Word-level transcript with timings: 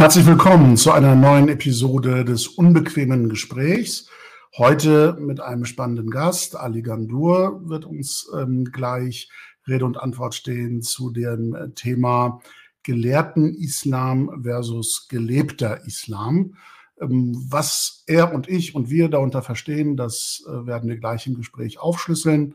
Herzlich 0.00 0.24
willkommen 0.24 0.78
zu 0.78 0.92
einer 0.92 1.14
neuen 1.14 1.50
Episode 1.50 2.24
des 2.24 2.48
unbequemen 2.48 3.28
Gesprächs. 3.28 4.08
Heute 4.56 5.14
mit 5.20 5.40
einem 5.40 5.66
spannenden 5.66 6.08
Gast. 6.08 6.56
Ali 6.56 6.80
Gandur 6.80 7.60
wird 7.68 7.84
uns 7.84 8.26
ähm, 8.34 8.64
gleich 8.64 9.28
Rede 9.68 9.84
und 9.84 9.98
Antwort 9.98 10.34
stehen 10.34 10.80
zu 10.80 11.10
dem 11.10 11.54
äh, 11.54 11.68
Thema 11.72 12.40
gelehrten 12.82 13.54
Islam 13.54 14.40
versus 14.42 15.06
gelebter 15.06 15.84
Islam. 15.84 16.54
Ähm, 16.98 17.36
was 17.50 18.02
er 18.06 18.32
und 18.32 18.48
ich 18.48 18.74
und 18.74 18.88
wir 18.88 19.10
darunter 19.10 19.42
verstehen, 19.42 19.98
das 19.98 20.42
äh, 20.48 20.66
werden 20.66 20.88
wir 20.88 20.96
gleich 20.96 21.26
im 21.26 21.34
Gespräch 21.34 21.78
aufschlüsseln. 21.78 22.54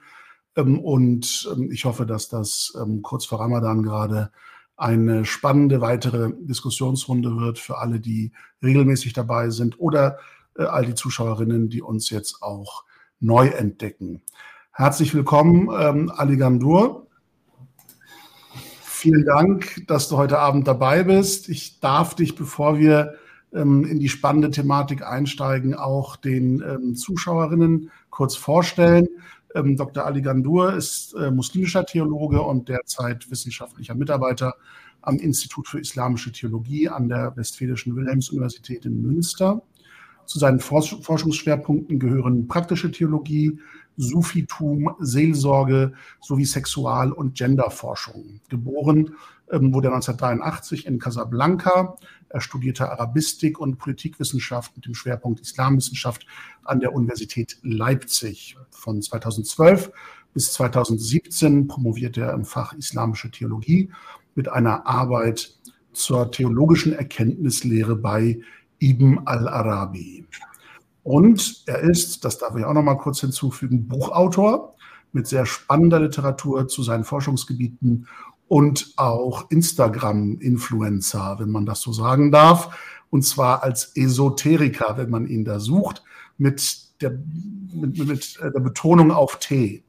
Ähm, 0.56 0.80
und 0.80 1.48
ähm, 1.56 1.72
ich 1.72 1.86
hoffe, 1.86 2.08
dass 2.08 2.28
das 2.28 2.74
ähm, 2.82 3.04
kurz 3.04 3.26
vor 3.26 3.40
Ramadan 3.40 3.84
gerade 3.84 4.32
eine 4.78 5.26
spannende 5.26 5.82
weitere 5.82 6.32
Diskussionsrunde 6.38 7.38
wird 7.38 7.60
für 7.60 7.78
alle, 7.78 8.00
die 8.00 8.32
regelmäßig 8.62 9.14
dabei 9.14 9.50
sind 9.50 9.80
oder 9.80 10.18
äh, 10.58 10.64
all 10.64 10.86
die 10.86 10.96
Zuschauerinnen, 10.96 11.70
die 11.70 11.82
uns 11.82 12.10
jetzt 12.10 12.42
auch 12.42 12.84
neu 13.20 13.48
entdecken. 13.48 14.22
Herzlich 14.72 15.14
willkommen, 15.14 15.70
ähm, 15.78 16.12
Ali 16.14 16.36
Gandur. 16.38 17.08
Vielen 18.84 19.26
Dank, 19.26 19.84
dass 19.88 20.10
du 20.10 20.18
heute 20.18 20.40
Abend 20.40 20.68
dabei 20.68 21.04
bist. 21.04 21.48
Ich 21.48 21.80
darf 21.80 22.16
dich, 22.16 22.36
bevor 22.36 22.78
wir 22.78 23.16
ähm, 23.54 23.86
in 23.86 24.00
die 24.00 24.10
spannende 24.10 24.52
Thematik 24.52 25.06
einsteigen, 25.06 25.76
auch 25.76 26.18
den 26.18 26.62
ähm, 26.62 26.96
Zuschauerinnen 26.96 27.92
kurz 28.10 28.36
vorstellen. 28.36 29.08
Ähm, 29.56 29.78
Dr. 29.78 30.06
Ali 30.06 30.22
Gandur 30.22 30.74
ist 30.74 31.14
äh, 31.14 31.32
muslimischer 31.32 31.86
Theologe 31.86 32.42
und 32.42 32.68
derzeit 32.70 33.32
wissenschaftlicher 33.32 33.96
Mitarbeiter 33.96 34.56
am 35.02 35.18
Institut 35.18 35.68
für 35.68 35.80
Islamische 35.80 36.32
Theologie 36.32 36.90
an 36.90 37.08
der 37.08 37.36
Westfälischen 37.38 37.96
Wilhelms-Universität 37.96 38.86
in 38.86 39.02
Münster. 39.02 39.62
Zu 40.26 40.40
seinen 40.40 40.60
Forschungsschwerpunkten 40.60 42.00
gehören 42.00 42.48
praktische 42.48 42.92
Theologie, 42.92 43.60
Sufitum, 43.96 44.96
Seelsorge 45.00 45.94
sowie 46.20 46.46
Sexual- 46.46 47.12
und 47.12 47.36
Genderforschung. 47.36 48.42
Geboren 48.50 49.16
wurde 49.48 49.90
er 49.90 49.94
1983 49.94 50.86
in 50.86 51.00
Casablanca. 51.00 51.98
Er 52.30 52.42
studierte 52.42 52.92
Arabistik 52.92 53.60
und 53.60 53.78
Politikwissenschaft 53.78 54.76
mit 54.76 54.86
dem 54.86 54.96
Schwerpunkt 54.96 55.40
Islamwissenschaft 55.40 56.26
an 56.64 56.80
der 56.80 56.94
Universität 56.94 57.58
Leipzig. 57.62 58.58
Von 58.72 59.02
2012 59.02 59.92
bis 60.34 60.52
2017 60.54 61.68
promovierte 61.68 62.22
er 62.22 62.34
im 62.34 62.46
Fach 62.46 62.74
Islamische 62.74 63.32
Theologie 63.32 63.92
mit 64.34 64.50
einer 64.50 64.86
Arbeit 64.86 65.58
zur 65.94 66.32
theologischen 66.32 66.94
Erkenntnislehre 66.94 67.96
bei 67.96 68.42
Ibn 68.80 69.22
al-Arabi. 69.26 70.28
Und 71.04 71.64
er 71.68 71.80
ist, 71.80 72.26
das 72.26 72.40
darf 72.40 72.56
ich 72.58 72.66
auch 72.66 72.74
noch 72.74 72.84
mal 72.84 72.98
kurz 72.98 73.22
hinzufügen, 73.22 73.88
Buchautor 73.88 74.76
mit 75.14 75.28
sehr 75.28 75.46
spannender 75.46 76.02
Literatur 76.02 76.68
zu 76.68 76.84
seinen 76.84 77.06
Forschungsgebieten 77.06 78.08
und 78.48 78.94
auch 78.96 79.50
Instagram-Influencer, 79.50 81.38
wenn 81.40 81.50
man 81.50 81.66
das 81.66 81.82
so 81.82 81.92
sagen 81.92 82.32
darf. 82.32 82.78
Und 83.10 83.24
zwar 83.24 83.64
als 83.64 83.96
Esoteriker, 83.96 84.98
wenn 84.98 85.10
man 85.10 85.28
ihn 85.28 85.46
da 85.46 85.60
sucht, 85.60 86.04
mit 86.38 87.02
der, 87.02 87.18
mit, 87.74 87.98
mit 88.08 88.40
der 88.42 88.60
Betonung 88.60 89.12
auf 89.12 89.40
T, 89.40 89.84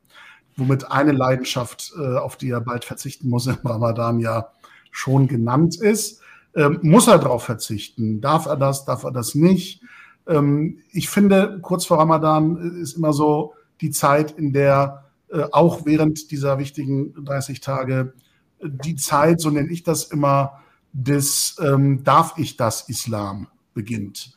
womit 0.56 0.90
eine 0.90 1.12
Leidenschaft, 1.12 1.92
äh, 1.98 2.16
auf 2.16 2.36
die 2.36 2.50
er 2.50 2.60
bald 2.60 2.84
verzichten 2.84 3.28
muss 3.28 3.46
im 3.46 3.58
Ramadan, 3.64 4.20
ja 4.20 4.50
schon 4.90 5.28
genannt 5.28 5.76
ist. 5.76 6.22
Ähm, 6.54 6.78
muss 6.82 7.06
er 7.06 7.18
darauf 7.18 7.44
verzichten? 7.44 8.20
Darf 8.22 8.46
er 8.46 8.56
das? 8.56 8.86
Darf 8.86 9.04
er 9.04 9.12
das 9.12 9.34
nicht? 9.34 9.82
Ähm, 10.26 10.78
ich 10.90 11.10
finde, 11.10 11.58
kurz 11.60 11.84
vor 11.84 11.98
Ramadan 11.98 12.80
ist 12.80 12.94
immer 12.94 13.12
so 13.12 13.52
die 13.82 13.90
Zeit, 13.90 14.30
in 14.32 14.54
der 14.54 15.04
äh, 15.28 15.42
auch 15.52 15.84
während 15.84 16.30
dieser 16.30 16.58
wichtigen 16.58 17.12
30 17.24 17.60
Tage 17.60 18.14
die 18.62 18.96
Zeit, 18.96 19.40
so 19.40 19.50
nenne 19.50 19.70
ich 19.70 19.82
das 19.82 20.04
immer, 20.04 20.60
des 20.92 21.56
ähm, 21.60 22.04
Darf 22.04 22.38
ich 22.38 22.56
das 22.56 22.88
Islam 22.88 23.48
beginnt. 23.74 24.34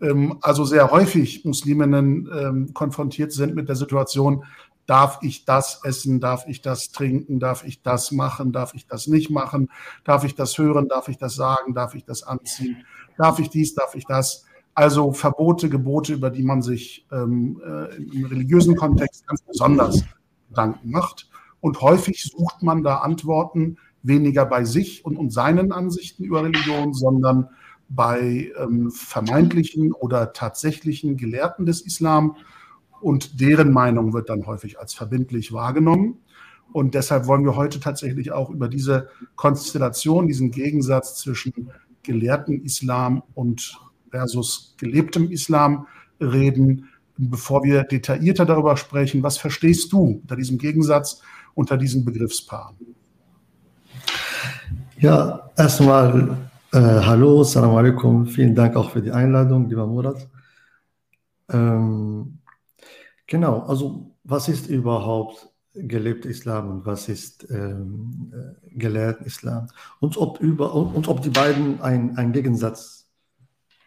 Ähm, 0.00 0.38
also 0.42 0.64
sehr 0.64 0.90
häufig 0.90 1.44
Musliminnen 1.44 2.28
ähm, 2.34 2.74
konfrontiert 2.74 3.32
sind 3.32 3.54
mit 3.54 3.68
der 3.68 3.76
Situation, 3.76 4.44
darf 4.86 5.20
ich 5.22 5.44
das 5.44 5.84
essen, 5.84 6.18
darf 6.18 6.48
ich 6.48 6.62
das 6.62 6.90
trinken, 6.90 7.38
darf 7.38 7.64
ich 7.64 7.80
das 7.82 8.10
machen, 8.10 8.50
darf 8.50 8.74
ich 8.74 8.88
das 8.88 9.06
nicht 9.06 9.30
machen, 9.30 9.70
darf 10.02 10.24
ich 10.24 10.34
das 10.34 10.58
hören, 10.58 10.88
darf 10.88 11.08
ich 11.08 11.16
das 11.16 11.36
sagen, 11.36 11.74
darf 11.74 11.94
ich 11.94 12.04
das 12.04 12.24
anziehen, 12.24 12.84
darf 13.16 13.38
ich 13.38 13.50
dies, 13.50 13.74
darf 13.76 13.94
ich 13.94 14.04
das. 14.04 14.44
Also 14.74 15.12
Verbote, 15.12 15.68
Gebote, 15.68 16.14
über 16.14 16.30
die 16.30 16.42
man 16.42 16.62
sich 16.62 17.06
ähm, 17.12 17.60
äh, 17.64 17.94
im 17.96 18.26
religiösen 18.26 18.74
Kontext 18.74 19.28
ganz 19.28 19.42
besonders 19.42 20.02
Gedanken 20.48 20.90
macht. 20.90 21.29
Und 21.60 21.80
häufig 21.80 22.22
sucht 22.22 22.62
man 22.62 22.82
da 22.82 22.96
Antworten 22.98 23.76
weniger 24.02 24.46
bei 24.46 24.64
sich 24.64 25.04
und, 25.04 25.16
und 25.16 25.30
seinen 25.32 25.72
Ansichten 25.72 26.24
über 26.24 26.42
Religion, 26.42 26.94
sondern 26.94 27.48
bei 27.88 28.52
ähm, 28.56 28.90
vermeintlichen 28.90 29.92
oder 29.92 30.32
tatsächlichen 30.32 31.16
Gelehrten 31.16 31.66
des 31.66 31.80
Islam. 31.82 32.36
Und 33.00 33.40
deren 33.40 33.72
Meinung 33.72 34.12
wird 34.12 34.30
dann 34.30 34.46
häufig 34.46 34.78
als 34.78 34.94
verbindlich 34.94 35.52
wahrgenommen. 35.52 36.18
Und 36.72 36.94
deshalb 36.94 37.26
wollen 37.26 37.44
wir 37.44 37.56
heute 37.56 37.80
tatsächlich 37.80 38.30
auch 38.32 38.50
über 38.50 38.68
diese 38.68 39.08
Konstellation, 39.34 40.28
diesen 40.28 40.50
Gegensatz 40.50 41.16
zwischen 41.16 41.70
gelehrten 42.02 42.62
Islam 42.64 43.22
und 43.34 43.78
versus 44.10 44.74
gelebtem 44.78 45.30
Islam 45.30 45.86
reden. 46.20 46.88
Bevor 47.16 47.64
wir 47.64 47.82
detaillierter 47.82 48.46
darüber 48.46 48.76
sprechen, 48.76 49.22
was 49.22 49.36
verstehst 49.36 49.92
du 49.92 50.20
unter 50.22 50.36
diesem 50.36 50.58
Gegensatz 50.58 51.22
unter 51.54 51.76
diesen 51.76 52.04
Begriffspaaren? 52.04 52.76
Ja, 54.98 55.50
erstmal 55.56 56.36
äh, 56.72 56.78
hallo, 56.78 57.42
salam 57.42 57.74
alaikum, 57.74 58.26
vielen 58.26 58.54
Dank 58.54 58.76
auch 58.76 58.90
für 58.90 59.02
die 59.02 59.10
Einladung, 59.10 59.68
lieber 59.68 59.86
Murat. 59.86 60.28
Ähm, 61.48 62.38
genau, 63.26 63.60
also 63.60 64.14
was 64.22 64.48
ist 64.48 64.68
überhaupt 64.68 65.48
gelebter 65.74 66.28
Islam 66.28 66.70
und 66.70 66.86
was 66.86 67.08
ist 67.08 67.50
ähm, 67.50 68.32
äh, 68.32 68.78
gelehrt 68.78 69.22
Islam? 69.22 69.66
Und 69.98 70.16
ob, 70.16 70.38
über, 70.40 70.74
und 70.74 71.08
ob 71.08 71.22
die 71.22 71.30
beiden 71.30 71.80
einen 71.80 72.32
Gegensatz 72.32 73.08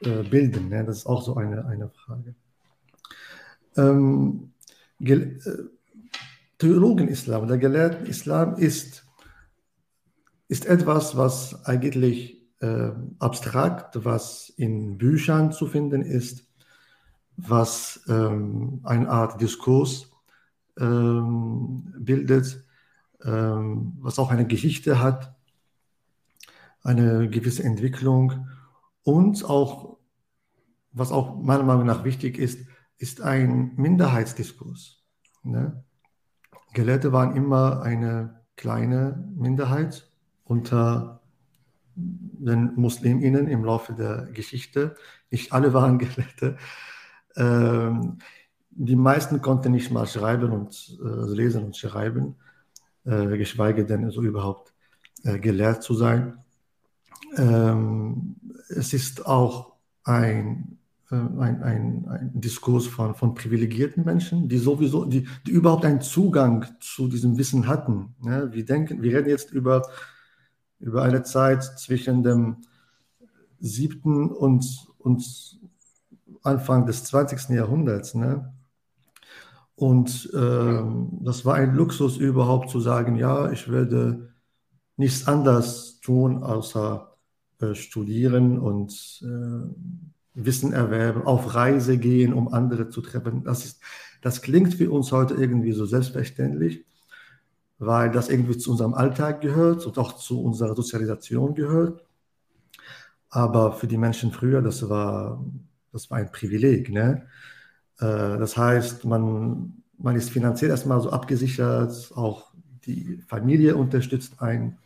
äh, 0.02 0.24
bilden, 0.24 0.70
ne? 0.70 0.84
das 0.84 0.98
ist 0.98 1.06
auch 1.06 1.22
so 1.22 1.36
eine, 1.36 1.66
eine 1.66 1.90
Frage. 1.90 2.36
Ähm, 3.78 4.52
äh, 5.00 5.38
Theologen-Islam, 6.64 7.48
der 7.50 7.58
gelehrten 7.58 8.06
Islam 8.06 8.56
ist, 8.56 9.06
ist 10.48 10.66
etwas, 10.66 11.18
was 11.18 11.66
eigentlich 11.66 12.42
äh, 12.62 12.92
abstrakt, 13.20 14.06
was 14.06 14.48
in 14.48 14.98
Büchern 14.98 15.52
zu 15.52 15.68
finden 15.68 16.04
ist, 16.04 16.48
was 17.36 18.06
ähm, 18.08 18.80
eine 18.84 19.10
Art 19.10 19.42
Diskurs 19.42 20.10
ähm, 20.80 21.94
bildet, 21.98 22.64
ähm, 23.26 23.98
was 24.00 24.18
auch 24.18 24.32
eine 24.32 24.48
Geschichte 24.48 25.02
hat, 25.02 25.36
eine 26.82 27.30
gewisse 27.30 27.64
Entwicklung 27.64 28.48
und 29.04 29.44
auch, 29.44 29.98
was 30.94 31.12
auch 31.12 31.42
meiner 31.42 31.64
Meinung 31.64 31.88
nach 31.88 32.06
wichtig 32.06 32.38
ist, 32.38 32.66
ist 32.98 33.20
ein 33.20 33.74
Minderheitsdiskurs. 33.76 35.04
Ne? 35.44 35.84
Gelehrte 36.74 37.12
waren 37.12 37.36
immer 37.36 37.82
eine 37.82 38.42
kleine 38.56 39.24
Minderheit 39.36 40.10
unter 40.44 41.22
den 41.96 42.74
Musliminnen 42.76 43.48
im 43.48 43.64
Laufe 43.64 43.94
der 43.94 44.28
Geschichte. 44.34 44.96
Nicht 45.32 45.54
alle 45.54 45.74
waren 45.74 45.98
Gelehrte. 46.00 46.58
Ähm, 47.36 48.18
die 48.72 48.96
meisten 48.96 49.42
konnten 49.42 49.72
nicht 49.72 49.92
mal 49.92 50.08
schreiben 50.08 50.52
und 50.52 50.98
äh, 51.04 51.34
lesen 51.34 51.64
und 51.66 51.78
schreiben, 51.78 52.36
äh, 53.06 53.38
geschweige 53.38 53.86
denn 53.86 54.10
so 54.10 54.24
überhaupt 54.24 54.74
äh, 55.24 55.38
gelehrt 55.40 55.84
zu 55.84 55.94
sein. 55.94 56.40
Ähm, 57.38 58.36
es 58.70 58.94
ist 58.94 59.26
auch 59.26 59.74
ein 60.04 60.73
ein, 61.14 61.62
ein, 61.64 62.06
ein 62.08 62.32
Diskurs 62.34 62.88
von, 62.88 63.16
von 63.16 63.34
privilegierten 63.34 64.04
Menschen, 64.04 64.48
die 64.48 64.58
sowieso, 64.58 65.06
die, 65.06 65.28
die 65.46 65.52
überhaupt 65.52 65.86
einen 65.86 66.02
Zugang 66.02 66.66
zu 66.80 67.08
diesem 67.08 67.38
Wissen 67.38 67.68
hatten. 67.68 68.16
Ja, 68.24 68.52
wir 68.52 68.66
denken, 68.66 69.02
wir 69.02 69.18
reden 69.18 69.30
jetzt 69.30 69.52
über, 69.52 69.84
über 70.80 71.04
eine 71.04 71.24
Zeit 71.24 71.64
zwischen 71.64 72.24
dem 72.24 72.58
siebten 73.60 74.30
und, 74.30 74.88
und 75.00 75.60
Anfang 76.42 76.86
des 76.86 77.04
20. 77.06 77.50
Jahrhunderts. 77.50 78.16
Ne? 78.16 78.54
Und 79.76 80.30
ähm, 80.36 81.20
das 81.22 81.46
war 81.46 81.56
ein 81.56 81.76
Luxus 81.76 82.18
überhaupt 82.18 82.70
zu 82.70 82.80
sagen, 82.80 83.16
ja, 83.16 83.52
ich 83.52 83.72
werde 83.72 84.34
nichts 84.98 85.28
anderes 85.28 86.00
tun, 86.02 86.44
außer 86.44 87.14
äh, 87.60 87.76
studieren 87.76 88.60
und 88.60 89.24
äh, 89.24 90.13
Wissen 90.34 90.74
erwerben, 90.74 91.24
auf 91.24 91.56
Reise 91.56 91.98
gehen, 91.98 92.34
um 92.34 92.54
andere 92.54 92.90
zu 92.90 93.02
treffen. 93.02 93.44
Das, 93.44 93.66
ist, 93.66 93.82
das 94.22 94.42
klingt 94.42 94.74
für 94.74 94.92
uns 94.92 95.12
heute 95.12 95.36
irgendwie 95.36 95.74
so 95.74 95.86
selbstverständlich, 95.86 96.86
weil 97.78 98.12
das 98.12 98.30
irgendwie 98.30 98.58
zu 98.58 98.72
unserem 98.72 98.94
Alltag 98.94 99.42
gehört 99.42 99.86
und 99.86 99.98
auch 99.98 100.14
zu 100.14 100.42
unserer 100.44 100.76
Sozialisation 100.76 101.54
gehört. 101.54 102.04
Aber 103.30 103.74
für 103.74 103.88
die 103.88 103.98
Menschen 103.98 104.32
früher, 104.32 104.62
das 104.62 104.88
war, 104.90 105.44
das 105.92 106.10
war 106.10 106.18
ein 106.20 106.32
Privileg. 106.32 106.90
Ne? 106.90 107.28
Äh, 108.00 108.38
das 108.38 108.58
heißt, 108.58 109.06
man, 109.06 109.84
man 109.98 110.16
ist 110.16 110.30
finanziell 110.30 110.72
erstmal 110.72 111.02
so 111.02 111.12
abgesichert, 111.12 112.12
auch 112.16 112.54
die 112.86 113.24
Familie 113.28 113.76
unterstützt 113.76 114.42
einen. 114.42 114.78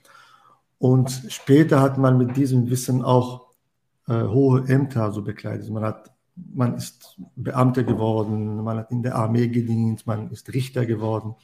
Und 0.78 1.10
später 1.30 1.82
hat 1.82 1.98
man 1.98 2.18
mit 2.18 2.38
diesem 2.38 2.70
Wissen 2.70 3.02
auch 3.02 3.47
äh, 4.08 4.24
hohe 4.24 4.68
Ämter 4.68 5.12
so 5.12 5.22
bekleidet. 5.22 5.70
Man, 5.70 5.84
hat, 5.84 6.12
man 6.36 6.76
ist 6.76 7.20
Beamter 7.36 7.84
geworden, 7.84 8.64
man 8.64 8.78
hat 8.78 8.92
in 8.92 9.04
der 9.04 9.16
Armee 9.16 9.48
gedient, 9.48 10.08
man 10.08 10.32
ist 10.32 10.54
Richter 10.54 10.86
geworden. 10.86 11.36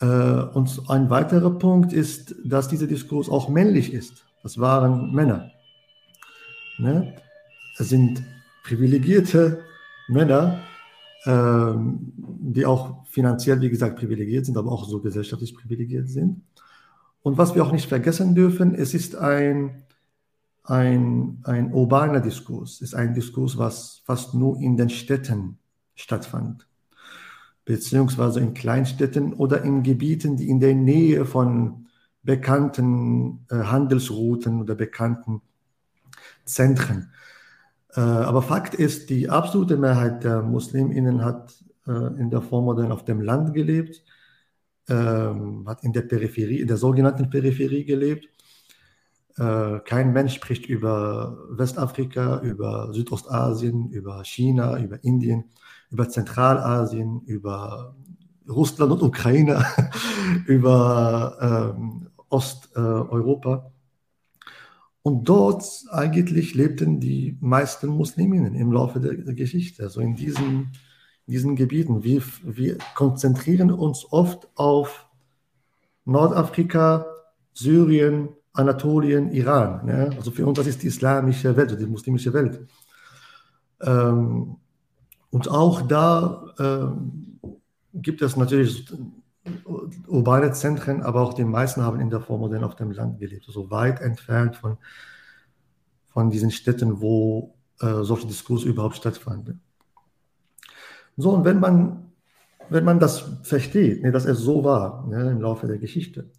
Äh, 0.00 0.06
und 0.06 0.82
ein 0.88 1.10
weiterer 1.10 1.50
Punkt 1.50 1.92
ist, 1.92 2.34
dass 2.44 2.68
dieser 2.68 2.86
Diskurs 2.86 3.28
auch 3.28 3.48
männlich 3.48 3.92
ist. 3.92 4.24
Das 4.42 4.58
waren 4.58 5.12
Männer. 5.12 5.50
Ne? 6.78 7.14
Es 7.78 7.88
sind 7.88 8.22
privilegierte 8.64 9.60
Männer, 10.08 10.60
ähm, 11.26 12.12
die 12.16 12.64
auch 12.64 13.04
finanziell, 13.06 13.60
wie 13.60 13.70
gesagt, 13.70 13.98
privilegiert 13.98 14.46
sind, 14.46 14.56
aber 14.56 14.70
auch 14.70 14.88
so 14.88 15.00
gesellschaftlich 15.00 15.54
privilegiert 15.54 16.08
sind. 16.08 16.42
Und 17.22 17.36
was 17.36 17.54
wir 17.54 17.64
auch 17.64 17.72
nicht 17.72 17.88
vergessen 17.88 18.34
dürfen, 18.34 18.74
es 18.74 18.94
ist 18.94 19.16
ein, 19.16 19.82
ein, 20.68 21.38
ein 21.44 21.72
urbaner 21.72 22.20
Diskurs, 22.20 22.80
ist 22.80 22.94
ein 22.94 23.14
Diskurs, 23.14 23.56
was 23.58 24.02
fast 24.04 24.34
nur 24.34 24.60
in 24.60 24.76
den 24.76 24.90
Städten 24.90 25.58
stattfand, 25.94 26.68
beziehungsweise 27.64 28.40
in 28.40 28.54
Kleinstädten 28.54 29.32
oder 29.34 29.62
in 29.62 29.82
Gebieten, 29.82 30.36
die 30.36 30.48
in 30.48 30.60
der 30.60 30.74
Nähe 30.74 31.24
von 31.24 31.86
bekannten 32.22 33.46
äh, 33.50 33.56
Handelsrouten 33.56 34.60
oder 34.60 34.74
bekannten 34.74 35.40
Zentren 36.44 37.12
äh, 37.94 38.00
aber 38.00 38.42
Fakt 38.42 38.74
ist, 38.74 39.10
die 39.10 39.28
absolute 39.28 39.76
Mehrheit 39.76 40.24
der 40.24 40.42
Musliminnen 40.42 41.24
hat 41.24 41.52
äh, 41.86 42.20
in 42.20 42.30
der 42.30 42.42
Vormodern 42.42 42.92
auf 42.92 43.04
dem 43.04 43.20
Land 43.20 43.54
gelebt, 43.54 44.04
ähm, 44.88 45.64
hat 45.66 45.82
in 45.84 45.92
der 45.92 46.02
Peripherie, 46.02 46.60
in 46.60 46.68
der 46.68 46.76
sogenannten 46.76 47.30
Peripherie 47.30 47.84
gelebt. 47.84 48.28
Äh, 49.38 49.80
kein 49.84 50.12
Mensch 50.12 50.34
spricht 50.34 50.66
über 50.66 51.38
Westafrika, 51.50 52.40
über 52.40 52.92
Südostasien, 52.92 53.90
über 53.90 54.24
China, 54.24 54.78
über 54.78 55.02
Indien, 55.04 55.44
über 55.90 56.08
Zentralasien, 56.08 57.22
über 57.26 57.94
Russland 58.48 58.92
und 58.92 59.02
Ukraine, 59.02 59.64
über 60.46 61.74
ähm, 61.76 62.08
Osteuropa. 62.28 63.70
Und 65.02 65.28
dort 65.28 65.64
eigentlich 65.90 66.54
lebten 66.54 66.98
die 66.98 67.38
meisten 67.40 67.86
Musliminnen 67.86 68.54
im 68.54 68.72
Laufe 68.72 68.98
der, 68.98 69.14
der 69.14 69.34
Geschichte, 69.34 69.84
also 69.84 70.00
in 70.00 70.16
diesen, 70.16 70.72
in 71.26 71.32
diesen 71.32 71.54
Gebieten. 71.54 72.02
Wir, 72.02 72.22
wir 72.42 72.78
konzentrieren 72.96 73.70
uns 73.70 74.04
oft 74.10 74.48
auf 74.56 75.06
Nordafrika, 76.04 77.06
Syrien, 77.54 78.30
Anatolien, 78.58 79.30
Iran. 79.30 79.86
Ne? 79.86 80.10
Also 80.16 80.32
für 80.32 80.44
uns, 80.44 80.58
das 80.58 80.66
ist 80.66 80.82
die 80.82 80.88
islamische 80.88 81.56
Welt, 81.56 81.78
die 81.78 81.86
muslimische 81.86 82.32
Welt. 82.32 82.60
Ähm, 83.80 84.56
und 85.30 85.48
auch 85.48 85.82
da 85.82 86.44
ähm, 86.58 87.38
gibt 87.94 88.20
es 88.20 88.36
natürlich 88.36 88.92
urbane 90.08 90.52
Zentren, 90.52 91.02
aber 91.02 91.20
auch 91.20 91.34
die 91.34 91.44
meisten 91.44 91.82
haben 91.82 92.00
in 92.00 92.10
der 92.10 92.20
Vormoderne 92.20 92.66
auf 92.66 92.74
dem 92.74 92.90
Land 92.90 93.20
gelebt, 93.20 93.44
so 93.44 93.60
also 93.60 93.70
weit 93.70 94.00
entfernt 94.00 94.56
von, 94.56 94.76
von 96.08 96.28
diesen 96.28 96.50
Städten, 96.50 97.00
wo 97.00 97.54
äh, 97.80 98.02
solche 98.02 98.26
Diskurse 98.26 98.68
überhaupt 98.68 98.96
stattfanden. 98.96 99.60
So, 101.16 101.30
und 101.30 101.44
wenn 101.44 101.60
man, 101.60 102.12
wenn 102.68 102.84
man 102.84 102.98
das 102.98 103.24
versteht, 103.42 104.02
ne, 104.02 104.10
dass 104.10 104.24
es 104.24 104.38
so 104.38 104.64
war 104.64 105.06
ne, 105.06 105.30
im 105.30 105.40
Laufe 105.40 105.68
der 105.68 105.78
Geschichte, 105.78 106.30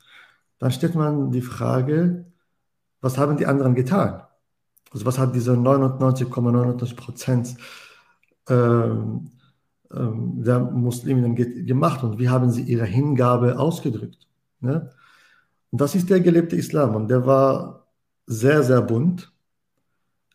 dann 0.60 0.72
stellt 0.72 0.96
man 0.96 1.32
die 1.32 1.42
Frage, 1.42 2.26
was 3.02 3.18
haben 3.18 3.38
die 3.38 3.48
anderen 3.48 3.76
getan? 3.76 4.22
Also 4.92 5.06
was 5.06 5.18
hat 5.18 5.36
diese 5.36 5.54
99,99 5.54 6.96
Prozent 6.96 7.56
ähm, 8.50 9.32
ähm, 9.92 10.44
der 10.44 10.60
Musliminnen 10.60 11.36
gemacht 11.66 12.04
und 12.04 12.20
wie 12.20 12.30
haben 12.30 12.52
sie 12.52 12.64
ihre 12.64 12.86
Hingabe 12.86 13.58
ausgedrückt. 13.58 14.28
Ne? 14.60 14.90
Und 15.72 15.82
das 15.82 15.96
ist 15.96 16.10
der 16.10 16.20
gelebte 16.20 16.56
Islam 16.56 16.96
und 16.96 17.10
der 17.10 17.26
war 17.26 17.88
sehr, 18.26 18.64
sehr 18.64 18.82
bunt, 18.82 19.32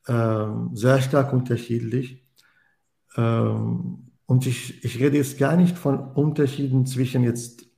ähm, 0.08 0.70
sehr 0.74 1.00
stark 1.00 1.32
unterschiedlich. 1.32 2.20
Und 3.16 4.46
ich, 4.46 4.84
ich 4.84 4.98
rede 4.98 5.18
jetzt 5.18 5.38
gar 5.38 5.54
nicht 5.56 5.78
von 5.78 6.00
Unterschieden 6.00 6.84
zwischen 6.84 7.22
jetzt 7.22 7.68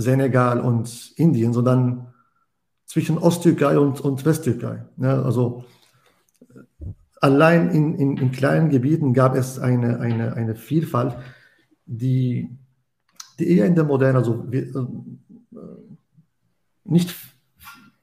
Senegal 0.00 0.60
und 0.60 1.12
Indien, 1.16 1.52
sondern 1.52 2.14
zwischen 2.86 3.18
Osttürkei 3.18 3.76
und, 3.78 4.00
und 4.00 4.24
Westtürkei. 4.24 4.84
Ne? 4.96 5.24
Also 5.24 5.64
allein 7.20 7.70
in, 7.70 7.94
in, 7.96 8.16
in, 8.16 8.30
kleinen 8.30 8.70
Gebieten 8.70 9.12
gab 9.12 9.34
es 9.34 9.58
eine, 9.58 9.98
eine, 9.98 10.34
eine 10.34 10.54
Vielfalt, 10.54 11.16
die, 11.84 12.56
die 13.40 13.56
eher 13.56 13.66
in 13.66 13.74
der 13.74 13.82
Moderne 13.82 14.18
also, 14.18 14.46
äh, 14.52 14.72
nicht 16.84 17.14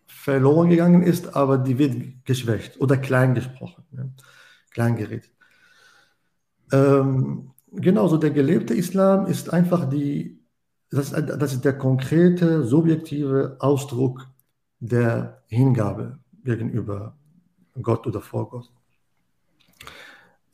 verloren 0.06 0.70
gegangen 0.70 1.02
ist, 1.02 1.34
aber 1.34 1.58
die 1.58 1.78
wird 1.78 2.26
geschwächt 2.26 2.82
oder 2.82 2.98
klein 2.98 3.36
gesprochen, 3.36 3.86
ne? 3.92 4.12
klein 4.70 4.98
geredet. 4.98 5.32
Ähm, 6.74 7.52
genauso 7.72 8.18
der 8.18 8.32
gelebte 8.32 8.74
Islam 8.74 9.28
ist 9.28 9.54
einfach 9.54 9.90
die, 9.90 10.45
das, 10.96 11.12
das 11.12 11.54
ist 11.54 11.66
der 11.66 11.78
konkrete, 11.78 12.64
subjektive 12.64 13.58
Ausdruck 13.60 14.28
der 14.80 15.44
Hingabe 15.48 16.20
gegenüber 16.44 17.18
Gott 17.82 18.08
oder 18.08 18.22
vor 18.22 18.50
Gott. 18.50 18.72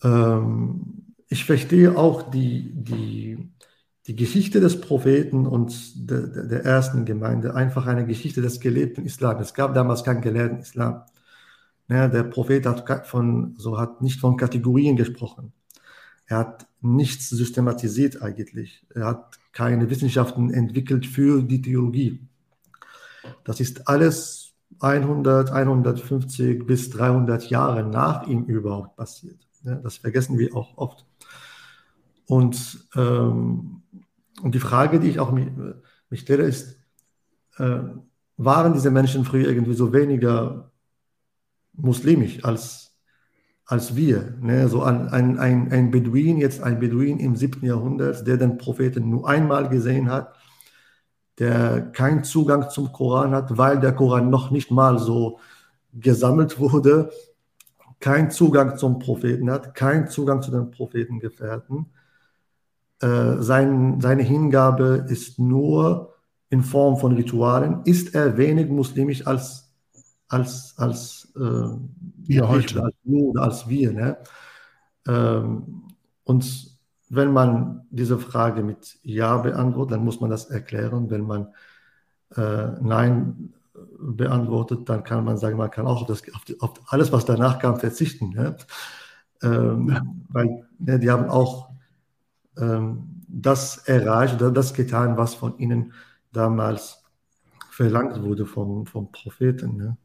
Ähm, 0.04 1.14
ich 1.28 1.46
verstehe 1.46 1.98
auch 1.98 2.30
die, 2.30 2.72
die, 2.74 3.52
die 4.08 4.16
Geschichte 4.16 4.60
des 4.60 4.82
Propheten 4.82 5.46
und 5.46 6.10
der, 6.10 6.28
der 6.28 6.66
ersten 6.66 7.06
Gemeinde, 7.06 7.56
einfach 7.56 7.86
eine 7.88 8.06
Geschichte 8.06 8.42
des 8.42 8.60
gelebten 8.60 9.06
Islam. 9.06 9.40
Es 9.40 9.54
gab 9.54 9.74
damals 9.74 10.04
keinen 10.04 10.22
gelehrten 10.22 10.60
Islam. 10.60 11.04
Ja, 11.88 12.08
der 12.08 12.24
Prophet 12.24 12.66
hat, 12.66 13.08
von, 13.08 13.56
so 13.58 13.78
hat 13.78 14.02
nicht 14.02 14.20
von 14.20 14.38
Kategorien 14.38 14.96
gesprochen. 14.96 15.54
Er 16.32 16.38
hat 16.38 16.66
nichts 16.80 17.30
systematisiert 17.30 18.22
eigentlich. 18.22 18.86
Er 18.96 19.06
hat 19.06 19.38
keine 19.52 19.90
Wissenschaften 19.90 20.50
entwickelt 20.50 21.06
für 21.06 21.44
die 21.44 21.62
Theologie. 21.62 22.22
Das 23.44 23.60
ist 23.60 23.90
alles 23.90 24.54
100, 24.80 25.52
150 25.52 26.66
bis 26.66 26.90
300 26.92 27.50
Jahre 27.50 27.84
nach 27.84 28.28
ihm 28.28 28.46
überhaupt 28.46 28.96
passiert. 28.96 29.46
Das 29.64 29.98
vergessen 29.98 30.40
wir 30.40 30.56
auch 30.56 30.78
oft. 30.78 31.06
Und, 32.28 32.88
ähm, 32.96 33.82
und 34.42 34.56
die 34.56 34.60
Frage, 34.60 35.02
die 35.02 35.10
ich 35.10 35.20
auch 35.20 35.34
mich, 35.34 35.50
mich 36.10 36.22
stelle, 36.22 36.44
ist, 36.44 36.78
äh, 37.58 37.80
waren 38.38 38.72
diese 38.72 38.90
Menschen 38.90 39.26
früher 39.26 39.50
irgendwie 39.50 39.74
so 39.74 39.92
weniger 39.92 40.72
muslimisch 41.74 42.46
als, 42.46 42.81
als 43.72 43.96
wir? 43.96 44.36
Ne? 44.42 44.68
So 44.68 44.84
ein, 44.84 45.10
ein, 45.10 45.40
ein, 45.72 45.92
Beduin, 45.92 46.38
jetzt 46.38 46.62
ein 46.62 46.80
Beduin 46.80 47.20
im 47.20 47.36
7. 47.36 47.66
Jahrhundert, 47.66 48.28
der 48.28 48.38
den 48.38 48.58
Propheten 48.58 49.10
nur 49.10 49.28
einmal 49.28 49.70
gesehen 49.70 50.10
hat, 50.10 50.36
der 51.40 51.82
keinen 51.92 52.24
Zugang 52.24 52.70
zum 52.70 52.92
Koran 52.92 53.32
hat, 53.32 53.58
weil 53.58 53.80
der 53.80 53.94
Koran 53.94 54.30
noch 54.30 54.52
nicht 54.52 54.72
mal 54.72 55.00
so 55.00 55.40
gesammelt 55.94 56.60
wurde 56.60 57.10
keinen 58.02 58.32
Zugang 58.32 58.78
zum 58.78 59.00
Propheten 59.00 59.50
hat, 59.50 59.76
keinen 59.76 60.08
Zugang 60.08 60.42
zu 60.42 60.52
den 60.52 60.72
Prophetengefährten. 60.72 61.86
Äh, 63.00 63.38
sein, 63.38 64.02
seine 64.02 64.24
Hingabe 64.24 65.06
ist 65.08 65.40
nur 65.40 66.16
in 66.50 66.64
Form 66.64 66.98
von 66.98 67.14
Ritualen. 67.14 67.82
Ist 67.86 68.14
er 68.14 68.38
wenig 68.38 68.70
muslimisch 68.70 69.26
als, 69.26 69.71
als, 70.32 70.74
als, 70.78 71.32
äh, 71.36 71.40
wir 71.40 72.48
heute. 72.48 72.84
als, 72.84 72.96
nur, 73.04 73.42
als 73.42 73.68
wir? 73.68 73.92
Ne? 73.92 74.18
Ähm, 75.08 75.84
und 76.24 76.78
wenn 77.10 77.34
man 77.34 77.86
diese 77.90 78.18
Frage 78.18 78.64
mit 78.64 78.98
Ja 79.04 79.38
beantwortet, 79.38 79.94
dann 79.94 80.06
muss 80.06 80.22
man 80.22 80.30
das 80.30 80.46
erklären. 80.46 81.10
Wenn 81.10 81.28
man 81.28 81.48
äh, 82.36 82.68
Nein 82.82 83.54
beantwortet, 84.00 84.88
dann 84.88 85.04
kann 85.04 85.26
man 85.26 85.38
sagen, 85.38 85.58
man 85.58 85.72
kann 85.72 85.86
auch 85.86 86.02
auf, 86.02 86.08
das, 86.08 86.24
auf, 86.34 86.46
die, 86.46 86.60
auf 86.62 86.72
alles, 86.88 87.12
was 87.12 87.26
danach 87.26 87.60
kam, 87.60 87.80
verzichten. 87.80 88.30
Ne? 88.30 88.56
Ähm, 89.42 89.90
ja. 89.90 90.02
Weil 90.30 90.66
ne, 90.80 91.00
die 91.00 91.12
haben 91.12 91.30
auch 91.30 91.70
ähm, 92.58 93.24
das 93.28 93.78
erreicht 93.80 94.36
oder 94.36 94.52
das 94.52 94.74
getan, 94.74 95.18
was 95.18 95.36
von 95.36 95.58
ihnen 95.58 95.94
damals 96.32 97.04
verlangt 97.70 98.22
wurde 98.22 98.46
vom, 98.46 98.86
vom 98.86 99.12
Propheten. 99.12 99.76
Ne? 99.76 99.98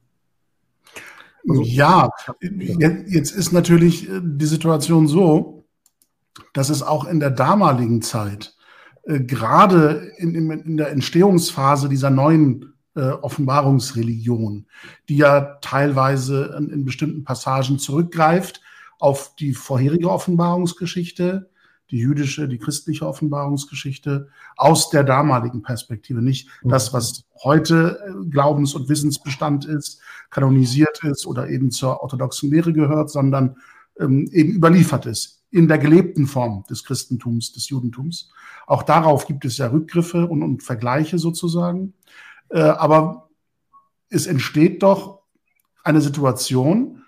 Also, 1.49 1.63
ja, 1.63 2.11
jetzt 2.41 3.31
ist 3.31 3.53
natürlich 3.53 4.09
äh, 4.09 4.21
die 4.23 4.47
Situation 4.47 5.07
so, 5.07 5.65
dass 6.53 6.69
es 6.69 6.83
auch 6.83 7.07
in 7.07 7.21
der 7.21 7.31
damaligen 7.31 8.03
Zeit, 8.03 8.55
äh, 9.05 9.21
gerade 9.21 10.13
in, 10.19 10.35
in, 10.35 10.51
in, 10.51 10.77
der 10.77 10.91
Entstehungsphase 10.91 11.89
dieser 11.89 12.11
neuen 12.11 12.75
äh, 12.95 13.11
Offenbarungsreligion, 13.11 14.67
die 15.09 15.19
ja 15.19 15.59
teilweise 15.61 16.57
in, 16.59 16.71
in 16.71 16.85
bestimmten 16.85 17.25
Passagen 17.25 17.79
zurückgreift 17.79 18.61
auf 18.99 19.35
die 19.37 19.53
vorherige 19.53 20.11
Offenbarungsgeschichte, 20.11 21.51
die 21.91 21.99
jüdische, 21.99 22.49
die 22.49 22.59
christliche 22.59 23.07
Offenbarungsgeschichte 23.07 24.29
aus 24.57 24.91
der 24.91 25.05
damaligen 25.05 25.63
Perspektive. 25.63 26.23
Nicht 26.23 26.49
mhm. 26.63 26.71
das, 26.71 26.93
was 26.93 27.25
heute 27.43 28.01
äh, 28.07 28.29
Glaubens- 28.29 28.75
und 28.75 28.89
Wissensbestand 28.89 29.65
ist, 29.65 30.01
kanonisiert 30.31 31.03
ist 31.05 31.27
oder 31.27 31.49
eben 31.49 31.71
zur 31.71 32.03
orthodoxen 32.03 32.51
Lehre 32.51 32.73
gehört, 32.73 33.11
sondern 33.11 33.57
ähm, 33.99 34.29
eben 34.33 34.53
überliefert 34.53 35.07
ist 35.07 35.37
in 35.51 35.69
der 35.69 35.79
gelebten 35.79 36.27
Form 36.27 36.65
des 36.69 36.85
Christentums, 36.85 37.53
des 37.53 37.69
Judentums. 37.69 38.31
Auch 38.67 38.83
darauf 38.83 39.27
gibt 39.27 39.45
es 39.45 39.57
ja 39.59 39.69
Rückgriffe 39.69 40.27
und, 40.27 40.43
und 40.43 40.63
Vergleiche 40.63 41.19
sozusagen. 41.19 41.95
Äh, 42.51 42.61
aber 42.61 43.31
es 44.09 44.27
entsteht 44.27 44.83
doch 44.83 45.23
eine 45.85 46.01
Situation, 46.01 47.03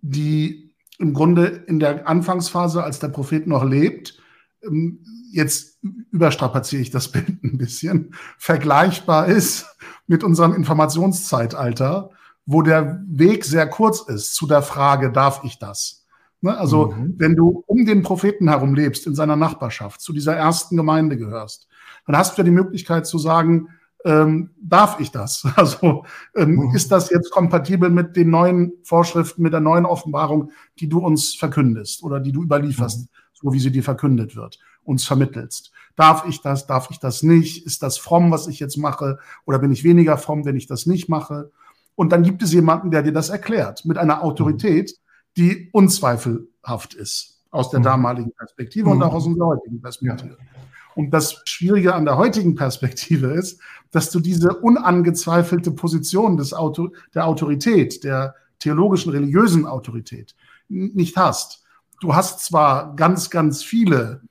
die 0.00 0.67
im 0.98 1.14
Grunde 1.14 1.46
in 1.46 1.78
der 1.78 2.08
Anfangsphase, 2.08 2.82
als 2.82 2.98
der 2.98 3.08
Prophet 3.08 3.46
noch 3.46 3.64
lebt, 3.64 4.20
ähm, 4.62 5.04
jetzt 5.30 5.78
überstrapaziere 6.10 6.82
ich 6.82 6.90
das 6.90 7.08
Bild 7.12 7.42
ein 7.42 7.58
bisschen, 7.58 8.14
vergleichbar 8.36 9.26
ist 9.26 9.66
mit 10.06 10.24
unserem 10.24 10.54
Informationszeitalter, 10.54 12.10
wo 12.46 12.62
der 12.62 13.02
Weg 13.06 13.44
sehr 13.44 13.68
kurz 13.68 14.00
ist 14.00 14.34
zu 14.34 14.46
der 14.46 14.62
Frage, 14.62 15.12
darf 15.12 15.42
ich 15.44 15.58
das? 15.58 16.06
Ne? 16.40 16.56
Also, 16.56 16.92
mhm. 16.92 17.14
wenn 17.18 17.36
du 17.36 17.62
um 17.66 17.84
den 17.84 18.02
Propheten 18.02 18.48
herum 18.48 18.74
lebst, 18.74 19.06
in 19.06 19.14
seiner 19.14 19.36
Nachbarschaft, 19.36 20.00
zu 20.00 20.12
dieser 20.12 20.34
ersten 20.34 20.76
Gemeinde 20.76 21.16
gehörst, 21.16 21.68
dann 22.06 22.16
hast 22.16 22.36
du 22.36 22.42
ja 22.42 22.44
die 22.44 22.50
Möglichkeit 22.50 23.06
zu 23.06 23.18
sagen, 23.18 23.68
ähm, 24.04 24.50
darf 24.60 25.00
ich 25.00 25.10
das? 25.10 25.44
Also 25.56 26.04
ähm, 26.36 26.56
mhm. 26.56 26.74
ist 26.74 26.92
das 26.92 27.10
jetzt 27.10 27.30
kompatibel 27.30 27.90
mit 27.90 28.16
den 28.16 28.30
neuen 28.30 28.72
Vorschriften, 28.82 29.42
mit 29.42 29.52
der 29.52 29.60
neuen 29.60 29.86
Offenbarung, 29.86 30.52
die 30.78 30.88
du 30.88 30.98
uns 30.98 31.34
verkündest 31.34 32.02
oder 32.02 32.20
die 32.20 32.32
du 32.32 32.42
überlieferst, 32.42 33.00
mhm. 33.00 33.08
so 33.34 33.52
wie 33.52 33.60
sie 33.60 33.72
dir 33.72 33.82
verkündet 33.82 34.36
wird, 34.36 34.58
uns 34.84 35.04
vermittelst? 35.04 35.72
Darf 35.96 36.26
ich 36.28 36.40
das? 36.42 36.66
Darf 36.66 36.90
ich 36.90 37.00
das 37.00 37.22
nicht? 37.22 37.66
Ist 37.66 37.82
das 37.82 37.98
fromm, 37.98 38.30
was 38.30 38.46
ich 38.46 38.60
jetzt 38.60 38.76
mache? 38.76 39.18
Oder 39.46 39.58
bin 39.58 39.72
ich 39.72 39.82
weniger 39.82 40.16
fromm, 40.16 40.44
wenn 40.44 40.56
ich 40.56 40.66
das 40.66 40.86
nicht 40.86 41.08
mache? 41.08 41.50
Und 41.96 42.12
dann 42.12 42.22
gibt 42.22 42.42
es 42.44 42.52
jemanden, 42.52 42.92
der 42.92 43.02
dir 43.02 43.12
das 43.12 43.28
erklärt, 43.28 43.84
mit 43.84 43.98
einer 43.98 44.22
Autorität, 44.22 44.94
die 45.36 45.68
unzweifelhaft 45.72 46.94
ist 46.94 47.42
aus 47.50 47.70
der 47.70 47.80
mhm. 47.80 47.84
damaligen 47.84 48.32
Perspektive 48.32 48.88
und 48.90 48.98
mhm. 48.98 49.02
auch 49.02 49.14
aus 49.14 49.26
unserer 49.26 49.48
heutigen 49.48 49.80
Perspektive. 49.80 50.36
Ja. 50.38 50.57
Und 50.94 51.10
das 51.10 51.42
Schwierige 51.44 51.94
an 51.94 52.04
der 52.04 52.16
heutigen 52.16 52.54
Perspektive 52.54 53.28
ist, 53.28 53.60
dass 53.90 54.10
du 54.10 54.20
diese 54.20 54.54
unangezweifelte 54.54 55.70
Position 55.70 56.36
des 56.36 56.52
Auto, 56.52 56.90
der 57.14 57.26
Autorität, 57.26 58.04
der 58.04 58.34
theologischen, 58.58 59.12
religiösen 59.12 59.66
Autorität 59.66 60.34
nicht 60.68 61.16
hast. 61.16 61.64
Du 62.00 62.14
hast 62.14 62.44
zwar 62.44 62.94
ganz, 62.96 63.30
ganz 63.30 63.62
viele, 63.62 64.22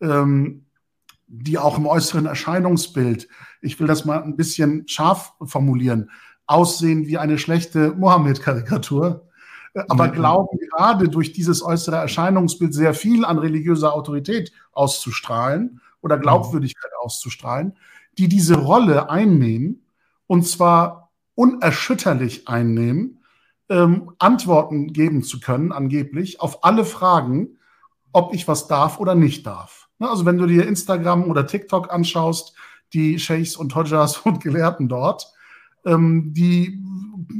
ähm, 0.00 0.66
die 1.28 1.58
auch 1.58 1.78
im 1.78 1.86
äußeren 1.86 2.26
Erscheinungsbild, 2.26 3.28
ich 3.60 3.80
will 3.80 3.86
das 3.86 4.04
mal 4.04 4.22
ein 4.22 4.36
bisschen 4.36 4.86
scharf 4.86 5.32
formulieren, 5.42 6.10
aussehen 6.46 7.06
wie 7.06 7.18
eine 7.18 7.38
schlechte 7.38 7.92
Mohammed-Karikatur, 7.92 9.28
aber 9.88 10.08
mhm. 10.08 10.12
glauben 10.12 10.58
gerade 10.70 11.08
durch 11.08 11.32
dieses 11.32 11.62
äußere 11.62 11.96
Erscheinungsbild 11.96 12.72
sehr 12.72 12.94
viel 12.94 13.24
an 13.24 13.38
religiöser 13.38 13.92
Autorität 13.92 14.52
auszustrahlen 14.72 15.80
oder 16.00 16.18
Glaubwürdigkeit 16.18 16.90
auszustrahlen, 17.00 17.76
die 18.18 18.28
diese 18.28 18.56
Rolle 18.56 19.10
einnehmen 19.10 19.86
und 20.26 20.46
zwar 20.46 21.10
unerschütterlich 21.34 22.48
einnehmen, 22.48 23.20
ähm, 23.68 24.12
Antworten 24.18 24.92
geben 24.92 25.22
zu 25.22 25.40
können, 25.40 25.72
angeblich, 25.72 26.40
auf 26.40 26.64
alle 26.64 26.84
Fragen, 26.84 27.58
ob 28.12 28.34
ich 28.34 28.48
was 28.48 28.68
darf 28.68 28.98
oder 29.00 29.14
nicht 29.14 29.46
darf. 29.46 29.88
Ne, 29.98 30.08
also 30.08 30.24
wenn 30.24 30.38
du 30.38 30.46
dir 30.46 30.66
Instagram 30.66 31.24
oder 31.30 31.46
TikTok 31.46 31.92
anschaust, 31.92 32.54
die 32.92 33.18
Sheikhs 33.18 33.56
und 33.56 33.74
Hodjas 33.74 34.18
und 34.24 34.42
Gelehrten 34.42 34.88
dort, 34.88 35.32
ähm, 35.86 36.32
die 36.34 36.82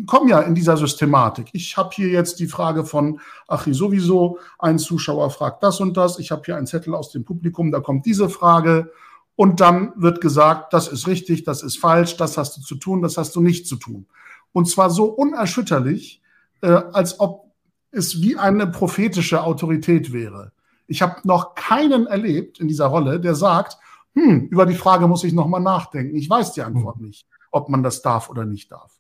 kommen 0.06 0.28
ja 0.28 0.40
in 0.40 0.54
dieser 0.54 0.76
Systematik. 0.76 1.48
Ich 1.52 1.76
habe 1.76 1.90
hier 1.92 2.08
jetzt 2.08 2.38
die 2.40 2.46
Frage 2.46 2.84
von 2.84 3.20
Achi 3.48 3.74
sowieso, 3.74 4.38
ein 4.58 4.78
Zuschauer 4.78 5.30
fragt 5.30 5.62
das 5.62 5.80
und 5.80 5.96
das, 5.96 6.18
ich 6.18 6.30
habe 6.30 6.42
hier 6.44 6.56
einen 6.56 6.66
Zettel 6.66 6.94
aus 6.94 7.10
dem 7.10 7.24
Publikum, 7.24 7.70
da 7.70 7.80
kommt 7.80 8.06
diese 8.06 8.28
Frage 8.28 8.90
und 9.34 9.60
dann 9.60 9.92
wird 9.96 10.20
gesagt, 10.20 10.72
das 10.72 10.88
ist 10.88 11.06
richtig, 11.06 11.44
das 11.44 11.62
ist 11.62 11.78
falsch, 11.78 12.16
das 12.16 12.38
hast 12.38 12.56
du 12.56 12.62
zu 12.62 12.76
tun, 12.76 13.02
das 13.02 13.18
hast 13.18 13.36
du 13.36 13.40
nicht 13.40 13.66
zu 13.66 13.76
tun. 13.76 14.06
Und 14.52 14.68
zwar 14.68 14.90
so 14.90 15.04
unerschütterlich, 15.04 16.22
äh, 16.62 16.68
als 16.68 17.20
ob 17.20 17.52
es 17.90 18.22
wie 18.22 18.36
eine 18.36 18.66
prophetische 18.66 19.42
Autorität 19.42 20.12
wäre. 20.12 20.52
Ich 20.86 21.02
habe 21.02 21.16
noch 21.24 21.54
keinen 21.54 22.06
erlebt 22.06 22.60
in 22.60 22.68
dieser 22.68 22.86
Rolle, 22.86 23.20
der 23.20 23.34
sagt, 23.34 23.76
hm, 24.14 24.48
über 24.48 24.64
die 24.64 24.74
Frage 24.74 25.06
muss 25.08 25.24
ich 25.24 25.32
nochmal 25.32 25.60
nachdenken. 25.60 26.16
Ich 26.16 26.30
weiß 26.30 26.52
die 26.52 26.62
Antwort 26.62 26.96
hm. 26.96 27.06
nicht, 27.06 27.26
ob 27.56 27.68
man 27.68 27.82
das 27.82 28.02
darf 28.02 28.28
oder 28.30 28.44
nicht 28.44 28.70
darf. 28.70 28.92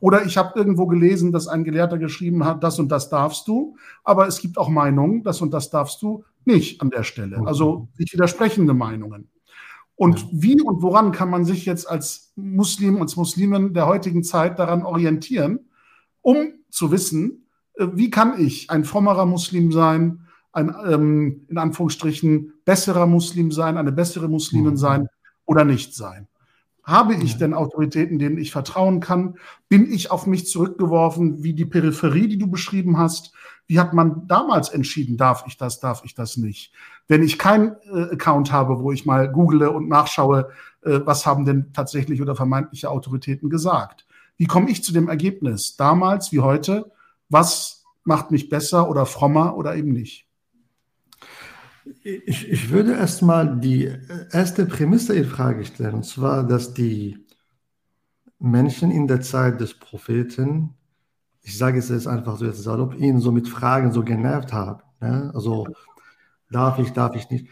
Oder 0.00 0.24
ich 0.24 0.36
habe 0.36 0.58
irgendwo 0.58 0.86
gelesen, 0.86 1.32
dass 1.32 1.48
ein 1.48 1.64
Gelehrter 1.64 1.98
geschrieben 1.98 2.44
hat, 2.44 2.62
das 2.62 2.78
und 2.78 2.88
das 2.88 3.10
darfst 3.10 3.48
du, 3.48 3.76
aber 4.04 4.26
es 4.26 4.40
gibt 4.40 4.58
auch 4.58 4.68
Meinungen, 4.68 5.22
das 5.22 5.40
und 5.40 5.52
das 5.52 5.70
darfst 5.70 6.00
du 6.02 6.24
nicht 6.44 6.80
an 6.80 6.90
der 6.90 7.02
Stelle. 7.02 7.42
Also 7.46 7.88
sich 7.94 8.12
widersprechende 8.12 8.74
Meinungen. 8.74 9.28
Und 9.96 10.28
wie 10.30 10.60
und 10.62 10.80
woran 10.82 11.10
kann 11.10 11.28
man 11.28 11.44
sich 11.44 11.66
jetzt 11.66 11.90
als 11.90 12.32
Muslim 12.36 13.00
und 13.00 13.16
Muslimen 13.16 13.74
der 13.74 13.86
heutigen 13.86 14.22
Zeit 14.22 14.58
daran 14.58 14.84
orientieren, 14.84 15.70
um 16.22 16.52
zu 16.70 16.92
wissen, 16.92 17.48
äh, 17.74 17.88
wie 17.94 18.10
kann 18.10 18.40
ich 18.40 18.70
ein 18.70 18.84
frommerer 18.84 19.26
Muslim 19.26 19.72
sein, 19.72 20.20
ein 20.52 20.74
ähm, 20.88 21.46
in 21.48 21.58
Anführungsstrichen 21.58 22.52
besserer 22.64 23.06
Muslim 23.06 23.50
sein, 23.50 23.76
eine 23.76 23.92
bessere 23.92 24.28
Muslimin 24.28 24.72
mhm. 24.72 24.76
sein 24.76 25.08
oder 25.46 25.64
nicht 25.64 25.94
sein? 25.94 26.28
Habe 26.88 27.16
ich 27.16 27.36
denn 27.36 27.52
Autoritäten, 27.52 28.18
denen 28.18 28.38
ich 28.38 28.50
vertrauen 28.50 29.00
kann? 29.00 29.34
Bin 29.68 29.92
ich 29.92 30.10
auf 30.10 30.26
mich 30.26 30.46
zurückgeworfen, 30.46 31.42
wie 31.42 31.52
die 31.52 31.66
Peripherie, 31.66 32.28
die 32.28 32.38
du 32.38 32.46
beschrieben 32.46 32.96
hast? 32.96 33.34
Wie 33.66 33.78
hat 33.78 33.92
man 33.92 34.26
damals 34.26 34.70
entschieden, 34.70 35.18
darf 35.18 35.44
ich 35.46 35.58
das, 35.58 35.80
darf 35.80 36.00
ich 36.06 36.14
das 36.14 36.38
nicht? 36.38 36.72
Wenn 37.06 37.22
ich 37.22 37.38
keinen 37.38 37.76
äh, 37.92 38.14
Account 38.14 38.52
habe, 38.52 38.80
wo 38.80 38.90
ich 38.90 39.04
mal 39.04 39.30
google 39.30 39.68
und 39.68 39.90
nachschaue, 39.90 40.48
äh, 40.82 41.00
was 41.04 41.26
haben 41.26 41.44
denn 41.44 41.74
tatsächlich 41.74 42.22
oder 42.22 42.34
vermeintliche 42.34 42.88
Autoritäten 42.88 43.50
gesagt? 43.50 44.06
Wie 44.38 44.46
komme 44.46 44.70
ich 44.70 44.82
zu 44.82 44.94
dem 44.94 45.10
Ergebnis, 45.10 45.76
damals 45.76 46.32
wie 46.32 46.40
heute, 46.40 46.90
was 47.28 47.84
macht 48.04 48.30
mich 48.30 48.48
besser 48.48 48.88
oder 48.88 49.04
frommer 49.04 49.58
oder 49.58 49.76
eben 49.76 49.92
nicht? 49.92 50.27
Ich, 52.02 52.48
ich 52.48 52.70
würde 52.70 52.92
erstmal 52.92 53.58
die 53.58 53.90
erste 54.32 54.66
Prämisse 54.66 55.14
in 55.14 55.24
Frage 55.24 55.64
stellen, 55.64 55.94
und 55.94 56.04
zwar, 56.04 56.46
dass 56.46 56.74
die 56.74 57.26
Menschen 58.38 58.90
in 58.90 59.06
der 59.06 59.20
Zeit 59.20 59.60
des 59.60 59.74
Propheten, 59.74 60.74
ich 61.42 61.56
sage 61.56 61.78
es 61.78 61.88
jetzt 61.88 62.06
einfach 62.06 62.36
so 62.36 62.44
jetzt 62.44 62.62
salopp, 62.62 62.94
ihn 62.98 63.20
so 63.20 63.32
mit 63.32 63.48
Fragen 63.48 63.92
so 63.92 64.02
genervt 64.02 64.52
haben. 64.52 64.82
Ne? 65.00 65.30
Also 65.34 65.66
darf 66.50 66.78
ich, 66.78 66.92
darf 66.92 67.16
ich 67.16 67.30
nicht. 67.30 67.48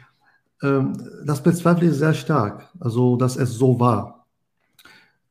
Ähm, 0.63 0.93
das 1.25 1.43
bezweifle 1.43 1.89
ich 1.89 1.95
sehr 1.95 2.15
stark, 2.15 2.69
also 2.81 3.17
dass 3.17 3.37
es 3.37 3.53
so 3.53 3.79
war. 3.81 4.27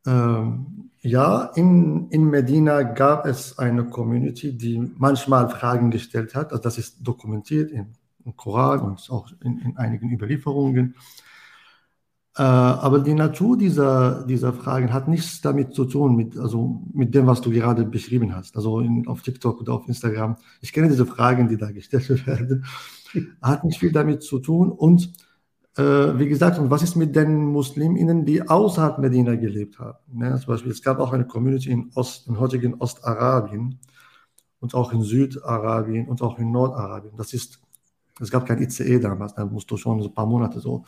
Ähm, 0.05 0.91
ja, 1.01 1.51
in, 1.55 2.09
in 2.09 2.29
Medina 2.29 2.81
gab 2.81 3.25
es 3.25 3.59
eine 3.59 3.85
Community, 3.85 4.57
die 4.57 4.91
manchmal 4.97 5.49
Fragen 5.49 5.91
gestellt 5.91 6.33
hat. 6.35 6.51
Also 6.51 6.63
das 6.63 6.77
ist 6.77 6.97
dokumentiert 6.99 7.71
in 7.71 7.93
im 8.25 8.35
Koran 8.35 8.81
und 8.81 9.07
auch 9.09 9.29
in, 9.43 9.59
in 9.59 9.77
einigen 9.77 10.11
Überlieferungen. 10.11 10.95
Äh, 12.37 12.41
aber 12.41 12.99
die 12.99 13.13
Natur 13.13 13.57
dieser, 13.57 14.25
dieser 14.25 14.51
Fragen 14.51 14.91
hat 14.91 15.07
nichts 15.07 15.39
damit 15.41 15.73
zu 15.73 15.85
tun, 15.85 16.15
mit, 16.15 16.37
also 16.37 16.81
mit 16.93 17.15
dem, 17.15 17.27
was 17.27 17.39
du 17.39 17.49
gerade 17.49 17.85
beschrieben 17.85 18.35
hast. 18.35 18.57
Also 18.57 18.81
in, 18.81 19.07
auf 19.07 19.21
TikTok 19.21 19.61
oder 19.61 19.73
auf 19.73 19.87
Instagram. 19.87 20.35
Ich 20.59 20.73
kenne 20.73 20.89
diese 20.89 21.05
Fragen, 21.05 21.47
die 21.47 21.57
da 21.57 21.71
gestellt 21.71 22.09
werden. 22.27 22.65
Hat 23.41 23.63
nicht 23.63 23.79
viel 23.79 23.93
damit 23.93 24.23
zu 24.23 24.39
tun. 24.39 24.69
Und 24.69 25.13
äh, 25.77 25.83
wie 26.19 26.27
gesagt, 26.27 26.59
und 26.59 26.69
was 26.69 26.83
ist 26.83 26.95
mit 26.95 27.15
den 27.15 27.45
Musliminnen, 27.45 28.25
die 28.25 28.47
außerhalb 28.47 28.99
Medina 28.99 29.35
gelebt 29.35 29.79
haben? 29.79 29.97
Ne? 30.11 30.37
Zum 30.37 30.47
Beispiel, 30.47 30.71
es 30.71 30.81
gab 30.81 30.99
auch 30.99 31.13
eine 31.13 31.25
Community 31.25 31.69
in, 31.69 31.91
Ost, 31.95 32.27
in 32.27 32.37
heutigen 32.39 32.75
Ostarabien 32.75 33.79
und 34.59 34.73
auch 34.73 34.91
in 34.91 35.03
Südarabien 35.03 36.07
und 36.07 36.21
auch 36.21 36.37
in 36.37 36.51
Nordarabien. 36.51 37.15
Das 37.15 37.33
ist, 37.33 37.61
es 38.19 38.31
gab 38.31 38.45
kein 38.45 38.61
ICE 38.61 38.99
damals, 38.99 39.35
da 39.35 39.45
musst 39.45 39.69
du 39.69 39.77
schon 39.77 40.01
so 40.01 40.09
ein 40.09 40.13
paar 40.13 40.25
Monate 40.25 40.59
so 40.59 40.85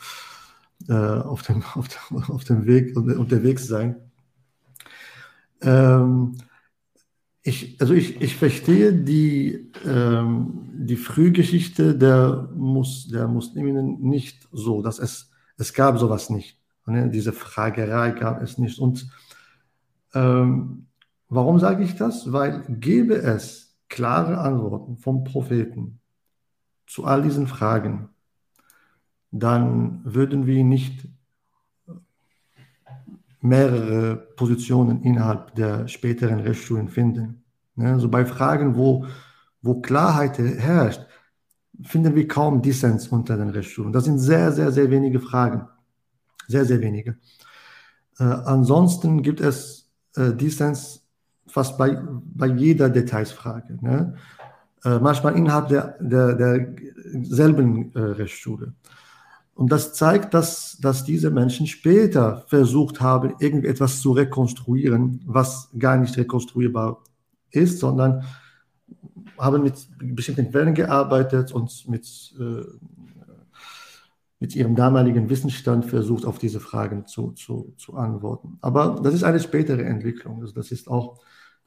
äh, 0.88 0.92
auf, 0.92 1.42
dem, 1.42 1.62
auf, 1.74 1.88
dem, 1.88 2.22
auf 2.28 2.44
dem 2.44 2.66
Weg 2.66 2.96
unterwegs 2.96 3.66
sein. 3.66 3.96
Ähm, 5.60 6.36
ich, 7.42 7.80
also 7.80 7.94
ich, 7.94 8.20
ich 8.20 8.36
verstehe 8.36 8.92
die, 8.92 9.70
ähm, 9.86 10.70
die 10.72 10.96
Frühgeschichte 10.96 11.96
der, 11.96 12.48
Mus, 12.54 13.08
der 13.08 13.26
Musliminnen 13.26 14.00
nicht 14.00 14.48
so, 14.52 14.82
dass 14.82 14.98
es, 14.98 15.30
es 15.56 15.72
gab 15.72 15.98
sowas 15.98 16.30
nicht. 16.30 16.58
Ne? 16.86 17.08
Diese 17.10 17.32
Fragerei 17.32 18.10
gab 18.10 18.42
es 18.42 18.58
nicht. 18.58 18.78
Und 18.78 19.08
ähm, 20.14 20.86
warum 21.28 21.58
sage 21.58 21.84
ich 21.84 21.96
das? 21.96 22.32
Weil 22.32 22.64
gäbe 22.68 23.14
es 23.14 23.76
klare 23.88 24.38
Antworten 24.38 24.96
vom 24.96 25.24
Propheten 25.24 26.00
zu 26.88 27.04
all 27.04 27.22
diesen 27.22 27.46
Fragen, 27.46 28.08
dann 29.30 30.00
würden 30.04 30.46
wir 30.46 30.64
nicht 30.64 31.06
mehrere 33.40 34.16
Positionen 34.16 35.02
innerhalb 35.02 35.54
der 35.54 35.86
späteren 35.86 36.40
Rechtsschulen 36.40 36.88
finden. 36.88 37.44
Also 37.76 38.08
bei 38.08 38.24
Fragen, 38.24 38.76
wo, 38.76 39.06
wo 39.62 39.80
Klarheit 39.80 40.38
herrscht, 40.38 41.06
finden 41.82 42.14
wir 42.16 42.26
kaum 42.26 42.62
Dissens 42.62 43.08
unter 43.08 43.36
den 43.36 43.50
Rechtsschulen. 43.50 43.92
Das 43.92 44.04
sind 44.04 44.18
sehr, 44.18 44.50
sehr, 44.52 44.72
sehr 44.72 44.90
wenige 44.90 45.20
Fragen. 45.20 45.68
Sehr, 46.48 46.64
sehr 46.64 46.80
wenige. 46.80 47.18
Äh, 48.18 48.24
ansonsten 48.24 49.22
gibt 49.22 49.40
es 49.40 49.90
äh, 50.16 50.32
Dissens 50.32 51.06
fast 51.46 51.78
bei, 51.78 51.96
bei 52.34 52.46
jeder 52.46 52.88
Detailsfrage. 52.90 53.78
Ne? 53.80 54.16
Äh, 54.84 54.98
manchmal 55.00 55.36
innerhalb 55.36 55.68
der, 55.68 55.96
der, 56.00 56.34
derselben 56.34 57.92
äh, 57.94 57.98
Rechtsschule. 57.98 58.74
Und 59.54 59.72
das 59.72 59.92
zeigt, 59.92 60.34
dass, 60.34 60.78
dass 60.80 61.04
diese 61.04 61.30
Menschen 61.30 61.66
später 61.66 62.44
versucht 62.46 63.00
haben, 63.00 63.34
irgendetwas 63.40 64.00
zu 64.00 64.12
rekonstruieren, 64.12 65.20
was 65.26 65.70
gar 65.76 65.96
nicht 65.96 66.16
rekonstruierbar 66.16 67.02
ist, 67.50 67.80
sondern 67.80 68.24
haben 69.36 69.64
mit 69.64 69.88
bestimmten 69.98 70.50
Quellen 70.52 70.74
gearbeitet 70.74 71.50
und 71.50 71.88
mit, 71.88 72.06
äh, 72.38 72.62
mit 74.38 74.54
ihrem 74.54 74.76
damaligen 74.76 75.28
Wissensstand 75.28 75.86
versucht, 75.86 76.24
auf 76.24 76.38
diese 76.38 76.60
Fragen 76.60 77.06
zu, 77.06 77.32
zu, 77.32 77.74
zu 77.76 77.96
antworten. 77.96 78.58
Aber 78.60 79.00
das 79.02 79.14
ist 79.14 79.24
eine 79.24 79.40
spätere 79.40 79.82
Entwicklung. 79.82 80.40
Also 80.40 80.54
das 80.54 80.70
ist 80.70 80.88
auch, 80.88 81.18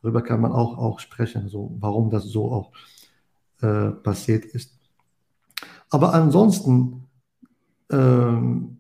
darüber 0.02 0.22
kann 0.22 0.40
man 0.40 0.54
auch, 0.54 0.78
auch 0.78 1.02
sprechen, 1.02 1.50
so, 1.50 1.76
warum 1.80 2.10
das 2.10 2.24
so 2.24 2.54
auch 2.54 2.72
äh, 3.62 3.92
passiert 3.92 4.46
ist. 4.46 4.78
Aber 5.90 6.14
ansonsten 6.14 7.08
ähm, 7.92 8.78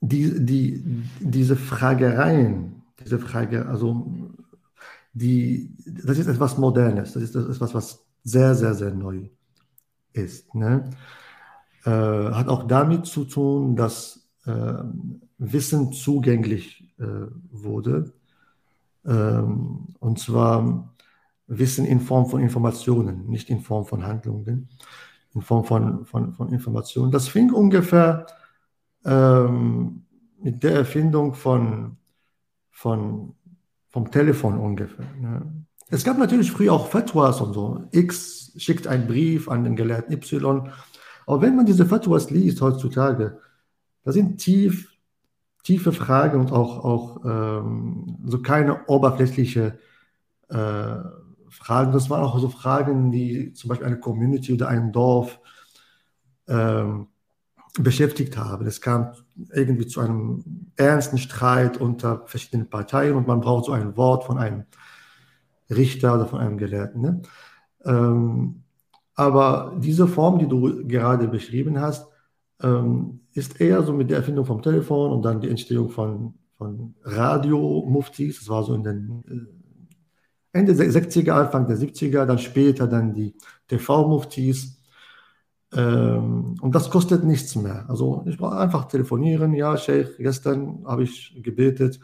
die, 0.00 0.44
die, 0.44 0.84
diese 1.20 1.56
Fragereien, 1.56 2.82
diese 3.02 3.18
Frage, 3.18 3.66
also 3.66 4.10
die, 5.12 5.70
das 6.04 6.18
ist 6.18 6.26
etwas 6.26 6.58
Modernes, 6.58 7.12
das 7.12 7.22
ist 7.22 7.36
etwas, 7.36 7.74
was 7.74 8.04
sehr, 8.22 8.54
sehr, 8.54 8.74
sehr 8.74 8.92
neu 8.92 9.28
ist. 10.12 10.54
Ne? 10.54 10.90
Äh, 11.84 11.90
hat 11.90 12.48
auch 12.48 12.66
damit 12.66 13.06
zu 13.06 13.24
tun, 13.24 13.76
dass 13.76 14.28
äh, 14.46 14.74
Wissen 15.38 15.92
zugänglich 15.92 16.94
äh, 16.98 17.26
wurde. 17.50 18.12
Ähm, 19.06 19.88
und 20.00 20.18
zwar 20.18 20.93
Wissen 21.58 21.84
in 21.84 22.00
Form 22.00 22.26
von 22.26 22.40
Informationen, 22.40 23.28
nicht 23.28 23.50
in 23.50 23.60
Form 23.60 23.86
von 23.86 24.04
Handlungen 24.04 24.68
in 25.34 25.42
Form 25.42 25.64
von, 25.64 26.04
von, 26.04 26.32
von 26.32 26.52
Informationen. 26.52 27.10
Das 27.10 27.28
fing 27.28 27.52
ungefähr 27.52 28.26
ähm, 29.04 30.04
mit 30.40 30.62
der 30.62 30.72
Erfindung 30.76 31.34
von, 31.34 31.96
von, 32.70 33.34
vom 33.88 34.10
Telefon 34.10 34.58
ungefähr. 34.58 35.06
Ne? 35.20 35.64
Es 35.88 36.04
gab 36.04 36.18
natürlich 36.18 36.50
früher 36.50 36.72
auch 36.72 36.88
Fatwas 36.88 37.40
und 37.40 37.52
so. 37.52 37.84
X 37.90 38.52
schickt 38.56 38.86
einen 38.86 39.06
Brief 39.06 39.48
an 39.48 39.64
den 39.64 39.76
Gelehrten 39.76 40.14
Y. 40.14 40.70
Aber 41.26 41.42
wenn 41.42 41.56
man 41.56 41.66
diese 41.66 41.86
Fatwas 41.86 42.30
liest 42.30 42.60
heutzutage, 42.60 43.40
da 44.04 44.12
sind 44.12 44.38
tief, 44.38 44.92
tiefe 45.62 45.92
Fragen 45.92 46.40
und 46.40 46.52
auch, 46.52 46.84
auch 46.84 47.24
ähm, 47.24 48.18
so 48.24 48.40
keine 48.40 48.86
oberflächliche 48.86 49.78
äh, 50.48 50.96
Fragen, 51.54 51.92
das 51.92 52.10
waren 52.10 52.22
auch 52.22 52.38
so 52.38 52.48
Fragen, 52.48 53.10
die 53.10 53.52
zum 53.52 53.68
Beispiel 53.68 53.86
eine 53.86 54.00
Community 54.00 54.52
oder 54.52 54.68
ein 54.68 54.92
Dorf 54.92 55.40
ähm, 56.48 57.08
beschäftigt 57.78 58.36
haben. 58.36 58.66
Es 58.66 58.80
kam 58.80 59.12
irgendwie 59.52 59.86
zu 59.86 60.00
einem 60.00 60.44
ernsten 60.76 61.18
Streit 61.18 61.76
unter 61.76 62.26
verschiedenen 62.26 62.68
Parteien 62.68 63.16
und 63.16 63.26
man 63.26 63.40
braucht 63.40 63.66
so 63.66 63.72
ein 63.72 63.96
Wort 63.96 64.24
von 64.24 64.38
einem 64.38 64.64
Richter 65.70 66.14
oder 66.14 66.26
von 66.26 66.40
einem 66.40 66.58
Gelehrten. 66.58 67.00
Ne? 67.00 67.22
Ähm, 67.84 68.62
aber 69.14 69.76
diese 69.78 70.06
Form, 70.06 70.38
die 70.38 70.48
du 70.48 70.86
gerade 70.86 71.28
beschrieben 71.28 71.80
hast, 71.80 72.06
ähm, 72.62 73.20
ist 73.32 73.60
eher 73.60 73.82
so 73.82 73.92
mit 73.92 74.10
der 74.10 74.18
Erfindung 74.18 74.44
vom 74.44 74.62
Telefon 74.62 75.12
und 75.12 75.22
dann 75.22 75.40
die 75.40 75.50
Entstehung 75.50 75.88
von, 75.90 76.34
von 76.56 76.94
Radio-Muftis. 77.02 78.40
Das 78.40 78.48
war 78.48 78.62
so 78.64 78.74
in 78.74 78.82
den 78.84 79.24
äh, 79.28 79.63
Ende 80.54 80.72
der 80.72 80.88
60er, 80.88 81.32
Anfang 81.32 81.66
der 81.66 81.76
70er, 81.76 82.24
dann 82.24 82.38
später 82.38 82.86
dann 82.86 83.12
die 83.12 83.34
TV-Muftis. 83.66 84.80
Ähm, 85.72 86.54
und 86.60 86.74
das 86.74 86.90
kostet 86.90 87.24
nichts 87.24 87.56
mehr. 87.56 87.84
Also 87.88 88.22
ich 88.26 88.38
brauche 88.38 88.56
einfach 88.56 88.84
telefonieren. 88.86 89.52
Ja, 89.52 89.76
Sheikh, 89.76 90.14
gestern 90.18 90.84
habe 90.86 91.02
ich 91.02 91.36
gebetet, 91.42 91.98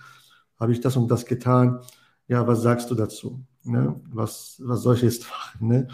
habe 0.59 0.73
ich 0.73 0.81
das 0.81 0.97
und 0.97 1.09
das 1.09 1.27
getan. 1.27 1.79
Ja, 2.27 2.45
was 2.45 2.63
sagst 2.63 2.91
du 2.91 2.97
dazu? 2.97 3.41
Ne? 3.63 4.01
Was, 4.13 4.61
was 4.65 4.83
soll 4.83 4.97
ich 4.97 5.03
jetzt 5.03 5.27
machen? 5.31 5.69
Ne? 5.69 5.89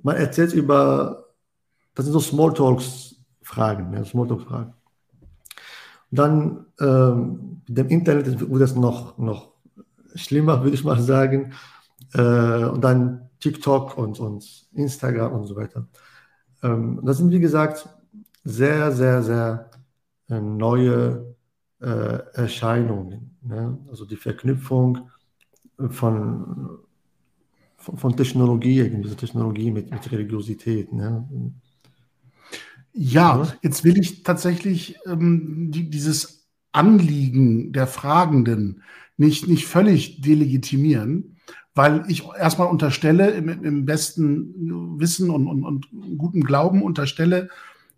Man 0.00 0.14
erzählt 0.14 0.54
über, 0.54 1.24
das 1.96 2.04
sind 2.04 2.12
so 2.12 2.20
Smalltalks-Fragen, 2.20 3.90
ne? 3.90 4.04
Smalltalk-Fragen. 4.04 4.74
Dann 6.12 6.66
ähm, 6.78 7.62
mit 7.66 7.78
dem 7.78 7.88
Internet 7.88 8.48
wurde 8.48 8.64
es 8.64 8.76
noch, 8.76 9.18
noch 9.18 9.54
schlimmer, 10.14 10.62
würde 10.62 10.76
ich 10.76 10.84
mal 10.84 11.00
sagen 11.00 11.52
äh, 12.14 12.64
und 12.64 12.82
dann 12.82 13.30
TikTok 13.40 13.96
und, 13.98 14.20
und 14.20 14.68
Instagram 14.72 15.32
und 15.32 15.44
so 15.46 15.56
weiter. 15.56 15.88
Ähm, 16.62 17.00
das 17.04 17.18
sind, 17.18 17.30
wie 17.30 17.40
gesagt, 17.40 17.88
sehr, 18.44 18.92
sehr, 18.92 19.22
sehr 19.22 19.70
äh, 20.28 20.40
neue 20.40 21.34
äh, 21.80 22.18
Erscheinungen. 22.34 23.36
Ne? 23.42 23.78
Also 23.88 24.04
die 24.04 24.16
Verknüpfung 24.16 25.10
von, 25.88 26.78
von, 27.76 27.98
von 27.98 28.16
Technologie, 28.16 28.88
diese 29.02 29.16
Technologie 29.16 29.70
mit, 29.70 29.90
mit 29.90 30.12
Religiosität. 30.12 30.92
Ne? 30.92 31.26
Ja, 32.92 33.46
jetzt 33.62 33.84
will 33.84 33.98
ich 33.98 34.22
tatsächlich 34.22 34.96
ähm, 35.06 35.70
die, 35.70 35.88
dieses 35.88 36.48
Anliegen 36.72 37.72
der 37.72 37.86
Fragenden 37.86 38.82
nicht, 39.16 39.48
nicht 39.48 39.66
völlig 39.66 40.20
delegitimieren, 40.20 41.36
weil 41.74 42.04
ich 42.08 42.24
erstmal 42.38 42.68
unterstelle, 42.68 43.30
im, 43.30 43.48
im 43.48 43.84
besten 43.84 44.98
Wissen 44.98 45.30
und, 45.30 45.46
und, 45.46 45.64
und 45.64 45.88
guten 46.18 46.42
Glauben 46.42 46.82
unterstelle, 46.82 47.48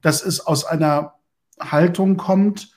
dass 0.02 0.24
es 0.24 0.40
aus 0.46 0.64
einer 0.64 1.14
Haltung 1.58 2.16
kommt, 2.16 2.72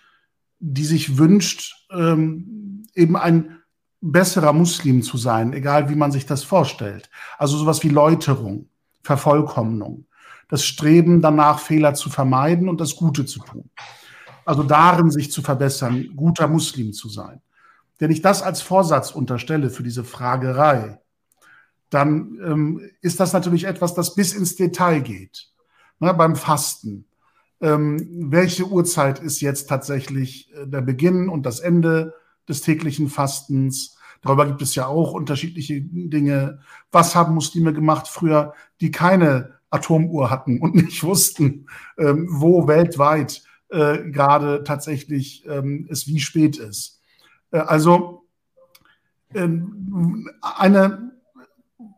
die 0.59 0.85
sich 0.85 1.17
wünscht, 1.17 1.87
ähm, 1.91 2.85
eben 2.93 3.17
ein 3.17 3.59
besserer 4.01 4.53
Muslim 4.53 5.01
zu 5.01 5.17
sein, 5.17 5.53
egal 5.53 5.89
wie 5.89 5.95
man 5.95 6.11
sich 6.11 6.25
das 6.25 6.43
vorstellt. 6.43 7.09
Also 7.37 7.57
sowas 7.57 7.83
wie 7.83 7.89
Läuterung, 7.89 8.69
Vervollkommnung, 9.03 10.05
das 10.47 10.63
Streben 10.63 11.21
danach, 11.21 11.59
Fehler 11.59 11.93
zu 11.95 12.09
vermeiden 12.09 12.69
und 12.69 12.79
das 12.79 12.95
Gute 12.95 13.25
zu 13.25 13.39
tun. 13.39 13.69
Also 14.45 14.61
darin 14.61 15.09
sich 15.09 15.31
zu 15.31 15.41
verbessern, 15.41 16.11
guter 16.15 16.47
Muslim 16.47 16.93
zu 16.93 17.09
sein. 17.09 17.41
Wenn 17.99 18.11
ich 18.11 18.21
das 18.21 18.41
als 18.41 18.61
Vorsatz 18.61 19.11
unterstelle 19.11 19.69
für 19.69 19.83
diese 19.83 20.03
Fragerei, 20.03 20.99
dann 21.89 22.39
ähm, 22.43 22.81
ist 23.01 23.19
das 23.19 23.33
natürlich 23.33 23.65
etwas, 23.65 23.93
das 23.93 24.15
bis 24.15 24.33
ins 24.33 24.55
Detail 24.55 25.01
geht. 25.01 25.49
Ne, 25.99 26.13
beim 26.13 26.35
Fasten. 26.35 27.05
Ähm, 27.61 28.29
welche 28.31 28.65
Uhrzeit 28.65 29.19
ist 29.19 29.39
jetzt 29.39 29.69
tatsächlich 29.69 30.53
äh, 30.53 30.67
der 30.67 30.81
Beginn 30.81 31.29
und 31.29 31.45
das 31.45 31.61
Ende 31.61 32.13
des 32.49 32.61
täglichen 32.61 33.07
Fastens? 33.07 33.97
Darüber 34.21 34.45
gibt 34.45 34.61
es 34.61 34.75
ja 34.75 34.87
auch 34.87 35.13
unterschiedliche 35.13 35.81
Dinge. 35.81 36.59
Was 36.91 37.15
haben 37.15 37.33
Muslime 37.33 37.71
gemacht 37.71 38.07
früher, 38.07 38.53
die 38.81 38.91
keine 38.91 39.53
Atomuhr 39.69 40.29
hatten 40.29 40.59
und 40.59 40.75
nicht 40.85 41.03
wussten, 41.03 41.67
ähm, 41.97 42.27
wo 42.29 42.67
weltweit 42.67 43.43
äh, 43.69 44.09
gerade 44.11 44.63
tatsächlich 44.63 45.45
ähm, 45.47 45.87
es 45.89 46.07
wie 46.07 46.19
spät 46.19 46.57
ist. 46.57 46.94
Äh, 47.51 47.59
also 47.59 48.25
ähm, 49.33 50.29
eine 50.41 51.11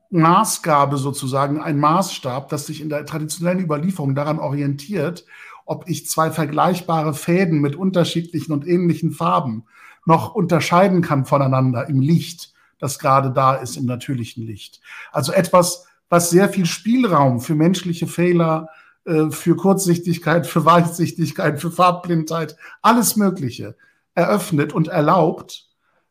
Maßgabe 0.09 0.97
sozusagen, 0.97 1.61
ein 1.61 1.79
Maßstab, 1.79 2.49
das 2.49 2.67
sich 2.67 2.81
in 2.81 2.89
der 2.89 3.05
traditionellen 3.05 3.59
Überlieferung 3.59 4.15
daran 4.15 4.39
orientiert, 4.39 5.25
ob 5.65 5.89
ich 5.89 6.07
zwei 6.07 6.31
vergleichbare 6.31 7.13
Fäden 7.13 7.59
mit 7.59 7.75
unterschiedlichen 7.75 8.53
und 8.53 8.65
ähnlichen 8.65 9.11
Farben 9.11 9.65
noch 10.05 10.33
unterscheiden 10.33 11.01
kann 11.01 11.25
voneinander 11.25 11.87
im 11.89 11.99
Licht, 11.99 12.53
das 12.79 12.99
gerade 12.99 13.31
da 13.31 13.55
ist 13.55 13.75
im 13.75 13.85
natürlichen 13.85 14.45
Licht. 14.45 14.79
Also 15.11 15.33
etwas, 15.33 15.85
was 16.07 16.29
sehr 16.29 16.47
viel 16.47 16.65
Spielraum 16.65 17.41
für 17.41 17.55
menschliche 17.55 18.07
Fehler, 18.07 18.69
äh, 19.03 19.29
für 19.29 19.57
Kurzsichtigkeit, 19.57 20.47
für 20.47 20.63
Weitsichtigkeit, 20.63 21.59
für 21.59 21.71
Farbblindheit, 21.71 22.55
alles 22.81 23.17
Mögliche 23.17 23.75
eröffnet 24.17 24.73
und 24.73 24.87
erlaubt, 24.87 25.69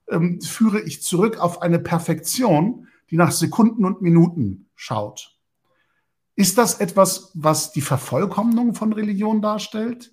ähm, 0.09 0.41
führe 0.41 0.81
ich 0.81 1.03
zurück 1.03 1.39
auf 1.39 1.61
eine 1.61 1.81
Perfektion, 1.81 2.87
die 3.11 3.17
nach 3.17 3.33
Sekunden 3.33 3.85
und 3.85 4.01
Minuten 4.01 4.69
schaut. 4.77 5.37
Ist 6.37 6.57
das 6.57 6.81
etwas, 6.81 7.33
was 7.35 7.73
die 7.73 7.81
Vervollkommnung 7.81 8.75
von 8.75 8.93
Religion 8.93 9.43
darstellt? 9.43 10.13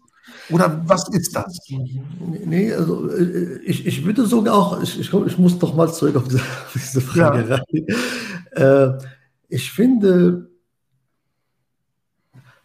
Oder 0.49 0.81
was 0.87 1.07
ist 1.09 1.35
das? 1.35 1.59
Nee, 1.69 2.73
also 2.73 3.11
äh, 3.11 3.59
ich, 3.59 3.85
ich 3.85 4.05
würde 4.05 4.25
sogar 4.25 4.55
auch, 4.55 4.81
ich, 4.81 4.99
ich, 4.99 5.13
ich 5.13 5.37
muss 5.37 5.59
doch 5.59 5.75
mal 5.75 5.93
zurück 5.93 6.15
auf 6.15 6.23
diese, 6.23 6.39
auf 6.39 6.71
diese 6.73 7.01
Frage 7.01 7.47
ja. 7.47 7.55
rein. 7.55 8.99
Äh, 8.99 9.05
ich 9.49 9.71
finde, 9.71 10.49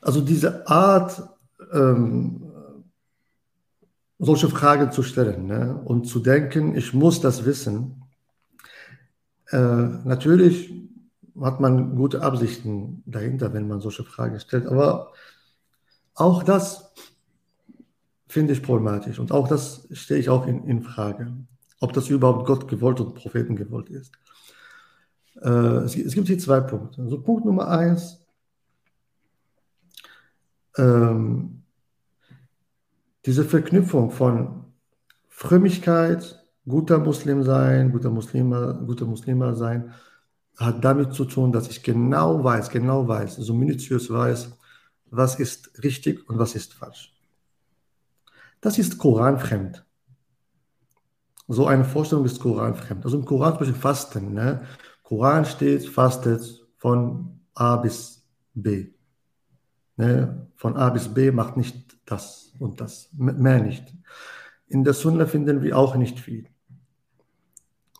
also 0.00 0.22
diese 0.22 0.66
Art, 0.68 1.20
ähm, 1.72 2.47
solche 4.18 4.48
Fragen 4.48 4.90
zu 4.92 5.02
stellen 5.02 5.46
ne, 5.46 5.80
und 5.84 6.06
zu 6.06 6.20
denken, 6.20 6.74
ich 6.76 6.92
muss 6.92 7.20
das 7.20 7.44
wissen, 7.44 8.02
äh, 9.50 9.56
natürlich 9.56 10.74
hat 11.40 11.60
man 11.60 11.94
gute 11.96 12.22
Absichten 12.22 13.02
dahinter, 13.06 13.52
wenn 13.52 13.68
man 13.68 13.80
solche 13.80 14.04
Fragen 14.04 14.38
stellt. 14.40 14.66
Aber 14.66 15.12
auch 16.14 16.42
das 16.42 16.92
finde 18.26 18.52
ich 18.52 18.62
problematisch 18.62 19.18
und 19.18 19.32
auch 19.32 19.48
das 19.48 19.88
stelle 19.92 20.20
ich 20.20 20.28
auch 20.28 20.46
in, 20.46 20.64
in 20.64 20.82
Frage, 20.82 21.32
ob 21.80 21.92
das 21.92 22.08
überhaupt 22.08 22.46
Gott 22.46 22.68
gewollt 22.68 23.00
und 23.00 23.14
Propheten 23.14 23.56
gewollt 23.56 23.88
ist. 23.88 24.12
Äh, 25.40 25.48
es, 25.48 25.96
es, 25.96 26.14
gibt 26.14 26.26
hier 26.26 26.38
zwei 26.38 26.60
Punkte. 26.60 27.02
Also 27.02 27.22
Punkt 27.22 27.44
Nummer 27.44 27.68
eins, 27.68 28.20
ähm, 30.76 31.57
diese 33.28 33.44
Verknüpfung 33.44 34.10
von 34.10 34.64
Frömmigkeit, 35.28 36.42
guter 36.66 36.96
Muslim 36.98 37.42
sein, 37.42 37.92
guter 37.92 38.08
Muslimer, 38.08 38.72
guter 38.86 39.04
Muslimer 39.04 39.54
sein 39.54 39.92
hat 40.56 40.82
damit 40.82 41.12
zu 41.12 41.26
tun, 41.26 41.52
dass 41.52 41.68
ich 41.68 41.82
genau 41.82 42.42
weiß, 42.42 42.70
genau 42.70 43.06
weiß, 43.06 43.36
so 43.36 43.52
minutiös 43.52 44.10
weiß, 44.10 44.56
was 45.10 45.38
ist 45.38 45.84
richtig 45.84 46.26
und 46.26 46.38
was 46.38 46.54
ist 46.54 46.72
falsch. 46.72 47.12
Das 48.62 48.78
ist 48.78 48.96
koranfremd. 48.96 49.84
So 51.48 51.66
eine 51.66 51.84
Vorstellung 51.84 52.24
ist 52.24 52.40
koranfremd. 52.40 53.04
Also 53.04 53.18
im 53.18 53.26
Koran 53.26 53.52
zum 53.52 53.58
Beispiel 53.58 53.74
Fasten. 53.78 54.32
Ne? 54.32 54.62
Koran 55.02 55.44
steht, 55.44 55.86
fastet 55.86 56.66
von 56.78 57.40
A 57.52 57.76
bis 57.76 58.26
B. 58.54 58.88
Ne? 59.96 60.48
Von 60.56 60.78
A 60.78 60.88
bis 60.88 61.12
B 61.12 61.30
macht 61.30 61.58
nicht 61.58 61.98
das 62.06 62.47
und 62.58 62.80
das, 62.80 63.10
mehr 63.12 63.60
nicht. 63.60 63.94
In 64.68 64.84
der 64.84 64.94
Sunna 64.94 65.26
finden 65.26 65.62
wir 65.62 65.78
auch 65.78 65.96
nicht 65.96 66.20
viel. 66.20 66.46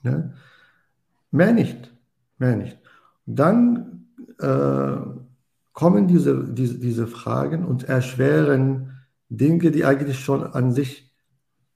Ne? 0.03 0.35
Mehr 1.31 1.53
nicht 1.53 1.93
mehr 2.39 2.57
nicht. 2.57 2.79
Dann 3.27 4.07
äh, 4.39 4.97
kommen 5.73 6.09
diese, 6.09 6.45
diese, 6.53 6.79
diese 6.79 7.07
Fragen 7.07 7.65
und 7.65 7.85
erschweren 7.85 8.99
Dinge, 9.29 9.71
die 9.71 9.85
eigentlich 9.85 10.21
schon 10.21 10.45
an 10.45 10.73
sich 10.73 11.13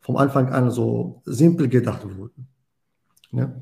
vom 0.00 0.16
Anfang 0.16 0.48
an 0.48 0.70
so 0.70 1.22
simpel 1.24 1.68
gedacht 1.68 2.04
wurden. 2.16 2.48
Ja? 3.32 3.52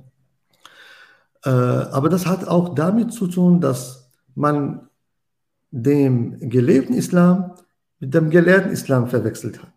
Äh, 1.45 1.51
aber 1.51 2.09
das 2.09 2.27
hat 2.27 2.47
auch 2.47 2.75
damit 2.75 3.13
zu 3.13 3.27
tun, 3.27 3.61
dass 3.61 4.13
man 4.35 4.89
dem 5.71 6.39
gelebten 6.51 6.95
Islam 6.95 7.55
mit 8.01 8.15
dem 8.15 8.31
gelehrten 8.31 8.73
Islam 8.73 9.07
verwechselt 9.09 9.63
hat. 9.63 9.73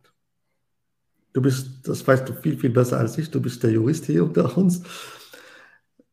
Du 1.34 1.42
bist, 1.42 1.88
das 1.88 2.08
weißt 2.08 2.30
du 2.30 2.34
viel, 2.34 2.58
viel 2.58 2.70
besser 2.70 2.98
als 2.98 3.18
ich, 3.18 3.30
du 3.30 3.42
bist 3.42 3.62
der 3.64 3.72
Jurist 3.72 4.06
hier 4.06 4.24
unter 4.24 4.58
uns. 4.58 4.82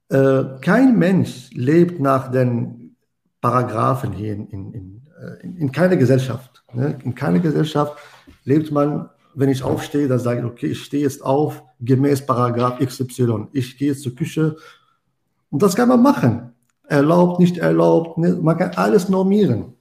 Äh, 0.09 0.45
kein 0.61 0.99
Mensch 0.99 1.51
lebt 1.53 2.01
nach 2.01 2.31
den 2.31 2.97
Paragraphen 3.41 4.13
hier 4.13 4.35
in, 4.35 4.49
in, 4.49 4.73
in, 4.73 5.03
äh, 5.21 5.47
in 5.47 5.73
keiner 5.73 5.97
Gesellschaft. 5.97 6.65
Ne? 6.73 6.99
In 7.05 7.15
keiner 7.15 7.39
Gesellschaft 7.39 7.97
lebt 8.45 8.73
man, 8.73 9.09
wenn 9.35 9.51
ich 9.51 9.63
aufstehe, 9.63 10.09
dann 10.09 10.19
sage 10.19 10.41
ich, 10.41 10.47
okay, 10.47 10.67
ich 10.67 10.83
stehe 10.83 11.05
jetzt 11.05 11.23
auf 11.23 11.63
gemäß 11.81 12.27
Paragraph 12.27 12.81
XY. 12.81 13.49
Ich 13.53 13.79
gehe 13.79 13.89
jetzt 13.89 14.03
zur 14.03 14.15
Küche 14.15 14.57
und 15.51 15.63
das 15.63 15.77
kann 15.77 15.89
man 15.89 16.03
machen. 16.03 16.55
Erlaubt, 16.89 17.39
nicht 17.39 17.59
erlaubt, 17.59 18.19
ne? 18.19 18.37
man 18.43 18.57
kann 18.57 18.73
alles 18.75 19.09
normieren. 19.09 19.75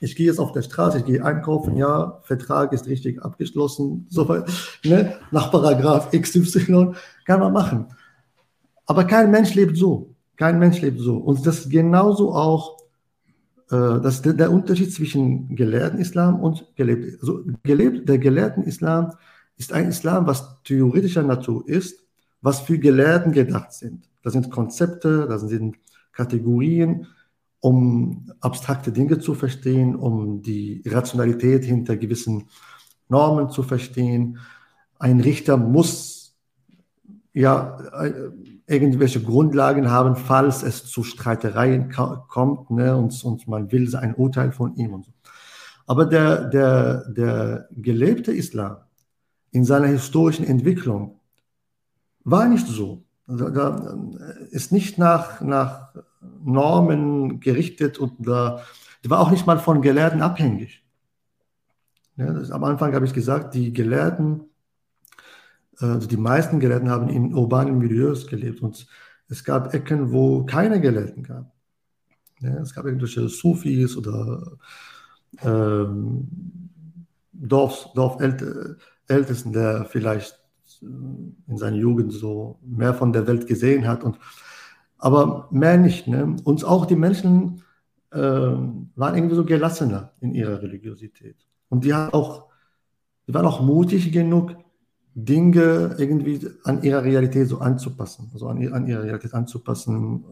Ich 0.00 0.14
gehe 0.16 0.26
jetzt 0.26 0.38
auf 0.38 0.52
der 0.52 0.62
Straße, 0.62 0.98
ich 0.98 1.04
gehe 1.04 1.24
einkaufen, 1.24 1.76
ja, 1.76 2.20
Vertrag 2.22 2.72
ist 2.72 2.86
richtig 2.86 3.22
abgeschlossen, 3.22 4.06
soweit, 4.08 4.48
ne? 4.84 5.16
nach 5.30 5.50
Paragraph 5.50 6.10
XY 6.12 6.92
kann 7.24 7.40
man 7.40 7.52
machen. 7.52 7.86
Aber 8.86 9.04
kein 9.04 9.30
Mensch 9.30 9.54
lebt 9.54 9.76
so. 9.76 10.14
Kein 10.36 10.58
Mensch 10.58 10.80
lebt 10.80 11.00
so. 11.00 11.16
Und 11.16 11.44
das 11.46 11.60
ist 11.60 11.70
genauso 11.70 12.32
auch 12.32 12.78
äh, 13.70 14.00
das 14.00 14.22
der, 14.22 14.32
der, 14.34 14.50
Unterschied 14.50 14.92
zwischen 14.92 15.54
gelehrten 15.54 15.98
Islam 15.98 16.40
und 16.40 16.64
gelebt. 16.76 17.20
Also 17.20 17.42
gelebt, 17.62 18.08
der 18.08 18.18
gelehrten 18.18 18.62
Islam 18.64 19.12
ist 19.56 19.72
ein 19.72 19.88
Islam, 19.88 20.26
was 20.26 20.62
theoretischer 20.62 21.22
Natur 21.22 21.68
ist, 21.68 22.04
was 22.40 22.60
für 22.60 22.78
Gelehrten 22.78 23.32
gedacht 23.32 23.72
sind. 23.72 24.08
Das 24.22 24.32
sind 24.32 24.50
Konzepte, 24.50 25.26
das 25.28 25.42
sind 25.42 25.76
Kategorien, 26.12 27.06
um 27.60 28.30
abstrakte 28.40 28.92
Dinge 28.92 29.18
zu 29.18 29.34
verstehen, 29.34 29.96
um 29.96 30.42
die 30.42 30.82
Rationalität 30.86 31.64
hinter 31.64 31.96
gewissen 31.96 32.48
Normen 33.08 33.50
zu 33.50 33.62
verstehen. 33.62 34.38
Ein 34.98 35.20
Richter 35.20 35.56
muss 35.56 36.36
ja 37.32 37.78
irgendwelche 38.66 39.22
Grundlagen 39.22 39.90
haben, 39.90 40.16
falls 40.16 40.62
es 40.62 40.86
zu 40.86 41.02
Streitereien 41.02 41.90
kommt 41.90 42.70
ne, 42.70 42.96
und, 42.96 43.24
und 43.24 43.48
man 43.48 43.72
will 43.72 43.94
ein 43.96 44.14
Urteil 44.14 44.52
von 44.52 44.76
ihm 44.76 44.94
und 44.94 45.06
so. 45.06 45.12
Aber 45.86 46.04
der, 46.04 46.44
der, 46.44 47.08
der 47.08 47.68
gelebte 47.70 48.32
Islam 48.32 48.76
in 49.50 49.64
seiner 49.64 49.86
historischen 49.86 50.46
Entwicklung 50.46 51.18
war 52.24 52.46
nicht 52.46 52.66
so. 52.66 53.04
Da, 53.26 53.50
da 53.50 53.98
ist 54.50 54.70
nicht 54.70 54.98
nach, 54.98 55.40
nach 55.40 55.94
Normen 56.20 57.40
gerichtet 57.40 57.98
und 57.98 58.26
da 58.26 58.62
war 59.04 59.20
auch 59.20 59.30
nicht 59.30 59.46
mal 59.46 59.58
von 59.58 59.80
Gelehrten 59.80 60.22
abhängig. 60.22 60.84
Ja, 62.16 62.32
das, 62.32 62.50
am 62.50 62.64
Anfang 62.64 62.94
habe 62.94 63.06
ich 63.06 63.14
gesagt, 63.14 63.54
die 63.54 63.72
Gelehrten 63.72 64.48
also 65.80 66.08
die 66.08 66.16
meisten 66.16 66.60
Gelehrten 66.60 66.90
haben 66.90 67.08
in 67.08 67.34
urbanen 67.34 67.78
Milieus 67.78 68.26
gelebt 68.26 68.62
und 68.62 68.86
es 69.28 69.44
gab 69.44 69.74
Ecken, 69.74 70.12
wo 70.12 70.44
keine 70.44 70.80
Gelehrten 70.80 71.22
gab. 71.22 71.52
Ja, 72.40 72.54
es 72.58 72.74
gab 72.74 72.84
irgendwelche 72.84 73.28
Sufis 73.28 73.96
oder 73.96 74.58
ähm, 75.42 76.26
Dorf, 77.32 77.88
Dorfältesten, 77.94 79.52
der 79.52 79.84
vielleicht 79.84 80.38
in 80.80 81.56
seiner 81.56 81.76
Jugend 81.76 82.12
so 82.12 82.58
mehr 82.62 82.94
von 82.94 83.12
der 83.12 83.26
Welt 83.26 83.46
gesehen 83.46 83.86
hat. 83.86 84.02
Und, 84.02 84.18
aber 84.98 85.48
mehr 85.50 85.78
nicht. 85.78 86.06
Ne? 86.06 86.36
Und 86.44 86.64
auch 86.64 86.86
die 86.86 86.96
Menschen 86.96 87.62
äh, 88.10 88.18
waren 88.18 89.14
irgendwie 89.14 89.36
so 89.36 89.44
gelassener 89.44 90.12
in 90.20 90.34
ihrer 90.34 90.60
Religiosität. 90.60 91.36
Und 91.68 91.84
die, 91.84 91.94
hat 91.94 92.12
auch, 92.12 92.46
die 93.26 93.34
waren 93.34 93.46
auch 93.46 93.60
mutig 93.60 94.12
genug, 94.12 94.56
Dinge 95.14 95.96
irgendwie 95.98 96.48
an 96.62 96.82
ihrer 96.82 97.02
Realität 97.02 97.48
so 97.48 97.58
anzupassen, 97.58 98.30
also 98.32 98.46
an, 98.46 98.72
an 98.72 98.86
ihre 98.86 99.02
Realität 99.02 99.34
anzupassen, 99.34 100.24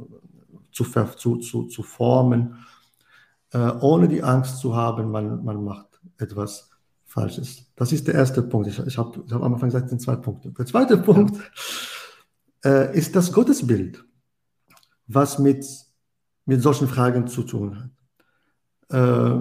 zu, 0.71 0.85
zu, 1.17 1.37
zu, 1.39 1.65
zu 1.65 1.83
formen, 1.83 2.57
äh, 3.53 3.59
ohne 3.81 4.07
die 4.07 4.23
Angst 4.23 4.59
zu 4.59 4.77
haben, 4.77 5.11
man, 5.11 5.45
man 5.45 5.65
macht 5.65 6.01
etwas 6.19 6.71
Falsches. 7.05 7.65
Das 7.77 7.93
ist 7.93 8.07
der 8.07 8.15
erste 8.15 8.43
Punkt. 8.43 8.69
Ich, 8.69 8.79
ich 8.79 8.99
habe 8.99 9.23
ich 9.27 9.33
hab 9.33 9.43
am 9.43 9.55
Anfang 9.55 9.69
gesagt, 9.69 9.87
es 9.87 9.91
sind 9.91 10.03
zwei 10.03 10.17
Punkte. 10.17 10.51
Der 10.51 10.67
zweite 10.67 10.99
Punkt 10.99 11.37
äh, 12.65 12.97
ist 12.97 13.17
das 13.17 13.33
Gottesbild, 13.33 14.05
was 15.07 15.39
mit, 15.39 15.67
mit 16.45 16.63
solchen 16.63 16.89
Fragen 16.89 17.27
zu 17.27 17.43
tun 17.43 17.91
hat. 18.91 19.41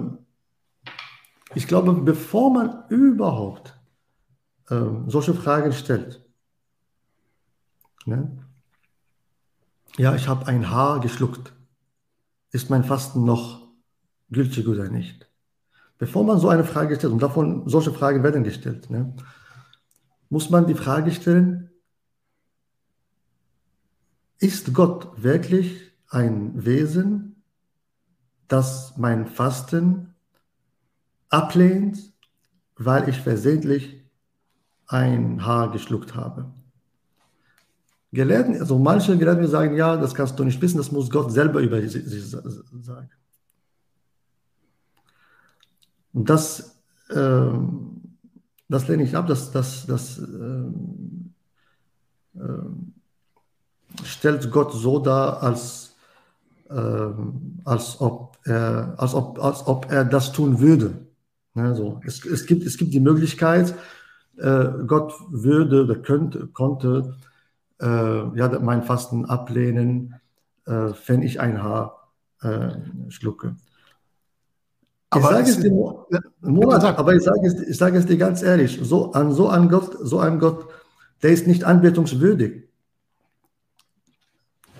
ich 1.54 1.66
glaube, 1.66 1.92
bevor 1.94 2.52
man 2.52 2.84
überhaupt 2.90 3.78
äh, 4.68 4.80
solche 5.06 5.32
Fragen 5.32 5.72
stellt, 5.72 6.22
ne? 8.04 8.30
ja, 9.96 10.14
ich 10.14 10.28
habe 10.28 10.46
ein 10.46 10.70
Haar 10.70 11.00
geschluckt, 11.00 11.52
ist 12.50 12.68
mein 12.68 12.84
Fasten 12.84 13.24
noch 13.24 13.66
gültig 14.30 14.66
oder 14.68 14.88
nicht? 14.88 15.30
Bevor 15.98 16.24
man 16.24 16.38
so 16.38 16.48
eine 16.48 16.64
Frage 16.64 16.96
stellt, 16.96 17.12
und 17.12 17.22
davon 17.22 17.68
solche 17.68 17.92
Fragen 17.92 18.22
werden 18.22 18.44
gestellt, 18.44 18.90
ne, 18.90 19.14
muss 20.28 20.50
man 20.50 20.66
die 20.66 20.74
Frage 20.74 21.12
stellen, 21.12 21.65
ist 24.38 24.74
Gott 24.74 25.22
wirklich 25.22 25.92
ein 26.08 26.64
Wesen, 26.64 27.42
das 28.48 28.96
mein 28.96 29.26
Fasten 29.26 30.14
ablehnt, 31.28 32.12
weil 32.76 33.08
ich 33.08 33.20
versehentlich 33.20 34.04
ein 34.86 35.44
Haar 35.44 35.72
geschluckt 35.72 36.14
habe? 36.14 36.52
Gelehrten, 38.12 38.58
also 38.60 38.78
manche 38.78 39.18
Gelehrten 39.18 39.46
sagen, 39.48 39.76
ja, 39.76 39.96
das 39.96 40.14
kannst 40.14 40.38
du 40.38 40.44
nicht 40.44 40.60
wissen, 40.62 40.78
das 40.78 40.92
muss 40.92 41.10
Gott 41.10 41.32
selber 41.32 41.60
über 41.60 41.86
sich 41.86 42.30
sagen. 42.30 43.10
Und 46.12 46.30
das, 46.30 46.78
äh, 47.10 47.50
das 48.68 48.88
lehne 48.88 49.02
ich 49.02 49.14
ab, 49.14 49.26
das, 49.26 49.50
das, 49.50 49.86
das 49.86 50.18
äh, 50.18 50.62
äh, 52.38 52.70
stellt 54.04 54.50
Gott 54.50 54.72
so 54.72 54.98
dar, 54.98 55.42
als, 55.42 55.94
ähm, 56.70 57.60
als, 57.64 58.00
ob, 58.00 58.38
er, 58.44 58.94
als, 58.96 59.14
ob, 59.14 59.42
als 59.42 59.66
ob 59.66 59.90
er 59.90 60.04
das 60.04 60.32
tun 60.32 60.60
würde. 60.60 61.06
Ne, 61.54 61.74
so. 61.74 62.00
es, 62.04 62.24
es, 62.24 62.46
gibt, 62.46 62.66
es 62.66 62.76
gibt 62.76 62.92
die 62.92 63.00
Möglichkeit, 63.00 63.74
äh, 64.36 64.68
Gott 64.86 65.14
würde 65.30 65.84
oder 65.84 65.96
könnte, 65.96 66.48
konnte 66.48 67.16
äh, 67.80 67.86
ja, 67.86 68.58
mein 68.60 68.82
Fasten 68.82 69.24
ablehnen, 69.24 70.14
äh, 70.66 70.90
wenn 71.06 71.22
ich 71.22 71.40
ein 71.40 71.62
Haar 71.62 72.12
äh, 72.42 72.70
schlucke. 73.08 73.56
Aber 75.10 75.40
ich 75.40 75.46
sage 75.46 75.50
es 75.50 75.60
dir, 75.60 75.70
Monat, 76.40 76.98
aber 76.98 77.14
ich 77.14 77.22
sage 77.22 77.46
es, 77.46 77.54
ich 77.60 77.76
sage 77.76 77.98
es 77.98 78.06
dir 78.06 78.18
ganz 78.18 78.42
ehrlich, 78.42 78.78
so 78.82 79.12
an 79.12 79.32
so 79.32 79.48
einem 79.48 79.68
Gott, 79.68 79.96
so 80.02 80.18
einem 80.18 80.38
Gott, 80.38 80.66
der 81.22 81.30
ist 81.30 81.46
nicht 81.46 81.64
anbetungswürdig. 81.64 82.65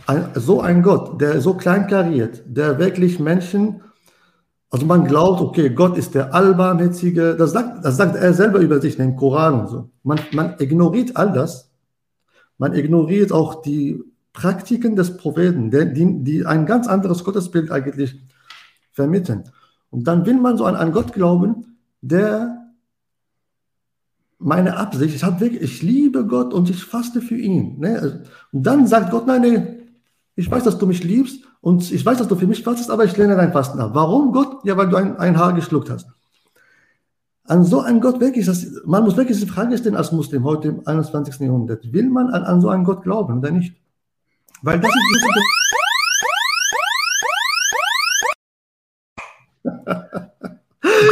Ein, 0.06 0.30
so 0.34 0.60
ein 0.60 0.82
Gott, 0.82 1.20
der 1.20 1.40
so 1.40 1.54
kleinkariert, 1.54 2.42
der 2.46 2.78
wirklich 2.78 3.18
Menschen, 3.18 3.82
also 4.70 4.86
man 4.86 5.04
glaubt, 5.04 5.40
okay, 5.40 5.70
Gott 5.70 5.96
ist 5.96 6.14
der 6.14 6.34
Allbarmherzige, 6.34 7.34
das 7.36 7.52
sagt, 7.52 7.84
das 7.84 7.96
sagt 7.96 8.16
er 8.16 8.32
selber 8.32 8.60
über 8.60 8.80
sich 8.80 8.98
in 8.98 9.16
Koran 9.16 9.60
und 9.60 9.68
so. 9.68 9.90
Man, 10.02 10.20
man 10.32 10.54
ignoriert 10.58 11.16
all 11.16 11.32
das, 11.32 11.70
man 12.58 12.74
ignoriert 12.74 13.32
auch 13.32 13.62
die 13.62 14.02
Praktiken 14.32 14.96
des 14.96 15.16
Propheten, 15.16 15.70
die, 15.70 16.24
die 16.24 16.46
ein 16.46 16.66
ganz 16.66 16.86
anderes 16.86 17.24
Gottesbild 17.24 17.70
eigentlich 17.70 18.20
vermitteln. 18.92 19.44
Und 19.90 20.06
dann 20.06 20.26
will 20.26 20.38
man 20.38 20.56
so 20.56 20.64
an 20.64 20.76
einen 20.76 20.92
Gott 20.92 21.12
glauben, 21.12 21.78
der 22.00 22.66
meine 24.38 24.76
Absicht, 24.76 25.14
ich 25.14 25.24
habe 25.24 25.40
wirklich, 25.40 25.62
ich 25.62 25.82
liebe 25.82 26.26
Gott 26.26 26.52
und 26.52 26.68
ich 26.68 26.84
faste 26.84 27.22
für 27.22 27.36
ihn. 27.36 27.78
Ne? 27.78 28.24
Und 28.52 28.66
dann 28.66 28.86
sagt 28.86 29.10
Gott, 29.10 29.26
nein, 29.26 29.40
nee, 29.40 29.78
ich 30.36 30.50
weiß, 30.50 30.64
dass 30.64 30.78
du 30.78 30.86
mich 30.86 31.02
liebst 31.02 31.44
und 31.62 31.90
ich 31.90 32.04
weiß, 32.04 32.18
dass 32.18 32.28
du 32.28 32.36
für 32.36 32.46
mich 32.46 32.62
fastest, 32.62 32.90
aber 32.90 33.04
ich 33.04 33.16
lehne 33.16 33.36
dein 33.36 33.52
Fasten 33.52 33.80
ab. 33.80 33.90
Warum 33.94 34.32
Gott? 34.32 34.58
Ja, 34.64 34.76
weil 34.76 34.88
du 34.88 34.96
ein, 34.96 35.18
ein 35.18 35.38
Haar 35.38 35.54
geschluckt 35.54 35.88
hast. 35.88 36.06
An 37.44 37.64
so 37.64 37.80
einen 37.80 38.00
Gott 38.00 38.20
wirklich, 38.20 38.44
das, 38.44 38.66
man 38.84 39.02
muss 39.04 39.16
wirklich 39.16 39.40
die 39.40 39.46
Frage 39.46 39.78
stellen 39.78 39.96
als 39.96 40.12
Muslim 40.12 40.44
heute 40.44 40.68
im 40.68 40.86
21. 40.86 41.40
Jahrhundert, 41.40 41.90
will 41.92 42.10
man 42.10 42.28
an, 42.28 42.42
an 42.44 42.60
so 42.60 42.68
einen 42.68 42.84
Gott 42.84 43.02
glauben 43.02 43.38
oder 43.38 43.50
nicht? 43.50 43.74
Weil 44.62 44.78
das 44.78 44.90
ist 44.90 45.06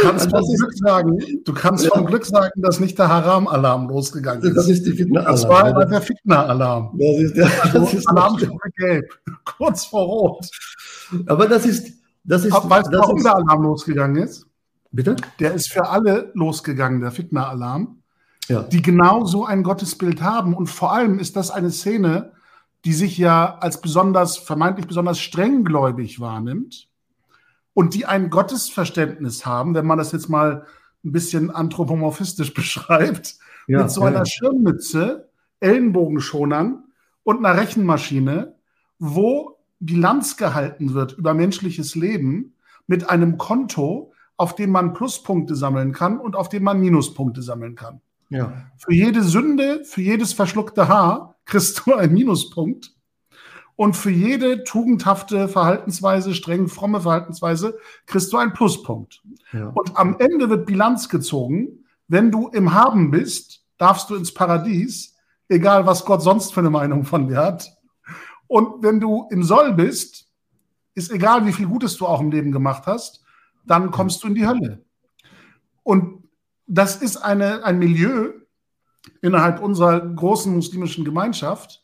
kannst 0.09 0.29
vom 0.29 0.43
Glück 0.55 0.73
sagen, 0.77 1.17
du 1.43 1.53
kannst 1.53 1.85
ja. 1.85 1.91
vom 1.91 2.05
Glück 2.05 2.25
sagen, 2.25 2.61
dass 2.61 2.79
nicht 2.79 2.97
der 2.97 3.09
Haram-Alarm 3.09 3.89
losgegangen 3.89 4.43
ist. 4.43 4.55
Das 4.55 4.69
ist 4.69 4.85
die 4.85 4.91
Fitna-Alarm. 4.91 5.35
Das 5.35 5.49
war 5.49 5.85
der 5.85 6.01
Fitna-Alarm. 6.01 6.97
Das 6.97 7.21
ist 7.21 7.37
der 7.37 7.73
also 7.73 8.09
Alarmstufe 8.09 8.69
gelb, 8.77 9.19
kurz 9.45 9.85
vor 9.85 10.05
rot. 10.05 10.49
Aber 11.27 11.47
das 11.47 11.65
ist, 11.65 11.93
das 12.23 12.45
ist. 12.45 12.53
Weißt 12.53 12.87
du, 12.91 12.97
warum 12.97 13.17
ist, 13.17 13.23
der 13.23 13.35
Alarm 13.35 13.63
losgegangen 13.63 14.23
ist? 14.23 14.47
Bitte? 14.91 15.15
Der 15.39 15.53
ist 15.53 15.71
für 15.71 15.87
alle 15.87 16.31
losgegangen, 16.33 17.01
der 17.01 17.11
Fitna-Alarm, 17.11 18.01
ja. 18.47 18.63
die 18.63 18.81
genau 18.81 19.25
so 19.25 19.45
ein 19.45 19.63
Gottesbild 19.63 20.21
haben. 20.21 20.53
Und 20.53 20.67
vor 20.67 20.93
allem 20.93 21.19
ist 21.19 21.35
das 21.35 21.51
eine 21.51 21.71
Szene, 21.71 22.31
die 22.85 22.93
sich 22.93 23.17
ja 23.17 23.57
als 23.59 23.81
besonders, 23.81 24.37
vermeintlich 24.37 24.87
besonders 24.87 25.19
strenggläubig 25.19 26.19
wahrnimmt 26.19 26.87
und 27.75 27.93
die 27.93 28.07
ein 28.07 28.31
Gottesverständnis 28.31 29.45
haben, 29.45 29.75
wenn 29.75 29.85
man 29.85 29.99
das 29.99 30.13
jetzt 30.13 30.29
mal 30.29 30.65
ein 31.03 31.11
bisschen 31.11 31.51
anthropomorphistisch 31.51 32.53
beschreibt, 32.55 33.35
ja, 33.67 33.83
mit 33.83 33.91
so 33.91 34.01
ja. 34.01 34.07
einer 34.07 34.25
Schirmmütze, 34.25 35.29
Ellenbogenschonern 35.59 36.85
und 37.23 37.45
einer 37.45 37.59
Rechenmaschine, 37.59 38.55
wo 38.97 39.59
Bilanz 39.79 40.37
gehalten 40.37 40.93
wird 40.93 41.13
über 41.13 41.33
menschliches 41.33 41.95
Leben 41.95 42.55
mit 42.87 43.09
einem 43.09 43.37
Konto, 43.37 44.13
auf 44.37 44.55
dem 44.55 44.71
man 44.71 44.93
Pluspunkte 44.93 45.55
sammeln 45.55 45.91
kann 45.91 46.19
und 46.19 46.35
auf 46.35 46.49
dem 46.49 46.63
man 46.63 46.79
Minuspunkte 46.79 47.41
sammeln 47.41 47.75
kann. 47.75 48.01
Ja. 48.29 48.53
Für 48.77 48.93
jede 48.93 49.21
Sünde, 49.21 49.83
für 49.83 50.01
jedes 50.01 50.33
verschluckte 50.33 50.87
Haar 50.87 51.35
kriegst 51.45 51.85
du 51.85 51.93
einen 51.93 52.13
Minuspunkt. 52.13 52.94
Und 53.75 53.95
für 53.97 54.09
jede 54.09 54.63
tugendhafte 54.63 55.49
Verhaltensweise, 55.49 56.33
streng 56.33 56.67
fromme 56.67 57.01
Verhaltensweise, 57.01 57.77
kriegst 58.05 58.31
du 58.31 58.37
einen 58.37 58.53
Pluspunkt. 58.53 59.21
Ja. 59.51 59.71
Und 59.73 59.97
am 59.97 60.17
Ende 60.19 60.49
wird 60.49 60.65
Bilanz 60.65 61.09
gezogen. 61.09 61.85
Wenn 62.07 62.31
du 62.31 62.47
im 62.49 62.73
Haben 62.73 63.11
bist, 63.11 63.65
darfst 63.77 64.09
du 64.09 64.15
ins 64.15 64.33
Paradies, 64.33 65.15
egal 65.49 65.85
was 65.85 66.05
Gott 66.05 66.21
sonst 66.21 66.53
für 66.53 66.61
eine 66.61 66.69
Meinung 66.69 67.03
von 67.03 67.27
dir 67.27 67.37
hat. 67.37 67.75
Und 68.47 68.83
wenn 68.83 68.99
du 68.99 69.27
im 69.31 69.43
Soll 69.43 69.73
bist, 69.73 70.27
ist 70.93 71.11
egal, 71.11 71.45
wie 71.45 71.51
viel 71.51 71.67
Gutes 71.67 71.97
du 71.97 72.05
auch 72.05 72.21
im 72.21 72.31
Leben 72.31 72.51
gemacht 72.51 72.83
hast, 72.85 73.23
dann 73.65 73.91
kommst 73.91 74.23
du 74.23 74.27
in 74.27 74.35
die 74.35 74.47
Hölle. 74.47 74.85
Und 75.83 76.23
das 76.67 76.95
ist 77.01 77.17
eine, 77.17 77.63
ein 77.63 77.77
Milieu 77.77 78.31
innerhalb 79.21 79.61
unserer 79.61 79.99
großen 79.99 80.53
muslimischen 80.53 81.05
Gemeinschaft, 81.05 81.83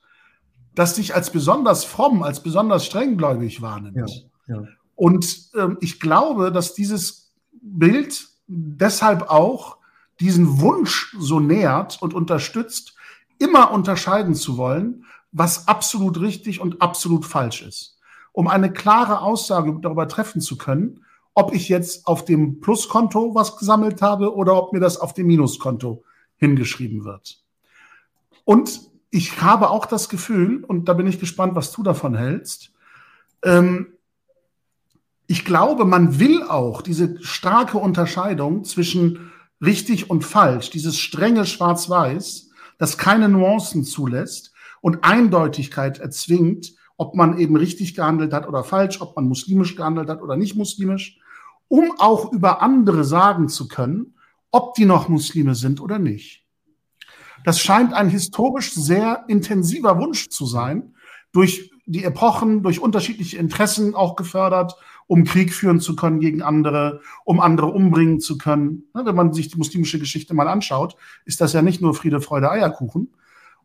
das 0.75 0.95
sich 0.95 1.15
als 1.15 1.31
besonders 1.31 1.83
fromm, 1.83 2.23
als 2.23 2.43
besonders 2.43 2.85
strenggläubig 2.85 3.61
wahrnimmt. 3.61 4.25
Ja, 4.47 4.55
ja. 4.55 4.63
Und 4.95 5.49
ähm, 5.57 5.77
ich 5.81 5.99
glaube, 5.99 6.51
dass 6.51 6.73
dieses 6.73 7.33
Bild 7.61 8.27
deshalb 8.47 9.29
auch 9.29 9.77
diesen 10.19 10.61
Wunsch 10.61 11.15
so 11.19 11.39
nährt 11.39 12.01
und 12.01 12.13
unterstützt, 12.13 12.95
immer 13.39 13.71
unterscheiden 13.71 14.35
zu 14.35 14.57
wollen, 14.57 15.05
was 15.31 15.67
absolut 15.67 16.21
richtig 16.21 16.61
und 16.61 16.81
absolut 16.81 17.25
falsch 17.25 17.63
ist. 17.63 17.97
Um 18.33 18.47
eine 18.47 18.71
klare 18.71 19.21
Aussage 19.21 19.77
darüber 19.81 20.07
treffen 20.07 20.41
zu 20.41 20.57
können, 20.57 21.03
ob 21.33 21.53
ich 21.53 21.69
jetzt 21.69 22.05
auf 22.07 22.25
dem 22.25 22.59
Pluskonto 22.59 23.33
was 23.33 23.57
gesammelt 23.57 24.01
habe 24.01 24.35
oder 24.35 24.55
ob 24.55 24.73
mir 24.73 24.79
das 24.79 24.97
auf 24.97 25.13
dem 25.13 25.27
Minuskonto 25.27 26.03
hingeschrieben 26.37 27.03
wird. 27.05 27.41
Und 28.43 28.90
ich 29.11 29.41
habe 29.41 29.69
auch 29.69 29.85
das 29.85 30.09
Gefühl, 30.09 30.63
und 30.63 30.85
da 30.87 30.93
bin 30.93 31.05
ich 31.05 31.19
gespannt, 31.19 31.53
was 31.55 31.71
du 31.71 31.83
davon 31.83 32.15
hältst, 32.15 32.71
ähm, 33.43 33.93
ich 35.27 35.45
glaube, 35.45 35.85
man 35.85 36.19
will 36.19 36.43
auch 36.43 36.81
diese 36.81 37.21
starke 37.23 37.77
Unterscheidung 37.77 38.63
zwischen 38.63 39.31
richtig 39.61 40.09
und 40.09 40.25
falsch, 40.25 40.69
dieses 40.71 40.97
strenge 40.97 41.45
Schwarz-Weiß, 41.45 42.49
das 42.77 42.97
keine 42.97 43.29
Nuancen 43.29 43.83
zulässt 43.83 44.53
und 44.81 45.03
Eindeutigkeit 45.03 45.99
erzwingt, 45.99 46.73
ob 46.97 47.15
man 47.15 47.37
eben 47.37 47.55
richtig 47.55 47.95
gehandelt 47.95 48.33
hat 48.33 48.47
oder 48.47 48.63
falsch, 48.63 49.01
ob 49.01 49.15
man 49.15 49.27
muslimisch 49.27 49.75
gehandelt 49.75 50.09
hat 50.09 50.21
oder 50.21 50.35
nicht 50.35 50.55
muslimisch, 50.55 51.19
um 51.67 51.93
auch 51.97 52.31
über 52.31 52.61
andere 52.61 53.03
sagen 53.03 53.49
zu 53.49 53.67
können, 53.67 54.15
ob 54.51 54.73
die 54.75 54.85
noch 54.85 55.07
Muslime 55.07 55.55
sind 55.55 55.79
oder 55.79 55.99
nicht. 55.99 56.45
Das 57.43 57.59
scheint 57.59 57.93
ein 57.93 58.09
historisch 58.09 58.73
sehr 58.73 59.25
intensiver 59.27 59.97
Wunsch 59.99 60.29
zu 60.29 60.45
sein, 60.45 60.95
durch 61.31 61.71
die 61.85 62.03
Epochen, 62.03 62.63
durch 62.63 62.79
unterschiedliche 62.79 63.37
Interessen 63.37 63.95
auch 63.95 64.15
gefördert, 64.15 64.75
um 65.07 65.23
Krieg 65.23 65.53
führen 65.53 65.79
zu 65.79 65.95
können 65.95 66.19
gegen 66.19 66.41
andere, 66.41 67.01
um 67.25 67.39
andere 67.39 67.67
umbringen 67.67 68.19
zu 68.19 68.37
können. 68.37 68.83
Ne, 68.93 69.05
wenn 69.05 69.15
man 69.15 69.33
sich 69.33 69.49
die 69.49 69.57
muslimische 69.57 69.99
Geschichte 69.99 70.33
mal 70.33 70.47
anschaut, 70.47 70.95
ist 71.25 71.41
das 71.41 71.53
ja 71.53 71.61
nicht 71.61 71.81
nur 71.81 71.93
Friede, 71.93 72.21
Freude, 72.21 72.49
Eierkuchen. 72.49 73.13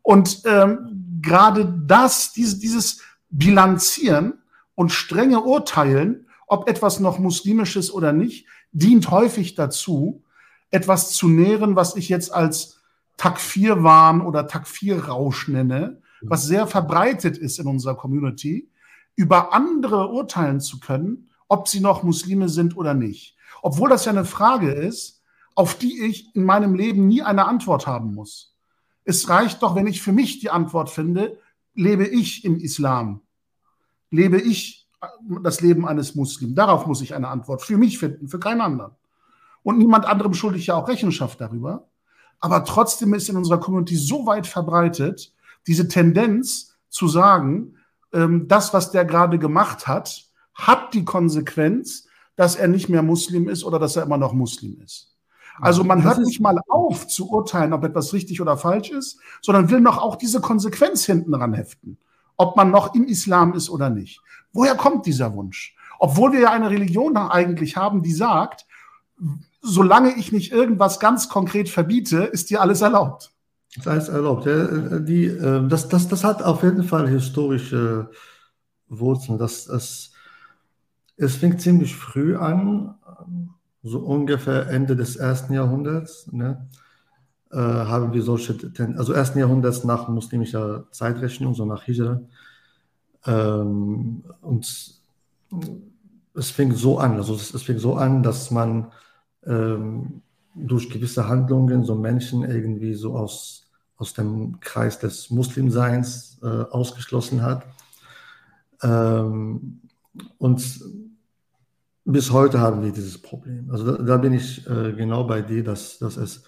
Und 0.01 0.41
ähm, 0.45 1.19
gerade 1.21 1.81
das, 1.85 2.33
diese, 2.33 2.59
dieses 2.59 3.01
Bilanzieren 3.29 4.41
und 4.75 4.91
strenge 4.91 5.41
Urteilen 5.41 6.27
ob 6.47 6.69
etwas 6.69 6.99
noch 6.99 7.19
muslimisch 7.19 7.75
ist 7.75 7.91
oder 7.91 8.13
nicht, 8.13 8.47
dient 8.71 9.11
häufig 9.11 9.53
dazu, 9.55 10.23
etwas 10.71 11.11
zu 11.11 11.27
nähren, 11.27 11.75
was 11.75 11.95
ich 11.95 12.09
jetzt 12.09 12.33
als 12.33 12.76
Takfir-Wahn 13.17 14.21
oder 14.21 14.47
Takfir-Rausch 14.47 15.47
nenne, 15.47 16.01
was 16.21 16.45
sehr 16.45 16.67
verbreitet 16.67 17.37
ist 17.37 17.59
in 17.59 17.67
unserer 17.67 17.95
Community, 17.95 18.69
über 19.15 19.53
andere 19.53 20.09
urteilen 20.09 20.61
zu 20.61 20.79
können, 20.79 21.29
ob 21.47 21.67
sie 21.67 21.79
noch 21.79 22.03
Muslime 22.03 22.49
sind 22.49 22.77
oder 22.77 22.93
nicht. 22.93 23.35
Obwohl 23.61 23.89
das 23.89 24.05
ja 24.05 24.11
eine 24.11 24.25
Frage 24.25 24.71
ist, 24.71 25.23
auf 25.55 25.75
die 25.75 26.05
ich 26.05 26.35
in 26.35 26.43
meinem 26.43 26.75
Leben 26.75 27.07
nie 27.07 27.23
eine 27.23 27.45
Antwort 27.45 27.87
haben 27.87 28.13
muss. 28.13 28.55
Es 29.03 29.27
reicht 29.29 29.63
doch, 29.63 29.75
wenn 29.75 29.87
ich 29.87 30.01
für 30.01 30.11
mich 30.11 30.39
die 30.39 30.51
Antwort 30.51 30.89
finde, 30.89 31.39
lebe 31.73 32.05
ich 32.05 32.45
im 32.45 32.59
Islam? 32.59 33.21
Lebe 34.11 34.39
ich 34.39 34.87
das 35.41 35.61
Leben 35.61 35.87
eines 35.87 36.13
Muslims? 36.13 36.55
Darauf 36.55 36.85
muss 36.85 37.01
ich 37.01 37.15
eine 37.15 37.29
Antwort 37.29 37.61
für 37.61 37.77
mich 37.77 37.97
finden, 37.97 38.27
für 38.27 38.39
keinen 38.39 38.61
anderen. 38.61 38.91
Und 39.63 39.77
niemand 39.79 40.05
anderem 40.05 40.33
schulde 40.33 40.59
ich 40.59 40.67
ja 40.67 40.75
auch 40.75 40.87
Rechenschaft 40.87 41.41
darüber. 41.41 41.87
Aber 42.39 42.65
trotzdem 42.65 43.13
ist 43.13 43.29
in 43.29 43.37
unserer 43.37 43.59
Community 43.59 43.95
so 43.95 44.25
weit 44.25 44.47
verbreitet, 44.47 45.33
diese 45.65 45.87
Tendenz 45.87 46.75
zu 46.89 47.07
sagen, 47.07 47.75
ähm, 48.13 48.47
das, 48.47 48.73
was 48.73 48.91
der 48.91 49.05
gerade 49.05 49.39
gemacht 49.39 49.87
hat, 49.87 50.25
hat 50.53 50.93
die 50.93 51.05
Konsequenz, 51.05 52.07
dass 52.35 52.55
er 52.55 52.67
nicht 52.67 52.89
mehr 52.89 53.03
Muslim 53.03 53.49
ist 53.49 53.63
oder 53.63 53.79
dass 53.79 53.95
er 53.95 54.03
immer 54.03 54.17
noch 54.17 54.33
Muslim 54.33 54.79
ist. 54.83 55.15
Also 55.59 55.83
man 55.83 56.03
hört 56.03 56.19
nicht 56.19 56.39
mal 56.39 56.59
auf 56.67 57.07
zu 57.07 57.31
urteilen, 57.31 57.73
ob 57.73 57.83
etwas 57.83 58.13
richtig 58.13 58.41
oder 58.41 58.57
falsch 58.57 58.91
ist, 58.91 59.19
sondern 59.41 59.69
will 59.71 59.81
noch 59.81 59.97
auch 59.97 60.15
diese 60.15 60.39
Konsequenz 60.39 61.05
hinten 61.05 61.33
ran 61.33 61.53
heften, 61.53 61.97
ob 62.37 62.55
man 62.55 62.69
noch 62.69 62.93
im 62.93 63.05
Islam 63.05 63.53
ist 63.53 63.69
oder 63.69 63.89
nicht. 63.89 64.21
Woher 64.53 64.75
kommt 64.75 65.05
dieser 65.07 65.33
Wunsch? 65.33 65.75
Obwohl 65.99 66.31
wir 66.31 66.41
ja 66.41 66.51
eine 66.51 66.69
Religion 66.69 67.17
eigentlich 67.17 67.75
haben, 67.75 68.03
die 68.03 68.13
sagt, 68.13 68.67
solange 69.61 70.15
ich 70.17 70.31
nicht 70.31 70.51
irgendwas 70.51 70.99
ganz 70.99 71.29
konkret 71.29 71.69
verbiete, 71.69 72.19
ist 72.23 72.49
dir 72.49 72.61
alles 72.61 72.81
erlaubt. 72.81 73.31
Das 73.75 73.85
heißt 73.85 74.09
erlaubt. 74.09 74.45
Ja, 74.45 74.99
die, 74.99 75.25
ähm, 75.25 75.69
das, 75.69 75.87
das, 75.89 76.07
das 76.07 76.23
hat 76.23 76.41
auf 76.41 76.63
jeden 76.63 76.83
Fall 76.83 77.07
historische 77.07 78.09
Wurzeln. 78.87 79.37
Das, 79.37 79.65
das, 79.65 80.11
es 81.17 81.35
fing 81.35 81.59
ziemlich 81.59 81.95
früh 81.95 82.35
an, 82.35 82.95
so 83.83 83.99
ungefähr 83.99 84.69
Ende 84.69 84.95
des 84.95 85.15
ersten 85.15 85.53
Jahrhunderts. 85.53 86.31
Ne, 86.31 86.67
äh, 87.51 87.57
haben 87.57 88.13
wir 88.13 88.21
solche, 88.21 88.55
also 88.97 89.13
ersten 89.13 89.39
Jahrhunderts 89.39 89.83
nach 89.83 90.07
muslimischer 90.07 90.85
Zeitrechnung, 90.91 91.53
so 91.53 91.65
nach 91.65 91.83
Hijra. 91.83 92.21
Ähm, 93.25 94.23
und 94.41 95.01
es 96.33 96.51
fing 96.51 96.73
so 96.73 96.99
an, 96.99 97.15
also 97.15 97.35
es 97.35 97.61
fing 97.61 97.79
so 97.79 97.95
an, 97.95 98.21
dass 98.21 98.51
man 98.51 98.91
ähm, 99.47 100.21
durch 100.55 100.89
gewisse 100.89 101.27
Handlungen 101.27 101.83
so 101.83 101.95
Menschen 101.95 102.43
irgendwie 102.43 102.95
so 102.95 103.15
aus, 103.15 103.67
aus 103.97 104.13
dem 104.13 104.59
Kreis 104.59 104.99
des 104.99 105.29
Muslimseins 105.29 106.39
äh, 106.41 106.47
ausgeschlossen 106.47 107.41
hat. 107.41 107.65
Ähm, 108.81 109.81
und 110.37 110.81
bis 112.05 112.31
heute 112.31 112.59
haben 112.59 112.81
wir 112.81 112.91
dieses 112.91 113.17
Problem. 113.17 113.69
Also 113.69 113.91
da, 113.91 114.03
da 114.03 114.17
bin 114.17 114.33
ich 114.33 114.65
äh, 114.67 114.93
genau 114.93 115.25
bei 115.25 115.41
dir, 115.41 115.63
dass, 115.63 115.99
dass 115.99 116.17
es, 116.17 116.43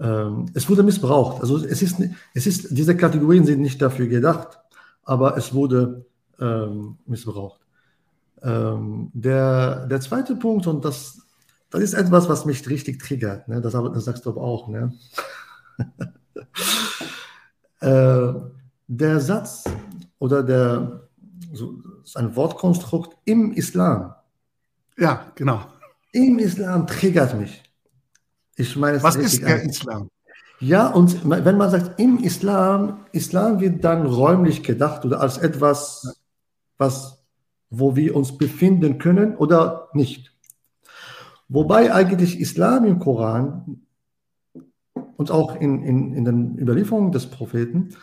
ähm, 0.00 0.46
es 0.54 0.68
wurde 0.68 0.82
missbraucht. 0.82 1.40
Also 1.40 1.58
es 1.64 1.82
ist, 1.82 1.96
es 2.34 2.46
ist, 2.46 2.76
diese 2.76 2.96
Kategorien 2.96 3.44
sind 3.44 3.60
nicht 3.60 3.80
dafür 3.80 4.08
gedacht, 4.08 4.58
aber 5.04 5.36
es 5.36 5.54
wurde 5.54 6.04
ähm, 6.40 6.98
missbraucht. 7.06 7.60
Ähm, 8.42 9.10
der, 9.12 9.86
der 9.86 10.00
zweite 10.00 10.34
Punkt, 10.36 10.66
und 10.66 10.84
das, 10.84 11.19
das 11.70 11.82
ist 11.82 11.94
etwas, 11.94 12.28
was 12.28 12.44
mich 12.44 12.68
richtig 12.68 13.00
triggert. 13.00 13.48
Ne? 13.48 13.60
Das, 13.60 13.72
das 13.72 14.04
sagst 14.04 14.26
du 14.26 14.30
aber 14.30 14.42
auch. 14.42 14.68
Ne? 14.68 14.92
äh, 17.80 18.32
der 18.88 19.20
Satz 19.20 19.64
oder 20.18 20.42
der, 20.42 21.08
so, 21.52 21.80
ein 22.14 22.34
Wortkonstrukt 22.34 23.16
im 23.24 23.52
Islam. 23.52 24.14
Ja, 24.98 25.32
genau. 25.34 25.64
Im 26.12 26.38
Islam 26.38 26.86
triggert 26.86 27.38
mich. 27.38 27.62
Ich 28.56 28.76
meine, 28.76 29.02
was 29.02 29.16
ist 29.16 29.40
der 29.40 29.62
an. 29.62 29.68
Islam? 29.68 30.10
Ja, 30.58 30.88
und 30.88 31.24
wenn 31.24 31.56
man 31.56 31.70
sagt 31.70 31.98
im 31.98 32.18
Islam, 32.18 33.06
Islam 33.12 33.60
wird 33.60 33.82
dann 33.82 34.04
räumlich 34.04 34.62
gedacht 34.62 35.06
oder 35.06 35.20
als 35.20 35.38
etwas, 35.38 36.20
was, 36.76 37.24
wo 37.70 37.96
wir 37.96 38.14
uns 38.14 38.36
befinden 38.36 38.98
können 38.98 39.36
oder 39.36 39.88
nicht. 39.94 40.29
Wobei 41.52 41.92
eigentlich 41.92 42.38
Islam 42.38 42.84
im 42.84 43.00
Koran 43.00 43.82
und 45.16 45.32
auch 45.32 45.56
in, 45.56 45.82
in, 45.82 46.14
in 46.14 46.24
den 46.24 46.56
Überlieferungen 46.56 47.10
des 47.10 47.26
Propheten, 47.26 47.96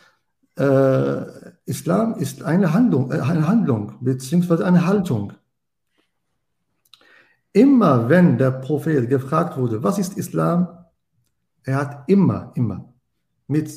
äh, 0.59 1.51
Islam 1.65 2.15
ist 2.15 2.43
eine 2.43 2.73
Handlung, 2.73 3.09
äh, 3.09 3.21
eine 3.21 3.47
Handlung 3.47 3.93
beziehungsweise 4.01 4.65
eine 4.65 4.85
Haltung. 4.85 5.31
Immer 7.53 8.09
wenn 8.09 8.37
der 8.37 8.51
Prophet 8.51 9.09
gefragt 9.09 9.57
wurde, 9.57 9.81
was 9.81 9.97
ist 9.97 10.17
Islam, 10.17 10.67
er 11.63 11.77
hat 11.77 12.09
immer, 12.09 12.51
immer 12.55 12.93
mit 13.47 13.71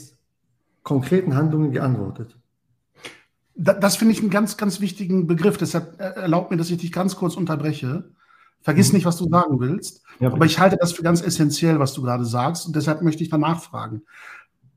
konkreten 0.83 1.37
Handlungen 1.37 1.71
geantwortet. 1.71 2.37
Das 3.55 3.95
finde 3.95 4.15
ich 4.15 4.21
einen 4.21 4.31
ganz, 4.31 4.57
ganz 4.57 4.81
wichtigen 4.81 5.29
Begriff. 5.29 5.59
Deshalb 5.59 6.01
erlaubt 6.01 6.51
mir, 6.51 6.57
dass 6.57 6.71
ich 6.71 6.79
dich 6.79 6.91
ganz 6.91 7.15
kurz 7.15 7.37
unterbreche. 7.37 8.11
Vergiss 8.63 8.89
mhm. 8.89 8.97
nicht, 8.97 9.07
was 9.07 9.17
du 9.17 9.29
sagen 9.29 9.61
willst. 9.61 10.03
Ja, 10.19 10.33
aber 10.33 10.45
ich 10.45 10.59
halte 10.59 10.77
das 10.77 10.93
für 10.93 11.03
ganz 11.03 11.23
essentiell, 11.23 11.79
was 11.79 11.95
du 11.95 12.03
gerade 12.03 12.25
sagst. 12.25 12.67
Und 12.67 12.77
deshalb 12.77 13.03
möchte 13.03 13.23
ich 13.23 13.31
danach 13.31 13.63
fragen. 13.63 14.03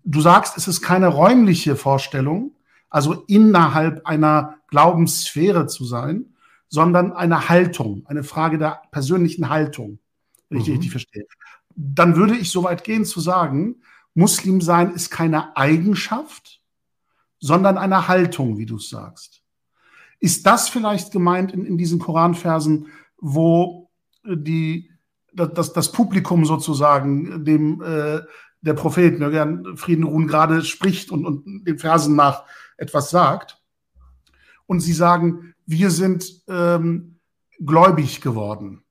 Du 0.06 0.22
sagst, 0.22 0.58
es 0.58 0.68
ist 0.68 0.82
keine 0.82 1.08
räumliche 1.08 1.76
Vorstellung, 1.76 2.52
also 2.90 3.24
innerhalb 3.28 4.06
einer 4.06 4.56
Glaubenssphäre 4.68 5.68
zu 5.68 5.86
sein, 5.86 6.34
sondern 6.70 7.14
eine 7.14 7.50
Haltung, 7.50 8.04
eine 8.08 8.24
Frage 8.24 8.58
der 8.58 8.82
persönlichen 8.92 9.50
Haltung, 9.50 10.00
wenn 10.50 10.60
ich 10.60 10.68
mhm. 10.68 10.74
richtig 10.74 10.92
verstehe. 10.92 11.26
Dann 11.76 12.16
würde 12.16 12.36
ich 12.36 12.52
so 12.52 12.64
weit 12.64 12.84
gehen 12.84 13.06
zu 13.06 13.20
sagen, 13.20 13.82
Muslim 14.14 14.62
sein 14.62 14.92
ist 14.92 15.10
keine 15.10 15.56
Eigenschaft, 15.58 16.62
sondern 17.40 17.78
eine 17.78 18.08
Haltung, 18.08 18.58
wie 18.58 18.66
du 18.66 18.78
es 18.78 18.90
sagst. 18.90 19.42
Ist 20.20 20.46
das 20.46 20.70
vielleicht 20.70 21.12
gemeint 21.12 21.52
in, 21.52 21.66
in 21.66 21.78
diesen 21.78 22.00
Koranversen, 22.00 22.88
wo 23.24 23.90
die, 24.26 24.92
das, 25.34 25.72
das 25.72 25.92
Publikum 25.92 26.46
sozusagen 26.46 27.46
dem 27.46 27.82
äh, 27.82 28.20
der 28.62 28.74
Prophet, 28.74 29.18
gern 29.18 29.78
Frieden 29.78 30.04
ruhen, 30.04 30.28
gerade 30.28 30.64
spricht 30.64 31.12
und, 31.12 31.26
und 31.26 31.66
den 31.66 31.80
Versen 31.80 32.16
nach 32.16 32.44
etwas 32.78 33.10
sagt. 33.10 33.62
Und 34.66 34.80
sie 34.80 34.94
sagen, 34.94 35.54
wir 35.66 35.90
sind 35.90 36.44
ähm, 36.48 37.20
gläubig 37.60 38.22
geworden. 38.22 38.84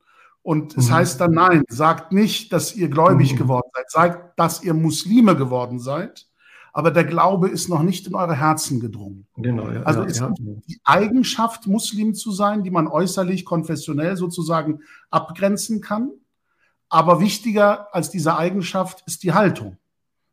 Und 0.42 0.76
es 0.76 0.88
mhm. 0.88 0.94
heißt 0.94 1.20
dann, 1.20 1.32
nein, 1.32 1.62
sagt 1.68 2.12
nicht, 2.12 2.52
dass 2.52 2.74
ihr 2.74 2.88
gläubig 2.88 3.32
mhm. 3.34 3.38
geworden 3.38 3.70
seid, 3.72 3.90
sagt, 3.90 4.38
dass 4.38 4.62
ihr 4.62 4.74
Muslime 4.74 5.36
geworden 5.36 5.78
seid 5.78 6.26
aber 6.72 6.90
der 6.90 7.04
Glaube 7.04 7.48
ist 7.48 7.68
noch 7.68 7.82
nicht 7.82 8.06
in 8.06 8.14
eure 8.14 8.34
Herzen 8.34 8.80
gedrungen. 8.80 9.26
Genau, 9.36 9.70
ja, 9.70 9.82
also 9.82 10.00
ja, 10.00 10.06
ist 10.06 10.20
ja. 10.20 10.32
die 10.38 10.80
Eigenschaft, 10.84 11.66
Muslim 11.66 12.14
zu 12.14 12.32
sein, 12.32 12.62
die 12.62 12.70
man 12.70 12.88
äußerlich, 12.88 13.44
konfessionell 13.44 14.16
sozusagen 14.16 14.80
abgrenzen 15.10 15.82
kann. 15.82 16.10
Aber 16.88 17.20
wichtiger 17.20 17.94
als 17.94 18.10
diese 18.10 18.36
Eigenschaft 18.36 19.02
ist 19.06 19.22
die 19.22 19.32
Haltung, 19.32 19.76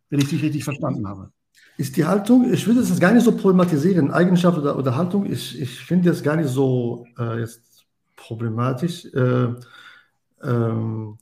wenn 0.10 0.20
ich 0.20 0.30
dich 0.30 0.42
richtig 0.42 0.64
verstanden 0.64 1.08
habe. 1.08 1.32
Ist 1.78 1.96
die 1.96 2.06
Haltung, 2.06 2.52
ich 2.52 2.68
würde 2.68 2.82
es 2.82 3.00
gar 3.00 3.14
nicht 3.14 3.24
so 3.24 3.34
problematisieren, 3.34 4.12
Eigenschaft 4.12 4.58
oder, 4.58 4.78
oder 4.78 4.96
Haltung, 4.96 5.26
ich, 5.26 5.60
ich 5.62 5.80
finde 5.80 6.10
es 6.10 6.24
gar 6.24 6.36
nicht 6.36 6.50
so 6.50 7.06
äh, 7.18 7.40
jetzt 7.40 7.86
problematisch. 8.18 9.06
Äh, 9.14 9.56
ähm, 10.44 11.18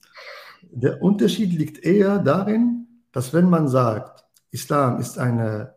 der 0.72 1.02
Unterschied 1.02 1.54
liegt 1.54 1.84
eher 1.84 2.20
darin, 2.20 2.88
dass 3.12 3.34
wenn 3.34 3.50
man 3.50 3.68
sagt, 3.68 4.17
Islam 4.52 5.00
ist 5.00 5.18
eine 5.18 5.76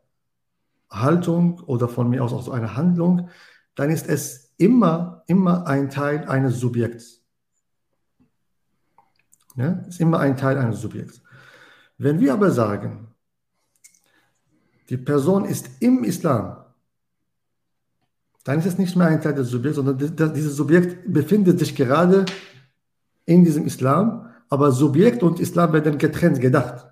Haltung 0.91 1.61
oder 1.61 1.89
von 1.89 2.09
mir 2.09 2.25
aus 2.25 2.33
auch 2.33 2.43
so 2.43 2.53
eine 2.53 2.77
Handlung, 2.77 3.29
dann 3.75 3.91
ist 3.91 4.09
es 4.09 4.53
immer, 4.57 5.23
immer 5.27 5.66
ein 5.66 5.89
Teil 5.89 6.25
eines 6.29 6.59
Subjekts. 6.61 7.23
Ja, 9.57 9.73
ist 9.89 10.01
immer 10.01 10.21
ein 10.21 10.37
Teil 10.37 10.59
eines 10.59 10.81
Subjekts. 10.81 11.23
Wenn 11.99 12.21
wir 12.21 12.33
aber 12.33 12.51
sagen, 12.51 13.09
die 14.89 14.97
Person 14.97 15.45
ist 15.45 15.68
im 15.81 16.05
Islam, 16.05 16.64
dann 18.45 18.59
ist 18.59 18.66
es 18.66 18.79
nicht 18.79 18.97
mehr 18.97 19.09
ein 19.09 19.21
Teil 19.21 19.35
des 19.35 19.51
Subjekts, 19.51 19.77
sondern 19.77 19.99
dieses 20.35 20.57
Subjekt 20.57 21.12
befindet 21.12 21.59
sich 21.59 21.77
gerade 21.77 22.25
in 23.27 23.45
diesem 23.45 23.66
Islam, 23.66 24.31
aber 24.49 24.73
Subjekt 24.73 25.23
und 25.23 25.41
Islam 25.41 25.73
werden 25.73 25.99
getrennt 25.99 26.41
gedacht. 26.41 26.89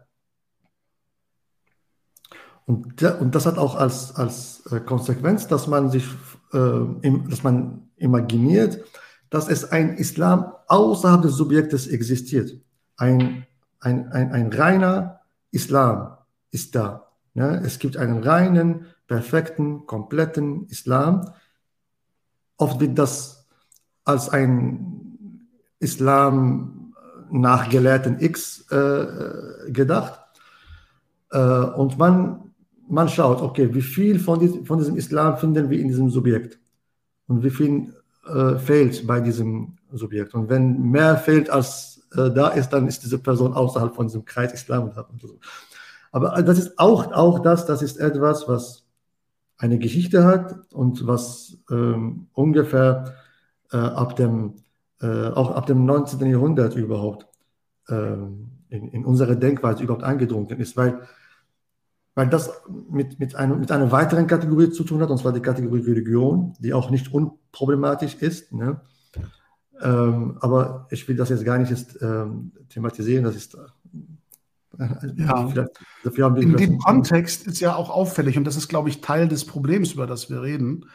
Und, 2.69 3.03
und 3.03 3.35
das 3.35 3.47
hat 3.47 3.57
auch 3.57 3.77
als, 3.77 4.15
als 4.15 4.63
äh, 4.71 4.81
Konsequenz, 4.81 5.47
dass 5.47 5.67
man 5.69 5.91
sich, 5.91 6.05
äh, 6.53 6.59
im, 6.59 7.27
dass 7.31 7.43
man 7.43 7.89
imaginiert, 7.97 8.85
dass 9.31 9.49
es 9.49 9.73
ein 9.73 9.97
Islam 9.97 10.53
außerhalb 10.67 11.23
des 11.23 11.33
Subjektes 11.33 11.87
existiert. 11.87 12.53
Ein, 12.99 13.47
ein, 13.81 14.13
ein, 14.13 14.33
ein 14.33 14.53
reiner 14.53 15.21
Islam 15.51 16.19
ist 16.51 16.75
da. 16.75 17.09
Ne? 17.33 17.63
Es 17.65 17.79
gibt 17.79 17.97
einen 17.97 18.23
reinen, 18.23 18.85
perfekten, 19.07 19.87
kompletten 19.87 20.67
Islam. 20.67 21.31
Oft 22.59 22.81
wird 22.81 22.99
das 22.99 23.47
als 24.05 24.29
ein 24.29 25.47
Islam 25.79 26.95
nach 27.31 27.71
Gelehrten 27.71 28.21
X 28.21 28.71
äh, 28.71 29.73
gedacht. 29.73 30.21
Äh, 31.31 31.39
und 31.39 31.97
man, 31.97 32.48
man 32.89 33.09
schaut, 33.09 33.43
okay, 33.43 33.73
wie 33.75 33.83
viel 33.83 34.19
von, 34.19 34.41
die, 34.41 34.65
von 34.65 34.79
diesem 34.79 34.97
Islam 34.97 35.37
finden 35.37 35.71
wir 35.71 35.79
in 35.79 35.89
diesem 35.89 36.11
Subjekt 36.11 36.59
und 37.27 37.43
wie 37.43 37.51
viel 37.51 37.95
äh, 38.27 38.59
fehlt 38.59 39.07
bei 39.07 39.21
diesem 39.21 39.77
Subjekt. 39.93 40.35
Und 40.35 40.49
wenn 40.49 40.91
mehr 40.91 41.17
fehlt 41.17 41.51
als 41.51 42.03
äh, 42.13 42.31
da 42.31 42.49
ist, 42.49 42.71
dann 42.71 42.89
ist 42.89 43.03
diese 43.03 43.19
Person 43.19 43.55
außerhalb 43.55 43.95
von 43.95 44.07
diesem 44.07 44.25
Kreis 44.25 44.53
Islam. 44.53 44.93
So. 45.21 45.39
Aber 46.13 46.43
das 46.43 46.59
ist 46.59 46.79
auch, 46.79 47.13
auch 47.13 47.41
das, 47.41 47.67
das 47.67 47.83
ist 47.83 47.99
etwas, 47.99 48.49
was 48.49 48.85
eine 49.59 49.79
Geschichte 49.79 50.25
hat 50.25 50.57
und 50.73 51.07
was 51.07 51.59
ähm, 51.71 52.29
ungefähr 52.33 53.15
äh, 53.73 53.77
ab 53.77 54.17
dem, 54.17 54.55
äh, 55.01 55.29
auch 55.29 55.51
ab 55.51 55.67
dem 55.67 55.85
19. 55.85 56.25
Jahrhundert 56.27 56.77
überhaupt 56.77 57.27
ähm, 57.89 58.51
in, 58.69 58.89
in 58.89 59.05
unsere 59.05 59.37
Denkweise 59.37 59.83
überhaupt 59.83 60.05
eingedrungen 60.05 60.49
ist, 60.61 60.77
weil, 60.77 61.01
weil 62.19 62.29
das 62.29 62.51
mit, 62.91 63.21
mit, 63.21 63.37
einem, 63.37 63.61
mit 63.61 63.71
einer 63.71 63.93
weiteren 63.93 64.27
Kategorie 64.27 64.71
zu 64.71 64.83
tun 64.83 65.01
hat, 65.01 65.09
und 65.09 65.19
zwar 65.19 65.33
die 65.33 65.41
Kategorie 65.41 65.83
Religion, 65.83 66.53
die 66.59 66.75
auch 66.75 66.91
nicht 66.91 67.15
unproblematisch 67.15 68.17
ist. 68.17 68.53
Ne? 68.53 68.81
Ähm, 69.81 70.37
aber 70.41 70.89
ich 70.91 71.07
will 71.07 71.15
das 71.15 71.29
jetzt 71.29 71.45
gar 71.45 71.59
nicht 71.59 71.71
jetzt, 71.71 72.03
ähm, 72.03 72.51
thematisieren, 72.71 73.23
das 73.23 73.37
ist 73.37 73.57
ja. 75.15 75.49
In 76.37 76.57
dem 76.57 76.79
Kontext 76.81 77.47
ist 77.47 77.61
ja 77.61 77.77
auch 77.77 77.89
auffällig, 77.89 78.37
und 78.37 78.43
das 78.43 78.57
ist, 78.57 78.67
glaube 78.67 78.89
ich, 78.89 79.01
Teil 79.01 79.29
des 79.29 79.45
Problems, 79.45 79.93
über 79.93 80.09
das 80.09 80.29
wir 80.29 80.43
reden, 80.43 80.87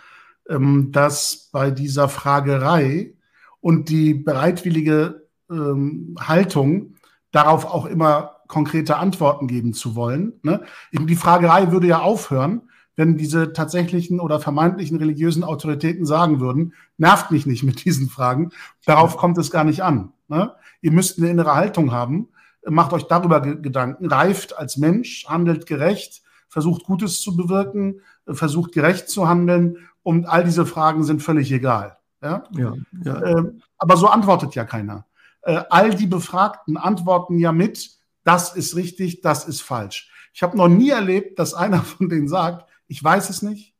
ähm, 0.49 0.91
dass 0.91 1.47
bei 1.53 1.71
dieser 1.71 2.09
Fragerei 2.09 3.13
und 3.61 3.87
die 3.87 4.13
bereitwillige 4.13 5.23
ähm, 5.49 6.17
Haltung, 6.19 6.95
darauf 7.31 7.63
auch 7.63 7.85
immer 7.85 8.32
konkrete 8.47 8.97
Antworten 8.97 9.47
geben 9.47 9.73
zu 9.73 9.95
wollen. 9.95 10.33
Ne? 10.43 10.61
Die 10.91 11.15
Fragerei 11.15 11.71
würde 11.71 11.87
ja 11.87 11.99
aufhören, 12.01 12.69
wenn 12.95 13.17
diese 13.17 13.53
tatsächlichen 13.53 14.19
oder 14.19 14.39
vermeintlichen 14.39 14.97
religiösen 14.97 15.43
Autoritäten 15.43 16.05
sagen 16.05 16.39
würden, 16.39 16.73
nervt 16.97 17.31
mich 17.31 17.45
nicht 17.45 17.63
mit 17.63 17.85
diesen 17.85 18.09
Fragen, 18.09 18.51
darauf 18.85 19.17
kommt 19.17 19.37
es 19.37 19.49
gar 19.49 19.63
nicht 19.63 19.83
an. 19.83 20.13
Ne? 20.27 20.53
Ihr 20.81 20.91
müsst 20.91 21.17
eine 21.17 21.29
innere 21.29 21.55
Haltung 21.55 21.91
haben 21.91 22.29
macht 22.69 22.93
euch 22.93 23.03
darüber 23.03 23.41
Gedanken, 23.41 24.07
reift 24.07 24.57
als 24.57 24.77
Mensch, 24.77 25.25
handelt 25.27 25.65
gerecht, 25.65 26.21
versucht 26.47 26.83
Gutes 26.83 27.21
zu 27.21 27.35
bewirken, 27.35 28.01
versucht 28.27 28.73
gerecht 28.73 29.09
zu 29.09 29.27
handeln 29.27 29.77
und 30.03 30.25
all 30.27 30.43
diese 30.43 30.65
Fragen 30.65 31.03
sind 31.03 31.21
völlig 31.21 31.51
egal. 31.51 31.97
Ja? 32.21 32.43
Ja, 32.51 32.73
ja. 33.03 33.23
Ähm, 33.23 33.61
aber 33.77 33.97
so 33.97 34.07
antwortet 34.07 34.55
ja 34.55 34.63
keiner. 34.63 35.05
Äh, 35.41 35.61
all 35.69 35.93
die 35.93 36.07
Befragten 36.07 36.77
antworten 36.77 37.37
ja 37.37 37.51
mit, 37.51 37.89
das 38.23 38.55
ist 38.55 38.75
richtig, 38.75 39.21
das 39.21 39.45
ist 39.47 39.61
falsch. 39.61 40.09
Ich 40.33 40.43
habe 40.43 40.57
noch 40.57 40.67
nie 40.67 40.89
erlebt, 40.89 41.39
dass 41.39 41.53
einer 41.53 41.81
von 41.83 42.09
denen 42.09 42.27
sagt, 42.27 42.69
ich 42.87 43.03
weiß 43.03 43.29
es 43.29 43.41
nicht 43.41 43.75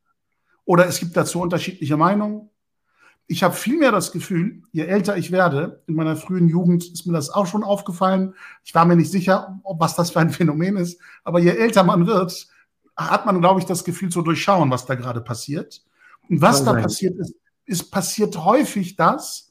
oder 0.64 0.86
es 0.86 0.98
gibt 0.98 1.16
dazu 1.16 1.40
unterschiedliche 1.40 1.96
Meinungen 1.96 2.50
ich 3.26 3.42
habe 3.42 3.54
vielmehr 3.54 3.90
das 3.90 4.12
Gefühl, 4.12 4.62
je 4.72 4.84
älter 4.84 5.16
ich 5.16 5.32
werde, 5.32 5.82
in 5.86 5.94
meiner 5.94 6.16
frühen 6.16 6.48
Jugend 6.48 6.84
ist 6.84 7.06
mir 7.06 7.14
das 7.14 7.30
auch 7.30 7.46
schon 7.46 7.64
aufgefallen. 7.64 8.34
Ich 8.64 8.74
war 8.74 8.84
mir 8.84 8.96
nicht 8.96 9.10
sicher, 9.10 9.60
ob 9.62 9.80
was 9.80 9.96
das 9.96 10.10
für 10.10 10.20
ein 10.20 10.30
Phänomen 10.30 10.76
ist, 10.76 11.00
aber 11.22 11.38
je 11.38 11.50
älter 11.50 11.84
man 11.84 12.06
wird, 12.06 12.48
hat 12.96 13.26
man, 13.26 13.40
glaube 13.40 13.60
ich, 13.60 13.66
das 13.66 13.84
Gefühl 13.84 14.10
zu 14.10 14.22
durchschauen, 14.22 14.70
was 14.70 14.86
da 14.86 14.94
gerade 14.94 15.20
passiert. 15.20 15.82
Und 16.28 16.42
was 16.42 16.64
Kann 16.64 16.76
da 16.76 16.82
passiert 16.82 17.18
ist, 17.18 17.34
ist 17.64 17.90
passiert 17.90 18.44
häufig 18.44 18.96
das, 18.96 19.50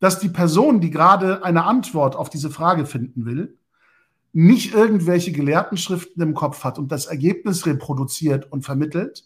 dass 0.00 0.18
die 0.18 0.28
Person, 0.28 0.80
die 0.80 0.90
gerade 0.90 1.44
eine 1.44 1.64
Antwort 1.64 2.16
auf 2.16 2.30
diese 2.30 2.50
Frage 2.50 2.84
finden 2.84 3.24
will, 3.24 3.56
nicht 4.34 4.74
irgendwelche 4.74 5.32
Gelehrtenschriften 5.32 6.22
im 6.22 6.34
Kopf 6.34 6.62
hat 6.64 6.78
und 6.78 6.92
das 6.92 7.06
Ergebnis 7.06 7.64
reproduziert 7.64 8.52
und 8.52 8.62
vermittelt, 8.62 9.24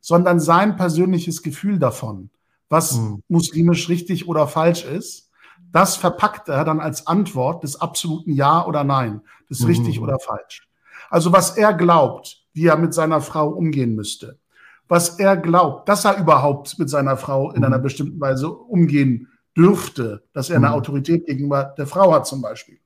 sondern 0.00 0.38
sein 0.38 0.76
persönliches 0.76 1.42
Gefühl 1.42 1.80
davon 1.80 2.30
was 2.70 2.96
mhm. 2.96 3.22
muslimisch 3.28 3.90
richtig 3.90 4.28
oder 4.28 4.46
falsch 4.46 4.84
ist. 4.84 5.28
Das 5.72 5.96
verpackt 5.96 6.48
er 6.48 6.64
dann 6.64 6.80
als 6.80 7.06
Antwort 7.06 7.62
des 7.64 7.80
absoluten 7.80 8.32
Ja 8.32 8.64
oder 8.64 8.84
Nein, 8.84 9.20
des 9.50 9.60
mhm. 9.60 9.66
richtig 9.66 10.00
oder 10.00 10.18
falsch. 10.18 10.68
Also 11.10 11.32
was 11.32 11.56
er 11.56 11.74
glaubt, 11.74 12.44
wie 12.54 12.66
er 12.66 12.78
mit 12.78 12.94
seiner 12.94 13.20
Frau 13.20 13.48
umgehen 13.48 13.94
müsste, 13.94 14.38
was 14.88 15.18
er 15.18 15.36
glaubt, 15.36 15.88
dass 15.88 16.04
er 16.04 16.18
überhaupt 16.18 16.78
mit 16.78 16.88
seiner 16.88 17.16
Frau 17.16 17.50
in 17.50 17.58
mhm. 17.58 17.64
einer 17.64 17.78
bestimmten 17.78 18.20
Weise 18.20 18.50
umgehen 18.50 19.28
dürfte, 19.56 20.22
dass 20.32 20.48
er 20.48 20.56
eine 20.56 20.68
mhm. 20.68 20.74
Autorität 20.74 21.26
gegenüber 21.26 21.74
der 21.76 21.86
Frau 21.86 22.12
hat 22.12 22.26
zum 22.26 22.40
Beispiel. 22.40 22.78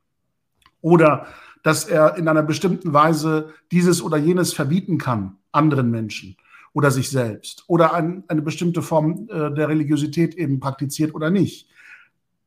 Oder 0.80 1.26
dass 1.64 1.84
er 1.84 2.16
in 2.16 2.28
einer 2.28 2.42
bestimmten 2.42 2.92
Weise 2.92 3.54
dieses 3.72 4.02
oder 4.02 4.18
jenes 4.18 4.52
verbieten 4.52 4.98
kann 4.98 5.38
anderen 5.50 5.90
Menschen 5.90 6.36
oder 6.74 6.90
sich 6.90 7.10
selbst 7.10 7.64
oder 7.66 7.94
ein, 7.94 8.22
eine 8.28 8.42
bestimmte 8.42 8.82
Form 8.82 9.28
äh, 9.30 9.50
der 9.52 9.68
Religiosität 9.68 10.34
eben 10.34 10.60
praktiziert 10.60 11.14
oder 11.14 11.30
nicht. 11.30 11.68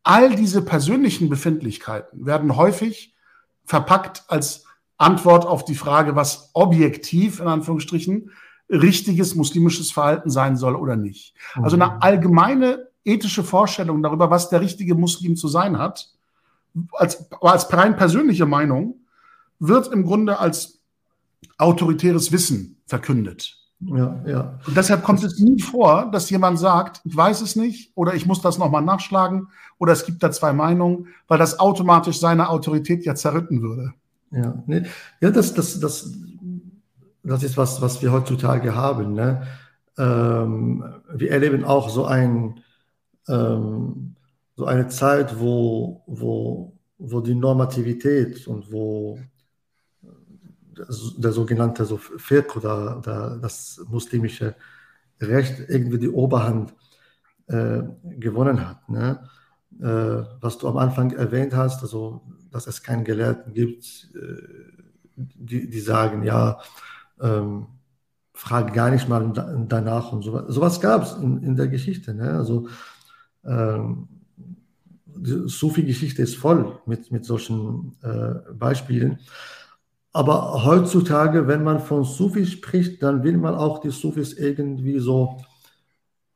All 0.04 0.36
diese 0.36 0.62
persönlichen 0.62 1.30
Befindlichkeiten 1.30 2.26
werden 2.26 2.56
häufig 2.56 3.16
verpackt 3.66 4.24
als 4.28 4.66
Antwort 4.98 5.46
auf 5.46 5.66
die 5.66 5.76
Frage, 5.76 6.16
was 6.16 6.52
objektiv 6.54 7.40
in 7.40 7.48
Anführungsstrichen 7.48 8.32
richtiges 8.70 9.34
muslimisches 9.34 9.92
Verhalten 9.92 10.30
sein 10.30 10.58
soll 10.58 10.76
oder 10.76 10.96
nicht. 10.96 11.34
Also 11.56 11.76
eine 11.76 11.88
mhm. 11.88 12.02
allgemeine 12.02 12.88
ethische 13.04 13.44
Vorstellung 13.44 14.04
darüber, 14.04 14.30
was 14.30 14.50
der 14.50 14.62
richtige 14.62 14.94
Muslim 14.94 15.36
zu 15.36 15.48
sein 15.48 15.80
hat, 15.80 16.12
als, 16.92 17.32
als 17.42 17.72
rein 17.74 17.96
persönliche 17.96 18.46
Meinung, 18.46 19.00
wird 19.60 19.92
im 19.92 20.04
Grunde 20.04 20.40
als 20.40 20.80
autoritäres 21.58 22.32
Wissen 22.32 22.82
verkündet. 22.86 23.58
Ja, 23.80 24.24
ja. 24.26 24.60
Und 24.66 24.76
deshalb 24.76 25.04
kommt 25.04 25.24
es 25.24 25.40
nie 25.40 25.62
vor, 25.62 26.10
dass 26.12 26.30
jemand 26.30 26.58
sagt, 26.58 27.02
ich 27.04 27.16
weiß 27.16 27.42
es 27.42 27.56
nicht 27.56 27.92
oder 27.96 28.16
ich 28.16 28.26
muss 28.26 28.42
das 28.42 28.58
nochmal 28.58 28.82
nachschlagen 28.82 29.50
oder 29.78 29.94
es 29.94 30.06
gibt 30.06 30.24
da 30.24 30.32
zwei 30.32 30.52
Meinungen, 30.52 31.08
weil 31.28 31.38
das 31.38 31.60
automatisch 31.60 32.20
seine 32.20 32.50
Autorität 32.50 33.06
ja 33.06 33.14
zerrütten 33.14 33.62
würde. 33.62 33.94
Ja, 34.32 34.64
nee. 34.66 34.84
ja 35.22 35.30
das, 35.30 35.54
das, 35.54 35.80
das, 35.80 36.12
das 37.24 37.44
ist 37.44 37.56
was, 37.56 37.82
was 37.82 38.02
wir 38.02 38.12
heutzutage 38.12 38.76
haben. 38.76 39.14
Ne? 39.14 39.46
Ähm, 39.98 40.84
wir 41.14 41.32
erleben 41.32 41.64
auch 41.64 41.90
so, 41.90 42.06
ein, 42.06 42.60
ähm, 43.28 44.16
so 44.56 44.66
eine 44.66 44.88
Zeit, 44.88 45.40
wo, 45.40 46.02
wo, 46.08 46.74
wo 46.98 47.22
die 47.22 47.36
Normativität 47.36 48.48
und 48.48 48.72
wo 48.72 49.20
der 51.18 51.32
sogenannte 51.32 51.86
so 51.86 51.98
Fiqh 51.98 52.56
oder, 52.58 52.98
oder, 52.98 53.38
das 53.42 53.82
muslimische 53.88 54.56
Recht 55.20 55.70
irgendwie 55.70 56.00
die 56.00 56.10
Oberhand 56.10 56.74
äh, 57.48 57.82
gewonnen 58.04 58.68
hat. 58.68 58.88
Ne? 58.90 59.28
Äh, 59.80 60.24
was 60.42 60.58
du 60.58 60.68
am 60.68 60.78
Anfang 60.78 61.12
erwähnt 61.12 61.56
hast, 61.56 61.82
also 61.82 62.22
dass 62.52 62.68
es 62.68 62.84
keinen 62.84 63.04
Gelehrten 63.04 63.54
gibt, 63.54 64.10
äh, 64.16 64.42
die, 65.16 65.70
die 65.70 65.80
sagen, 65.80 66.24
ja, 66.24 66.60
ähm, 67.20 67.68
frage 68.34 68.72
gar 68.72 68.92
nicht 68.92 69.10
mal 69.10 69.66
danach 69.68 70.12
und 70.12 70.22
so. 70.22 70.50
Sowas 70.50 70.80
gab 70.80 71.04
es 71.04 71.14
in, 71.14 71.42
in, 71.42 71.56
der 71.56 71.68
Geschichte. 71.68 72.14
Ne? 72.14 72.34
Also 72.34 72.68
ähm, 73.44 74.08
die 75.06 75.50
Sufi-Geschichte 75.50 76.22
ist 76.22 76.36
voll 76.36 76.80
mit, 76.86 77.12
mit 77.12 77.26
solchen 77.26 77.98
äh, 78.04 78.54
Beispielen. 78.54 79.20
Aber 80.18 80.66
heutzutage, 80.66 81.48
wenn 81.48 81.64
man 81.64 81.80
von 81.80 82.04
Sufis 82.04 82.50
spricht, 82.50 83.04
dann 83.04 83.22
will 83.22 83.38
man 83.38 83.54
auch 83.54 83.78
die 83.78 83.92
Sufis 83.92 84.34
irgendwie 84.34 84.98
so 84.98 85.38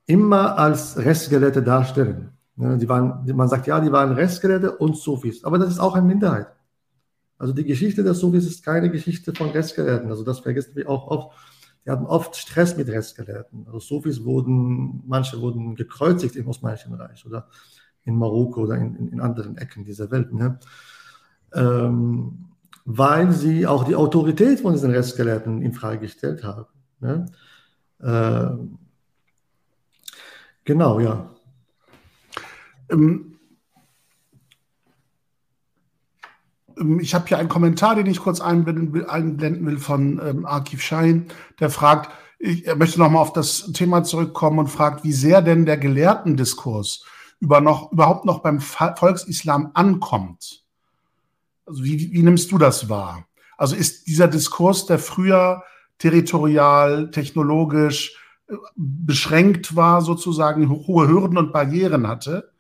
immer 0.06 0.60
als 0.60 0.98
Restgelehrte 0.98 1.64
darstellen. 1.64 2.30
Die 2.56 2.88
waren, 2.88 3.26
man 3.36 3.48
sagt, 3.48 3.66
ja, 3.66 3.80
die 3.80 3.92
waren 3.92 4.12
Restgelehrte 4.12 4.78
und 4.78 4.98
Sufis, 4.98 5.44
aber 5.44 5.58
das 5.58 5.70
ist 5.70 5.80
auch 5.80 5.96
eine 5.96 6.06
Minderheit. 6.06 6.46
Also 7.40 7.54
die 7.54 7.64
Geschichte 7.64 8.04
der 8.04 8.14
Sufis 8.14 8.46
ist 8.46 8.64
keine 8.64 8.92
Geschichte 8.92 9.34
von 9.34 9.50
Restgelehrten. 9.50 10.12
Also 10.12 10.24
das 10.24 10.42
vergessen 10.42 10.76
wir 10.76 10.88
auch 10.88 11.08
oft. 11.08 11.36
Die 11.84 11.90
hatten 11.90 12.06
oft 12.06 12.36
Stress 12.36 12.78
mit 12.78 12.88
Restgelehrten. 12.88 13.66
Also 13.66 13.80
Sufis 13.80 14.24
wurden, 14.24 15.02
manche 15.08 15.42
wurden 15.42 15.74
gekreuzigt 15.74 16.36
im 16.36 16.48
Osmanischen 16.48 16.94
Reich 16.94 17.26
oder 17.26 17.48
in 18.04 18.16
Marokko 18.16 18.62
oder 18.62 18.76
in, 18.76 19.08
in 19.08 19.20
anderen 19.20 19.58
Ecken 19.58 19.84
dieser 19.86 20.12
Welt. 20.12 20.32
Ne? 20.32 20.60
Ähm, 21.56 22.51
weil 22.86 23.32
sie 23.32 23.68
auch 23.68 23.84
die 23.84 23.96
Autorität 23.96 24.60
von 24.60 24.74
diesen 24.74 24.92
Rechtsgelehrten 24.92 25.62
in 25.62 25.74
Frage 25.74 26.00
gestellt 26.00 26.44
haben. 26.44 26.66
Ne? 27.00 27.26
Äh, 28.00 28.52
genau, 30.66 31.00
ja. 31.00 31.30
Ähm, 32.90 33.40
ähm, 36.78 37.00
ich 37.00 37.14
habe 37.14 37.28
hier 37.28 37.38
einen 37.38 37.50
Kommentar, 37.50 37.96
den 37.96 38.08
ich 38.08 38.20
kurz 38.20 38.42
einblenden 38.42 38.94
will, 38.94 39.78
von 39.78 40.20
ähm, 40.24 40.46
Akif 40.46 40.82
Schein, 40.82 41.28
der 41.60 41.70
fragt, 41.70 42.12
ich, 42.40 42.66
möchte 42.76 43.00
nochmal 43.00 43.22
auf 43.22 43.34
das 43.34 43.72
Thema 43.74 44.04
zurückkommen 44.04 44.60
und 44.60 44.68
fragt, 44.68 45.04
wie 45.04 45.14
sehr 45.14 45.42
denn 45.42 45.66
der 45.66 45.78
Gelehrtendiskurs 45.78 47.06
über 47.40 47.62
noch, 47.62 47.92
überhaupt 47.92 48.26
noch 48.26 48.40
beim 48.40 48.60
Volksislam 48.60 49.72
ankommt. 49.74 50.61
Also 51.72 51.86
wie, 51.86 52.12
wie 52.12 52.22
nimmst 52.22 52.52
du 52.52 52.58
das 52.58 52.90
wahr? 52.90 53.26
Also 53.58 53.78
ist 53.78 54.08
dieser 54.08 54.28
Diskurs, 54.28 54.86
der 54.86 55.00
früher 55.00 55.64
territorial, 56.00 57.12
technologisch 57.12 58.20
äh, 58.50 58.56
beschränkt 58.76 59.76
war, 59.76 60.02
sozusagen 60.02 60.70
hohe 60.70 61.08
Hürden 61.08 61.38
und 61.38 61.54
Barrieren 61.54 62.10
hatte, 62.10 62.52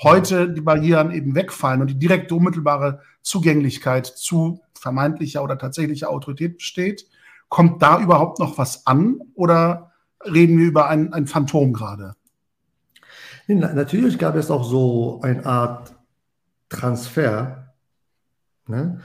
heute 0.00 0.48
die 0.48 0.60
Barrieren 0.60 1.10
eben 1.10 1.34
wegfallen 1.34 1.80
und 1.80 1.88
die 1.88 1.98
direkte 1.98 2.36
unmittelbare 2.36 3.00
Zugänglichkeit 3.22 4.06
zu 4.06 4.60
vermeintlicher 4.74 5.42
oder 5.42 5.58
tatsächlicher 5.58 6.10
Autorität 6.10 6.58
besteht, 6.58 7.08
kommt 7.48 7.82
da 7.82 8.00
überhaupt 8.00 8.38
noch 8.38 8.56
was 8.56 8.86
an 8.86 9.18
oder 9.34 9.90
reden 10.24 10.58
wir 10.58 10.66
über 10.68 10.88
ein, 10.88 11.12
ein 11.12 11.26
Phantom 11.26 11.72
gerade? 11.72 12.14
Natürlich 13.48 14.16
gab 14.16 14.36
es 14.36 14.48
auch 14.48 14.62
so 14.62 15.20
eine 15.22 15.44
Art 15.44 15.92
Transfer. 16.68 17.69
Ne? 18.70 19.00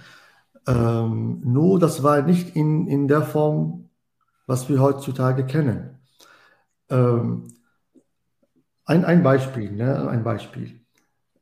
Ähm, 0.68 1.42
nur 1.44 1.80
das 1.80 2.04
war 2.04 2.22
nicht 2.22 2.56
in, 2.56 2.88
in 2.88 3.08
der 3.08 3.24
Form, 3.24 3.90
was 4.48 4.70
wir 4.70 4.80
heutzutage 4.80 5.46
kennen. 5.46 6.00
Ähm, 6.90 7.48
ein, 8.86 9.04
ein 9.06 9.24
Beispiel, 9.24 9.72
ne? 9.72 10.08
ein 10.10 10.24
Beispiel. 10.24 10.80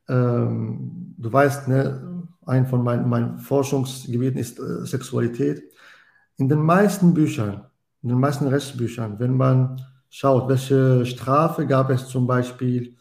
Ähm, 0.08 1.16
du 1.18 1.32
weißt, 1.32 1.68
ne, 1.68 2.28
ein 2.46 2.66
von 2.66 2.84
meinen, 2.84 3.08
meinen 3.08 3.40
Forschungsgebieten 3.40 4.40
ist 4.40 4.60
äh, 4.60 4.86
Sexualität. 4.86 5.64
In 6.38 6.50
den 6.50 6.60
meisten 6.60 7.14
Büchern, 7.14 7.66
in 8.02 8.10
den 8.10 8.20
meisten 8.20 8.48
Rechtsbüchern, 8.48 9.20
wenn 9.20 9.36
man 9.36 9.82
schaut, 10.10 10.50
welche 10.50 11.06
Strafe 11.06 11.66
gab 11.66 11.90
es 11.90 12.08
zum 12.08 12.28
Beispiel 12.28 12.98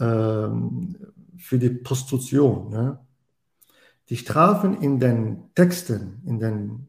ähm, 0.00 0.96
für 1.38 1.58
die 1.58 1.70
Prostitution. 1.70 2.70
Ne? 2.70 2.98
Die 4.08 4.16
Strafen 4.16 4.80
in 4.80 5.00
den 5.00 5.50
Texten, 5.54 6.22
in 6.26 6.38
den, 6.38 6.86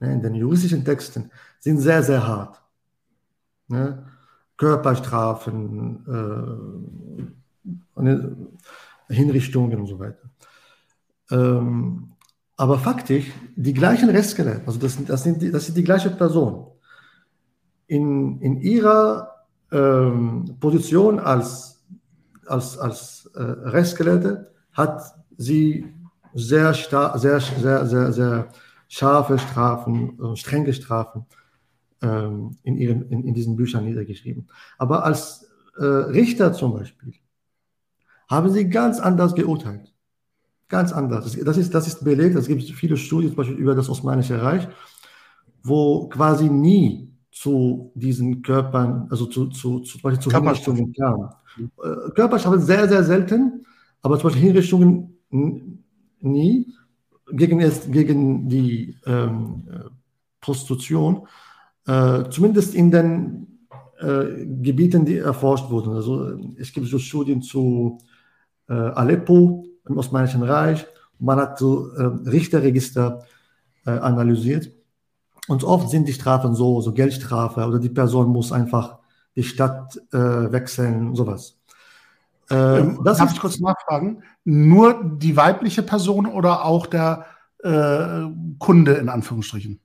ne, 0.00 0.12
in 0.12 0.22
den 0.22 0.34
juristischen 0.34 0.84
Texten 0.84 1.30
sind 1.60 1.78
sehr, 1.78 2.02
sehr 2.02 2.26
hart. 2.26 2.62
Ne? 3.68 4.06
Körperstrafen, 4.56 6.06
äh, 7.98 9.12
Hinrichtungen 9.12 9.80
und 9.80 9.86
so 9.86 9.98
weiter. 9.98 10.30
Ähm, 11.30 12.12
aber 12.56 12.78
faktisch, 12.78 13.32
die 13.56 13.74
gleichen 13.74 14.08
Rechtsgelehrten, 14.10 14.66
also 14.66 14.78
das, 14.78 15.02
das, 15.04 15.24
sind 15.24 15.42
die, 15.42 15.50
das 15.50 15.66
sind 15.66 15.76
die 15.76 15.82
gleiche 15.82 16.10
Person, 16.10 16.68
in, 17.86 18.40
in 18.40 18.60
ihrer 18.60 19.46
ähm, 19.72 20.56
Position 20.60 21.18
als, 21.18 21.84
als, 22.46 22.78
als 22.78 23.30
äh, 23.34 23.42
Rechtsgelehrte 23.42 24.52
hat 24.72 25.02
sie 25.36 25.92
sehr, 26.34 26.74
sehr, 26.74 27.40
sehr, 27.40 27.86
sehr, 27.86 28.12
sehr 28.12 28.48
scharfe 28.88 29.38
Strafen, 29.38 30.18
äh, 30.20 30.36
strenge 30.36 30.72
Strafen 30.72 31.26
ähm, 32.02 32.56
in, 32.62 32.76
ihren, 32.76 33.08
in, 33.10 33.24
in 33.24 33.34
diesen 33.34 33.56
Büchern 33.56 33.84
niedergeschrieben. 33.84 34.48
Aber 34.78 35.04
als 35.04 35.48
äh, 35.76 35.84
Richter 35.84 36.52
zum 36.52 36.74
Beispiel 36.74 37.14
haben 38.28 38.50
sie 38.50 38.68
ganz 38.68 39.00
anders 39.00 39.34
geurteilt. 39.34 39.92
Ganz 40.68 40.92
anders. 40.92 41.36
Das 41.44 41.56
ist, 41.56 41.74
das 41.74 41.86
ist 41.86 42.04
belegt, 42.04 42.36
es 42.36 42.48
gibt 42.48 42.62
viele 42.62 42.96
Studien 42.96 43.30
zum 43.30 43.36
Beispiel 43.36 43.56
über 43.56 43.74
das 43.74 43.88
Osmanische 43.88 44.40
Reich, 44.40 44.66
wo 45.62 46.08
quasi 46.08 46.48
nie 46.48 47.12
zu 47.30 47.92
diesen 47.94 48.42
Körpern, 48.42 49.06
also 49.10 49.26
zu, 49.26 49.46
zu, 49.48 49.80
zu, 49.80 49.98
zum 49.98 50.02
Beispiel 50.02 50.22
zu 50.22 50.30
Hinrichtungen 50.30 50.92
kam. 50.92 51.30
Äh, 51.58 52.10
Körperstrafen 52.14 52.60
sehr, 52.60 52.88
sehr 52.88 53.04
selten, 53.04 53.66
aber 54.02 54.18
zum 54.18 54.28
Beispiel 54.28 54.42
Hinrichtungen 54.42 55.83
nie 56.24 56.74
gegen, 57.32 57.58
gegen 57.90 58.48
die 58.48 58.96
ähm, 59.06 59.64
Prostitution, 60.40 61.26
äh, 61.86 62.24
zumindest 62.30 62.74
in 62.74 62.90
den 62.90 63.46
äh, 63.98 64.44
Gebieten, 64.44 65.04
die 65.04 65.18
erforscht 65.18 65.70
wurden. 65.70 65.94
Also 65.94 66.38
es 66.58 66.72
gibt 66.72 66.88
so 66.88 66.98
Studien 66.98 67.42
zu 67.42 67.98
äh, 68.68 68.74
Aleppo, 68.74 69.64
im 69.88 69.98
Osmanischen 69.98 70.42
Reich. 70.42 70.86
Man 71.18 71.38
hat 71.38 71.58
so 71.58 71.90
äh, 71.92 72.04
Richterregister 72.28 73.24
äh, 73.86 73.90
analysiert. 73.90 74.70
Und 75.46 75.62
oft 75.62 75.90
sind 75.90 76.08
die 76.08 76.12
Strafen 76.12 76.54
so, 76.54 76.80
so 76.80 76.92
Geldstrafe 76.92 77.66
oder 77.66 77.78
die 77.78 77.90
Person 77.90 78.28
muss 78.28 78.50
einfach 78.50 78.98
die 79.36 79.42
Stadt 79.42 80.00
äh, 80.12 80.52
wechseln, 80.52 81.14
sowas. 81.14 81.58
Äh, 82.50 82.80
ähm, 82.80 83.00
das 83.04 83.18
darf 83.18 83.32
ich 83.32 83.40
kurz 83.40 83.60
nachfragen? 83.60 84.22
Nur 84.44 85.02
die 85.04 85.36
weibliche 85.36 85.82
Person 85.82 86.26
oder 86.26 86.64
auch 86.64 86.86
der 86.86 87.26
äh, 87.62 88.22
Kunde 88.58 88.94
in 88.94 89.08
Anführungsstrichen? 89.08 89.80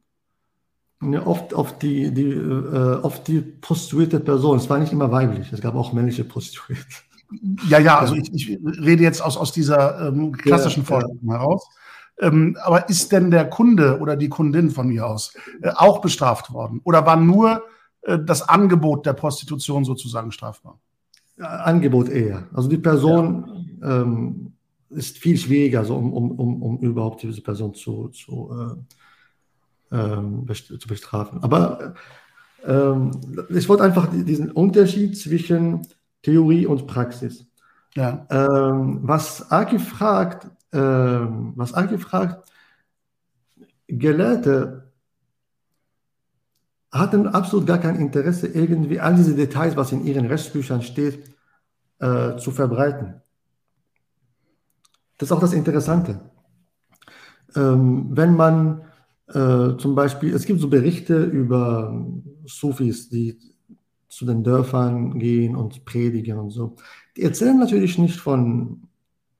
Ja, 1.02 1.26
oft, 1.26 1.54
oft, 1.54 1.82
die, 1.82 2.14
die, 2.14 2.30
äh, 2.32 3.00
oft 3.02 3.28
die 3.28 3.40
prostituierte 3.40 4.20
Person. 4.20 4.58
Es 4.58 4.70
war 4.70 4.80
nicht 4.80 4.92
immer 4.92 5.12
weiblich, 5.12 5.52
es 5.54 5.62
gab 5.62 5.76
auch 5.76 5.94
männliche 5.94 6.26
Prostituierte. 6.26 6.84
Ja, 7.70 7.80
ja, 7.80 8.00
also 8.00 8.16
ich, 8.16 8.34
ich 8.34 8.60
rede 8.64 9.04
jetzt 9.04 9.22
aus, 9.22 9.38
aus 9.38 9.52
dieser 9.52 10.08
ähm, 10.08 10.34
klassischen 10.34 10.82
ja, 10.82 10.88
Vorstellung 10.88 11.20
ja. 11.24 11.34
heraus. 11.34 11.70
Ähm, 12.20 12.58
aber 12.62 12.90
ist 12.90 13.12
denn 13.12 13.32
der 13.32 13.50
Kunde 13.50 14.00
oder 14.00 14.18
die 14.18 14.28
Kundin 14.30 14.72
von 14.72 14.88
mir 14.88 15.08
aus 15.08 15.34
äh, 15.62 15.70
auch 15.70 16.02
bestraft 16.02 16.52
worden? 16.52 16.82
Oder 16.84 17.06
war 17.06 17.16
nur 17.16 17.64
äh, 18.02 18.20
das 18.20 18.48
Angebot 18.50 19.06
der 19.06 19.14
Prostitution 19.14 19.86
sozusagen 19.86 20.32
strafbar? 20.32 20.80
Angebot 21.40 22.10
eher. 22.10 22.48
Also 22.54 22.70
die 22.70 22.78
Person 22.78 23.78
ja. 23.82 24.02
ähm, 24.02 24.54
ist 24.90 25.18
viel 25.18 25.38
schwieriger, 25.38 25.80
also 25.80 25.96
um, 25.96 26.14
um, 26.14 26.32
um, 26.32 26.62
um 26.62 26.78
überhaupt 26.80 27.24
diese 27.24 27.42
Person 27.42 27.74
zu, 27.74 28.10
zu, 28.10 28.78
äh, 29.92 29.96
ähm, 29.96 30.46
zu 30.54 30.88
bestrafen. 30.88 31.44
Aber 31.44 31.94
äh, 32.66 33.56
ich 33.58 33.70
wollte 33.70 33.84
einfach 33.84 34.10
diesen 34.12 34.52
Unterschied 34.52 35.18
zwischen 35.18 35.88
Theorie 36.22 36.66
und 36.66 36.88
Praxis. 36.88 37.46
Ja. 37.96 38.28
Ähm, 38.30 39.00
was 39.04 39.52
Aki 39.52 39.80
fragt, 39.80 40.48
ähm, 40.74 41.54
was 41.56 41.74
Aki 41.74 41.98
fragt, 41.98 42.50
Gelehrte 43.88 44.92
hatten 46.92 47.28
absolut 47.28 47.68
gar 47.68 47.78
kein 47.78 47.96
Interesse, 47.96 48.48
irgendwie 48.48 49.00
all 49.00 49.16
diese 49.16 49.36
Details, 49.36 49.76
was 49.76 49.92
in 49.92 50.06
ihren 50.06 50.26
Rechtsbüchern 50.26 50.82
steht, 50.82 51.29
äh, 52.00 52.38
zu 52.38 52.52
verbreiten. 52.52 53.22
Das 55.18 55.30
ist 55.30 55.32
auch 55.32 55.42
das 55.42 55.54
Interessante. 55.54 56.22
Ähm, 57.56 58.08
wenn 58.12 58.36
man 58.36 58.82
äh, 59.28 59.78
zum 59.78 59.96
Beispiel, 59.96 60.34
es 60.34 60.46
gibt 60.46 60.60
so 60.60 60.70
Berichte 60.70 61.24
über 61.24 62.06
Sufis, 62.46 63.10
die 63.10 63.38
zu 64.08 64.26
den 64.26 64.44
Dörfern 64.44 65.20
gehen 65.20 65.56
und 65.56 65.86
predigen 65.86 66.40
und 66.40 66.50
so. 66.50 66.76
Die 67.16 67.22
erzählen 67.22 67.60
natürlich 67.60 67.98
nicht 68.00 68.20
von, 68.20 68.88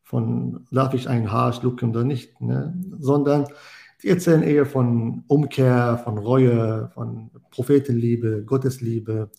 von 0.04 0.68
darf 0.72 0.94
ich 0.94 1.10
ein 1.10 1.32
Haar 1.32 1.54
schlucken 1.54 1.90
oder 1.90 2.04
nicht, 2.04 2.40
ne? 2.40 2.74
sondern 3.00 3.48
die 4.04 4.10
erzählen 4.10 4.44
eher 4.44 4.66
von 4.66 5.24
Umkehr, 5.28 6.00
von 6.04 6.18
Reue, 6.18 6.92
von 6.94 7.32
Prophetenliebe, 7.50 8.44
Gottesliebe, 8.46 9.32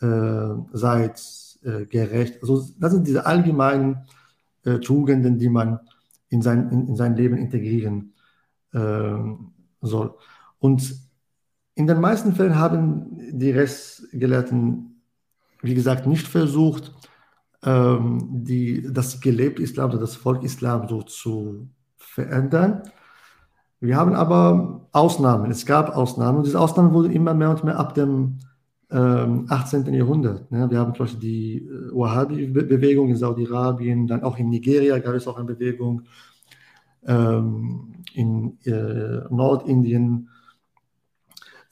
äh, 0.00 0.48
seid 0.72 1.18
gerecht. 1.62 2.38
Also 2.42 2.66
das 2.78 2.92
sind 2.92 3.06
diese 3.06 3.26
allgemeinen 3.26 4.06
äh, 4.64 4.78
Tugenden, 4.78 5.38
die 5.38 5.48
man 5.48 5.80
in 6.28 6.42
sein, 6.42 6.70
in, 6.70 6.88
in 6.88 6.96
sein 6.96 7.16
Leben 7.16 7.36
integrieren 7.36 8.14
äh, 8.72 9.18
soll. 9.80 10.14
Und 10.58 10.94
in 11.74 11.86
den 11.86 12.00
meisten 12.00 12.34
Fällen 12.34 12.56
haben 12.56 13.18
die 13.32 13.50
Rechtsgelehrten, 13.50 15.02
wie 15.62 15.74
gesagt, 15.74 16.06
nicht 16.06 16.28
versucht, 16.28 16.92
ähm, 17.62 18.28
die, 18.44 18.86
das 18.92 19.20
gelebte 19.20 19.62
Islam 19.62 19.90
oder 19.90 20.00
das 20.00 20.16
Volk 20.16 20.42
Islam 20.44 20.88
so 20.88 21.02
zu 21.02 21.68
verändern. 21.96 22.82
Wir 23.80 23.96
haben 23.96 24.14
aber 24.14 24.88
Ausnahmen. 24.92 25.50
Es 25.50 25.64
gab 25.64 25.96
Ausnahmen 25.96 26.38
und 26.38 26.46
diese 26.46 26.60
Ausnahmen 26.60 26.92
wurden 26.92 27.12
immer 27.12 27.32
mehr 27.34 27.50
und 27.50 27.64
mehr 27.64 27.78
ab 27.78 27.94
dem 27.94 28.38
ähm, 28.92 29.46
18. 29.48 29.92
Jahrhundert. 29.94 30.50
Ne? 30.50 30.68
Wir 30.70 30.78
haben 30.78 30.94
zum 30.94 31.04
Beispiel 31.04 31.20
die 31.20 31.56
äh, 31.58 31.90
Wahhabi-Bewegung 31.92 33.08
in 33.08 33.16
Saudi-Arabien, 33.16 34.06
dann 34.06 34.22
auch 34.22 34.38
in 34.38 34.48
Nigeria 34.48 34.98
gab 34.98 35.14
es 35.14 35.28
auch 35.28 35.36
eine 35.36 35.46
Bewegung, 35.46 36.02
ähm, 37.06 37.94
in 38.14 38.58
äh, 38.64 39.22
Nordindien 39.30 40.28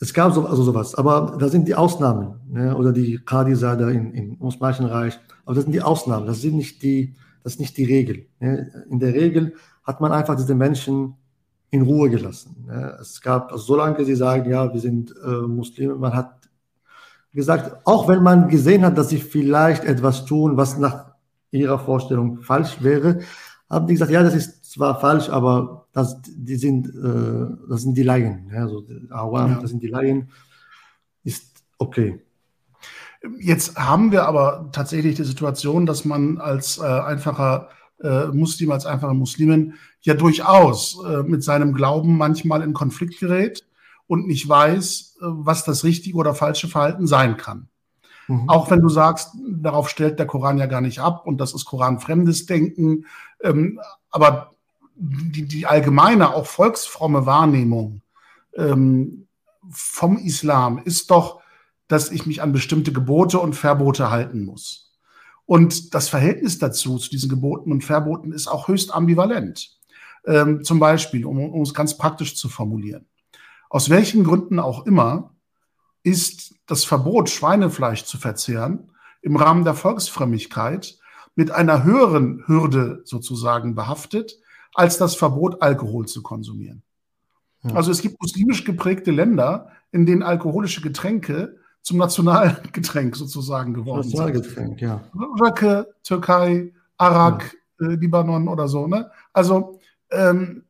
Es 0.01 0.15
gab 0.15 0.33
so, 0.33 0.47
also 0.47 0.63
sowas, 0.63 0.95
aber 0.95 1.37
da 1.39 1.49
sind 1.49 1.67
die 1.67 1.75
Ausnahmen, 1.75 2.41
ne? 2.49 2.77
oder 2.77 2.93
die 2.93 3.19
Qadisa 3.19 3.75
da 3.75 3.91
in, 3.91 4.13
in 4.13 4.41
Osmanischen 4.41 4.87
Reich, 4.87 5.19
aber 5.45 5.57
das 5.57 5.65
sind 5.65 5.73
die 5.73 5.83
Ausnahmen, 5.83 6.27
das 6.27 6.41
sind 6.41 6.55
nicht 6.55 6.83
die, 6.83 7.15
das 7.43 7.55
ist 7.55 7.61
nicht 7.61 7.77
die 7.77 7.85
Regel. 7.85 8.27
Ne? 8.39 8.71
In 8.91 9.01
der 9.01 9.13
Regel 9.13 9.55
hat 9.83 10.01
man 10.01 10.13
einfach 10.13 10.37
diese 10.37 10.55
Menschen 10.55 11.15
in 11.71 11.83
Ruhe 11.83 12.09
gelassen. 12.09 12.65
Ne? 12.67 12.97
Es 13.01 13.21
gab, 13.21 13.51
also 13.53 13.65
solange 13.65 14.05
sie 14.05 14.15
sagen, 14.15 14.49
ja, 14.49 14.73
wir 14.73 14.81
sind 14.81 15.13
äh, 15.23 15.47
Muslime, 15.47 15.97
man 15.97 16.15
hat 16.15 16.48
gesagt, 17.39 17.87
auch 17.87 18.09
wenn 18.09 18.23
man 18.23 18.49
gesehen 18.49 18.85
hat, 18.85 18.99
dass 18.99 19.11
sie 19.11 19.19
vielleicht 19.19 19.85
etwas 19.85 20.25
tun, 20.25 20.57
was 20.57 20.77
nach 20.77 21.13
ihrer 21.53 21.79
Vorstellung 21.79 22.43
falsch 22.43 22.83
wäre, 22.83 23.21
haben 23.71 23.87
die 23.87 23.95
gesagt, 23.95 24.11
ja, 24.11 24.25
das 24.25 24.35
ist 24.35 24.73
zwar 24.73 24.99
falsch, 24.99 25.29
aber 25.29 25.87
das, 25.93 26.21
die 26.27 26.57
sind, 26.57 26.89
äh, 26.89 27.57
das 27.69 27.83
sind 27.83 27.95
die 27.95 28.03
Laien. 28.03 28.51
Ja, 28.53 28.63
also 28.63 28.85
Awam, 29.11 29.53
ja. 29.53 29.59
das 29.61 29.71
sind 29.71 29.83
die 29.83 29.89
Laien, 29.89 30.31
ist 31.23 31.63
okay. 31.79 32.21
Jetzt 33.39 33.77
haben 33.77 34.11
wir 34.11 34.25
aber 34.25 34.71
tatsächlich 34.73 35.15
die 35.15 35.25
Situation, 35.25 35.87
dass 35.87 36.05
man 36.05 36.39
als 36.39 36.79
äh, 36.79 36.83
einfacher 36.83 37.69
äh, 38.03 38.27
Muslim, 38.29 38.73
als 38.73 38.85
einfacher 38.85 39.15
Muslimin 39.15 39.75
ja 40.01 40.15
durchaus 40.15 40.99
äh, 41.05 41.23
mit 41.23 41.45
seinem 41.45 41.73
Glauben 41.73 42.17
manchmal 42.17 42.63
in 42.63 42.73
Konflikt 42.73 43.21
gerät 43.21 43.65
und 44.09 44.27
nicht 44.27 44.49
weiß, 44.49 45.19
äh, 45.21 45.25
was 45.25 45.65
das 45.65 45.85
richtige 45.85 46.17
oder 46.17 46.35
falsche 46.35 46.67
Verhalten 46.67 47.07
sein 47.07 47.37
kann. 47.37 47.69
Mhm. 48.27 48.49
Auch 48.49 48.71
wenn 48.71 48.81
du 48.81 48.89
sagst, 48.89 49.31
darauf 49.49 49.89
stellt 49.89 50.19
der 50.19 50.27
Koran 50.27 50.59
ja 50.59 50.67
gar 50.67 50.81
nicht 50.81 50.99
ab 50.99 51.27
und 51.27 51.41
das 51.41 51.55
ist 51.55 51.65
koranfremdes 51.65 52.47
Denken. 52.47 53.07
Ähm, 53.43 53.81
aber 54.11 54.51
die, 54.97 55.47
die, 55.47 55.67
allgemeine, 55.67 56.35
auch 56.35 56.47
volksfromme 56.47 57.25
Wahrnehmung 57.25 58.03
ähm, 58.57 59.29
vom 59.71 60.19
Islam 60.19 60.79
ist 60.85 61.11
doch, 61.11 61.41
dass 61.87 62.11
ich 62.11 62.27
mich 62.27 62.43
an 62.43 62.53
bestimmte 62.53 62.93
Gebote 62.93 63.39
und 63.39 63.55
Verbote 63.55 64.11
halten 64.11 64.45
muss. 64.45 64.93
Und 65.47 65.95
das 65.95 66.09
Verhältnis 66.09 66.59
dazu, 66.59 66.99
zu 66.99 67.09
diesen 67.09 67.31
Geboten 67.31 67.73
und 67.73 67.85
Verboten, 67.85 68.33
ist 68.33 68.49
auch 68.49 68.69
höchst 68.69 68.93
ambivalent. 68.93 69.79
Ähm, 70.27 70.63
zum 70.65 70.79
Beispiel, 70.79 71.25
um, 71.25 71.39
um 71.39 71.63
es 71.63 71.73
ganz 71.73 71.97
praktisch 71.97 72.37
zu 72.37 72.51
formulieren. 72.51 73.07
Aus 73.69 73.91
welchen 73.91 74.25
Gründen 74.25 74.59
auch 74.59 74.87
immer 74.87 75.35
ist 76.03 76.55
das 76.67 76.85
Verbot, 76.85 77.29
Schweinefleisch 77.31 78.05
zu 78.05 78.19
verzehren, 78.19 78.91
im 79.21 79.37
Rahmen 79.37 79.65
der 79.65 79.75
Volksfrömmigkeit 79.75 80.99
mit 81.35 81.51
einer 81.51 81.85
höheren 81.85 82.45
Hürde 82.47 83.03
sozusagen 83.05 83.75
behaftet, 83.75 84.39
als 84.75 84.99
das 84.99 85.17
Verbot, 85.17 85.63
Alkohol 85.63 86.07
zu 86.07 86.23
konsumieren. 86.23 86.83
Ja. 87.63 87.75
Also 87.75 87.91
es 87.91 88.01
gibt 88.01 88.21
muslimisch 88.21 88.65
geprägte 88.65 89.11
Länder, 89.11 89.71
in 89.91 90.07
denen 90.07 90.23
alkoholische 90.23 90.81
Getränke 90.81 91.57
zum 91.83 91.99
Nationalgetränk 91.99 93.17
sozusagen 93.17 93.75
geworden 93.75 94.07
Nationalgetränk, 94.07 94.79
sind. 94.79 94.83
Nationalgetränk, 94.83 95.15
ja. 95.21 95.45
Röcke, 95.45 95.95
Türkei, 96.03 96.73
Arak, 96.97 97.57
ja. 97.81 97.89
äh, 97.89 97.95
Libanon 97.95 98.49
oder 98.49 98.69
so. 98.69 98.87
Ne? 98.87 99.11
Also 99.33 99.79
ähm, 100.11 100.65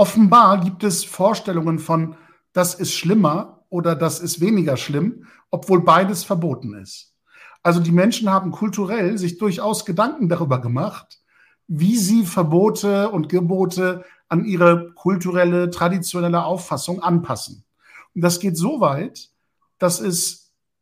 offenbar 0.00 0.62
gibt 0.62 0.82
es 0.82 1.04
Vorstellungen 1.04 1.78
von, 1.78 2.16
das 2.54 2.74
ist 2.74 2.94
schlimmer 2.94 3.66
oder 3.68 3.94
das 3.94 4.18
ist 4.18 4.40
weniger 4.40 4.78
schlimm, 4.78 5.26
obwohl 5.50 5.84
beides 5.84 6.24
verboten 6.24 6.72
ist. 6.72 7.14
Also 7.62 7.80
die 7.80 7.92
Menschen 7.92 8.30
haben 8.30 8.50
kulturell 8.50 9.18
sich 9.18 9.36
durchaus 9.36 9.84
Gedanken 9.84 10.30
darüber 10.30 10.58
gemacht, 10.58 11.20
wie 11.68 11.98
sie 11.98 12.24
Verbote 12.24 13.10
und 13.10 13.28
Gebote 13.28 14.02
an 14.30 14.46
ihre 14.46 14.90
kulturelle, 14.94 15.68
traditionelle 15.68 16.44
Auffassung 16.46 17.02
anpassen. 17.02 17.66
Und 18.14 18.22
das 18.22 18.40
geht 18.40 18.56
so 18.56 18.80
weit, 18.80 19.28
dass 19.76 20.00
es 20.00 20.39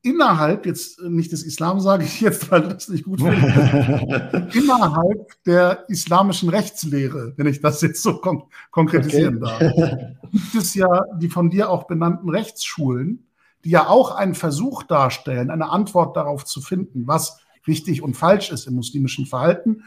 innerhalb, 0.08 0.66
jetzt 0.66 1.00
nicht 1.02 1.32
des 1.32 1.42
Islam 1.42 1.80
sage 1.80 2.04
ich 2.04 2.20
jetzt, 2.20 2.50
weil 2.50 2.62
das 2.62 2.88
nicht 2.88 3.04
gut 3.04 3.20
finde, 3.20 4.48
innerhalb 4.54 5.42
der 5.44 5.84
islamischen 5.88 6.48
Rechtslehre, 6.48 7.34
wenn 7.36 7.46
ich 7.46 7.60
das 7.60 7.82
jetzt 7.82 8.02
so 8.02 8.18
kon 8.18 8.44
konkretisieren 8.70 9.42
okay. 9.42 9.72
darf, 9.74 10.30
gibt 10.32 10.54
es 10.54 10.74
ja 10.74 11.02
die 11.20 11.28
von 11.28 11.50
dir 11.50 11.70
auch 11.70 11.86
benannten 11.86 12.28
Rechtsschulen, 12.30 13.26
die 13.64 13.70
ja 13.70 13.88
auch 13.88 14.12
einen 14.12 14.34
Versuch 14.34 14.82
darstellen, 14.82 15.50
eine 15.50 15.70
Antwort 15.70 16.16
darauf 16.16 16.44
zu 16.44 16.60
finden, 16.60 17.06
was 17.06 17.40
richtig 17.66 18.02
und 18.02 18.16
falsch 18.16 18.50
ist 18.50 18.66
im 18.66 18.74
muslimischen 18.74 19.26
Verhalten, 19.26 19.82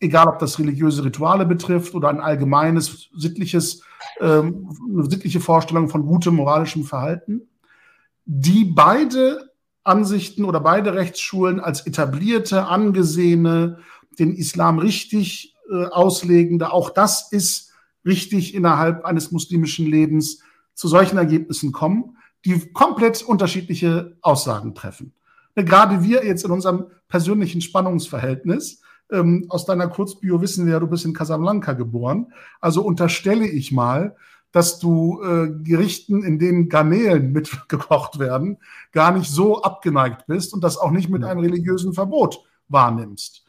egal 0.00 0.28
ob 0.28 0.38
das 0.38 0.58
religiöse 0.58 1.04
Rituale 1.04 1.46
betrifft 1.46 1.94
oder 1.94 2.08
ein 2.08 2.20
allgemeines 2.20 3.10
sittliches, 3.14 3.82
ähm, 4.20 4.70
eine 4.90 5.10
sittliche 5.10 5.40
Vorstellung 5.40 5.88
von 5.88 6.06
gutem 6.06 6.36
moralischem 6.36 6.84
Verhalten 6.84 7.42
die 8.24 8.64
beide 8.64 9.50
Ansichten 9.84 10.44
oder 10.44 10.60
beide 10.60 10.94
Rechtsschulen 10.94 11.60
als 11.60 11.86
etablierte, 11.86 12.66
angesehene, 12.66 13.78
den 14.18 14.34
Islam 14.34 14.78
richtig 14.78 15.56
äh, 15.70 15.86
auslegende, 15.86 16.72
auch 16.72 16.90
das 16.90 17.32
ist 17.32 17.72
richtig 18.04 18.54
innerhalb 18.54 19.04
eines 19.04 19.32
muslimischen 19.32 19.86
Lebens, 19.86 20.42
zu 20.74 20.88
solchen 20.88 21.18
Ergebnissen 21.18 21.72
kommen, 21.72 22.16
die 22.44 22.72
komplett 22.72 23.22
unterschiedliche 23.22 24.16
Aussagen 24.22 24.74
treffen. 24.74 25.14
Ne, 25.54 25.64
gerade 25.64 26.02
wir 26.02 26.24
jetzt 26.24 26.44
in 26.44 26.50
unserem 26.50 26.86
persönlichen 27.08 27.60
Spannungsverhältnis, 27.60 28.80
ähm, 29.10 29.46
aus 29.48 29.66
deiner 29.66 29.88
Kurzbio 29.88 30.40
wissen 30.40 30.64
wir 30.66 30.74
ja, 30.74 30.80
du 30.80 30.86
bist 30.86 31.04
in 31.04 31.12
Casablanca 31.12 31.74
geboren, 31.74 32.32
also 32.60 32.82
unterstelle 32.82 33.46
ich 33.46 33.70
mal, 33.70 34.16
dass 34.52 34.78
du 34.78 35.20
äh, 35.22 35.48
Gerichten, 35.64 36.22
in 36.22 36.38
denen 36.38 36.68
Garnelen 36.68 37.32
mitgekocht 37.32 38.18
werden, 38.18 38.58
gar 38.92 39.12
nicht 39.12 39.30
so 39.30 39.62
abgeneigt 39.62 40.26
bist 40.26 40.54
und 40.54 40.62
das 40.62 40.76
auch 40.76 40.90
nicht 40.90 41.08
mit 41.08 41.24
einem 41.24 41.40
religiösen 41.40 41.94
Verbot 41.94 42.44
wahrnimmst. 42.68 43.44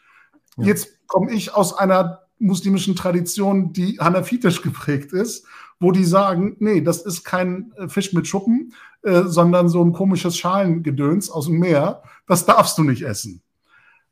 Ja. 0.57 0.65
Jetzt 0.65 1.07
komme 1.07 1.31
ich 1.31 1.53
aus 1.53 1.77
einer 1.77 2.21
muslimischen 2.39 2.95
Tradition, 2.95 3.73
die 3.73 3.99
hanafitisch 3.99 4.61
geprägt 4.61 5.13
ist, 5.13 5.45
wo 5.79 5.91
die 5.91 6.05
sagen, 6.05 6.55
nee, 6.59 6.81
das 6.81 7.01
ist 7.01 7.23
kein 7.23 7.73
äh, 7.77 7.87
Fisch 7.87 8.13
mit 8.13 8.27
Schuppen, 8.27 8.73
äh, 9.03 9.23
sondern 9.23 9.69
so 9.69 9.83
ein 9.83 9.93
komisches 9.93 10.37
Schalengedöns 10.37 11.29
aus 11.29 11.45
dem 11.45 11.59
Meer, 11.59 12.03
das 12.27 12.45
darfst 12.45 12.77
du 12.77 12.83
nicht 12.83 13.03
essen. 13.03 13.41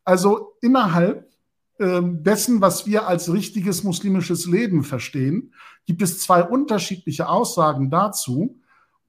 Also 0.04 0.58
innerhalb 0.62 1.31
dessen, 1.82 2.62
was 2.62 2.86
wir 2.86 3.08
als 3.08 3.34
richtiges 3.34 3.84
muslimisches 3.84 4.46
Leben 4.46 4.84
verstehen, 4.84 5.54
gibt 5.88 6.02
es 6.04 6.20
zwei 6.20 6.44
unterschiedliche 6.44 7.28
Aussagen 7.28 7.90
dazu, 7.90 8.60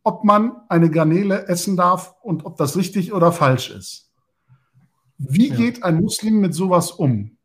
ob 0.02 0.24
man 0.24 0.56
eine 0.68 0.90
Garnele 0.90 1.48
essen 1.48 1.76
darf 1.76 2.14
und 2.22 2.46
ob 2.46 2.56
das 2.56 2.76
richtig 2.76 3.12
oder 3.12 3.30
falsch 3.30 3.70
ist. 3.70 4.10
Wie 5.18 5.48
ja. 5.48 5.54
geht 5.54 5.84
ein 5.84 6.00
Muslim 6.00 6.40
mit 6.40 6.54
sowas 6.54 6.90
um? 6.90 7.36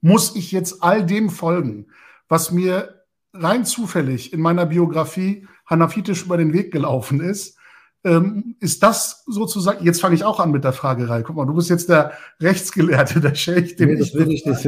Muss 0.00 0.36
ich 0.36 0.52
jetzt 0.52 0.82
all 0.82 1.04
dem 1.04 1.28
folgen, 1.28 1.88
was 2.28 2.52
mir 2.52 3.02
rein 3.32 3.64
zufällig 3.64 4.32
in 4.32 4.40
meiner 4.40 4.66
Biografie 4.66 5.46
hanafitisch 5.66 6.24
über 6.24 6.36
den 6.36 6.52
Weg 6.52 6.72
gelaufen 6.72 7.20
ist? 7.20 7.58
Ähm, 8.04 8.56
ist 8.58 8.82
das 8.82 9.22
sozusagen, 9.26 9.84
jetzt 9.84 10.00
fange 10.00 10.16
ich 10.16 10.24
auch 10.24 10.40
an 10.40 10.50
mit 10.50 10.64
der 10.64 10.72
Fragerei. 10.72 11.22
Guck 11.22 11.36
mal, 11.36 11.46
du 11.46 11.54
bist 11.54 11.70
jetzt 11.70 11.88
der 11.88 12.12
Rechtsgelehrte, 12.40 13.20
der 13.20 13.34
Scheich, 13.36 13.76
den 13.76 13.90
nee, 13.90 13.96
das 13.96 14.12
will 14.14 14.30
ich 14.30 14.44
nicht. 14.44 14.66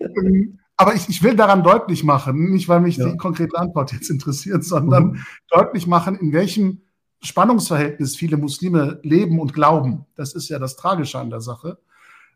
Ähm, 0.00 0.58
aber 0.76 0.94
ich, 0.94 1.08
ich 1.08 1.22
will 1.24 1.34
daran 1.34 1.64
deutlich 1.64 2.04
machen, 2.04 2.52
nicht 2.52 2.68
weil 2.68 2.80
mich 2.80 2.98
ja. 2.98 3.08
die 3.08 3.16
konkrete 3.16 3.58
Antwort 3.58 3.92
jetzt 3.92 4.10
interessiert, 4.10 4.62
sondern 4.64 5.04
mhm. 5.08 5.24
deutlich 5.50 5.88
machen, 5.88 6.16
in 6.16 6.32
welchem 6.32 6.82
Spannungsverhältnis 7.20 8.14
viele 8.14 8.36
Muslime 8.36 9.00
leben 9.02 9.40
und 9.40 9.52
glauben. 9.52 10.06
Das 10.14 10.34
ist 10.34 10.48
ja 10.48 10.60
das 10.60 10.76
Tragische 10.76 11.18
an 11.18 11.30
der 11.30 11.40
Sache. 11.40 11.78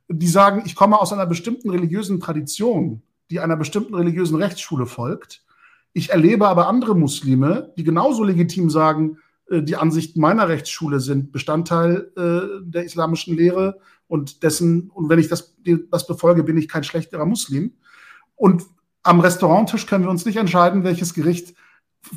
Die 0.08 0.26
sagen, 0.26 0.62
ich 0.66 0.74
komme 0.74 1.00
aus 1.00 1.12
einer 1.12 1.26
bestimmten 1.26 1.70
religiösen 1.70 2.18
Tradition, 2.18 3.02
die 3.30 3.38
einer 3.38 3.56
bestimmten 3.56 3.94
religiösen 3.94 4.36
Rechtsschule 4.36 4.86
folgt. 4.86 5.44
Ich 5.92 6.10
erlebe 6.10 6.48
aber 6.48 6.68
andere 6.68 6.96
Muslime, 6.96 7.72
die 7.76 7.84
genauso 7.84 8.24
legitim 8.24 8.70
sagen, 8.70 9.18
äh, 9.50 9.62
die 9.62 9.76
Ansichten 9.76 10.20
meiner 10.20 10.48
Rechtsschule 10.48 11.00
sind 11.00 11.32
Bestandteil 11.32 12.10
äh, 12.16 12.62
der 12.62 12.84
islamischen 12.84 13.36
Lehre 13.36 13.78
und 14.08 14.42
dessen, 14.42 14.90
und 14.90 15.08
wenn 15.08 15.18
ich 15.18 15.28
das, 15.28 15.54
das 15.90 16.06
befolge, 16.06 16.42
bin 16.42 16.56
ich 16.56 16.68
kein 16.68 16.84
schlechterer 16.84 17.26
Muslim. 17.26 17.72
Und 18.34 18.64
am 19.02 19.20
Restauranttisch 19.20 19.86
können 19.86 20.04
wir 20.04 20.10
uns 20.10 20.24
nicht 20.24 20.36
entscheiden, 20.36 20.84
welches 20.84 21.14
Gericht 21.14 21.54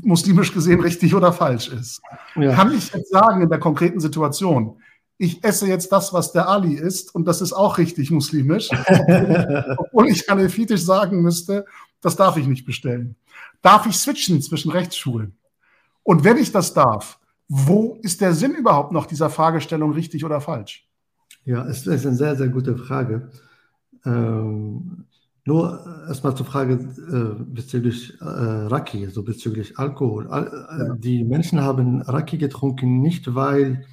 muslimisch 0.02 0.54
gesehen 0.54 0.82
richtig 0.82 1.14
oder 1.14 1.32
falsch 1.32 1.70
ist. 1.70 2.02
Ja. 2.36 2.54
Kann 2.54 2.74
ich 2.74 2.92
jetzt 2.92 3.12
sagen 3.12 3.42
in 3.42 3.50
der 3.50 3.60
konkreten 3.60 4.00
Situation, 4.00 4.82
ich 5.18 5.44
esse 5.44 5.68
jetzt 5.68 5.92
das, 5.92 6.12
was 6.12 6.34
der 6.34 6.50
Ali 6.50 6.74
isst, 6.74 7.16
und 7.16 7.26
das 7.26 7.42
ist 7.42 7.54
auch 7.54 7.78
richtig 7.78 8.12
muslimisch, 8.12 8.70
obwohl, 9.78 10.10
ich 10.10 10.28
hanefitisch 10.28 10.82
sagen 10.82 11.22
müsste, 11.22 11.66
das 12.06 12.16
darf 12.16 12.38
ich 12.38 12.46
nicht 12.46 12.68
bestellen. 12.68 13.16
Darf 13.64 13.88
ich 13.88 13.98
switchen 13.98 14.40
zwischen 14.40 14.70
Rechtsschulen? 14.70 15.36
Und 16.04 16.24
wenn 16.24 16.38
ich 16.38 16.52
das 16.52 16.76
darf, 16.76 17.20
wo 17.48 17.98
ist 18.04 18.22
der 18.22 18.34
Sinn 18.36 18.54
überhaupt 18.54 18.92
noch 18.92 19.08
dieser 19.08 19.32
Fragestellung 19.32 19.92
richtig 19.92 20.24
oder 20.24 20.40
falsch? 20.40 20.88
Ja, 21.46 21.66
es 21.66 21.88
ist 21.88 22.06
eine 22.06 22.16
sehr, 22.16 22.36
sehr 22.36 22.50
gute 22.50 22.78
Frage. 22.78 23.32
Ähm, 24.06 25.06
Nur 25.46 25.84
äh, 25.84 26.10
erstmal 26.10 26.36
zur 26.36 26.46
Frage 26.46 26.74
äh, 26.74 27.44
bezüglich 27.44 28.14
äh, 28.22 28.26
Raki, 28.26 29.04
also 29.04 29.24
bezüglich 29.24 29.80
Alkohol. 29.80 30.28
Al 30.28 30.46
ja. 30.80 30.94
Die 30.94 31.24
Menschen 31.24 31.62
haben 31.62 32.04
Raki 32.04 32.38
getrunken, 32.38 33.02
nicht 33.02 33.34
weil, 33.34 33.84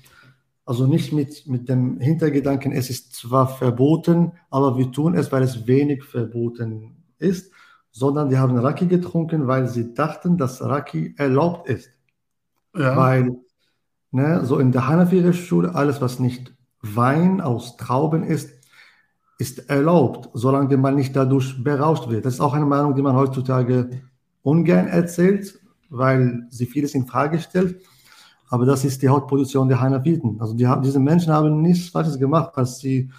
also 0.66 0.86
nicht 0.86 1.14
mit, 1.14 1.46
mit 1.46 1.70
dem 1.70 1.98
Hintergedanken, 1.98 2.72
es 2.72 2.90
ist 2.90 3.14
zwar 3.14 3.48
verboten, 3.48 4.32
aber 4.50 4.76
wir 4.76 4.92
tun 4.92 5.14
es, 5.14 5.32
weil 5.32 5.42
es 5.42 5.66
wenig 5.66 6.04
verboten 6.04 6.96
ist, 7.18 7.52
sondern 7.93 8.30
die 8.30 8.38
haben 8.38 8.57
Raki 8.57 8.86
getrunken, 8.86 9.47
weil 9.47 9.68
sie 9.68 9.95
dachten, 9.95 10.38
dass 10.38 10.62
Raki 10.62 11.14
erlaubt 11.18 11.68
ist. 11.68 11.90
Ja. 12.74 12.97
Weil 12.97 13.36
ne, 14.11 14.45
so 14.45 14.59
in 14.59 14.72
der 14.72 14.88
Hanafi-Schule 14.88 15.74
alles, 15.74 16.01
was 16.01 16.18
nicht 16.18 16.55
Wein 16.80 17.40
aus 17.40 17.76
Trauben 17.76 18.24
ist, 18.24 18.51
ist 19.38 19.70
erlaubt, 19.70 20.30
solange 20.32 20.76
man 20.76 20.97
nicht 20.97 21.14
dadurch 21.14 21.62
berauscht 21.62 22.09
wird. 22.09 22.24
Das 22.24 22.34
ist 22.34 22.40
auch 22.40 22.55
eine 22.55 22.66
Meinung, 22.66 22.95
die 22.95 23.03
man 23.03 23.14
heutzutage 23.14 24.03
ungern 24.43 24.88
erzählt, 24.88 25.61
weil 25.90 26.47
sie 26.49 26.66
vieles 26.66 26.95
in 26.95 27.07
Frage 27.07 27.38
stellt. 27.40 27.82
Aber 28.49 28.66
das 28.66 28.84
ist 28.84 29.03
die 29.03 29.09
Hauptposition 29.09 29.68
der 29.68 29.80
Hanafiten. 29.80 30.40
Also 30.40 30.55
die, 30.55 30.68
diese 30.82 31.01
Menschen 31.01 31.32
haben 31.32 31.61
nichts 31.61 31.88
Falsches 31.88 32.18
gemacht, 32.18 32.53
als 32.55 32.78
sie 32.78 33.11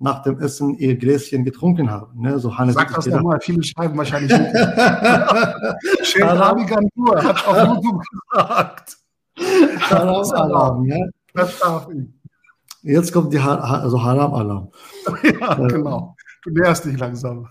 nach 0.00 0.22
dem 0.22 0.40
Essen 0.40 0.74
ihr 0.78 0.96
Gläschen 0.96 1.44
getrunken 1.44 1.90
haben. 1.90 2.20
Ne? 2.20 2.38
So 2.38 2.50
Sag 2.50 2.94
das 2.94 3.06
nochmal, 3.06 3.38
viele 3.40 3.62
schreiben 3.62 3.96
wahrscheinlich 3.96 4.32
nicht. 4.32 4.50
Shane 6.06 6.66
Gandur 6.66 7.22
hat 7.22 7.46
auf 7.46 7.56
YouTube 7.82 8.02
gesagt. 8.30 8.96
Haram 9.90 10.30
Alarm, 10.32 10.84
ja. 10.86 11.06
Das 11.34 11.58
darf 11.58 11.88
ich. 11.90 12.08
Jetzt 12.82 13.12
kommt 13.12 13.32
die 13.32 13.38
also 13.38 14.02
Haram-Alarm. 14.02 14.70
ja, 15.40 15.58
ähm, 15.58 15.68
genau. 15.68 16.16
Du 16.42 16.50
näherst 16.50 16.86
dich 16.86 16.98
langsam. 16.98 17.48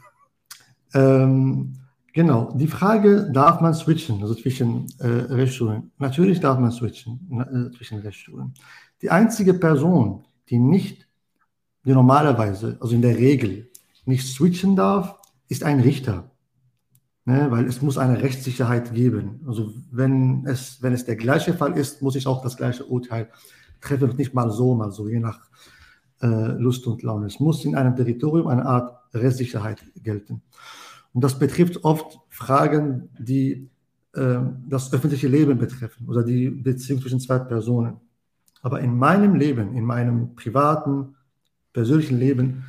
Ähm, 0.93 1.75
genau. 2.13 2.51
Die 2.55 2.67
Frage, 2.67 3.29
darf 3.31 3.61
man 3.61 3.75
switchen, 3.75 4.21
also 4.21 4.33
zwischen 4.33 4.87
äh, 4.99 5.07
Rechtsschulen? 5.07 5.91
Natürlich 5.99 6.39
darf 6.39 6.57
man 6.57 6.71
switchen 6.71 7.69
äh, 7.71 7.77
zwischen 7.77 7.99
Rechtsschulen. 7.99 8.55
Die 9.03 9.11
einzige 9.11 9.53
Person, 9.53 10.25
die 10.49 10.57
nicht, 10.57 11.07
die 11.89 11.95
normalerweise, 11.95 12.77
also 12.79 12.93
in 12.93 13.01
der 13.01 13.17
Regel, 13.17 13.69
nicht 14.05 14.27
switchen 14.27 14.75
darf, 14.75 15.15
ist 15.47 15.63
ein 15.63 15.79
Richter. 15.79 16.31
Ne, 17.25 17.47
weil 17.49 17.65
es 17.65 17.81
muss 17.81 17.97
eine 17.97 18.21
Rechtssicherheit 18.21 18.93
geben. 18.93 19.41
Also 19.45 19.73
wenn 19.91 20.45
es, 20.45 20.81
wenn 20.81 20.93
es 20.93 21.05
der 21.05 21.15
gleiche 21.15 21.53
Fall 21.53 21.77
ist, 21.77 22.01
muss 22.01 22.15
ich 22.15 22.25
auch 22.25 22.41
das 22.41 22.57
gleiche 22.57 22.85
Urteil 22.85 23.29
treffen, 23.81 24.15
nicht 24.15 24.33
mal 24.33 24.49
so, 24.51 24.73
mal 24.73 24.91
so, 24.91 25.07
je 25.07 25.19
nach 25.19 25.39
äh, 26.21 26.27
Lust 26.27 26.87
und 26.87 27.03
Laune. 27.03 27.27
Es 27.27 27.39
muss 27.39 27.65
in 27.65 27.75
einem 27.75 27.95
Territorium 27.95 28.47
eine 28.47 28.65
Art 28.65 28.99
Restsicherheit 29.13 29.83
gelten. 30.01 30.41
Und 31.13 31.23
das 31.23 31.37
betrifft 31.37 31.83
oft 31.83 32.19
Fragen, 32.29 33.09
die 33.19 33.69
äh, 34.13 34.39
das 34.67 34.93
öffentliche 34.93 35.27
Leben 35.27 35.57
betreffen 35.57 36.07
oder 36.07 36.23
die 36.23 36.49
Beziehung 36.49 37.01
zwischen 37.01 37.19
zwei 37.19 37.39
Personen. 37.39 37.97
Aber 38.61 38.79
in 38.79 38.97
meinem 38.97 39.35
Leben, 39.35 39.75
in 39.75 39.85
meinem 39.85 40.35
privaten, 40.35 41.15
persönlichen 41.73 42.17
Leben, 42.17 42.65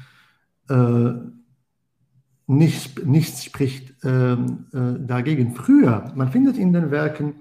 äh, 0.68 1.12
nichts, 2.46 2.90
nichts 3.05 3.44
spricht 3.44 3.94
ähm, 4.05 4.66
äh, 4.72 5.07
dagegen. 5.07 5.55
Früher, 5.55 6.12
man 6.14 6.30
findet 6.30 6.59
in 6.59 6.72
den 6.72 6.90
Werken 6.90 7.36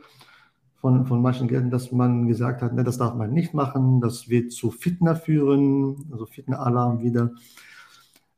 von, 0.76 1.06
von 1.06 1.22
manchen 1.22 1.48
Gärten, 1.48 1.72
dass 1.72 1.92
man 1.92 2.28
gesagt 2.28 2.62
hat, 2.62 2.74
ne, 2.74 2.84
das 2.84 2.98
darf 2.98 3.16
man 3.16 3.34
nicht 3.34 3.54
machen, 3.54 4.02
das 4.02 4.30
wird 4.30 4.52
zu 4.52 4.72
Fitner 4.72 5.16
führen, 5.16 6.06
also 6.12 6.26
Fitner-Alarm 6.26 7.02
wieder 7.02 7.32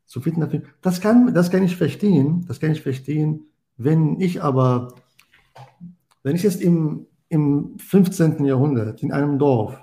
zu 0.06 0.22
Fitner 0.22 0.50
führen. 0.50 0.64
Das 0.82 1.02
kann, 1.02 1.34
das 1.34 1.52
kann 1.52 1.64
ich 1.64 1.76
verstehen, 1.76 2.46
das 2.48 2.60
kann 2.60 2.72
ich 2.72 2.82
verstehen, 2.82 3.48
wenn 3.78 4.20
ich 4.20 4.42
aber, 4.42 4.96
wenn 6.24 6.36
ich 6.36 6.44
jetzt 6.44 6.62
im, 6.62 7.06
im 7.30 7.78
15. 7.78 8.44
Jahrhundert 8.46 9.04
in 9.04 9.12
einem 9.12 9.38
Dorf, 9.38 9.78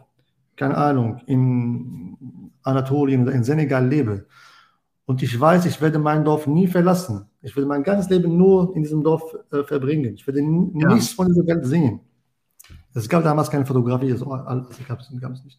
keine 0.57 0.77
Ahnung, 0.77 1.21
in 1.27 2.08
Anatolien 2.69 3.23
oder 3.23 3.33
in 3.33 3.45
Senegal 3.45 3.87
lebe 3.87 4.27
und 5.07 5.23
ich 5.23 5.39
weiß, 5.39 5.67
ich 5.67 5.81
werde 5.81 5.99
mein 5.99 6.25
Dorf 6.25 6.47
nie 6.47 6.67
verlassen, 6.67 7.27
ich 7.43 7.57
werde 7.57 7.69
mein 7.69 7.83
ganzes 7.83 8.11
Leben 8.11 8.37
nur 8.37 8.75
in 8.77 8.83
diesem 8.83 9.03
Dorf 9.03 9.23
äh, 9.51 9.65
verbringen, 9.65 10.15
ich 10.15 10.27
werde 10.27 10.41
ja. 10.41 10.95
nichts 10.95 11.13
von 11.13 11.27
dieser 11.29 11.47
Welt 11.47 11.65
sehen, 11.67 12.01
es 12.95 13.09
gab 13.09 13.25
damals 13.25 13.51
keine 13.51 13.67
Fotografie, 13.67 14.11
das 14.11 14.21
gab 14.21 15.01
es 15.01 15.45
nicht. 15.45 15.59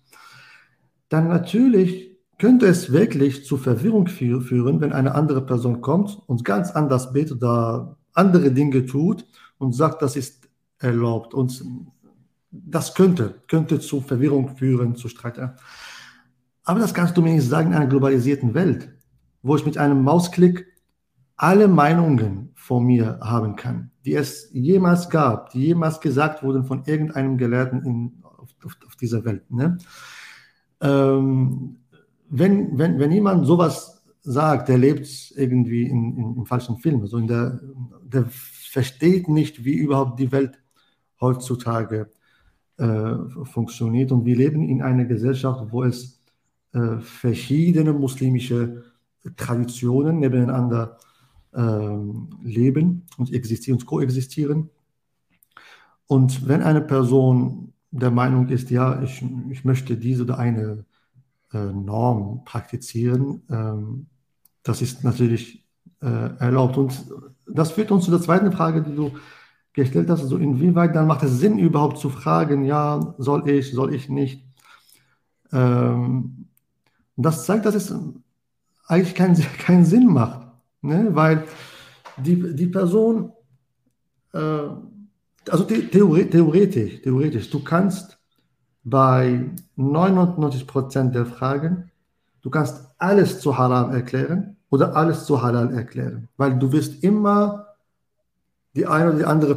Dann 1.09 1.27
natürlich 1.27 2.17
könnte 2.37 2.67
es 2.67 2.91
wirklich 2.91 3.45
zu 3.45 3.57
Verwirrung 3.57 4.07
führen, 4.07 4.79
wenn 4.81 4.93
eine 4.93 5.15
andere 5.15 5.45
Person 5.45 5.81
kommt 5.81 6.19
und 6.27 6.45
ganz 6.45 6.71
anders 6.71 7.11
betet 7.11 7.37
oder 7.37 7.97
andere 8.13 8.51
Dinge 8.51 8.85
tut 8.85 9.25
und 9.57 9.73
sagt, 9.73 10.01
das 10.01 10.15
ist 10.15 10.49
erlaubt. 10.79 11.33
Und 11.33 11.63
das 12.51 12.95
könnte, 12.95 13.35
könnte 13.47 13.79
zu 13.79 14.01
Verwirrung 14.01 14.55
führen, 14.55 14.95
zu 14.95 15.09
Streit. 15.09 15.37
Aber 16.69 16.79
das 16.79 16.93
kannst 16.93 17.17
du 17.17 17.23
mir 17.23 17.33
nicht 17.33 17.49
sagen 17.49 17.71
in 17.71 17.73
einer 17.75 17.87
globalisierten 17.87 18.53
Welt, 18.53 18.93
wo 19.41 19.55
ich 19.55 19.65
mit 19.65 19.79
einem 19.79 20.03
Mausklick 20.03 20.67
alle 21.35 21.67
Meinungen 21.67 22.51
von 22.53 22.83
mir 22.83 23.19
haben 23.23 23.55
kann, 23.55 23.89
die 24.05 24.13
es 24.13 24.51
jemals 24.53 25.09
gab, 25.09 25.49
die 25.49 25.65
jemals 25.65 25.99
gesagt 25.99 26.43
wurden 26.43 26.65
von 26.65 26.83
irgendeinem 26.85 27.39
Gelehrten 27.39 27.83
in, 27.83 28.19
auf, 28.21 28.49
auf, 28.63 28.77
auf 28.85 28.95
dieser 28.97 29.25
Welt. 29.25 29.49
Ne? 29.49 29.79
Ähm, 30.79 31.77
wenn, 32.29 32.77
wenn, 32.77 32.99
wenn 32.99 33.11
jemand 33.13 33.47
sowas 33.47 34.03
sagt, 34.21 34.69
der 34.69 34.77
lebt 34.77 35.33
irgendwie 35.35 35.87
in, 35.87 36.17
in, 36.17 36.35
im 36.35 36.45
falschen 36.45 36.77
Film, 36.77 37.01
also 37.01 37.17
in 37.17 37.25
der, 37.25 37.59
der 38.03 38.25
versteht 38.29 39.27
nicht, 39.27 39.65
wie 39.65 39.73
überhaupt 39.73 40.19
die 40.19 40.31
Welt 40.31 40.61
heutzutage 41.19 42.11
äh, 42.77 43.15
funktioniert. 43.45 44.11
Und 44.11 44.23
wir 44.23 44.35
leben 44.35 44.69
in 44.69 44.83
einer 44.83 45.05
Gesellschaft, 45.05 45.71
wo 45.71 45.83
es 45.83 46.18
äh, 46.73 46.99
verschiedene 46.99 47.93
muslimische 47.93 48.83
Traditionen 49.35 50.19
nebeneinander 50.19 50.97
ähm, 51.53 52.29
leben 52.43 53.05
und 53.17 53.33
existieren 53.33 53.79
und 53.79 53.85
koexistieren. 53.85 54.69
Und 56.07 56.47
wenn 56.47 56.63
eine 56.63 56.81
Person 56.81 57.73
der 57.91 58.11
Meinung 58.11 58.49
ist, 58.49 58.69
ja, 58.69 59.01
ich, 59.01 59.23
ich 59.49 59.65
möchte 59.65 59.97
diese 59.97 60.23
oder 60.23 60.37
eine 60.37 60.85
äh, 61.53 61.57
Norm 61.57 62.43
praktizieren, 62.45 63.43
ähm, 63.49 64.07
das 64.63 64.81
ist 64.81 65.03
natürlich 65.03 65.65
äh, 66.01 66.35
erlaubt. 66.39 66.77
Und 66.77 67.05
das 67.47 67.71
führt 67.71 67.91
uns 67.91 68.05
zu 68.05 68.11
der 68.11 68.21
zweiten 68.21 68.51
Frage, 68.51 68.83
die 68.83 68.95
du 68.95 69.11
gestellt 69.73 70.09
hast, 70.09 70.21
also 70.21 70.37
inwieweit 70.37 70.95
dann 70.95 71.07
macht 71.07 71.23
es 71.23 71.39
Sinn 71.39 71.57
überhaupt 71.59 71.97
zu 71.99 72.09
fragen, 72.09 72.63
ja, 72.65 73.15
soll 73.17 73.47
ich, 73.49 73.71
soll 73.71 73.93
ich 73.93 74.09
nicht? 74.09 74.45
Ähm, 75.51 76.38
das 77.25 77.45
zeigt, 77.45 77.65
dass 77.65 77.75
es 77.75 77.93
eigentlich 78.87 79.15
keinen, 79.15 79.35
keinen 79.59 79.85
Sinn 79.85 80.07
macht. 80.07 80.47
Ne? 80.81 81.09
Weil 81.11 81.45
die, 82.17 82.55
die 82.55 82.67
Person, 82.67 83.31
äh, 84.33 84.69
also 85.49 85.63
die, 85.63 85.87
theoretisch, 85.87 87.01
theoretisch, 87.01 87.49
du 87.49 87.63
kannst 87.63 88.17
bei 88.83 89.51
99 89.75 90.67
Prozent 90.67 91.15
der 91.15 91.25
Fragen, 91.25 91.91
du 92.41 92.49
kannst 92.49 92.87
alles 92.97 93.39
zu 93.39 93.57
Haram 93.57 93.91
erklären 93.91 94.57
oder 94.69 94.95
alles 94.95 95.25
zu 95.25 95.41
Halal 95.41 95.73
erklären, 95.73 96.27
weil 96.37 96.57
du 96.57 96.71
wirst 96.71 97.03
immer 97.03 97.67
die 98.75 98.85
eine 98.85 99.09
oder 99.09 99.17
die 99.17 99.25
andere 99.25 99.55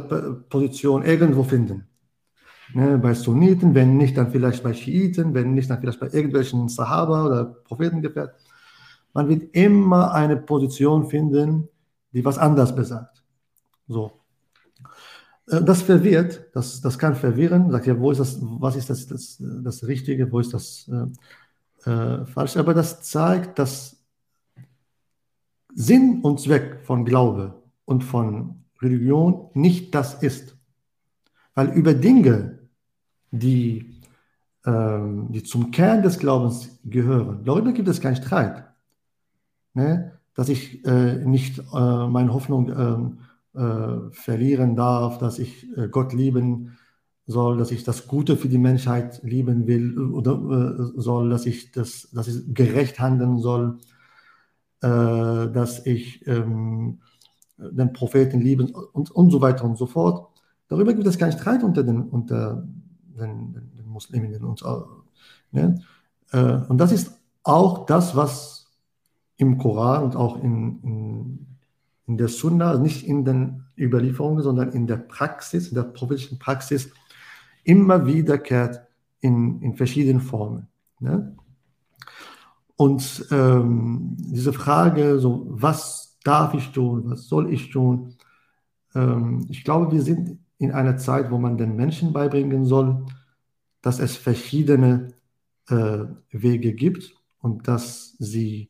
Position 0.49 1.03
irgendwo 1.03 1.43
finden. 1.43 1.87
Ne, 2.73 2.97
bei 2.97 3.13
Sunniten, 3.13 3.75
wenn 3.75 3.97
nicht, 3.97 4.17
dann 4.17 4.31
vielleicht 4.31 4.63
bei 4.63 4.73
Schiiten, 4.73 5.33
wenn 5.35 5.53
nicht, 5.53 5.69
dann 5.69 5.79
vielleicht 5.79 5.99
bei 5.99 6.07
irgendwelchen 6.07 6.69
Sahaba 6.69 7.25
oder 7.25 7.45
Prophetengefährten. 7.45 8.35
Man 9.13 9.29
wird 9.29 9.55
immer 9.55 10.11
eine 10.11 10.37
Position 10.37 11.07
finden, 11.07 11.69
die 12.13 12.25
was 12.25 12.39
anders 12.39 12.75
besagt. 12.75 13.23
So. 13.87 14.23
Äh, 15.47 15.61
das 15.61 15.83
verwirrt, 15.83 16.47
das, 16.53 16.81
das 16.81 16.97
kann 16.97 17.15
verwirren, 17.15 17.69
sagt 17.71 17.85
ja, 17.85 17.99
wo 17.99 18.11
ist 18.11 18.19
das, 18.19 18.39
was 18.41 18.75
ist 18.75 18.89
das, 18.89 19.07
das, 19.07 19.37
das 19.39 19.85
Richtige, 19.85 20.31
wo 20.31 20.39
ist 20.39 20.53
das 20.53 20.89
äh, 21.85 21.89
äh, 21.89 22.25
falsch, 22.25 22.57
aber 22.57 22.73
das 22.73 23.03
zeigt, 23.03 23.59
dass 23.59 23.97
Sinn 25.75 26.21
und 26.21 26.39
Zweck 26.39 26.79
von 26.83 27.05
Glaube 27.05 27.61
und 27.85 28.03
von 28.03 28.63
Religion 28.81 29.49
nicht 29.53 29.93
das 29.93 30.21
ist. 30.23 30.57
Weil 31.55 31.69
über 31.69 31.93
Dinge, 31.93 32.62
die, 33.33 34.01
äh, 34.65 34.99
die 35.29 35.43
zum 35.43 35.71
Kern 35.71 36.01
des 36.03 36.19
Glaubens 36.19 36.79
gehören, 36.85 37.43
darüber 37.43 37.73
gibt 37.73 37.87
es 37.89 38.01
keinen 38.01 38.15
Streit 38.15 38.65
ne? 39.73 40.13
dass 40.35 40.49
ich 40.49 40.85
äh, 40.85 41.17
nicht 41.25 41.59
äh, 41.59 42.07
meine 42.07 42.33
Hoffnung 42.33 42.69
ähm, 42.69 43.19
äh, 43.55 44.11
verlieren 44.11 44.75
darf, 44.75 45.19
dass 45.19 45.39
ich 45.39 45.67
äh, 45.77 45.87
Gott 45.89 46.13
lieben 46.13 46.77
soll, 47.25 47.57
dass 47.57 47.71
ich 47.71 47.83
das 47.83 48.07
Gute 48.07 48.35
für 48.35 48.49
die 48.49 48.57
Menschheit 48.57 49.21
lieben 49.23 49.67
will 49.67 49.97
oder 49.97 50.33
äh, 50.95 50.99
soll, 50.99 51.29
dass 51.29 51.45
ich 51.45 51.71
das, 51.71 52.09
dass 52.11 52.27
ich 52.27 52.53
gerecht 52.53 52.99
handeln 52.99 53.39
soll. 53.39 53.79
äh, 54.81 55.51
dass 55.51 55.85
ich 55.85 56.27
ähm, 56.27 56.99
den 57.57 57.93
Propheten 57.93 58.41
liebe 58.41 58.65
und, 58.93 59.11
und 59.11 59.31
so 59.31 59.41
weiter 59.41 59.63
und 59.63 59.77
so 59.77 59.85
fort. 59.85 60.27
Darüber 60.67 60.93
gibt 60.93 61.07
es 61.07 61.17
keinen 61.17 61.31
Streit 61.31 61.63
unter 61.63 61.83
den, 61.83 62.01
unter 62.03 62.67
den, 63.17 63.53
den, 63.53 63.87
Musliminnen. 63.87 64.43
Und, 64.43 64.63
ne? 65.51 65.81
Äh, 66.31 66.61
und 66.67 66.77
das 66.77 66.91
ist 66.91 67.19
auch 67.43 67.85
das, 67.85 68.15
was 68.15 68.71
im 69.37 69.57
Koran 69.57 70.03
und 70.03 70.15
auch 70.15 70.37
in, 70.41 70.79
in, 70.81 71.47
in 72.07 72.17
der 72.17 72.27
Sunna, 72.27 72.69
also 72.69 72.81
nicht 72.81 73.07
in 73.07 73.25
den 73.25 73.65
Überlieferungen, 73.77 74.43
sondern 74.43 74.71
in 74.71 74.87
der 74.87 74.97
Praxis, 74.97 75.69
in 75.69 75.75
der 75.75 75.83
prophetischen 75.83 76.39
Praxis, 76.39 76.91
immer 77.63 78.05
wiederkehrt 78.05 78.81
in, 79.19 79.61
in 79.61 79.75
verschiedenen 79.75 80.21
Formen. 80.21 80.67
Ne? 80.99 81.35
Und 82.75 83.25
ähm, 83.31 84.15
diese 84.17 84.53
Frage, 84.53 85.19
so, 85.19 85.45
was 85.49 86.17
darf 86.23 86.53
ich 86.53 86.71
tun, 86.71 87.03
was 87.05 87.27
soll 87.27 87.53
ich 87.53 87.71
tun? 87.71 88.15
Ähm, 88.95 89.45
ich 89.49 89.63
glaube, 89.63 89.91
wir 89.91 90.01
sind 90.01 90.39
in 90.63 90.71
einer 90.71 90.97
Zeit, 90.97 91.29
wo 91.29 91.37
man 91.37 91.57
den 91.57 91.75
Menschen 91.75 92.13
beibringen 92.13 92.65
soll, 92.65 93.05
dass 93.81 93.99
es 93.99 94.15
verschiedene 94.15 95.09
äh, 95.69 96.05
Wege 96.31 96.73
gibt 96.73 97.13
und 97.39 97.67
dass 97.67 98.15
sie 98.17 98.69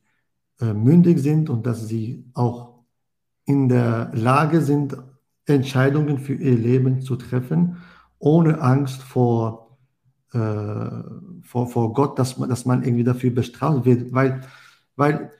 äh, 0.59 0.73
mündig 0.73 1.19
sind 1.19 1.49
und 1.49 1.65
dass 1.67 1.87
sie 1.87 2.25
auch 2.33 2.79
in 3.45 3.69
der 3.69 4.11
Lage 4.13 4.61
sind, 4.61 4.97
Entscheidungen 5.45 6.17
für 6.17 6.33
ihr 6.33 6.57
Leben 6.57 7.01
zu 7.01 7.15
treffen, 7.15 7.77
ohne 8.17 8.61
Angst 8.61 9.03
vor, 9.03 9.77
äh, 10.33 10.39
vor, 11.43 11.67
vor 11.67 11.93
Gott, 11.93 12.17
dass 12.17 12.37
man, 12.37 12.49
dass 12.49 12.65
man 12.65 12.83
irgendwie 12.83 13.03
dafür 13.03 13.31
bestraft 13.31 13.85
wird. 13.85 14.13
Weil, 14.13 14.41
weil 14.95 15.31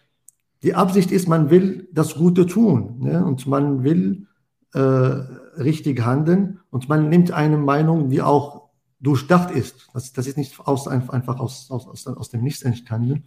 die 0.62 0.76
Absicht 0.76 1.12
ist, 1.12 1.28
man 1.28 1.50
will 1.50 1.88
das 1.94 2.16
Gute 2.16 2.46
tun 2.46 3.00
ne? 3.00 3.26
und 3.26 3.48
man 3.48 3.84
will 3.84 4.28
äh, 4.74 4.80
richtig 4.80 6.04
handeln 6.04 6.60
und 6.70 6.90
man 6.90 7.10
nimmt 7.10 7.32
eine 7.32 7.58
Meinung, 7.58 8.10
die 8.10 8.22
auch 8.22 8.70
durchdacht 9.00 9.52
ist. 9.52 9.90
Das, 9.94 10.14
das 10.14 10.28
ist 10.28 10.38
nicht 10.38 10.60
aus, 10.60 10.88
einfach 10.88 11.40
aus, 11.40 11.70
aus, 11.70 12.08
aus, 12.08 12.30
dem 12.30 12.42
Nichts 12.42 12.64
entstanden. 12.64 13.26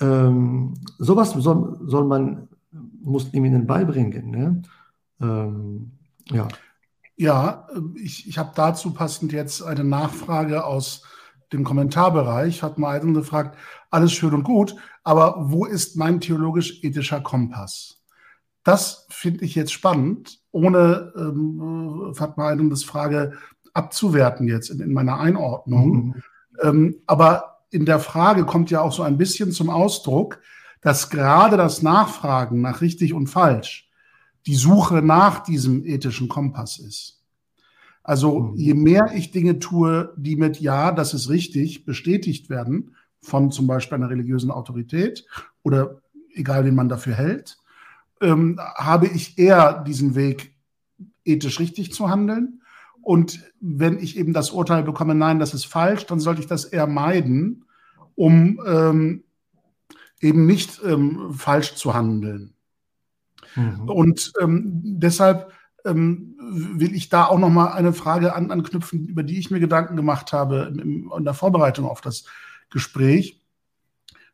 Ähm, 0.00 0.74
sowas 0.98 1.32
soll, 1.32 1.78
soll 1.84 2.04
man 2.06 2.48
Musliminnen 2.72 3.66
beibringen. 3.66 4.30
Ne? 4.30 4.62
Ähm, 5.20 5.92
ja. 6.30 6.48
Ja, 7.16 7.68
ich, 7.96 8.26
ich 8.26 8.38
habe 8.38 8.52
dazu 8.54 8.94
passend 8.94 9.32
jetzt 9.32 9.62
eine 9.62 9.84
Nachfrage 9.84 10.64
aus 10.64 11.02
dem 11.52 11.64
Kommentarbereich. 11.64 12.62
Hat 12.62 12.78
mal 12.78 12.98
einen 12.98 13.12
gefragt, 13.12 13.58
alles 13.90 14.12
schön 14.12 14.32
und 14.32 14.44
gut, 14.44 14.74
aber 15.04 15.50
wo 15.50 15.66
ist 15.66 15.96
mein 15.96 16.20
theologisch-ethischer 16.20 17.20
Kompass? 17.20 17.99
Das 18.64 19.06
finde 19.08 19.44
ich 19.44 19.54
jetzt 19.54 19.72
spannend, 19.72 20.40
ohne 20.52 21.12
ähm, 21.16 22.12
Fatma 22.14 22.48
Eidendes 22.48 22.84
Frage 22.84 23.32
abzuwerten 23.72 24.48
jetzt 24.48 24.70
in, 24.70 24.80
in 24.80 24.92
meiner 24.92 25.18
Einordnung. 25.18 25.92
Mhm. 25.92 26.22
Ähm, 26.62 26.96
aber 27.06 27.60
in 27.70 27.86
der 27.86 28.00
Frage 28.00 28.44
kommt 28.44 28.70
ja 28.70 28.80
auch 28.80 28.92
so 28.92 29.02
ein 29.02 29.16
bisschen 29.16 29.52
zum 29.52 29.70
Ausdruck, 29.70 30.40
dass 30.80 31.10
gerade 31.10 31.56
das 31.56 31.82
Nachfragen 31.82 32.60
nach 32.60 32.80
richtig 32.80 33.14
und 33.14 33.28
falsch 33.28 33.90
die 34.46 34.54
Suche 34.54 35.02
nach 35.02 35.40
diesem 35.40 35.84
ethischen 35.84 36.28
Kompass 36.28 36.78
ist. 36.78 37.22
Also 38.02 38.40
mhm. 38.40 38.56
je 38.56 38.74
mehr 38.74 39.10
ich 39.14 39.30
Dinge 39.30 39.58
tue, 39.58 40.12
die 40.16 40.36
mit 40.36 40.60
Ja, 40.60 40.92
das 40.92 41.14
ist 41.14 41.28
richtig, 41.28 41.84
bestätigt 41.84 42.48
werden 42.50 42.96
von 43.22 43.50
zum 43.50 43.66
Beispiel 43.66 43.96
einer 43.96 44.10
religiösen 44.10 44.50
Autorität 44.50 45.26
oder 45.62 46.00
egal, 46.34 46.64
wen 46.64 46.74
man 46.74 46.88
dafür 46.88 47.14
hält, 47.14 47.58
ähm, 48.20 48.58
habe 48.76 49.06
ich 49.06 49.38
eher 49.38 49.82
diesen 49.84 50.14
Weg, 50.14 50.54
ethisch 51.24 51.60
richtig 51.60 51.92
zu 51.92 52.08
handeln. 52.08 52.62
Und 53.02 53.40
wenn 53.60 53.98
ich 53.98 54.16
eben 54.18 54.32
das 54.32 54.50
Urteil 54.50 54.82
bekomme, 54.82 55.14
nein, 55.14 55.38
das 55.38 55.54
ist 55.54 55.64
falsch, 55.64 56.06
dann 56.06 56.20
sollte 56.20 56.40
ich 56.40 56.46
das 56.46 56.64
eher 56.64 56.86
meiden, 56.86 57.64
um 58.14 58.60
ähm, 58.66 59.24
eben 60.20 60.46
nicht 60.46 60.80
ähm, 60.84 61.32
falsch 61.32 61.74
zu 61.74 61.94
handeln. 61.94 62.54
Mhm. 63.56 63.88
Und 63.88 64.32
ähm, 64.40 64.70
deshalb 64.84 65.52
ähm, 65.84 66.36
will 66.40 66.94
ich 66.94 67.08
da 67.08 67.24
auch 67.26 67.38
noch 67.38 67.48
mal 67.48 67.72
eine 67.72 67.92
Frage 67.92 68.34
an, 68.34 68.50
anknüpfen, 68.50 69.06
über 69.06 69.22
die 69.22 69.38
ich 69.38 69.50
mir 69.50 69.60
Gedanken 69.60 69.96
gemacht 69.96 70.32
habe 70.32 70.70
in, 70.72 71.10
in 71.10 71.24
der 71.24 71.34
Vorbereitung 71.34 71.86
auf 71.86 72.00
das 72.00 72.24
Gespräch. 72.68 73.39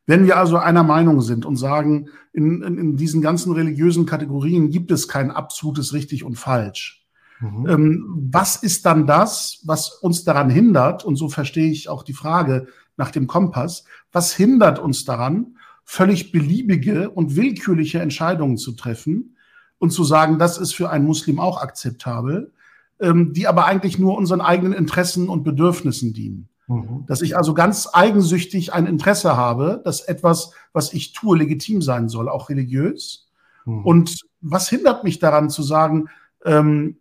Wenn 0.07 0.25
wir 0.25 0.37
also 0.37 0.57
einer 0.57 0.83
Meinung 0.83 1.21
sind 1.21 1.45
und 1.45 1.57
sagen, 1.57 2.09
in, 2.33 2.63
in, 2.63 2.77
in 2.77 2.97
diesen 2.97 3.21
ganzen 3.21 3.51
religiösen 3.51 4.05
Kategorien 4.05 4.71
gibt 4.71 4.89
es 4.89 5.07
kein 5.07 5.29
absolutes 5.29 5.93
richtig 5.93 6.23
und 6.23 6.35
falsch, 6.35 7.07
Mhm. 7.39 7.69
Ähm, 7.69 8.05
was 8.31 8.55
ist 8.57 8.85
dann 8.85 9.05
das, 9.05 9.61
was 9.65 9.89
uns 9.89 10.23
daran 10.23 10.49
hindert, 10.49 11.03
und 11.03 11.15
so 11.15 11.29
verstehe 11.29 11.69
ich 11.69 11.89
auch 11.89 12.03
die 12.03 12.13
Frage 12.13 12.67
nach 12.95 13.11
dem 13.11 13.27
Kompass, 13.27 13.85
was 14.11 14.33
hindert 14.33 14.79
uns 14.79 15.05
daran, 15.05 15.57
völlig 15.83 16.31
beliebige 16.31 17.09
und 17.09 17.35
willkürliche 17.35 17.99
Entscheidungen 17.99 18.57
zu 18.57 18.73
treffen 18.73 19.37
und 19.77 19.91
zu 19.91 20.03
sagen, 20.03 20.39
das 20.39 20.57
ist 20.57 20.73
für 20.73 20.89
einen 20.89 21.05
Muslim 21.05 21.39
auch 21.39 21.61
akzeptabel, 21.61 22.51
ähm, 22.99 23.33
die 23.33 23.47
aber 23.47 23.65
eigentlich 23.65 23.99
nur 23.99 24.17
unseren 24.17 24.41
eigenen 24.41 24.73
Interessen 24.73 25.29
und 25.29 25.43
Bedürfnissen 25.43 26.13
dienen. 26.13 26.49
Mhm. 26.67 27.05
Dass 27.07 27.21
ich 27.21 27.35
also 27.37 27.53
ganz 27.53 27.89
eigensüchtig 27.91 28.73
ein 28.73 28.85
Interesse 28.85 29.35
habe, 29.35 29.81
dass 29.83 30.01
etwas, 30.01 30.51
was 30.73 30.93
ich 30.93 31.13
tue, 31.13 31.37
legitim 31.37 31.81
sein 31.81 32.09
soll, 32.09 32.29
auch 32.29 32.49
religiös. 32.49 33.29
Mhm. 33.65 33.85
Und 33.85 34.21
was 34.41 34.69
hindert 34.69 35.03
mich 35.03 35.19
daran 35.19 35.49
zu 35.49 35.63
sagen, 35.63 36.09
ähm, 36.45 36.97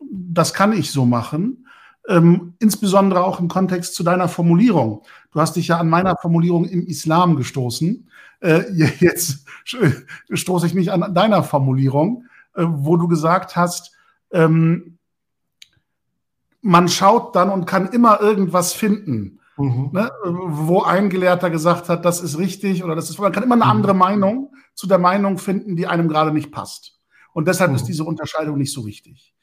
das 0.00 0.54
kann 0.54 0.72
ich 0.72 0.90
so 0.90 1.06
machen? 1.06 1.64
ähm, 2.08 2.54
insbesondere 2.58 3.22
auch 3.22 3.38
im 3.38 3.48
Kontext 3.48 3.94
zu 3.94 4.02
deiner 4.02 4.28
Formulierung. 4.28 5.02
Du 5.32 5.40
hast 5.40 5.56
dich 5.56 5.68
ja 5.68 5.78
an 5.78 5.90
meiner 5.90 6.16
Formulierung 6.16 6.64
im 6.64 6.86
Islam 6.86 7.36
gestoßen. 7.36 8.08
Äh, 8.40 8.62
jetzt 9.00 9.44
stoße 10.32 10.66
ich 10.66 10.74
mich 10.74 10.90
an 10.90 11.14
deiner 11.14 11.42
Formulierung, 11.42 12.24
äh, 12.54 12.64
wo 12.66 12.96
du 12.96 13.08
gesagt 13.08 13.56
hast, 13.56 13.92
ähm, 14.32 14.97
man 16.62 16.88
schaut 16.88 17.36
dann 17.36 17.50
und 17.50 17.66
kann 17.66 17.88
immer 17.88 18.20
irgendwas 18.20 18.72
finden. 18.72 19.40
Mhm. 19.56 19.90
Ne, 19.92 20.08
wo 20.24 20.82
ein 20.82 21.10
Gelehrter 21.10 21.50
gesagt 21.50 21.88
hat, 21.88 22.04
das 22.04 22.20
ist 22.20 22.38
richtig 22.38 22.84
oder 22.84 22.94
das 22.94 23.10
ist, 23.10 23.18
man 23.18 23.32
kann 23.32 23.42
immer 23.42 23.56
eine 23.56 23.64
mhm. 23.64 23.70
andere 23.70 23.94
Meinung 23.94 24.52
zu 24.74 24.86
der 24.86 24.98
Meinung 24.98 25.36
finden, 25.38 25.74
die 25.74 25.88
einem 25.88 26.06
gerade 26.08 26.32
nicht 26.32 26.52
passt. 26.52 27.00
Und 27.32 27.48
deshalb 27.48 27.70
mhm. 27.70 27.76
ist 27.76 27.84
diese 27.86 28.04
Unterscheidung 28.04 28.56
nicht 28.56 28.72
so 28.72 28.86
wichtig. 28.86 29.34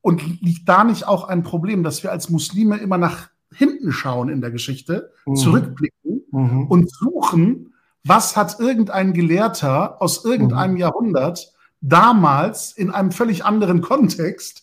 Und 0.00 0.40
liegt 0.40 0.68
da 0.68 0.84
nicht 0.84 1.06
auch 1.06 1.28
ein 1.28 1.42
Problem, 1.42 1.82
dass 1.82 2.02
wir 2.02 2.10
als 2.10 2.30
Muslime 2.30 2.78
immer 2.78 2.96
nach 2.96 3.28
hinten 3.54 3.92
schauen 3.92 4.30
in 4.30 4.40
der 4.40 4.50
Geschichte, 4.50 5.12
mhm. 5.26 5.36
zurückblicken 5.36 6.22
mhm. 6.30 6.66
und 6.68 6.90
suchen, 6.90 7.74
was 8.04 8.36
hat 8.36 8.58
irgendein 8.58 9.12
Gelehrter 9.12 10.00
aus 10.00 10.24
irgendeinem 10.24 10.72
mhm. 10.72 10.78
Jahrhundert 10.78 11.52
damals 11.80 12.72
in 12.72 12.90
einem 12.90 13.12
völlig 13.12 13.44
anderen 13.44 13.80
Kontext 13.80 14.61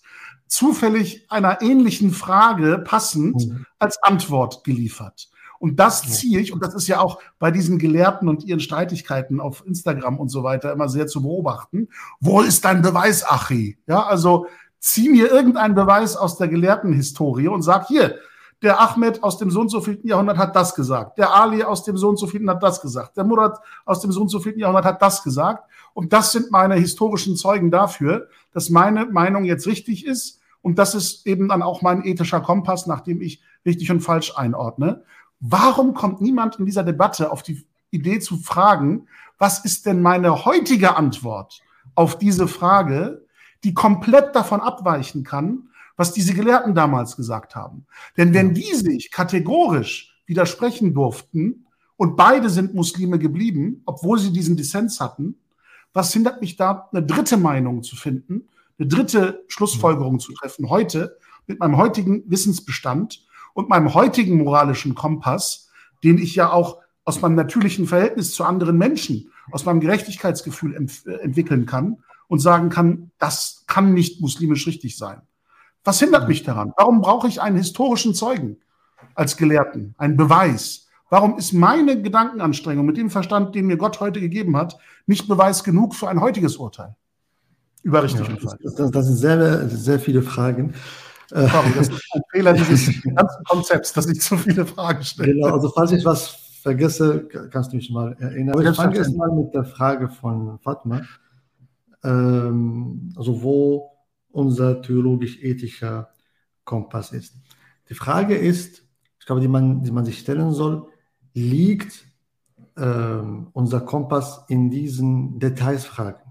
zufällig 0.49 1.25
einer 1.29 1.61
ähnlichen 1.61 2.11
Frage 2.11 2.79
passend 2.79 3.47
mhm. 3.47 3.65
als 3.77 4.01
Antwort 4.03 4.63
geliefert. 4.63 5.29
Und 5.59 5.77
das 5.77 6.03
ziehe 6.03 6.39
ich, 6.39 6.53
und 6.53 6.63
das 6.63 6.73
ist 6.73 6.87
ja 6.87 7.01
auch 7.01 7.19
bei 7.37 7.51
diesen 7.51 7.79
Gelehrten 7.79 8.29
und 8.29 8.45
ihren 8.45 8.61
Streitigkeiten 8.61 9.41
auf 9.41 9.63
Instagram 9.65 10.17
und 10.17 10.29
so 10.29 10.43
weiter 10.43 10.71
immer 10.71 10.87
sehr 10.87 11.07
zu 11.07 11.21
beobachten. 11.21 11.89
Wo 12.21 12.41
ist 12.41 12.63
dein 12.63 12.81
Beweis, 12.81 13.25
Achi? 13.29 13.77
Ja, 13.85 14.03
also 14.03 14.47
zieh 14.79 15.09
mir 15.09 15.29
irgendeinen 15.29 15.75
Beweis 15.75 16.15
aus 16.15 16.37
der 16.37 16.47
gelehrten 16.47 16.93
Historie 16.93 17.49
und 17.49 17.61
sag 17.61 17.87
hier, 17.87 18.15
der 18.61 18.79
Ahmed 18.79 19.23
aus 19.23 19.37
dem 19.37 19.51
so 19.51 19.61
und 19.61 19.69
so 19.69 19.81
vielen 19.81 20.05
Jahrhundert 20.05 20.37
hat 20.37 20.55
das 20.55 20.75
gesagt, 20.75 21.17
der 21.17 21.33
Ali 21.33 21.63
aus 21.63 21.83
dem 21.83 21.97
so 21.97 22.09
und 22.09 22.17
so 22.17 22.27
vielen 22.27 22.49
hat 22.49 22.61
das 22.61 22.81
gesagt, 22.81 23.15
der 23.17 23.23
Murat 23.23 23.57
aus 23.85 24.01
dem 24.01 24.11
so 24.11 24.21
und 24.21 24.29
so 24.29 24.39
vielen 24.39 24.59
Jahrhundert 24.59 24.85
hat 24.85 25.01
das 25.01 25.23
gesagt. 25.23 25.63
Und 25.93 26.13
das 26.13 26.31
sind 26.31 26.51
meine 26.51 26.75
historischen 26.75 27.35
Zeugen 27.35 27.71
dafür, 27.71 28.27
dass 28.53 28.69
meine 28.69 29.05
Meinung 29.05 29.45
jetzt 29.45 29.67
richtig 29.67 30.05
ist. 30.05 30.38
Und 30.61 30.77
das 30.77 30.95
ist 30.95 31.25
eben 31.25 31.49
dann 31.49 31.61
auch 31.61 31.81
mein 31.81 32.03
ethischer 32.03 32.41
Kompass, 32.41 32.85
nach 32.85 33.01
dem 33.01 33.21
ich 33.21 33.41
richtig 33.65 33.91
und 33.91 34.01
falsch 34.01 34.33
einordne. 34.35 35.03
Warum 35.39 35.93
kommt 35.93 36.21
niemand 36.21 36.57
in 36.57 36.65
dieser 36.65 36.83
Debatte 36.83 37.31
auf 37.31 37.43
die 37.43 37.65
Idee 37.91 38.19
zu 38.19 38.37
fragen, 38.37 39.07
was 39.37 39.63
ist 39.63 39.85
denn 39.85 40.01
meine 40.01 40.45
heutige 40.45 40.95
Antwort 40.95 41.61
auf 41.95 42.17
diese 42.17 42.47
Frage, 42.47 43.25
die 43.63 43.73
komplett 43.73 44.35
davon 44.35 44.61
abweichen 44.61 45.23
kann, 45.23 45.69
was 45.95 46.13
diese 46.13 46.33
Gelehrten 46.33 46.75
damals 46.75 47.15
gesagt 47.15 47.55
haben. 47.55 47.85
Denn 48.15 48.33
wenn 48.33 48.53
die 48.53 48.73
sich 48.73 49.11
kategorisch 49.11 50.17
widersprechen 50.25 50.93
durften 50.93 51.65
und 51.97 52.15
beide 52.15 52.49
sind 52.49 52.73
Muslime 52.73 53.19
geblieben, 53.19 53.81
obwohl 53.85 54.19
sie 54.19 54.31
diesen 54.31 54.55
Dissens 54.55 55.01
hatten, 55.01 55.35
was 55.91 56.13
hindert 56.13 56.39
mich 56.39 56.55
da, 56.55 56.87
eine 56.91 57.03
dritte 57.03 57.35
Meinung 57.35 57.83
zu 57.83 57.95
finden, 57.95 58.47
eine 58.79 58.87
dritte 58.87 59.43
Schlussfolgerung 59.47 60.19
zu 60.19 60.33
treffen 60.33 60.69
heute 60.69 61.17
mit 61.47 61.59
meinem 61.59 61.77
heutigen 61.77 62.23
Wissensbestand 62.29 63.25
und 63.53 63.69
meinem 63.69 63.93
heutigen 63.93 64.37
moralischen 64.37 64.95
Kompass, 64.95 65.69
den 66.03 66.17
ich 66.17 66.35
ja 66.35 66.51
auch 66.51 66.77
aus 67.03 67.21
meinem 67.21 67.35
natürlichen 67.35 67.87
Verhältnis 67.87 68.33
zu 68.33 68.43
anderen 68.43 68.77
Menschen, 68.77 69.31
aus 69.51 69.65
meinem 69.65 69.79
Gerechtigkeitsgefühl 69.79 70.75
ent 70.75 71.05
entwickeln 71.07 71.65
kann 71.65 72.03
und 72.27 72.39
sagen 72.39 72.69
kann, 72.69 73.11
das 73.17 73.63
kann 73.67 73.93
nicht 73.93 74.21
muslimisch 74.21 74.67
richtig 74.67 74.97
sein. 74.97 75.21
Was 75.83 75.99
hindert 75.99 76.27
mich 76.27 76.43
daran? 76.43 76.73
Warum 76.77 77.01
brauche 77.01 77.27
ich 77.27 77.41
einen 77.41 77.57
historischen 77.57 78.13
Zeugen 78.13 78.57
als 79.15 79.37
Gelehrten, 79.37 79.95
einen 79.97 80.17
Beweis? 80.17 80.87
Warum 81.09 81.37
ist 81.37 81.53
meine 81.53 82.01
Gedankenanstrengung 82.01 82.85
mit 82.85 82.97
dem 82.97 83.09
Verstand, 83.09 83.55
den 83.55 83.65
mir 83.65 83.77
Gott 83.77 83.99
heute 83.99 84.21
gegeben 84.21 84.55
hat, 84.55 84.77
nicht 85.07 85.27
Beweis 85.27 85.63
genug 85.63 85.95
für 85.95 86.07
ein 86.07 86.21
heutiges 86.21 86.57
Urteil? 86.57 86.95
Über 87.83 88.03
richtig 88.03 88.27
ja. 88.27 88.35
Das, 88.61 88.91
das, 88.91 89.05
sind 89.05 89.15
sehr, 89.15 89.69
sehr 89.69 89.99
viele 89.99 90.21
Fragen. 90.21 90.73
Sorry, 91.29 91.71
das 91.75 91.89
ist 91.89 92.03
ein 92.13 92.21
Fehler 92.31 92.53
dieses 92.53 93.01
ganzen 93.15 93.43
Konzepts, 93.45 93.93
dass 93.93 94.07
ich 94.07 94.19
zu 94.19 94.35
viele 94.37 94.65
Fragen 94.65 95.03
stelle. 95.03 95.33
Genau, 95.33 95.53
also 95.53 95.69
falls 95.69 95.91
ich 95.91 96.03
was 96.03 96.27
vergesse, 96.61 97.27
kannst 97.51 97.71
du 97.71 97.77
mich 97.77 97.89
mal 97.91 98.15
erinnern. 98.19 98.55
Aber 98.55 98.63
ich 98.63 98.75
fange 98.75 98.97
jetzt 98.97 99.15
mal 99.15 99.31
mit 99.31 99.53
der 99.53 99.63
Frage 99.63 100.09
von 100.09 100.59
Fatma. 100.59 101.01
Ähm, 102.03 103.13
also 103.15 103.41
wo 103.41 103.91
unser 104.31 104.81
theologisch-ethischer 104.81 106.09
Kompass 106.63 107.11
ist. 107.11 107.35
Die 107.89 107.93
Frage 107.95 108.35
ist, 108.35 108.83
ich 109.19 109.25
glaube, 109.25 109.41
die 109.41 109.47
man, 109.47 109.83
die 109.83 109.91
man 109.91 110.05
sich 110.05 110.19
stellen 110.19 110.51
soll, 110.51 110.87
liegt 111.33 112.05
ähm, 112.77 113.47
unser 113.53 113.81
Kompass 113.81 114.45
in 114.47 114.69
diesen 114.69 115.39
Detailsfragen? 115.39 116.28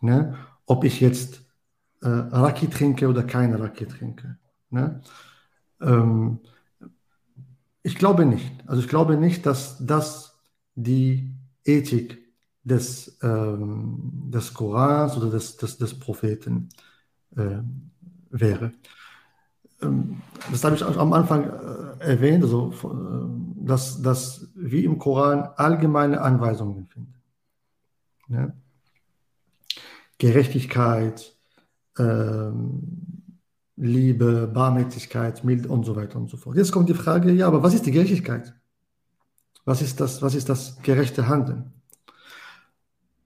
Ne? 0.00 0.36
Ob 0.66 0.84
ich 0.84 1.00
jetzt 1.00 1.42
äh, 2.02 2.08
Raki 2.08 2.68
trinke 2.68 3.08
oder 3.08 3.22
keine 3.22 3.58
Raki 3.60 3.86
trinke. 3.86 4.36
Ne? 4.70 5.00
Ähm, 5.80 6.40
ich 7.82 7.96
glaube 7.96 8.26
nicht. 8.26 8.52
Also 8.66 8.82
ich 8.82 8.88
glaube 8.88 9.16
nicht, 9.16 9.46
dass 9.46 9.78
das 9.84 10.38
die 10.74 11.34
Ethik 11.64 12.18
des, 12.64 13.18
ähm, 13.22 14.30
des 14.32 14.52
Korans 14.54 15.16
oder 15.16 15.30
des, 15.30 15.56
des, 15.56 15.78
des 15.78 15.98
Propheten 15.98 16.68
äh, 17.36 17.58
wäre. 18.30 18.72
Ähm, 19.80 20.20
das 20.50 20.64
habe 20.64 20.74
ich 20.74 20.84
am 20.84 21.12
Anfang 21.12 21.44
äh, 21.44 22.04
erwähnt, 22.04 22.42
also, 22.42 22.72
äh, 22.72 23.64
dass, 23.64 24.02
dass 24.02 24.48
wir 24.54 24.84
im 24.84 24.98
Koran 24.98 25.48
allgemeine 25.56 26.20
Anweisungen 26.20 26.86
finden. 26.86 27.14
Ja? 28.28 28.52
Gerechtigkeit, 30.18 31.36
ähm, 31.98 33.06
Liebe, 33.76 34.50
Barmherzigkeit, 34.52 35.44
Mild 35.44 35.66
und 35.66 35.84
so 35.84 35.96
weiter 35.96 36.16
und 36.18 36.30
so 36.30 36.36
fort. 36.36 36.56
Jetzt 36.56 36.72
kommt 36.72 36.88
die 36.88 36.94
Frage, 36.94 37.30
ja, 37.32 37.46
aber 37.46 37.62
was 37.62 37.74
ist 37.74 37.84
die 37.84 37.90
Gerechtigkeit? 37.92 38.54
Was 39.66 39.82
ist 39.82 40.00
das, 40.00 40.22
was 40.22 40.34
ist 40.34 40.48
das 40.48 40.80
gerechte 40.82 41.28
Handeln? 41.28 41.72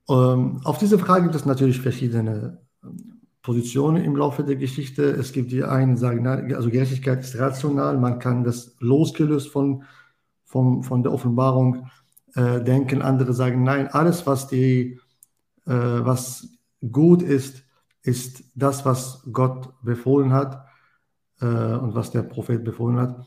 Ähm, 0.08 0.60
auf 0.64 0.78
diese 0.78 0.98
Frage 0.98 1.24
gibt 1.24 1.36
es 1.36 1.44
natürlich 1.46 1.80
verschiedene 1.80 2.58
ähm, 2.82 3.20
Positionen 3.42 4.04
im 4.04 4.16
Laufe 4.16 4.42
der 4.42 4.56
Geschichte. 4.56 5.04
Es 5.04 5.32
gibt 5.32 5.52
die 5.52 5.62
einen, 5.62 5.94
die 5.94 6.00
sagen, 6.00 6.26
also 6.26 6.68
Gerechtigkeit 6.68 7.20
ist 7.20 7.38
rational, 7.38 7.96
man 7.96 8.18
kann 8.18 8.42
das 8.42 8.74
losgelöst 8.80 9.48
von, 9.50 9.84
von, 10.44 10.82
von 10.82 11.02
der 11.04 11.12
Offenbarung 11.12 11.86
äh, 12.34 12.60
denken. 12.60 13.02
Andere 13.02 13.32
sagen, 13.32 13.62
nein, 13.62 13.86
alles, 13.88 14.26
was, 14.26 14.48
die, 14.48 14.98
äh, 15.66 15.72
was 15.72 16.48
gut 16.80 17.22
ist, 17.22 17.64
ist 18.02 18.44
das, 18.54 18.84
was 18.84 19.22
Gott 19.30 19.72
befohlen 19.82 20.32
hat 20.32 20.66
äh, 21.40 21.46
und 21.46 21.94
was 21.94 22.10
der 22.10 22.22
Prophet 22.22 22.64
befohlen 22.64 22.98
hat. 22.98 23.26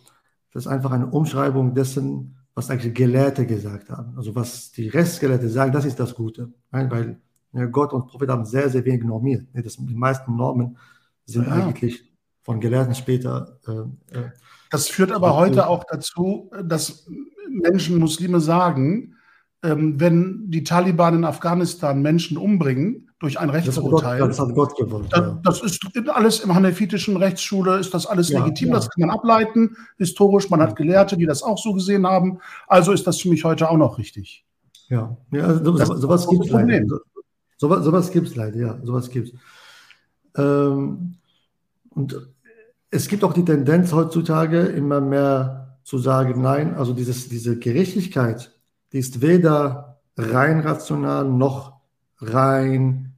Das 0.52 0.66
ist 0.66 0.72
einfach 0.72 0.92
eine 0.92 1.08
Umschreibung 1.08 1.74
dessen, 1.74 2.38
was 2.56 2.70
eigentlich 2.70 2.94
Gelehrte 2.94 3.46
gesagt 3.46 3.90
haben. 3.90 4.16
Also 4.18 4.36
was 4.36 4.72
die 4.72 4.88
Restgelehrte 4.88 5.50
sagen, 5.50 5.72
das 5.72 5.86
ist 5.86 6.00
das 6.00 6.14
Gute. 6.14 6.54
Nein, 6.72 6.90
weil 6.92 7.22
ja, 7.54 7.66
Gott 7.66 7.94
und 7.94 8.08
Prophet 8.08 8.30
haben 8.30 8.46
sehr, 8.46 8.70
sehr 8.70 8.86
wenig 8.86 9.04
normiert. 9.04 9.48
Das, 9.54 9.78
die 9.78 9.96
meisten 9.96 10.36
Normen 10.36 10.78
sind 11.26 11.48
ja. 11.48 11.54
eigentlich 11.54 12.12
von 12.42 12.60
Gelehrten 12.60 12.96
später. 12.96 13.60
Äh, 13.68 14.18
äh 14.18 14.30
das 14.70 14.88
führt 14.88 15.12
aber 15.12 15.36
heute 15.36 15.68
auch 15.68 15.84
dazu, 15.84 16.52
dass 16.64 17.08
Menschen, 17.50 18.00
Muslime 18.00 18.40
sagen, 18.40 19.16
ähm, 19.62 20.00
wenn 20.00 20.50
die 20.50 20.64
Taliban 20.64 21.16
in 21.16 21.26
Afghanistan 21.26 22.02
Menschen 22.02 22.38
umbringen 22.38 23.12
durch 23.24 23.40
ein 23.40 23.50
Rechtsurteil. 23.50 24.20
Das 24.20 24.38
hat 24.38 24.54
Gott, 24.54 24.72
das 24.72 24.78
gewollt. 24.78 25.08
Das, 25.12 25.20
ja. 25.20 25.40
das 25.44 25.62
ist 25.62 26.10
alles 26.10 26.42
im 26.42 26.54
hanefitischen 26.54 27.16
Rechtsschule, 27.16 27.80
ist 27.80 27.94
das 27.94 28.06
alles 28.06 28.28
ja, 28.30 28.40
legitim, 28.40 28.68
ja. 28.68 28.76
das 28.76 28.90
kann 28.90 29.08
man 29.08 29.12
ableiten, 29.12 29.78
historisch, 29.98 30.50
man 30.50 30.62
hat 30.62 30.76
Gelehrte, 30.76 31.16
die 31.16 31.26
das 31.26 31.42
auch 31.42 31.58
so 31.58 31.74
gesehen 31.74 32.06
haben, 32.06 32.40
also 32.68 32.92
ist 32.92 33.08
das 33.08 33.22
für 33.22 33.30
mich 33.30 33.46
heute 33.46 33.70
auch 33.70 33.78
noch 33.78 33.98
richtig. 33.98 34.46
Ja, 34.90 35.16
ja 35.32 35.46
also 35.46 35.72
das, 35.72 35.88
sowas 35.88 36.28
gibt 36.28 36.46
es 36.46 36.52
leider. 36.52 36.86
So, 37.58 37.82
sowas 37.82 38.12
gibt 38.12 38.28
es 38.28 38.36
leider, 38.36 38.58
ja, 38.58 38.80
sowas 38.84 39.10
gibt 39.10 39.30
es. 39.30 39.34
Ähm, 40.36 41.16
und 41.92 42.28
es 42.92 43.08
gibt 43.08 43.24
auch 43.24 43.34
die 43.34 43.46
Tendenz 43.46 43.94
heutzutage 43.94 44.60
immer 44.60 45.00
mehr 45.00 45.78
zu 45.86 45.98
sagen, 45.98 46.42
nein, 46.42 46.76
also 46.76 46.94
dieses, 46.94 47.30
diese 47.30 47.58
Gerechtigkeit, 47.58 48.52
die 48.92 49.00
ist 49.00 49.22
weder 49.22 50.02
rein 50.18 50.60
rational 50.60 51.24
noch 51.24 51.80
rein 52.20 53.13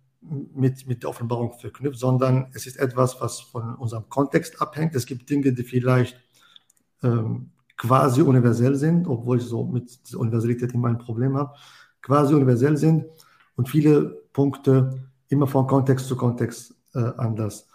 mit, 0.54 0.88
mit 0.88 1.04
der 1.04 1.10
Offenbarung 1.10 1.54
verknüpft, 1.54 2.00
sondern 2.00 2.48
es 2.54 2.68
ist 2.68 2.78
etwas, 2.78 3.20
was 3.22 3.40
von 3.42 3.76
unserem 3.76 4.10
Kontext 4.10 4.62
abhängt. 4.62 4.96
Es 4.96 5.06
gibt 5.06 5.30
Dinge, 5.30 5.54
die 5.54 5.64
vielleicht 5.64 6.20
ähm, 7.04 7.52
quasi 7.78 8.22
universell 8.22 8.76
sind, 8.76 9.08
obwohl 9.08 9.38
ich 9.38 9.44
so 9.44 9.66
mit 9.66 10.08
dieser 10.08 10.20
Universalität 10.20 10.74
immer 10.74 10.88
ein 10.88 10.98
Problem 10.98 11.38
habe, 11.38 11.54
quasi 12.02 12.34
universell 12.34 12.78
sind 12.78 13.06
und 13.56 13.70
viele 13.70 14.22
Punkte 14.34 15.10
immer 15.30 15.48
von 15.48 15.68
Kontext 15.68 16.08
zu 16.08 16.16
Kontext 16.16 16.76
äh, 16.94 17.12
anders 17.18 17.68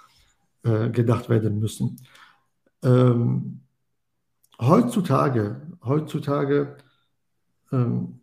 äh, 0.62 0.90
gedacht 0.90 1.28
werden 1.28 1.58
müssen. 1.58 2.00
Ähm, 2.82 3.60
heutzutage, 4.60 5.60
heutzutage 5.84 6.76
ähm, 7.72 8.19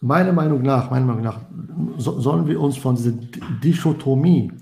meiner 0.00 0.32
Meinung 0.32 0.62
nach, 0.62 0.90
meiner 0.90 1.06
Meinung 1.06 1.22
nach, 1.22 1.40
so, 1.98 2.18
sollen 2.20 2.46
wir 2.46 2.60
uns 2.60 2.76
von 2.76 2.96
dieser 2.96 3.12
Dichotomie 3.62 4.52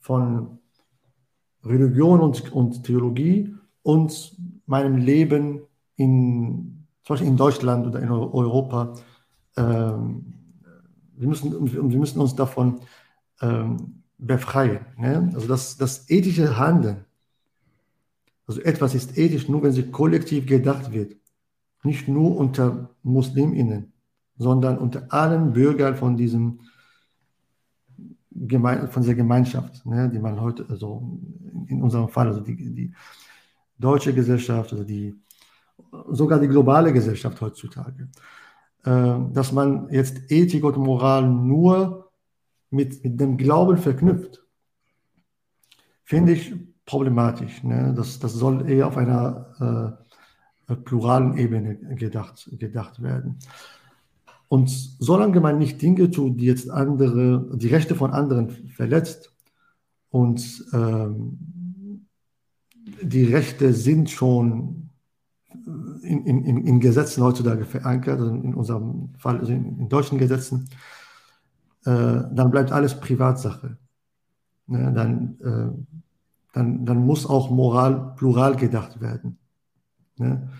von 0.00 0.58
Religion 1.64 2.20
und, 2.20 2.52
und 2.52 2.84
Theologie 2.84 3.54
und 3.82 4.36
meinem 4.66 4.96
Leben 4.96 5.60
in, 5.96 6.86
zum 7.04 7.14
Beispiel 7.14 7.28
in 7.28 7.36
Deutschland 7.36 7.86
oder 7.86 8.00
in 8.00 8.10
Europa, 8.10 8.94
ähm, 9.56 10.34
wir, 11.16 11.28
müssen, 11.28 11.72
wir 11.72 11.98
müssen 11.98 12.20
uns 12.20 12.34
davon 12.34 12.80
ähm, 13.40 14.02
befreien. 14.18 14.80
Ne? 14.96 15.30
Also 15.34 15.46
das, 15.46 15.76
das 15.76 16.10
ethische 16.10 16.58
Handeln, 16.58 17.04
also 18.46 18.60
etwas 18.60 18.94
ist 18.94 19.16
ethisch 19.16 19.48
nur, 19.48 19.62
wenn 19.62 19.72
sie 19.72 19.84
kollektiv 19.84 20.46
gedacht 20.46 20.92
wird 20.92 21.16
nicht 21.84 22.08
nur 22.08 22.36
unter 22.36 22.90
Musliminnen, 23.02 23.91
sondern 24.36 24.78
unter 24.78 25.12
allen 25.12 25.52
Bürgern 25.52 25.96
von 25.96 26.16
diesem 26.16 26.60
Geme 28.34 28.88
von 28.88 29.02
dieser 29.02 29.14
Gemeinschaft, 29.14 29.84
ne, 29.84 30.08
die 30.08 30.18
man 30.18 30.40
heute, 30.40 30.66
also 30.68 31.18
in 31.66 31.82
unserem 31.82 32.08
Fall, 32.08 32.28
also 32.28 32.40
die, 32.40 32.56
die 32.56 32.94
deutsche 33.78 34.14
Gesellschaft, 34.14 34.72
also 34.72 34.84
die, 34.84 35.14
sogar 36.10 36.38
die 36.38 36.48
globale 36.48 36.92
Gesellschaft 36.92 37.40
heutzutage, 37.40 38.08
äh, 38.84 39.18
dass 39.32 39.52
man 39.52 39.88
jetzt 39.90 40.30
Ethik 40.30 40.64
und 40.64 40.78
Moral 40.78 41.28
nur 41.28 42.10
mit, 42.70 43.04
mit 43.04 43.20
dem 43.20 43.36
Glauben 43.36 43.76
verknüpft, 43.76 44.42
finde 46.04 46.32
ich 46.32 46.54
problematisch. 46.86 47.62
Ne? 47.62 47.94
Das, 47.96 48.18
das 48.18 48.32
soll 48.32 48.68
eher 48.68 48.86
auf 48.86 48.96
einer 48.96 49.98
äh, 50.68 50.74
pluralen 50.76 51.36
Ebene 51.36 51.76
gedacht, 51.94 52.48
gedacht 52.58 53.02
werden. 53.02 53.38
Und 54.52 54.68
solange 54.68 55.40
man 55.40 55.56
nicht 55.56 55.80
Dinge 55.80 56.10
tut, 56.10 56.38
die 56.38 56.44
jetzt 56.44 56.68
andere, 56.68 57.56
die 57.56 57.68
Rechte 57.68 57.94
von 57.94 58.10
anderen 58.10 58.50
verletzt 58.50 59.34
und 60.10 60.66
ähm, 60.74 61.38
die 63.00 63.24
Rechte 63.24 63.72
sind 63.72 64.10
schon 64.10 64.90
in, 66.02 66.26
in, 66.26 66.66
in, 66.66 66.80
Gesetzen 66.80 67.24
heutzutage 67.24 67.64
verankert, 67.64 68.20
also 68.20 68.30
in 68.30 68.52
unserem 68.52 69.14
Fall, 69.16 69.38
also 69.38 69.52
in, 69.52 69.78
in 69.78 69.88
deutschen 69.88 70.18
Gesetzen, 70.18 70.68
äh, 71.86 72.20
dann 72.30 72.50
bleibt 72.50 72.72
alles 72.72 73.00
Privatsache. 73.00 73.78
Ne, 74.66 74.92
dann, 74.94 75.40
äh, 75.40 75.96
dann, 76.52 76.84
dann 76.84 77.06
muss 77.06 77.24
auch 77.24 77.50
Moral 77.50 78.12
plural 78.16 78.56
gedacht 78.56 79.00
werden 79.00 79.38
ne? 80.18 80.50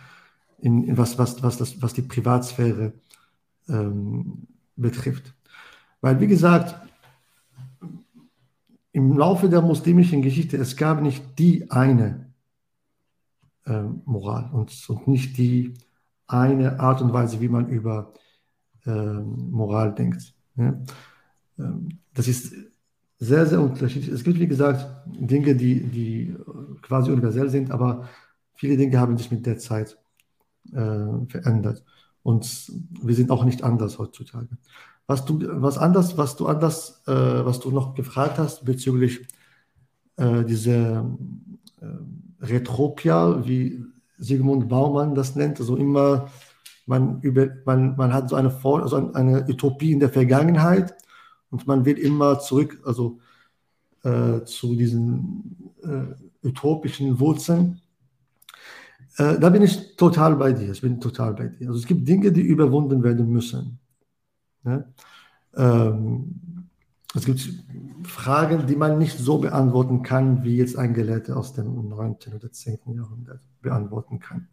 in, 0.60 0.84
in 0.84 0.96
was, 0.96 1.18
was, 1.18 1.42
was, 1.42 1.58
das, 1.58 1.82
was 1.82 1.92
die 1.92 2.00
Privatsphäre 2.00 2.94
ähm, 3.68 4.46
betrifft. 4.76 5.34
Weil, 6.00 6.20
wie 6.20 6.26
gesagt, 6.26 6.74
im 8.92 9.16
Laufe 9.16 9.48
der 9.48 9.62
muslimischen 9.62 10.22
Geschichte, 10.22 10.56
es 10.58 10.76
gab 10.76 11.00
nicht 11.00 11.38
die 11.38 11.70
eine 11.70 12.26
äh, 13.64 13.82
Moral 14.04 14.50
und, 14.52 14.72
und 14.88 15.08
nicht 15.08 15.38
die 15.38 15.74
eine 16.26 16.80
Art 16.80 17.00
und 17.02 17.12
Weise, 17.12 17.40
wie 17.40 17.48
man 17.48 17.68
über 17.68 18.12
äh, 18.86 18.90
Moral 18.90 19.94
denkt. 19.94 20.34
Ähm, 20.58 20.84
das 22.14 22.28
ist 22.28 22.54
sehr, 23.18 23.46
sehr 23.46 23.60
unterschiedlich. 23.60 24.12
Es 24.12 24.24
gibt, 24.24 24.40
wie 24.40 24.48
gesagt, 24.48 24.86
Dinge, 25.06 25.54
die, 25.54 25.84
die 25.84 26.36
quasi 26.82 27.10
universell 27.10 27.48
sind, 27.48 27.70
aber 27.70 28.08
viele 28.54 28.76
Dinge 28.76 28.98
haben 28.98 29.16
sich 29.16 29.30
mit 29.30 29.46
der 29.46 29.58
Zeit 29.58 29.96
äh, 30.72 31.26
verändert. 31.28 31.84
Und 32.22 32.72
wir 33.02 33.14
sind 33.14 33.30
auch 33.30 33.44
nicht 33.44 33.62
anders 33.64 33.98
heutzutage. 33.98 34.48
Was 35.06 35.24
du, 35.24 35.40
was 35.40 35.78
anders, 35.78 36.16
was 36.16 36.36
du 36.36 36.46
anders, 36.46 37.02
äh, 37.06 37.12
was 37.12 37.60
du 37.60 37.70
noch 37.70 37.94
gefragt 37.94 38.38
hast 38.38 38.64
bezüglich 38.64 39.26
äh, 40.16 40.44
dieser 40.44 41.00
äh, 41.80 41.86
Retropia, 42.40 43.44
wie 43.46 43.84
Sigmund 44.18 44.68
Baumann 44.68 45.14
das 45.14 45.34
nennt, 45.34 45.58
also 45.58 45.76
immer, 45.76 46.28
man, 46.86 47.20
über, 47.22 47.48
man, 47.64 47.96
man 47.96 48.12
hat 48.12 48.28
so 48.28 48.36
eine, 48.36 48.54
also 48.64 49.12
eine 49.12 49.44
Utopie 49.48 49.92
in 49.92 50.00
der 50.00 50.10
Vergangenheit 50.10 50.94
und 51.50 51.66
man 51.66 51.84
will 51.84 51.98
immer 51.98 52.38
zurück, 52.38 52.80
also 52.84 53.18
äh, 54.04 54.44
zu 54.44 54.74
diesen 54.74 55.72
äh, 55.82 56.46
utopischen 56.46 57.20
Wurzeln. 57.20 57.80
Äh, 59.18 59.38
da 59.38 59.50
bin 59.50 59.62
ich 59.62 59.96
total 59.96 60.36
bei 60.36 60.52
dir. 60.52 60.72
Ich 60.72 60.80
bin 60.80 61.00
total 61.00 61.34
bei 61.34 61.48
dir. 61.48 61.68
Also 61.68 61.80
es 61.80 61.86
gibt 61.86 62.08
Dinge, 62.08 62.32
die 62.32 62.40
überwunden 62.40 63.02
werden 63.02 63.28
müssen. 63.30 63.78
Ja? 64.64 64.84
Ähm, 65.54 66.68
es 67.14 67.26
gibt 67.26 67.46
Fragen, 68.04 68.66
die 68.66 68.76
man 68.76 68.98
nicht 68.98 69.18
so 69.18 69.38
beantworten 69.38 70.02
kann, 70.02 70.44
wie 70.44 70.56
jetzt 70.56 70.78
ein 70.78 70.94
Gelehrter 70.94 71.36
aus 71.36 71.52
dem 71.52 71.88
9. 71.88 72.16
oder 72.34 72.50
10. 72.50 72.78
Jahrhundert 72.94 73.40
beantworten 73.60 74.18
kann. 74.18 74.48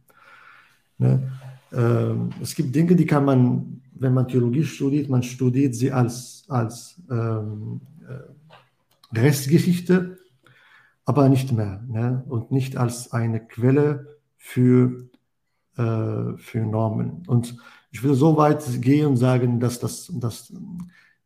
Ne? 0.97 1.31
Ähm, 1.71 2.31
es 2.41 2.55
gibt 2.55 2.75
Dinge, 2.75 2.95
die 2.95 3.05
kann 3.05 3.23
man, 3.23 3.81
wenn 3.93 4.13
man 4.13 4.27
Theologie 4.27 4.65
studiert, 4.65 5.09
man 5.09 5.23
studiert 5.23 5.73
sie 5.75 5.91
als, 5.91 6.43
als 6.49 7.01
ähm, 7.09 7.79
äh, 8.07 9.17
Restgeschichte, 9.17 10.17
aber 11.05 11.29
nicht 11.29 11.53
mehr. 11.53 11.81
Ne? 11.87 12.23
Und 12.27 12.51
nicht 12.51 12.75
als 12.75 13.13
eine 13.13 13.39
Quelle 13.39 14.18
für, 14.39 15.09
äh, 15.77 16.37
für 16.37 16.59
Normen. 16.65 17.23
Und 17.27 17.55
ich 17.91 18.01
würde 18.01 18.15
so 18.15 18.35
weit 18.37 18.63
gehen 18.81 19.07
und 19.07 19.17
sagen, 19.17 19.59
dass, 19.59 19.79
das, 19.79 20.11
dass 20.15 20.51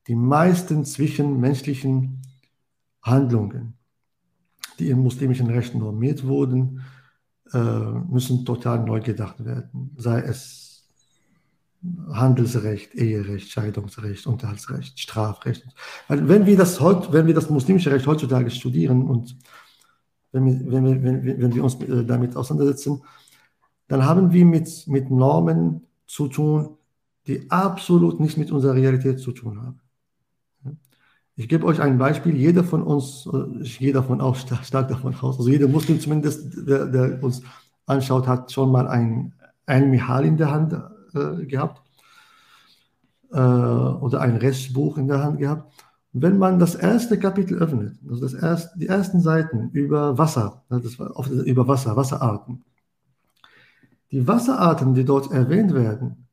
die 0.07 0.15
meisten 0.15 0.83
zwischenmenschlichen 0.83 2.21
Handlungen, 3.01 3.75
die 4.79 4.89
im 4.89 4.99
muslimischen 4.99 5.47
Recht 5.47 5.75
normiert 5.75 6.25
wurden, 6.25 6.81
äh, 7.53 7.59
müssen 7.59 8.45
total 8.45 8.83
neu 8.83 8.99
gedacht 8.99 9.45
werden. 9.45 9.91
Sei 9.95 10.19
es 10.21 10.89
Handelsrecht, 12.11 12.95
Eherecht, 12.95 13.51
Scheidungsrecht, 13.51 14.25
Unterhaltsrecht, 14.25 14.99
Strafrecht. 14.99 15.65
Wenn 16.07 16.45
wir 16.45 16.57
das, 16.57 16.79
heut, 16.79 17.11
wenn 17.11 17.27
wir 17.27 17.33
das 17.33 17.49
muslimische 17.49 17.91
Recht 17.91 18.07
heutzutage 18.07 18.49
studieren 18.49 19.03
und 19.03 19.35
wenn 20.33 20.45
wir, 20.45 20.71
wenn 20.71 20.85
wir, 20.85 21.03
wenn, 21.03 21.41
wenn 21.41 21.55
wir 21.55 21.63
uns 21.63 21.75
äh, 21.75 22.03
damit 22.03 22.35
auseinandersetzen, 22.35 23.01
dann 23.87 24.05
haben 24.05 24.33
wir 24.33 24.45
mit, 24.45 24.87
mit 24.87 25.09
Normen 25.09 25.83
zu 26.05 26.27
tun, 26.27 26.77
die 27.27 27.49
absolut 27.49 28.19
nicht 28.19 28.37
mit 28.37 28.51
unserer 28.51 28.75
Realität 28.75 29.19
zu 29.19 29.31
tun 29.31 29.61
haben. 29.61 29.79
Ich 31.35 31.47
gebe 31.47 31.65
euch 31.65 31.81
ein 31.81 31.97
Beispiel. 31.97 32.35
Jeder 32.35 32.63
von 32.63 32.83
uns, 32.83 33.27
äh, 33.31 33.61
ich 33.61 33.79
gehe 33.79 33.93
davon 33.93 34.21
aus, 34.21 34.45
stark 34.63 34.89
davon 34.89 35.15
aus, 35.15 35.37
also 35.37 35.49
jeder 35.49 35.67
Muslim 35.67 35.99
zumindest, 35.99 36.67
der, 36.67 36.87
der 36.87 37.23
uns 37.23 37.41
anschaut, 37.85 38.27
hat 38.27 38.51
schon 38.51 38.71
mal 38.71 38.87
ein, 38.87 39.33
ein 39.65 39.89
Mihal 39.89 40.25
in 40.25 40.37
der 40.37 40.51
Hand 40.51 40.73
äh, 41.13 41.45
gehabt 41.45 41.81
äh, 43.31 43.37
oder 43.37 44.21
ein 44.21 44.37
Rechtsbuch 44.37 44.97
in 44.97 45.07
der 45.07 45.23
Hand 45.23 45.39
gehabt. 45.39 45.71
Wenn 46.13 46.37
man 46.37 46.59
das 46.59 46.75
erste 46.75 47.17
Kapitel 47.17 47.57
öffnet, 47.57 47.97
also 48.07 48.21
das 48.21 48.33
erste, 48.33 48.77
die 48.77 48.87
ersten 48.87 49.19
Seiten 49.19 49.71
über 49.71 50.17
Wasser, 50.17 50.63
das 50.69 50.99
war 50.99 51.15
oft 51.17 51.31
über 51.31 51.67
Wasser, 51.67 51.95
Wasserarten, 51.95 52.63
die 54.11 54.27
Wasserarten, 54.27 54.93
die 54.93 55.05
dort 55.05 55.31
erwähnt 55.31 55.73
werden, 55.73 56.27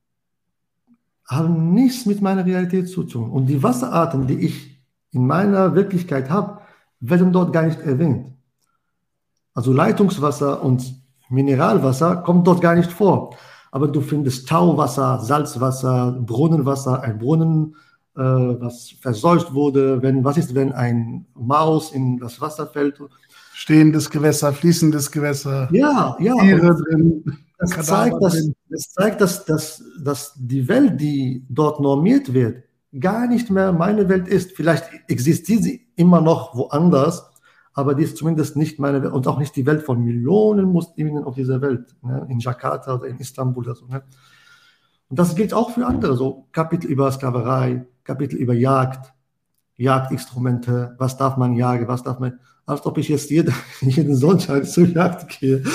haben 1.26 1.72
nichts 1.72 2.04
mit 2.04 2.20
meiner 2.20 2.44
Realität 2.44 2.90
zu 2.90 3.04
tun. 3.04 3.30
Und 3.30 3.46
die 3.46 3.62
Wasserarten, 3.62 4.26
die 4.26 4.38
ich 4.40 4.84
in 5.12 5.26
meiner 5.26 5.74
Wirklichkeit 5.74 6.28
habe, 6.28 6.60
werden 7.00 7.32
dort 7.32 7.54
gar 7.54 7.62
nicht 7.62 7.80
erwähnt. 7.80 8.34
Also 9.54 9.72
Leitungswasser 9.72 10.62
und 10.62 10.94
Mineralwasser 11.30 12.16
kommt 12.16 12.46
dort 12.46 12.60
gar 12.60 12.74
nicht 12.74 12.92
vor. 12.92 13.34
Aber 13.72 13.88
du 13.88 14.02
findest 14.02 14.48
Tauwasser, 14.48 15.20
Salzwasser, 15.20 16.12
Brunnenwasser, 16.20 17.00
ein 17.02 17.18
Brunnen, 17.18 17.76
äh, 18.16 18.20
was 18.20 18.90
verseucht 19.00 19.54
wurde. 19.54 20.02
Wenn, 20.02 20.24
was 20.24 20.36
ist, 20.36 20.54
wenn 20.54 20.72
ein 20.72 21.26
Maus 21.34 21.92
in 21.92 22.18
das 22.18 22.40
Wasser 22.40 22.66
fällt? 22.66 23.00
Stehendes 23.54 24.10
Gewässer, 24.10 24.52
fließendes 24.52 25.10
Gewässer. 25.10 25.68
Ja, 25.72 26.16
ja. 26.18 26.34
Tiere 26.34 26.76
drin. 26.76 27.38
Das 27.58 27.86
zeigt, 27.86 28.16
dass, 28.22 28.50
das 28.70 28.90
zeigt 28.92 29.20
dass, 29.20 29.44
dass, 29.44 29.84
dass 30.02 30.32
die 30.36 30.66
Welt, 30.66 30.98
die 30.98 31.44
dort 31.48 31.78
normiert 31.78 32.32
wird, 32.32 32.64
gar 32.98 33.26
nicht 33.26 33.50
mehr 33.50 33.72
meine 33.72 34.08
Welt 34.08 34.28
ist. 34.28 34.52
Vielleicht 34.52 34.84
existiert 35.08 35.62
sie 35.62 35.86
immer 35.94 36.22
noch 36.22 36.56
woanders, 36.56 37.30
aber 37.74 37.94
die 37.94 38.04
ist 38.04 38.16
zumindest 38.16 38.56
nicht 38.56 38.78
meine 38.78 39.02
Welt 39.02 39.12
und 39.12 39.26
auch 39.26 39.38
nicht 39.38 39.54
die 39.56 39.66
Welt 39.66 39.82
von 39.82 40.02
Millionen 40.02 40.72
Muslimen 40.72 41.22
auf 41.24 41.34
dieser 41.34 41.60
Welt, 41.60 41.94
ne? 42.02 42.26
in 42.30 42.40
Jakarta 42.40 42.94
oder 42.94 43.06
in 43.06 43.18
Istanbul 43.18 43.64
oder 43.64 43.74
so. 43.74 43.86
Ne? 43.86 44.02
Und 45.10 45.18
das 45.18 45.34
gilt 45.34 45.52
auch 45.52 45.70
für 45.72 45.86
andere, 45.86 46.16
so 46.16 46.46
Kapitel 46.52 46.90
über 46.90 47.12
Sklaverei, 47.12 47.84
Kapitel 48.10 48.38
über 48.38 48.54
Jagd, 48.54 49.12
Jagdinstrumente, 49.76 50.96
was 50.98 51.16
darf 51.16 51.36
man 51.36 51.54
jagen, 51.54 51.86
was 51.86 52.02
darf 52.02 52.18
man, 52.18 52.40
als 52.66 52.84
ob 52.84 52.98
ich 52.98 53.08
jetzt 53.08 53.30
jeden, 53.30 53.54
jeden 53.82 54.16
Sonntag 54.16 54.66
zur 54.66 54.86
Jagd 54.86 55.28
gehe. 55.28 55.62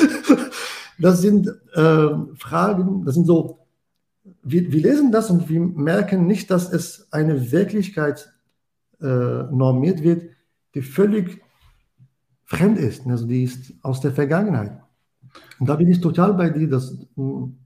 Das 0.98 1.20
sind 1.20 1.50
äh, 1.74 2.08
Fragen, 2.38 3.04
das 3.04 3.16
sind 3.16 3.26
so 3.26 3.60
wir, 4.44 4.72
wir, 4.72 4.82
lesen 4.82 5.12
das 5.12 5.30
und 5.30 5.50
wir 5.50 5.60
merken 5.60 6.26
nicht, 6.26 6.50
dass 6.50 6.72
es 6.72 7.12
eine 7.12 7.52
Wirklichkeit 7.52 8.34
äh, 9.02 9.06
normiert 9.06 10.04
wird, 10.04 10.30
die 10.74 10.82
völlig 10.82 11.42
fremd 12.46 12.78
ist. 12.78 13.06
Also 13.08 13.28
die 13.28 13.44
ist 13.44 13.74
aus 13.82 14.00
der 14.00 14.14
Vergangenheit. 14.14 14.82
Und 15.60 15.68
da 15.68 15.76
bin 15.76 15.90
ich 15.90 16.00
total 16.00 16.34
bei 16.34 16.50
dir, 16.50 16.70
dass 16.70 16.98
hm, 17.16 17.58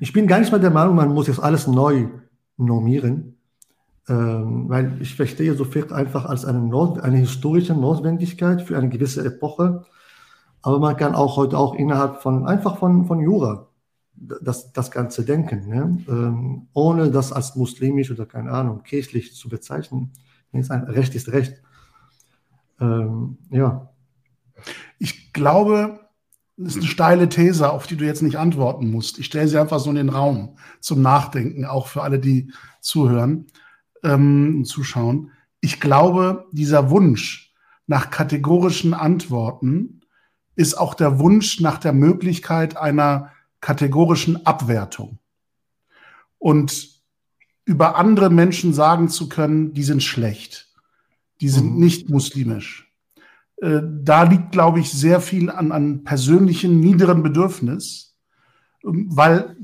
ich 0.00 0.12
bin 0.12 0.26
gar 0.26 0.40
nicht 0.40 0.50
mal 0.50 0.60
der 0.60 0.70
Meinung, 0.70 0.96
man 0.96 1.14
muss 1.14 1.28
jetzt 1.28 1.40
alles 1.40 1.68
neu 1.68 2.08
normieren, 2.56 3.37
ähm, 4.08 4.68
weil 4.68 5.00
ich 5.00 5.14
verstehe 5.14 5.54
so 5.54 5.64
viel 5.64 5.92
einfach 5.92 6.24
als 6.24 6.44
eine, 6.44 6.60
Not, 6.60 7.00
eine 7.00 7.18
historische 7.18 7.74
Notwendigkeit 7.74 8.62
für 8.62 8.76
eine 8.76 8.88
gewisse 8.88 9.24
Epoche. 9.24 9.84
Aber 10.62 10.78
man 10.78 10.96
kann 10.96 11.14
auch 11.14 11.36
heute 11.36 11.58
auch 11.58 11.74
innerhalb 11.74 12.22
von 12.22 12.46
einfach 12.46 12.78
von, 12.78 13.06
von 13.06 13.20
Jura 13.20 13.68
das, 14.14 14.72
das 14.72 14.90
ganze 14.90 15.24
Denken, 15.24 15.68
ne? 15.68 16.04
ähm, 16.08 16.68
ohne 16.72 17.10
das 17.10 17.32
als 17.32 17.54
muslimisch 17.54 18.10
oder 18.10 18.26
keine 18.26 18.50
Ahnung, 18.50 18.82
kirchlich 18.82 19.34
zu 19.34 19.48
bezeichnen. 19.48 20.12
Ein 20.52 20.64
Recht 20.64 21.14
ist 21.14 21.30
Recht. 21.30 21.62
Ähm, 22.80 23.38
ja. 23.50 23.90
Ich 24.98 25.32
glaube, 25.32 26.00
das 26.56 26.74
ist 26.74 26.78
eine 26.78 26.86
steile 26.86 27.28
These, 27.28 27.70
auf 27.70 27.86
die 27.86 27.96
du 27.96 28.04
jetzt 28.04 28.22
nicht 28.22 28.36
antworten 28.36 28.90
musst. 28.90 29.18
Ich 29.18 29.26
stelle 29.26 29.46
sie 29.46 29.60
einfach 29.60 29.78
so 29.78 29.90
in 29.90 29.96
den 29.96 30.08
Raum 30.08 30.56
zum 30.80 31.02
Nachdenken, 31.02 31.64
auch 31.64 31.86
für 31.86 32.02
alle, 32.02 32.18
die 32.18 32.50
zuhören 32.80 33.46
ähm, 34.02 34.64
zuschauen. 34.64 35.32
Ich 35.60 35.80
glaube, 35.80 36.46
dieser 36.52 36.90
Wunsch 36.90 37.54
nach 37.86 38.10
kategorischen 38.10 38.94
Antworten 38.94 40.00
ist 40.54 40.74
auch 40.74 40.94
der 40.94 41.18
Wunsch 41.18 41.60
nach 41.60 41.78
der 41.78 41.92
Möglichkeit 41.92 42.76
einer 42.76 43.32
kategorischen 43.60 44.44
Abwertung. 44.46 45.18
Und 46.38 46.98
über 47.64 47.96
andere 47.96 48.30
Menschen 48.30 48.72
sagen 48.72 49.08
zu 49.08 49.28
können, 49.28 49.74
die 49.74 49.82
sind 49.82 50.02
schlecht, 50.02 50.68
die 51.40 51.48
sind 51.48 51.74
mhm. 51.74 51.80
nicht 51.80 52.08
muslimisch. 52.08 52.92
Äh, 53.60 53.80
da 53.84 54.22
liegt, 54.22 54.52
glaube 54.52 54.80
ich, 54.80 54.90
sehr 54.90 55.20
viel 55.20 55.50
an, 55.50 55.72
an 55.72 56.04
persönlichen 56.04 56.80
niederen 56.80 57.22
Bedürfnis, 57.22 58.16
ähm, 58.84 59.08
weil 59.10 59.56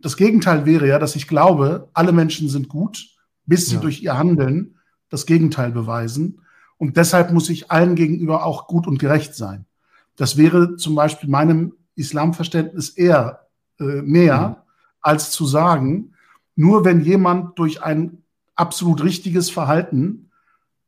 das 0.00 0.16
Gegenteil 0.16 0.66
wäre 0.66 0.88
ja, 0.88 0.98
dass 0.98 1.16
ich 1.16 1.28
glaube, 1.28 1.88
alle 1.94 2.12
Menschen 2.12 2.48
sind 2.48 2.68
gut, 2.68 3.13
bis 3.46 3.68
sie 3.68 3.76
ja. 3.76 3.80
durch 3.80 4.02
ihr 4.02 4.18
Handeln 4.18 4.76
das 5.10 5.26
Gegenteil 5.26 5.70
beweisen. 5.70 6.40
Und 6.76 6.96
deshalb 6.96 7.32
muss 7.32 7.50
ich 7.50 7.70
allen 7.70 7.94
gegenüber 7.94 8.44
auch 8.44 8.66
gut 8.66 8.86
und 8.86 8.98
gerecht 8.98 9.34
sein. 9.34 9.66
Das 10.16 10.36
wäre 10.36 10.76
zum 10.76 10.94
Beispiel 10.94 11.28
meinem 11.28 11.74
Islamverständnis 11.94 12.90
eher 12.90 13.46
äh, 13.78 14.02
näher, 14.02 14.48
mhm. 14.48 14.56
als 15.00 15.30
zu 15.30 15.46
sagen, 15.46 16.14
nur 16.56 16.84
wenn 16.84 17.00
jemand 17.00 17.58
durch 17.58 17.82
ein 17.82 18.22
absolut 18.54 19.02
richtiges 19.02 19.50
Verhalten 19.50 20.30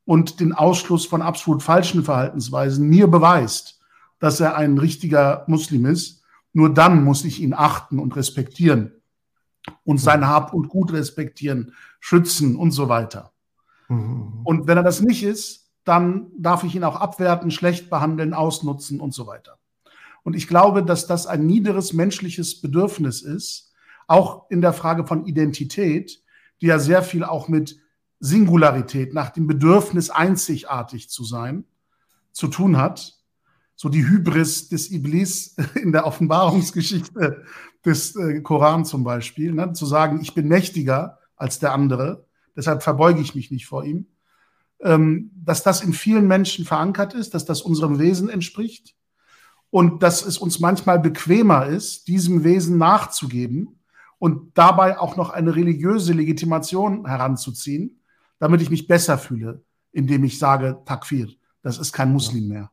und 0.05 0.41
den 0.41 0.53
Ausschluss 0.53 1.07
von 1.07 1.23
absolut 1.23 1.63
falschen 1.63 2.05
Verhaltensweisen 2.05 2.89
mir 2.89 3.09
beweist, 3.09 3.81
dass 4.19 4.41
er 4.41 4.57
ein 4.57 4.79
richtiger 4.79 5.45
Muslim 5.49 5.87
ist, 5.87 6.23
nur 6.53 6.73
dann 6.73 7.05
muss 7.05 7.25
ich 7.25 7.41
ihn 7.41 7.53
achten 7.53 7.99
und 7.99 8.17
respektieren 8.17 8.93
und 9.85 9.99
sein 9.99 10.27
Hab 10.27 10.55
und 10.55 10.69
Gut 10.69 10.93
respektieren, 10.93 11.73
schützen 12.01 12.57
und 12.57 12.71
so 12.71 12.89
weiter. 12.89 13.33
Mhm. 13.89 14.41
Und 14.45 14.67
wenn 14.67 14.77
er 14.77 14.83
das 14.83 15.01
nicht 15.01 15.23
ist, 15.23 15.71
dann 15.85 16.33
darf 16.37 16.65
ich 16.65 16.75
ihn 16.75 16.85
auch 16.85 16.97
abwerten, 16.97 17.51
schlecht 17.51 17.91
behandeln, 17.91 18.35
ausnutzen 18.35 19.01
und 19.01 19.15
so 19.15 19.27
weiter. 19.27 19.59
Und 20.25 20.35
ich 20.35 20.49
glaube, 20.49 20.83
dass 20.83 21.07
das 21.07 21.27
ein 21.27 21.47
niederes 21.47 21.93
menschliches 21.93 22.61
Bedürfnis 22.61 23.23
ist, 23.23 23.73
auch 24.09 24.51
in 24.51 24.61
der 24.61 24.73
Frage 24.73 25.07
von 25.07 25.27
Identität, 25.27 26.21
die 26.61 26.67
ja 26.67 26.79
sehr 26.79 27.03
viel 27.03 27.23
auch 27.23 27.49
mit 27.49 27.79
Singularität, 28.19 29.15
nach 29.15 29.31
dem 29.31 29.47
Bedürfnis 29.47 30.11
einzigartig 30.11 31.09
zu 31.11 31.23
sein, 31.25 31.65
zu 32.33 32.49
tun 32.49 32.77
hat. 32.77 33.15
So 33.77 33.89
die 33.89 34.05
Hybris 34.05 34.69
des 34.69 34.91
Iblis 34.91 35.57
in 35.75 35.93
der 35.93 36.07
Offenbarungsgeschichte 36.07 37.45
des 37.85 38.17
äh, 38.17 38.41
Koran 38.41 38.85
zum 38.85 39.05
Beispiel, 39.05 39.53
ne? 39.53 39.73
zu 39.75 39.87
sagen, 39.87 40.21
ich 40.21 40.35
bin 40.35 40.49
mächtiger 40.49 41.19
als 41.37 41.59
der 41.59 41.73
andere, 41.73 42.27
deshalb 42.57 42.83
verbeuge 42.83 43.21
ich 43.21 43.35
mich 43.35 43.51
nicht 43.51 43.67
vor 43.67 43.85
ihm. 43.85 44.07
Ähm, 44.81 45.31
dass 45.35 45.63
das 45.63 45.81
in 45.81 45.93
vielen 45.93 46.27
Menschen 46.27 46.65
verankert 46.65 47.15
ist, 47.15 47.33
dass 47.33 47.47
das 47.47 47.63
unserem 47.63 47.99
Wesen 47.99 48.29
entspricht 48.29 48.95
und 49.71 50.03
dass 50.03 50.25
es 50.25 50.37
uns 50.37 50.61
manchmal 50.61 50.99
bequemer 50.99 51.67
ist, 51.67 52.09
diesem 52.09 52.45
Wesen 52.45 52.77
nachzugeben 52.77 53.81
und 54.19 54.57
dabei 54.59 54.99
auch 54.99 55.17
noch 55.17 55.31
eine 55.31 55.57
religiöse 55.57 56.13
Legitimation 56.13 57.07
heranzuziehen, 57.07 58.01
damit 58.39 58.61
ich 58.61 58.71
mich 58.71 58.87
besser 58.87 59.19
fühle, 59.19 59.65
indem 59.93 60.25
ich 60.25 60.39
sage, 60.39 60.83
Takfir, 60.85 61.29
das 61.63 61.79
ist 61.79 61.93
kein 61.93 62.13
Muslim 62.13 62.49
mehr. 62.49 62.71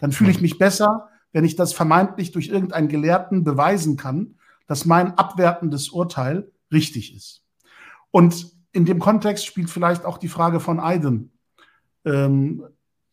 Dann 0.00 0.12
fühle 0.12 0.30
ich 0.30 0.40
mich 0.40 0.58
besser, 0.58 1.08
wenn 1.32 1.44
ich 1.44 1.56
das 1.56 1.72
vermeintlich 1.72 2.32
durch 2.32 2.48
irgendeinen 2.48 2.88
Gelehrten 2.88 3.44
beweisen 3.44 3.96
kann, 3.96 4.36
dass 4.66 4.84
mein 4.84 5.18
abwertendes 5.18 5.90
Urteil 5.90 6.50
richtig 6.70 7.14
ist. 7.14 7.41
Und 8.12 8.52
in 8.70 8.84
dem 8.84 9.00
Kontext 9.00 9.44
spielt 9.44 9.68
vielleicht 9.68 10.04
auch 10.04 10.18
die 10.18 10.28
Frage 10.28 10.60
von 10.60 10.78
Aydin. 10.78 11.32
Ähm, 12.04 12.64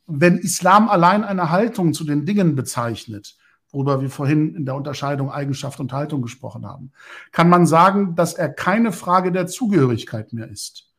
wenn 0.05 0.37
Islam 0.37 0.89
allein 0.89 1.23
eine 1.23 1.49
Haltung 1.49 1.93
zu 1.93 2.03
den 2.03 2.25
Dingen 2.25 2.55
bezeichnet, 2.55 3.35
worüber 3.71 4.01
wir 4.01 4.09
vorhin 4.09 4.55
in 4.55 4.65
der 4.65 4.75
Unterscheidung 4.75 5.31
Eigenschaft 5.31 5.79
und 5.79 5.93
Haltung 5.93 6.21
gesprochen 6.21 6.65
haben, 6.65 6.91
kann 7.31 7.49
man 7.49 7.65
sagen, 7.65 8.15
dass 8.15 8.33
er 8.33 8.49
keine 8.49 8.91
Frage 8.91 9.31
der 9.31 9.47
Zugehörigkeit 9.47 10.33
mehr 10.33 10.49
ist. 10.49 10.91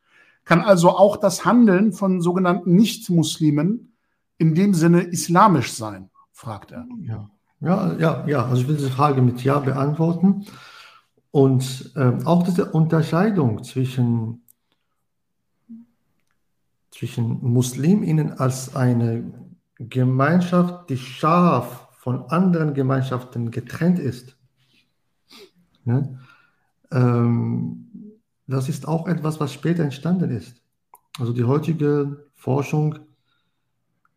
Kann 0.45 0.61
also 0.61 0.89
auch 0.89 1.17
das 1.17 1.45
Handeln 1.45 1.93
von 1.93 2.21
sogenannten 2.21 2.75
Nicht-Muslimen 2.75 3.93
in 4.37 4.55
dem 4.55 4.73
Sinne 4.73 5.01
islamisch 5.01 5.73
sein, 5.73 6.09
fragt 6.31 6.71
er. 6.71 6.87
Ja. 7.01 7.29
Ja, 7.63 7.93
ja, 7.99 8.25
ja, 8.27 8.45
also 8.47 8.63
ich 8.63 8.67
will 8.67 8.75
diese 8.75 8.89
Frage 8.89 9.21
mit 9.21 9.43
Ja 9.43 9.59
beantworten. 9.59 10.47
Und 11.31 11.93
äh, 11.95 12.11
auch 12.25 12.43
diese 12.43 12.71
Unterscheidung 12.71 13.63
zwischen, 13.63 14.41
zwischen 16.91 17.41
Musliminnen 17.41 18.33
als 18.33 18.75
eine 18.75 19.31
Gemeinschaft, 19.77 20.89
die 20.89 20.97
scharf 20.97 21.87
von 21.97 22.25
anderen 22.29 22.73
Gemeinschaften 22.73 23.49
getrennt 23.49 23.99
ist, 23.99 24.35
ne? 25.85 26.19
ähm, 26.91 27.87
das 28.47 28.67
ist 28.67 28.87
auch 28.87 29.07
etwas, 29.07 29.39
was 29.39 29.53
später 29.53 29.83
entstanden 29.83 30.29
ist. 30.31 30.61
Also 31.17 31.31
die 31.31 31.45
heutige 31.45 32.25
Forschung 32.35 32.99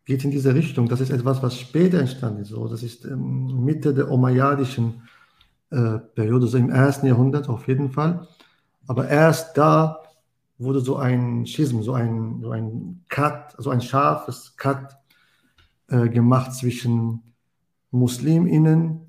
geht 0.03 0.23
in 0.23 0.31
diese 0.31 0.53
Richtung. 0.53 0.89
Das 0.89 0.99
ist 0.99 1.09
etwas, 1.09 1.41
was 1.41 1.57
später 1.57 1.99
entstanden 1.99 2.41
ist. 2.41 2.49
So, 2.49 2.67
das 2.67 2.83
ist 2.83 3.05
ähm, 3.05 3.63
Mitte 3.63 3.93
der 3.93 4.11
Umayyadischen 4.11 5.01
äh, 5.71 5.99
Periode, 6.15 6.47
so 6.47 6.57
im 6.57 6.69
ersten 6.69 7.07
Jahrhundert 7.07 7.49
auf 7.49 7.67
jeden 7.67 7.91
Fall. 7.91 8.27
Aber 8.87 9.07
erst 9.07 9.57
da 9.57 10.01
wurde 10.57 10.79
so 10.79 10.97
ein 10.97 11.45
Schism, 11.45 11.81
so 11.81 11.93
ein, 11.93 12.39
so 12.41 12.51
ein 12.51 13.03
Cut, 13.09 13.55
so 13.57 13.69
ein 13.69 13.81
scharfes 13.81 14.55
Cut 14.57 14.97
äh, 15.89 16.07
gemacht 16.09 16.53
zwischen 16.53 17.21
Musliminnen 17.91 19.01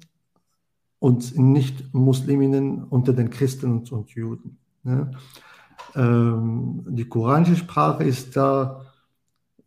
und 0.98 1.38
Nicht-Musliminnen 1.38 2.84
unter 2.84 3.12
den 3.12 3.30
Christen 3.30 3.84
und, 3.88 4.10
Juden. 4.10 4.58
Ne? 4.82 5.10
Ähm, 5.94 6.84
die 6.88 7.08
koranische 7.08 7.56
Sprache 7.56 8.04
ist 8.04 8.36
da 8.36 8.86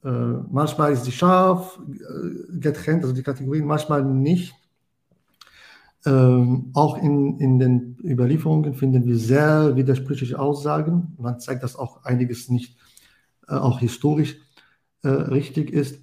äh, 0.03 0.09
manchmal 0.49 0.93
ist 0.93 1.05
sie 1.05 1.11
scharf 1.11 1.79
äh, 1.87 2.57
getrennt, 2.57 3.03
also 3.03 3.13
die 3.13 3.23
Kategorien, 3.23 3.65
manchmal 3.65 4.03
nicht. 4.03 4.55
Ähm, 6.05 6.71
auch 6.73 6.97
in, 6.97 7.39
in 7.39 7.59
den 7.59 7.97
Überlieferungen 8.03 8.73
finden 8.73 9.05
wir 9.05 9.17
sehr 9.17 9.75
widersprüchliche 9.75 10.39
Aussagen. 10.39 11.15
Man 11.17 11.39
zeigt, 11.39 11.63
dass 11.63 11.75
auch 11.75 12.03
einiges 12.05 12.49
nicht 12.49 12.77
äh, 13.47 13.55
auch 13.55 13.79
historisch 13.79 14.37
äh, 15.03 15.09
richtig 15.09 15.71
ist. 15.71 16.01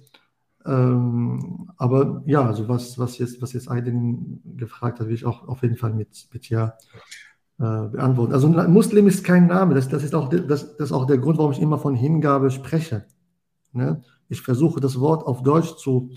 Ähm, 0.65 1.71
aber 1.77 2.21
ja, 2.25 2.45
also 2.45 2.67
was, 2.67 2.99
was 2.99 3.17
jetzt, 3.17 3.41
was 3.41 3.53
jetzt 3.53 3.69
Aydin 3.69 4.41
gefragt 4.57 4.99
hat, 4.99 5.07
will 5.07 5.15
ich 5.15 5.25
auch 5.25 5.47
auf 5.47 5.61
jeden 5.63 5.77
Fall 5.77 5.93
mit, 5.93 6.27
mit 6.31 6.49
Ja 6.49 6.77
äh, 7.59 7.87
beantworten. 7.87 8.33
Also 8.33 8.49
Muslim 8.49 9.07
ist 9.07 9.23
kein 9.23 9.47
Name. 9.47 9.73
Das, 9.73 9.87
das, 9.89 10.03
ist 10.03 10.13
auch, 10.13 10.29
das, 10.29 10.45
das 10.45 10.63
ist 10.77 10.91
auch 10.91 11.07
der 11.07 11.17
Grund, 11.17 11.39
warum 11.39 11.53
ich 11.53 11.61
immer 11.61 11.79
von 11.79 11.95
Hingabe 11.95 12.51
spreche. 12.51 13.05
Ne? 13.71 14.03
Ich 14.29 14.41
versuche 14.41 14.79
das 14.79 14.99
Wort 14.99 15.25
auf 15.25 15.41
Deutsch 15.41 15.75
zu 15.77 16.11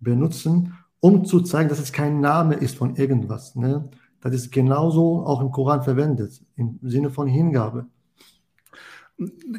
benutzen, 0.00 0.74
um 1.00 1.24
zu 1.24 1.40
zeigen, 1.40 1.68
dass 1.68 1.80
es 1.80 1.92
kein 1.92 2.20
Name 2.20 2.54
ist 2.54 2.76
von 2.76 2.96
irgendwas. 2.96 3.56
Ne? 3.56 3.88
Das 4.20 4.34
ist 4.34 4.52
genauso 4.52 5.24
auch 5.24 5.40
im 5.40 5.50
Koran 5.50 5.82
verwendet, 5.82 6.40
im 6.56 6.78
Sinne 6.82 7.10
von 7.10 7.26
Hingabe. 7.26 7.86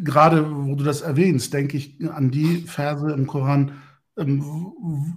Gerade 0.04 0.50
wo 0.50 0.76
du 0.76 0.84
das 0.84 1.02
erwähnst, 1.02 1.54
denke 1.54 1.78
ich 1.78 1.98
an 2.10 2.32
die 2.32 2.58
Verse 2.62 3.12
im 3.12 3.28
Koran, 3.28 3.74
ähm, 4.18 4.44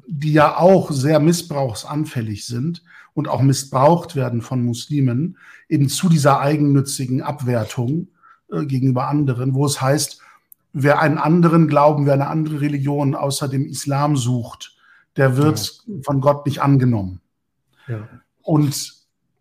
die 0.07 0.33
ja 0.33 0.59
auch 0.59 0.91
sehr 0.91 1.21
missbrauchsanfällig 1.21 2.47
sind 2.47 2.83
und 3.15 3.29
auch 3.29 3.43
missbraucht 3.43 4.17
werden 4.17 4.43
von 4.43 4.65
Muslimen, 4.65 5.39
eben 5.69 5.89
zu 5.89 6.09
dieser 6.09 6.41
eigennützigen 6.41 7.23
Abwertung 7.23 8.09
äh, 8.51 8.65
gegenüber 8.67 9.09
anderen, 9.09 9.55
wo 9.55 9.65
es 9.65 9.81
heißt, 9.81 10.21
wer 10.73 11.01
einen 11.01 11.19
anderen 11.19 11.69
Glauben, 11.69 12.05
wer 12.07 12.15
eine 12.15 12.27
andere 12.27 12.61
Religion 12.61 13.15
außer 13.15 13.49
dem 13.49 13.65
Islam 13.65 14.17
sucht, 14.17 14.74
der 15.17 15.37
wird 15.37 15.83
ja. 15.87 15.95
von 16.03 16.21
Gott 16.21 16.47
nicht 16.47 16.61
angenommen. 16.61 17.21
Ja. 17.87 18.09
Und 18.43 18.93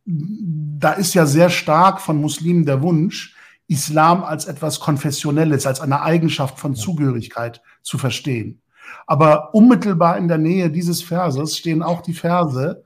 da 0.06 0.94
ist 0.94 1.14
ja 1.14 1.26
sehr 1.26 1.50
stark 1.50 2.02
von 2.02 2.20
Muslimen 2.20 2.66
der 2.66 2.82
Wunsch, 2.82 3.36
Islam 3.68 4.24
als 4.24 4.46
etwas 4.46 4.80
Konfessionelles, 4.80 5.66
als 5.66 5.80
eine 5.80 6.02
Eigenschaft 6.02 6.60
von 6.60 6.76
Zugehörigkeit 6.76 7.62
zu 7.82 7.98
verstehen. 7.98 8.62
Aber 9.08 9.56
unmittelbar 9.56 10.18
in 10.18 10.28
der 10.28 10.38
Nähe 10.38 10.70
dieses 10.70 11.02
Verses 11.02 11.58
stehen 11.58 11.82
auch 11.82 12.02
die 12.02 12.14
Verse, 12.14 12.84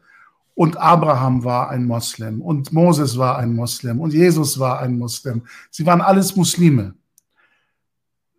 und 0.54 0.78
Abraham 0.78 1.44
war 1.44 1.70
ein 1.70 1.86
Moslem 1.86 2.42
und 2.42 2.74
Moses 2.74 3.16
war 3.20 3.38
ein 3.38 3.54
Moslem 3.54 4.00
und 4.00 4.12
Jesus 4.12 4.58
war 4.58 4.80
ein 4.80 4.98
Moslem. 4.98 5.44
Sie 5.70 5.86
waren 5.86 6.02
alles 6.02 6.36
Muslime 6.36 6.96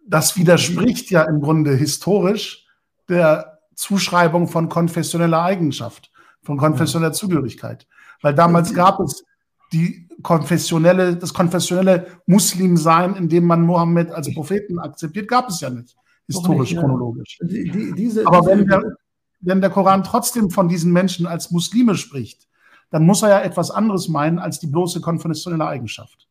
das 0.08 0.36
widerspricht 0.36 1.10
ja 1.10 1.22
im 1.24 1.40
Grunde 1.40 1.74
historisch 1.74 2.66
der 3.08 3.57
Zuschreibung 3.78 4.48
von 4.48 4.68
konfessioneller 4.68 5.40
Eigenschaft, 5.40 6.10
von 6.42 6.58
konfessioneller 6.58 7.12
Zugehörigkeit. 7.12 7.86
Weil 8.22 8.34
damals 8.34 8.74
gab 8.74 8.98
es 8.98 9.24
die 9.72 10.08
konfessionelle, 10.22 11.16
das 11.16 11.32
konfessionelle 11.32 12.08
Muslimsein, 12.26 13.14
in 13.14 13.28
dem 13.28 13.44
man 13.44 13.62
Mohammed 13.62 14.10
als 14.10 14.34
Propheten 14.34 14.80
akzeptiert, 14.80 15.28
gab 15.28 15.48
es 15.48 15.60
ja 15.60 15.70
nicht, 15.70 15.94
historisch, 16.26 16.72
nicht, 16.72 16.80
chronologisch. 16.80 17.38
Die, 17.40 17.70
die, 17.70 17.92
diese, 17.92 18.26
Aber 18.26 18.44
wenn 18.46 18.66
der, 18.66 18.82
wenn 19.40 19.60
der 19.60 19.70
Koran 19.70 20.02
trotzdem 20.02 20.50
von 20.50 20.68
diesen 20.68 20.92
Menschen 20.92 21.28
als 21.28 21.52
Muslime 21.52 21.94
spricht, 21.94 22.48
dann 22.90 23.06
muss 23.06 23.22
er 23.22 23.28
ja 23.28 23.40
etwas 23.42 23.70
anderes 23.70 24.08
meinen 24.08 24.40
als 24.40 24.58
die 24.58 24.66
bloße 24.66 25.00
konfessionelle 25.00 25.66
Eigenschaft. 25.66 26.26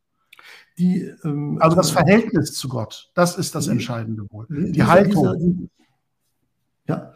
Die, 0.78 1.10
ähm, 1.24 1.60
also 1.62 1.78
das 1.78 1.92
Verhältnis 1.92 2.56
zu 2.56 2.68
Gott, 2.68 3.10
das 3.14 3.38
ist 3.38 3.56
das 3.56 3.68
Entscheidende 3.68 4.28
wohl. 4.32 4.48
Die 4.50 4.74
dieser, 4.74 4.88
Haltung. 4.88 5.38
Dieser, 5.38 5.70
ja. 6.88 7.14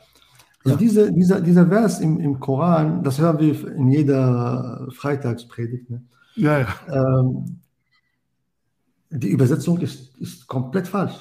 Also 0.63 0.75
ja. 0.75 0.77
Diese, 0.77 1.11
dieser, 1.11 1.41
dieser 1.41 1.67
Vers 1.67 1.99
im, 1.99 2.19
im 2.19 2.39
Koran, 2.39 3.03
das 3.03 3.19
hören 3.19 3.39
wir 3.39 3.75
in 3.75 3.89
jeder 3.89 4.87
Freitagspredigt. 4.91 5.89
Ne? 5.89 6.03
Ja, 6.35 6.59
ja. 6.59 6.67
Ähm, 6.87 7.59
die 9.09 9.29
Übersetzung 9.29 9.79
ist, 9.79 10.15
ist 10.17 10.47
komplett 10.47 10.87
falsch. 10.87 11.15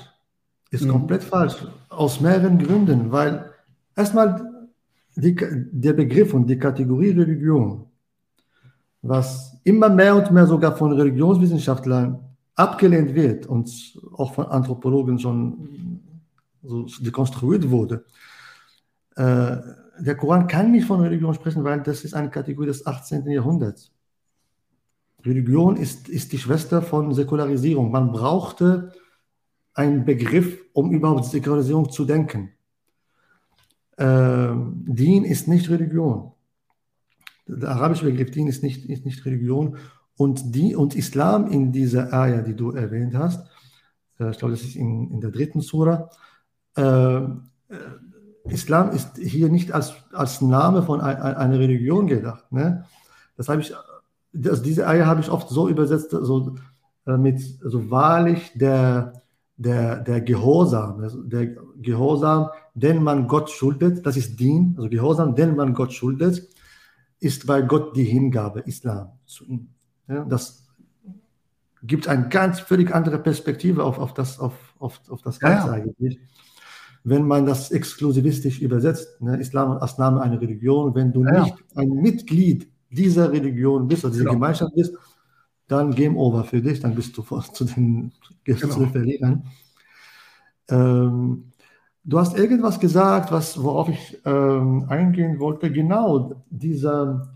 Ist 0.71 0.85
mhm. 0.85 0.91
komplett 0.91 1.25
falsch. 1.25 1.57
Aus 1.89 2.21
mehreren 2.21 2.59
Gründen. 2.59 3.11
Weil 3.11 3.51
erstmal 3.97 4.69
die, 5.17 5.35
der 5.35 5.95
Begriff 5.95 6.35
und 6.35 6.47
die 6.47 6.59
Kategorie 6.59 7.11
Religion, 7.11 7.87
was 9.03 9.57
immer 9.65 9.89
mehr 9.89 10.15
und 10.15 10.31
mehr 10.31 10.47
sogar 10.47 10.77
von 10.77 10.93
Religionswissenschaftlern 10.93 12.19
abgelehnt 12.55 13.15
wird 13.15 13.47
und 13.47 13.71
auch 14.17 14.35
von 14.35 14.47
Anthropologen 14.47 15.19
schon 15.19 16.01
so 16.63 16.87
dekonstruiert 17.01 17.71
wurde, 17.71 18.05
äh, 19.21 19.61
der 19.99 20.17
Koran 20.17 20.47
kann 20.47 20.73
nicht 20.73 20.87
von 20.87 21.01
Religion 21.01 21.35
sprechen, 21.35 21.63
weil 21.63 21.83
das 21.83 22.05
ist 22.05 22.15
eine 22.15 22.31
Kategorie 22.31 22.69
des 22.69 22.87
18. 22.87 23.27
Jahrhunderts. 23.31 23.93
Religion 25.23 25.77
ist, 25.77 26.09
ist 26.09 26.33
die 26.33 26.39
Schwester 26.39 26.81
von 26.81 27.13
Säkularisierung. 27.13 27.91
Man 27.91 28.13
brauchte 28.13 28.93
einen 29.75 30.07
Begriff, 30.07 30.59
um 30.73 30.91
überhaupt 30.91 31.27
Säkularisierung 31.27 31.91
zu 31.91 32.07
denken. 32.07 32.53
Äh, 33.99 34.55
Dien 34.55 35.25
ist 35.25 35.49
nicht 35.49 35.69
Religion. 35.69 36.33
Der 37.47 37.69
arabische 37.69 38.07
Begriff 38.07 38.31
Dien 38.31 38.47
ist 38.47 38.63
nicht, 38.63 38.89
ist 38.89 39.05
nicht 39.05 39.27
Religion. 39.27 39.77
Und, 40.17 40.55
die, 40.55 40.75
und 40.75 40.97
Islam 40.97 41.47
in 41.47 41.73
dieser 41.73 42.11
Ayah, 42.13 42.41
die 42.41 42.57
du 42.57 42.71
erwähnt 42.71 43.15
hast, 43.15 43.47
äh, 44.19 44.31
ich 44.31 44.39
glaube, 44.39 44.55
das 44.55 44.63
ist 44.63 44.77
in, 44.77 45.11
in 45.11 45.21
der 45.21 45.31
dritten 45.31 45.61
Sura, 45.61 46.09
äh, 46.79 46.83
äh 46.83 47.29
Islam 48.45 48.91
ist 48.91 49.19
hier 49.19 49.49
nicht 49.49 49.73
als, 49.73 49.95
als 50.13 50.41
Name 50.41 50.83
von 50.83 51.01
ein, 51.01 51.17
einer 51.17 51.59
Religion 51.59 52.07
gedacht. 52.07 52.51
Ne? 52.53 52.85
Das 53.37 53.49
habe 53.49 53.61
ich, 53.61 53.75
also 54.45 54.63
diese 54.63 54.87
Eier 54.87 55.07
habe 55.07 55.21
ich 55.21 55.31
oft 55.31 55.49
so 55.49 55.69
übersetzt, 55.69 56.11
so 56.11 56.57
äh, 57.07 57.17
mit 57.17 57.41
so 57.41 57.91
wahrlich 57.91 58.53
der, 58.55 59.23
der, 59.57 59.97
der 60.01 60.21
Gehorsam, 60.21 61.01
also 61.01 61.23
der 61.23 61.49
Gehorsam, 61.77 62.49
den 62.75 63.03
man 63.03 63.29
Gott 63.29 63.51
schuldet, 63.51 64.07
das 64.07 64.17
ist 64.17 64.41
Dien, 64.41 64.75
also 64.77 64.89
Gehorsam, 64.89 65.35
den 65.35 65.57
man 65.57 65.75
Gott 65.75 65.93
schuldet, 65.93 66.49
ist 67.19 67.47
bei 67.47 67.63
Gott 67.63 67.95
die 67.97 68.05
Hingabe, 68.05 68.61
Islam 68.61 69.13
zu 69.27 69.45
ihm. 69.45 69.69
Ja, 70.09 70.25
das 70.25 70.67
gibt 71.83 72.09
eine 72.09 72.29
ganz 72.29 72.61
völlig 72.61 72.95
andere 72.95 73.19
Perspektive 73.19 73.85
auf, 73.85 73.99
auf 73.99 74.15
das, 74.15 74.39
auf, 74.39 74.55
auf, 74.79 75.01
auf 75.09 75.23
das 75.23 75.39
Ganze 75.39 75.69
ja. 75.69 75.73
eigentlich 75.73 76.19
wenn 77.03 77.27
man 77.27 77.47
das 77.47 77.71
exklusivistisch 77.71 78.61
übersetzt, 78.61 79.21
ne, 79.21 79.39
Islam 79.39 79.73
als 79.73 79.99
Name 79.99 80.21
einer 80.21 80.41
Religion, 80.41 80.95
wenn 80.95 81.13
du 81.13 81.25
ja. 81.25 81.45
nicht 81.45 81.55
ein 81.75 81.89
Mitglied 81.89 82.69
dieser 82.91 83.33
Religion 83.33 83.89
bist, 83.89 84.05
oder 84.05 84.13
dieser 84.13 84.25
genau. 84.25 84.35
Gemeinschaft 84.35 84.75
bist, 84.75 84.95
dann 85.67 85.95
Game 85.95 86.17
Over 86.17 86.45
für 86.45 86.61
dich, 86.61 86.81
dann 86.81 86.95
bist 86.95 87.17
du 87.17 87.23
zu 87.53 87.65
den, 87.65 88.13
genau. 88.45 88.69
zu 88.69 88.81
den 88.81 88.91
Verlierern. 88.91 89.45
Ähm, 90.69 91.53
du 92.05 92.19
hast 92.19 92.37
irgendwas 92.37 92.81
gesagt, 92.81 93.33
was, 93.33 93.63
worauf 93.63 93.89
ich 93.89 94.21
ähm, 94.25 94.87
eingehen 94.89 95.39
wollte, 95.39 95.71
genau 95.71 96.45
dieser, 96.51 97.33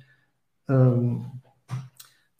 ähm, 0.68 1.26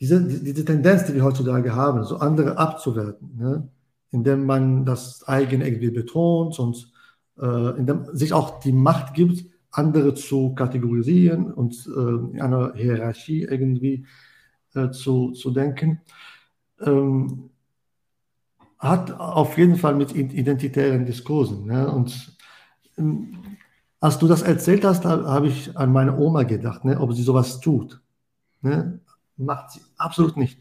diese, 0.01 0.23
diese 0.23 0.65
Tendenz, 0.65 1.07
die 1.07 1.15
wir 1.15 1.25
heutzutage 1.25 1.75
haben, 1.75 2.05
so 2.05 2.19
andere 2.19 2.59
abzuwerten, 2.59 3.37
ne? 3.37 3.69
indem 4.11 4.45
man 4.45 4.85
das 4.85 5.27
eigene 5.27 5.67
irgendwie 5.67 5.91
betont 5.91 6.59
und 6.59 6.93
äh, 7.41 7.79
in 7.79 7.87
dem 7.87 8.07
sich 8.13 8.33
auch 8.33 8.61
die 8.61 8.73
Macht 8.73 9.15
gibt, 9.15 9.45
andere 9.71 10.15
zu 10.15 10.55
kategorisieren 10.55 11.53
und 11.53 11.75
äh, 11.87 12.35
in 12.37 12.41
einer 12.41 12.75
Hierarchie 12.75 13.43
irgendwie 13.43 14.07
äh, 14.75 14.91
zu, 14.91 15.33
zu 15.33 15.51
denken, 15.51 16.01
ähm, 16.81 17.51
hat 18.79 19.13
auf 19.19 19.57
jeden 19.59 19.77
Fall 19.77 19.95
mit 19.95 20.15
identitären 20.15 21.07
Diskursen. 21.07 21.67
Ne? 21.67 21.91
Und 21.91 22.37
ähm, 22.99 23.39
als 24.01 24.19
du 24.19 24.29
das 24.29 24.43
erzählt 24.43 24.85
hast, 24.85 25.05
habe 25.05 25.49
ich 25.49 25.77
an 25.77 25.93
meine 25.93 26.17
Oma 26.19 26.43
gedacht, 26.43 26.85
ne? 26.85 27.01
ob 27.01 27.15
sie 27.15 27.23
sowas 27.23 27.61
tut. 27.61 28.01
Ne? 28.61 29.01
Macht 29.37 29.73
sie 29.73 29.81
absolut 29.97 30.37
nicht. 30.37 30.59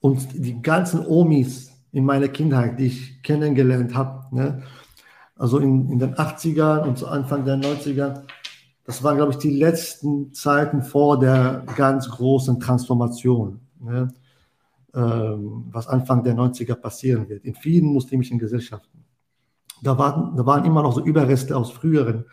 Und 0.00 0.26
die 0.34 0.60
ganzen 0.60 1.06
Omis 1.06 1.72
in 1.92 2.04
meiner 2.04 2.28
Kindheit, 2.28 2.78
die 2.78 2.86
ich 2.86 3.22
kennengelernt 3.22 3.94
habe, 3.94 4.34
ne? 4.36 4.62
Also 5.36 5.58
in, 5.58 5.90
in 5.90 5.98
den 5.98 6.14
80ern 6.14 6.82
und 6.82 6.98
zu 6.98 7.06
Anfang 7.06 7.44
der 7.44 7.56
90er. 7.56 8.22
Das 8.84 9.02
waren, 9.02 9.16
glaube 9.16 9.32
ich, 9.32 9.38
die 9.38 9.50
letzten 9.50 10.32
Zeiten 10.32 10.82
vor 10.82 11.18
der 11.18 11.64
ganz 11.76 12.08
großen 12.08 12.60
Transformation, 12.60 13.60
ne? 13.80 14.08
ähm, 14.94 15.66
was 15.70 15.88
Anfang 15.88 16.22
der 16.22 16.34
90er 16.34 16.74
passieren 16.74 17.28
wird, 17.28 17.44
in 17.44 17.54
vielen 17.54 17.86
muslimischen 17.86 18.38
Gesellschaften. 18.38 19.04
Da 19.82 19.98
waren, 19.98 20.36
da 20.36 20.46
waren 20.46 20.64
immer 20.64 20.82
noch 20.82 20.94
so 20.94 21.04
Überreste 21.04 21.56
aus 21.56 21.70
früheren, 21.70 22.24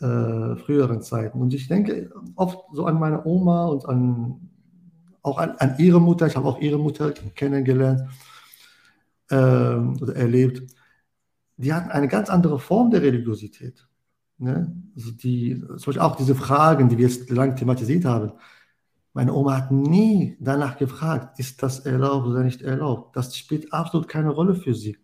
äh, 0.00 0.56
früheren 0.56 1.00
Zeiten. 1.00 1.40
Und 1.40 1.54
ich 1.54 1.68
denke 1.68 2.10
oft 2.36 2.58
so 2.74 2.84
an 2.84 2.98
meine 2.98 3.24
Oma 3.24 3.66
und 3.66 3.86
an, 3.86 4.50
auch 5.22 5.38
an, 5.38 5.52
an 5.58 5.76
ihre 5.78 6.00
Mutter. 6.00 6.26
Ich 6.26 6.36
habe 6.36 6.48
auch 6.48 6.60
ihre 6.60 6.78
Mutter 6.78 7.12
kennengelernt 7.12 8.02
äh, 9.30 9.36
oder 9.36 10.16
erlebt 10.16 10.74
die 11.60 11.72
hatten 11.72 11.90
eine 11.90 12.08
ganz 12.08 12.30
andere 12.30 12.58
Form 12.58 12.90
der 12.90 13.02
Religiosität. 13.02 13.86
Ne? 14.38 14.74
Also 14.96 15.10
die, 15.10 15.60
zum 15.60 15.76
Beispiel 15.76 16.00
auch 16.00 16.16
diese 16.16 16.34
Fragen, 16.34 16.88
die 16.88 16.96
wir 16.96 17.06
jetzt 17.06 17.28
lange 17.30 17.54
thematisiert 17.54 18.04
haben. 18.04 18.32
Meine 19.12 19.34
Oma 19.34 19.56
hat 19.56 19.70
nie 19.70 20.36
danach 20.40 20.78
gefragt, 20.78 21.38
ist 21.38 21.62
das 21.62 21.80
erlaubt 21.80 22.26
oder 22.26 22.42
nicht 22.42 22.62
erlaubt. 22.62 23.16
Das 23.16 23.36
spielt 23.36 23.72
absolut 23.72 24.08
keine 24.08 24.30
Rolle 24.30 24.54
für 24.54 24.74
sie. 24.74 24.96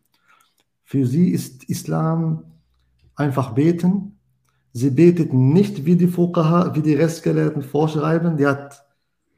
Für 0.84 1.06
sie 1.06 1.30
ist 1.30 1.64
Islam 1.64 2.44
einfach 3.14 3.52
beten. 3.52 4.18
Sie 4.72 4.90
betet 4.90 5.32
nicht 5.32 5.84
wie 5.84 5.96
die 5.96 6.06
Fuqaha, 6.06 6.74
wie 6.74 6.82
die 6.82 6.94
Restgelehrten 6.94 7.62
vorschreiben. 7.62 8.36
Die, 8.36 8.46
hat, 8.46 8.86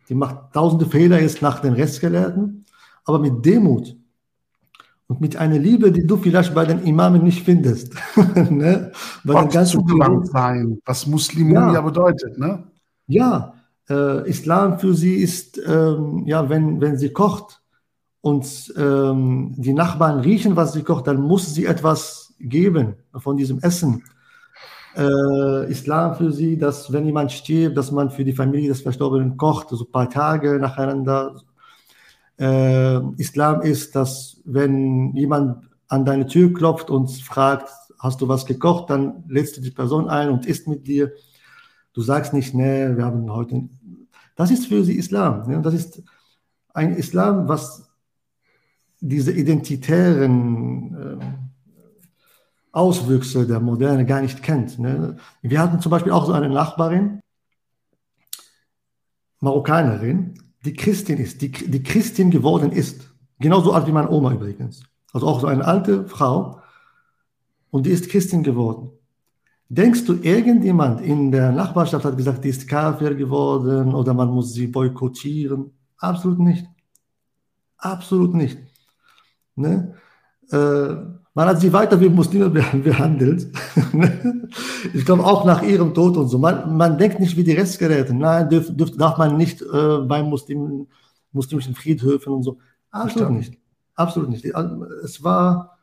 die 0.09 0.15
macht 0.15 0.53
tausende 0.53 0.87
Fehler 0.87 1.21
jetzt 1.21 1.43
nach 1.43 1.61
den 1.61 1.73
Restgelehrten, 1.73 2.67
aber 3.05 3.19
mit 3.19 3.45
Demut 3.45 3.98
und 5.09 5.21
mit 5.23 5.37
einer 5.37 5.59
Liebe, 5.59 5.91
die 5.91 6.07
du 6.07 6.19
vielleicht 6.19 6.55
bei 6.55 6.67
den 6.67 6.83
Imamen 6.83 7.25
nicht 7.25 7.43
findest. 7.43 7.95
ne? 8.51 8.93
Bei 9.25 9.45
Gott 9.47 9.67
zugewandt 9.67 10.29
sein, 10.29 10.81
was 10.85 11.07
Muslimun 11.07 11.75
ja. 11.75 11.81
bedeutet. 11.81 12.39
Ne? 12.39 12.65
Ja, 13.07 13.55
äh, 13.89 14.29
Islam 14.29 14.79
für 14.79 14.95
sie 14.95 15.17
ist, 15.17 15.61
ähm, 15.67 16.25
ja, 16.27 16.49
wenn, 16.51 16.81
wenn 16.83 16.99
sie 16.99 17.11
kocht 17.11 17.63
und 18.21 18.73
ähm, 18.77 19.55
die 19.57 19.73
Nachbarn 19.73 20.21
riechen, 20.21 20.57
was 20.57 20.75
sie 20.75 20.83
kocht, 20.83 21.07
dann 21.07 21.23
muss 21.23 21.55
sie 21.55 21.65
etwas 21.65 22.35
geben 22.39 22.97
von 23.17 23.39
diesem 23.39 23.61
Essen. 23.61 24.05
Äh, 24.95 25.71
Islam 25.71 26.17
für 26.17 26.33
sie, 26.33 26.59
dass 26.59 26.93
wenn 26.93 27.07
jemand 27.07 27.33
stirbt, 27.33 27.79
dass 27.79 27.91
man 27.93 28.11
für 28.11 28.25
die 28.25 28.33
Familie 28.35 28.69
des 28.69 28.83
Verstorbenen 28.83 29.39
kocht, 29.39 29.71
so 29.71 29.85
ein 29.85 29.93
paar 29.93 30.11
Tage 30.11 30.59
nacheinander, 30.59 31.41
äh, 32.39 33.01
Islam 33.21 33.63
ist, 33.63 33.95
dass 33.95 34.41
wenn 34.45 35.15
jemand 35.15 35.69
an 35.89 36.05
deine 36.05 36.27
Tür 36.27 36.53
klopft 36.53 36.91
und 36.91 37.11
fragt, 37.11 37.69
hast 37.99 38.21
du 38.21 38.29
was 38.29 38.47
gekocht, 38.47 38.91
dann 38.91 39.25
lädst 39.29 39.57
du 39.57 39.61
die 39.61 39.71
Person 39.71 40.09
ein 40.09 40.31
und 40.31 40.47
isst 40.47 40.69
mit 40.69 40.87
dir. 40.87 41.13
Du 41.93 42.03
sagst 42.03 42.33
nicht, 42.33 42.55
nee, 42.55 42.97
wir 42.97 43.05
haben 43.05 43.31
heute. 43.33 43.69
Das 44.37 44.51
ist 44.51 44.67
für 44.67 44.85
sie 44.85 44.95
Islam. 44.95 45.49
Ne? 45.49 45.61
Das 45.63 45.75
ist 45.75 46.03
ein 46.73 46.95
Islam, 46.95 47.49
was 47.49 47.91
diese 49.01 49.33
identitären 49.33 50.95
äh, 51.21 51.25
Auswüchse 52.71 53.47
der 53.47 53.61
Moderne 53.61 54.05
gar 54.07 54.21
nicht 54.21 54.43
kennt. 54.43 54.79
Ne? 54.79 55.17
Wir 55.43 55.61
hatten 55.61 55.81
zum 55.81 55.91
Beispiel 55.91 56.13
auch 56.13 56.27
so 56.27 56.33
eine 56.33 56.49
Nachbarin, 56.49 57.21
Marokkanerin, 59.41 60.48
die 60.65 60.75
Christin 60.75 61.19
ist, 61.19 61.41
die, 61.43 61.51
die 61.51 61.83
Christin 61.83 62.31
geworden 62.31 62.73
ist. 62.73 63.11
Genauso 63.39 63.73
alt 63.73 63.87
wie 63.87 63.93
meine 63.93 64.11
Oma 64.11 64.33
übrigens. 64.33 64.83
Also 65.13 65.27
auch 65.27 65.41
so 65.41 65.47
eine 65.47 65.65
alte 65.65 66.07
Frau. 66.07 66.61
Und 67.71 67.87
die 67.87 67.91
ist 67.91 68.09
Christin 68.09 68.43
geworden. 68.43 68.91
Denkst 69.69 70.07
du, 70.07 70.15
irgendjemand 70.15 71.03
in 71.03 71.31
der 71.31 71.53
Nachbarschaft 71.53 72.05
hat 72.05 72.17
gesagt, 72.17 72.45
die 72.45 72.49
ist 72.49 72.67
Kafir 72.67 73.15
geworden 73.15 73.95
oder 73.95 74.15
man 74.15 74.29
muss 74.29 74.55
sie 74.55 74.67
boykottieren? 74.67 75.73
Absolut 75.99 76.39
nicht. 76.39 76.67
Absolut 77.77 78.35
nicht. 78.35 78.59
Ne? 79.57 79.95
Äh, 80.51 80.95
man 81.35 81.49
hat 81.49 81.61
sie 81.61 81.73
weiter 81.73 82.01
wie 82.01 82.09
Muslime 82.09 82.51
behandelt. 82.51 83.47
ich 84.95 85.05
glaube 85.05 85.25
auch 85.25 85.45
nach 85.45 85.63
ihrem 85.63 85.95
Tod 85.95 86.17
und 86.17 86.29
so. 86.29 86.39
Man, 86.39 86.77
man 86.77 86.99
denkt 86.99 87.21
nicht 87.21 87.37
wie 87.37 87.45
die 87.45 87.53
Restgeräte. 87.53 88.15
Nein, 88.15 88.49
dürf, 88.49 88.75
dürf, 88.75 88.97
darf 88.97 89.19
man 89.19 89.37
nicht 89.37 89.63
äh, 89.63 89.99
bei 89.99 90.23
Muslim, 90.23 90.89
muslimischen 91.33 91.75
Friedhöfen 91.75 92.33
und 92.33 92.43
so. 92.43 92.59
Absolut 92.91 93.31
nicht. 93.31 93.59
Absolut 93.95 94.31
nicht. 94.31 94.45
Es 95.05 95.23
war 95.23 95.79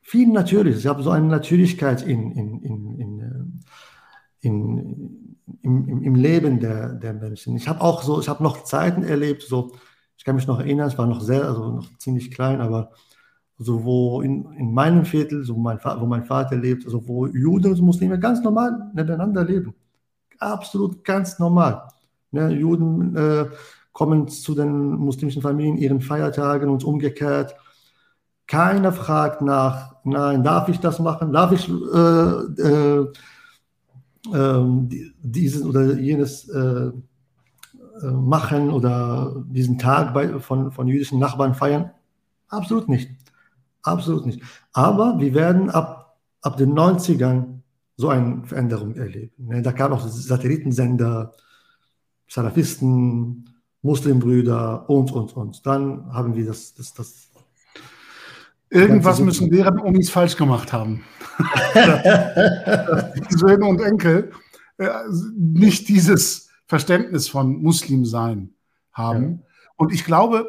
viel 0.00 0.28
natürlich. 0.28 0.76
Ich 0.76 0.86
habe 0.86 1.02
so 1.02 1.10
eine 1.10 1.26
Natürlichkeit 1.26 2.02
in, 2.02 2.32
in, 2.32 2.62
in, 2.62 3.00
in, 3.00 3.20
äh, 3.20 4.46
in, 4.46 5.36
im, 5.62 6.02
im 6.02 6.14
Leben 6.14 6.60
der, 6.60 6.92
der 6.94 7.14
Menschen. 7.14 7.56
Ich 7.56 7.68
habe 7.68 7.80
auch 7.80 8.02
so, 8.02 8.20
ich 8.20 8.28
habe 8.28 8.42
noch 8.42 8.64
Zeiten 8.64 9.02
erlebt, 9.02 9.42
so, 9.42 9.72
ich 10.16 10.24
kann 10.24 10.36
mich 10.36 10.46
noch 10.46 10.60
erinnern, 10.60 10.88
es 10.88 10.98
war 10.98 11.06
noch 11.06 11.20
sehr, 11.20 11.44
also 11.44 11.72
noch 11.72 11.98
ziemlich 11.98 12.30
klein, 12.30 12.60
aber 12.60 12.92
also 13.58 13.84
wo 13.84 14.20
in, 14.22 14.44
in 14.54 14.72
meinem 14.72 15.04
Viertel, 15.04 15.44
so 15.44 15.56
mein, 15.56 15.78
wo 15.82 16.06
mein 16.06 16.24
Vater 16.24 16.56
lebt, 16.56 16.84
also 16.84 17.06
wo 17.06 17.26
Juden 17.26 17.72
und 17.72 17.80
Muslime 17.80 18.18
ganz 18.18 18.42
normal 18.42 18.90
nebeneinander 18.94 19.44
leben. 19.44 19.74
Absolut 20.38 21.04
ganz 21.04 21.38
normal. 21.38 21.88
Ne, 22.32 22.50
Juden 22.50 23.16
äh, 23.16 23.46
kommen 23.92 24.26
zu 24.28 24.54
den 24.54 24.96
muslimischen 24.96 25.40
Familien 25.40 25.76
ihren 25.76 26.00
Feiertagen 26.00 26.68
und 26.68 26.82
umgekehrt. 26.82 27.54
Keiner 28.46 28.92
fragt 28.92 29.40
nach, 29.40 29.94
nein, 30.04 30.42
darf 30.42 30.68
ich 30.68 30.80
das 30.80 30.98
machen? 30.98 31.32
Darf 31.32 31.52
ich 31.52 31.68
äh, 31.68 32.62
äh, 32.62 33.06
ähm, 34.34 34.88
dieses 35.22 35.64
oder 35.64 35.94
jenes 35.94 36.48
äh, 36.48 36.90
äh, 38.02 38.10
machen 38.10 38.70
oder 38.70 39.44
diesen 39.46 39.78
Tag 39.78 40.12
bei, 40.12 40.40
von, 40.40 40.72
von 40.72 40.88
jüdischen 40.88 41.20
Nachbarn 41.20 41.54
feiern? 41.54 41.90
Absolut 42.48 42.88
nicht. 42.88 43.10
Absolut 43.84 44.26
nicht. 44.26 44.42
Aber 44.72 45.20
wir 45.20 45.34
werden 45.34 45.70
ab, 45.70 46.18
ab 46.40 46.56
den 46.56 46.72
90ern 46.72 47.60
so 47.96 48.08
eine 48.08 48.44
Veränderung 48.44 48.96
erleben. 48.96 49.46
Ne, 49.46 49.62
da 49.62 49.72
kamen 49.72 49.94
auch 49.94 50.06
Satellitensender, 50.06 51.32
Salafisten, 52.26 53.50
Muslimbrüder 53.82 54.88
und, 54.88 55.12
und, 55.12 55.36
und. 55.36 55.64
Dann 55.66 56.12
haben 56.12 56.34
wir 56.34 56.46
das, 56.46 56.74
das, 56.74 56.94
das 56.94 57.30
Irgendwas 58.70 59.20
müssen 59.20 59.50
deren 59.50 59.78
Omis 59.78 60.10
falsch 60.10 60.36
gemacht 60.36 60.72
haben. 60.72 61.04
die 61.74 63.34
Söhne 63.36 63.66
und 63.66 63.80
Enkel 63.80 64.32
äh, 64.78 64.88
nicht 65.36 65.88
dieses 65.88 66.48
Verständnis 66.66 67.28
von 67.28 67.62
Muslim 67.62 68.04
sein 68.04 68.54
haben. 68.92 69.42
Ja. 69.42 69.46
Und 69.76 69.92
ich 69.92 70.04
glaube, 70.04 70.46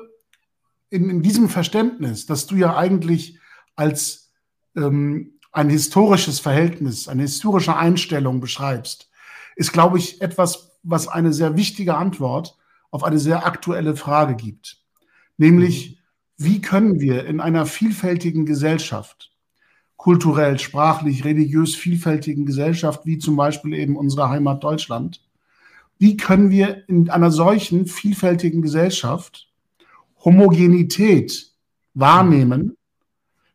in, 0.95 1.09
in, 1.09 1.21
diesem 1.21 1.49
Verständnis, 1.49 2.25
dass 2.25 2.47
du 2.47 2.55
ja 2.55 2.75
eigentlich 2.75 3.39
als 3.75 4.31
ähm, 4.75 5.39
ein 5.51 5.69
historisches 5.69 6.39
Verhältnis, 6.39 7.07
eine 7.07 7.23
historische 7.23 7.75
Einstellung 7.75 8.39
beschreibst, 8.39 9.09
ist, 9.55 9.73
glaube 9.73 9.97
ich, 9.97 10.21
etwas, 10.21 10.77
was 10.83 11.07
eine 11.07 11.33
sehr 11.33 11.55
wichtige 11.55 11.95
Antwort 11.95 12.57
auf 12.91 13.03
eine 13.03 13.19
sehr 13.19 13.45
aktuelle 13.45 13.95
Frage 13.95 14.35
gibt. 14.35 14.77
Nämlich, 15.37 15.91
mhm 15.91 16.05
wie 16.37 16.61
können 16.61 16.99
wir 16.99 17.25
in 17.25 17.39
einer 17.39 17.65
vielfältigen 17.65 18.45
Gesellschaft, 18.45 19.31
kulturell, 19.95 20.59
sprachlich, 20.59 21.23
religiös 21.23 21.75
vielfältigen 21.75 22.45
Gesellschaft, 22.45 23.05
wie 23.05 23.17
zum 23.17 23.37
Beispiel 23.37 23.73
eben 23.73 23.95
unsere 23.95 24.29
Heimat 24.29 24.63
Deutschland, 24.63 25.21
wie 25.97 26.17
können 26.17 26.49
wir 26.49 26.87
in 26.89 27.09
einer 27.09 27.31
solchen 27.31 27.85
vielfältigen 27.85 28.61
Gesellschaft 28.61 29.47
Homogenität 30.25 31.53
wahrnehmen, 31.93 32.75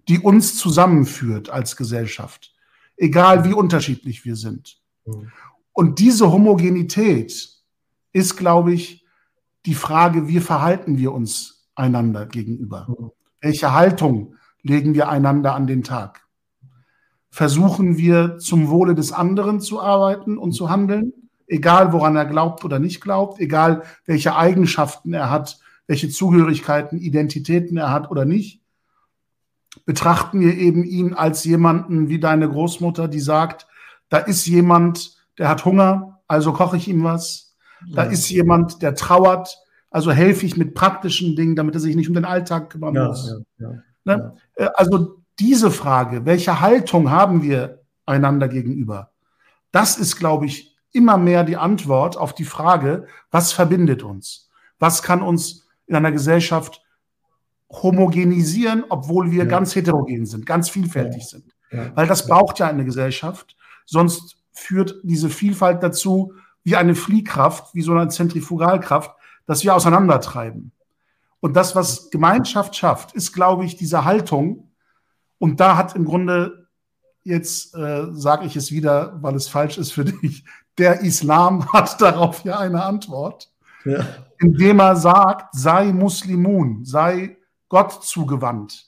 die 0.09 0.19
uns 0.19 0.57
zusammenführt 0.57 1.51
als 1.51 1.77
Gesellschaft, 1.77 2.55
egal 2.97 3.45
wie 3.45 3.53
unterschiedlich 3.53 4.25
wir 4.25 4.37
sind. 4.37 4.81
Mhm. 5.05 5.31
Und 5.73 5.99
diese 5.99 6.33
Homogenität 6.33 7.49
ist, 8.13 8.37
glaube 8.37 8.73
ich, 8.73 9.05
die 9.67 9.75
Frage, 9.75 10.29
wie 10.29 10.41
verhalten 10.41 10.99
wir 10.99 11.13
uns 11.13 11.69
einander 11.75 12.27
gegenüber? 12.27 12.87
Mhm. 12.89 13.11
Welche 13.41 13.73
Haltung 13.73 14.37
legen 14.63 14.95
wir 14.95 15.09
einander 15.09 15.55
an 15.55 15.67
den 15.67 15.83
Tag? 15.83 16.27
Versuchen 17.31 17.97
wir 17.97 18.39
zum 18.39 18.69
Wohle 18.69 18.95
des 18.95 19.13
anderen 19.13 19.61
zu 19.61 19.81
arbeiten 19.81 20.39
und 20.39 20.53
zu 20.53 20.69
handeln, 20.69 21.13
egal 21.47 21.93
woran 21.93 22.17
er 22.17 22.27
glaubt 22.27 22.65
oder 22.65 22.79
nicht 22.79 23.01
glaubt, 23.01 23.39
egal 23.41 23.85
welche 24.05 24.35
Eigenschaften 24.37 25.13
er 25.13 25.31
hat, 25.31 25.61
welche 25.91 26.09
Zugehörigkeiten, 26.09 27.01
Identitäten 27.01 27.77
er 27.77 27.91
hat 27.91 28.13
oder 28.13 28.25
nicht? 28.25 28.63
Betrachten 29.87 30.39
wir 30.39 30.57
eben 30.57 30.85
ihn 30.85 31.15
als 31.15 31.43
jemanden 31.43 32.09
wie 32.09 32.21
deine 32.21 32.49
Großmutter, 32.49 33.09
die 33.09 33.19
sagt, 33.19 33.67
da 34.09 34.19
ist 34.19 34.47
jemand, 34.47 35.17
der 35.37 35.49
hat 35.49 35.65
Hunger, 35.65 36.21
also 36.29 36.53
koche 36.53 36.77
ich 36.77 36.87
ihm 36.87 37.03
was. 37.03 37.57
Da 37.93 38.05
ja. 38.05 38.11
ist 38.11 38.31
jemand, 38.31 38.83
der 38.83 38.95
trauert, 38.95 39.59
also 39.91 40.13
helfe 40.13 40.47
ich 40.47 40.57
mit 40.57 40.75
praktischen 40.75 41.35
Dingen, 41.35 41.57
damit 41.57 41.75
er 41.75 41.81
sich 41.81 41.97
nicht 41.97 42.09
um 42.09 42.15
den 42.15 42.25
Alltag 42.25 42.71
kümmern 42.71 42.95
ja, 42.95 43.09
muss. 43.09 43.35
Ja, 43.59 43.73
ne? 44.05 44.35
Äh, 44.55 44.69
also 44.75 45.17
diese 45.41 45.73
Frage, 45.73 46.25
welche 46.25 46.61
Haltung 46.61 47.11
haben 47.11 47.43
wir 47.43 47.81
einander 48.07 48.47
gegenüber? 48.47 49.11
Das 49.73 49.99
ist, 49.99 50.19
glaube 50.19 50.47
ich, 50.47 50.77
immer 50.93 51.19
mehr 51.19 51.43
die 51.43 51.57
Antwort 51.57 52.17
auf 52.17 52.33
die 52.33 52.45
Frage, 52.45 53.09
was 53.33 53.51
verbindet 53.51 54.05
uns? 54.05 54.49
Was 54.79 55.03
kann 55.03 55.21
uns 55.21 55.60
in 55.91 55.97
einer 55.97 56.13
Gesellschaft 56.13 56.83
homogenisieren, 57.71 58.85
obwohl 58.89 59.33
wir 59.33 59.45
ja. 59.45 59.51
ganz 59.51 59.75
heterogen 59.75 60.25
sind, 60.25 60.47
ganz 60.47 60.71
vielfältig 60.71 61.23
ja. 61.23 61.29
sind? 61.29 61.55
Ja. 61.73 61.91
Weil 61.97 62.07
das 62.07 62.27
braucht 62.27 62.61
ja 62.61 62.69
eine 62.69 62.85
Gesellschaft. 62.85 63.57
Sonst 63.85 64.37
führt 64.53 65.01
diese 65.03 65.29
Vielfalt 65.31 65.83
dazu, 65.83 66.33
wie 66.63 66.77
eine 66.77 66.95
Fliehkraft, 66.95 67.75
wie 67.75 67.83
so 67.83 67.93
eine 67.93 68.09
Zentrifugalkraft, 68.09 69.11
dass 69.47 69.65
wir 69.65 69.75
auseinandertreiben. 69.75 70.71
Und 71.41 71.55
das, 71.55 71.75
was 71.75 72.11
Gemeinschaft 72.11 72.77
schafft, 72.77 73.13
ist, 73.15 73.33
glaube 73.33 73.65
ich, 73.65 73.77
diese 73.77 74.05
Haltung. 74.05 74.71
Und 75.39 75.59
da 75.59 75.77
hat 75.77 75.97
im 75.97 76.05
Grunde, 76.05 76.69
jetzt 77.25 77.75
äh, 77.75 78.07
sage 78.13 78.47
ich 78.47 78.55
es 78.55 78.71
wieder, 78.71 79.19
weil 79.23 79.35
es 79.35 79.49
falsch 79.49 79.79
ist 79.79 79.93
für 79.93 80.05
dich, 80.05 80.45
der 80.79 81.01
Islam 81.01 81.67
hat 81.73 82.01
darauf 82.01 82.45
ja 82.45 82.59
eine 82.59 82.85
Antwort, 82.85 83.50
ja. 83.85 84.05
indem 84.39 84.81
er 84.81 84.97
sagt, 84.97 85.55
sei 85.55 85.93
Muslimun, 85.93 86.85
sei 86.85 87.37
Gott 87.69 88.05
zugewandt. 88.05 88.87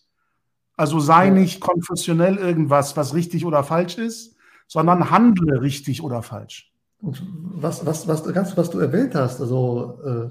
Also 0.77 1.01
sei 1.01 1.27
ja. 1.27 1.33
nicht 1.33 1.61
konfessionell 1.61 2.37
irgendwas, 2.37 2.97
was 2.97 3.15
richtig 3.15 3.45
oder 3.45 3.63
falsch 3.63 3.99
ist, 3.99 4.37
sondern 4.67 5.11
handle 5.11 5.61
richtig 5.61 6.03
oder 6.03 6.23
falsch. 6.23 6.73
Und 7.01 7.23
was, 7.55 7.85
was, 7.85 8.07
was, 8.09 8.25
ganz, 8.33 8.57
was 8.57 8.71
du 8.71 8.79
erwähnt 8.79 9.15
hast, 9.15 9.41
also 9.41 9.99
äh, 10.05 10.31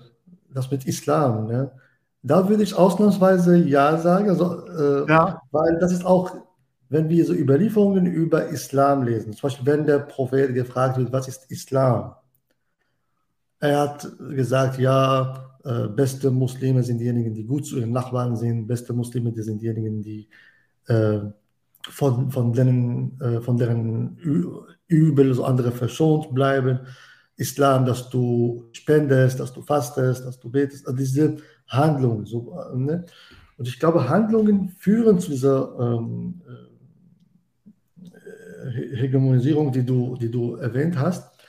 das 0.54 0.72
mit 0.72 0.86
Islam, 0.86 1.48
ne? 1.48 1.72
da 2.24 2.48
würde 2.48 2.64
ich 2.64 2.76
ausnahmsweise 2.76 3.58
ja 3.58 3.98
sagen, 3.98 4.30
also, 4.30 4.66
äh, 4.68 5.10
ja. 5.10 5.42
weil 5.52 5.78
das 5.80 5.92
ist 5.92 6.06
auch, 6.06 6.32
wenn 6.90 7.10
wir 7.10 7.26
so 7.26 7.34
Überlieferungen 7.34 8.06
über 8.06 8.48
Islam 8.48 9.04
lesen, 9.04 9.34
zum 9.34 9.48
Beispiel 9.48 9.66
wenn 9.66 9.86
der 9.86 10.00
Prophet 10.00 10.54
gefragt 10.54 10.98
wird, 10.98 11.12
was 11.12 11.28
ist 11.28 11.50
Islam? 11.50 12.14
Er 13.62 13.80
hat 13.80 14.12
gesagt, 14.18 14.80
ja, 14.80 15.58
äh, 15.64 15.88
beste 15.88 16.32
Muslime 16.32 16.84
sind 16.84 16.98
diejenigen, 16.98 17.34
die 17.36 17.46
gut 17.46 17.66
zu 17.66 17.78
ihren 17.78 17.92
Nachbarn 17.92 18.36
sind, 18.36 18.68
beste 18.68 18.92
Muslime 18.94 19.32
die 19.32 19.44
sind 19.44 19.62
diejenigen, 19.62 20.02
die 20.02 20.28
äh, 20.88 21.20
von, 21.88 22.32
von, 22.32 22.54
denen, 22.54 23.22
äh, 23.22 23.40
von 23.40 23.58
deren 23.58 24.18
Übel 24.88 25.34
so 25.36 25.46
andere 25.46 25.72
verschont 25.72 26.34
bleiben. 26.34 26.80
Islam, 27.36 27.86
dass 27.86 28.10
du 28.10 28.70
spendest, 28.72 29.40
dass 29.40 29.54
du 29.54 29.62
fastest, 29.62 30.26
dass 30.26 30.40
du 30.40 30.50
betest, 30.50 30.88
also 30.88 30.98
diese 30.98 31.38
Handlungen. 31.68 32.26
So, 32.26 32.56
ne? 32.76 33.06
Und 33.58 33.68
ich 33.68 33.80
glaube, 33.80 34.10
Handlungen 34.10 34.70
führen 34.70 35.20
zu 35.20 35.30
dieser 35.30 35.78
ähm, 35.80 36.42
äh, 38.04 38.96
Hegemonisierung, 38.96 39.72
die 39.72 39.86
du, 39.86 40.18
die 40.18 40.32
du 40.32 40.56
erwähnt 40.56 40.98
hast. 40.98 41.40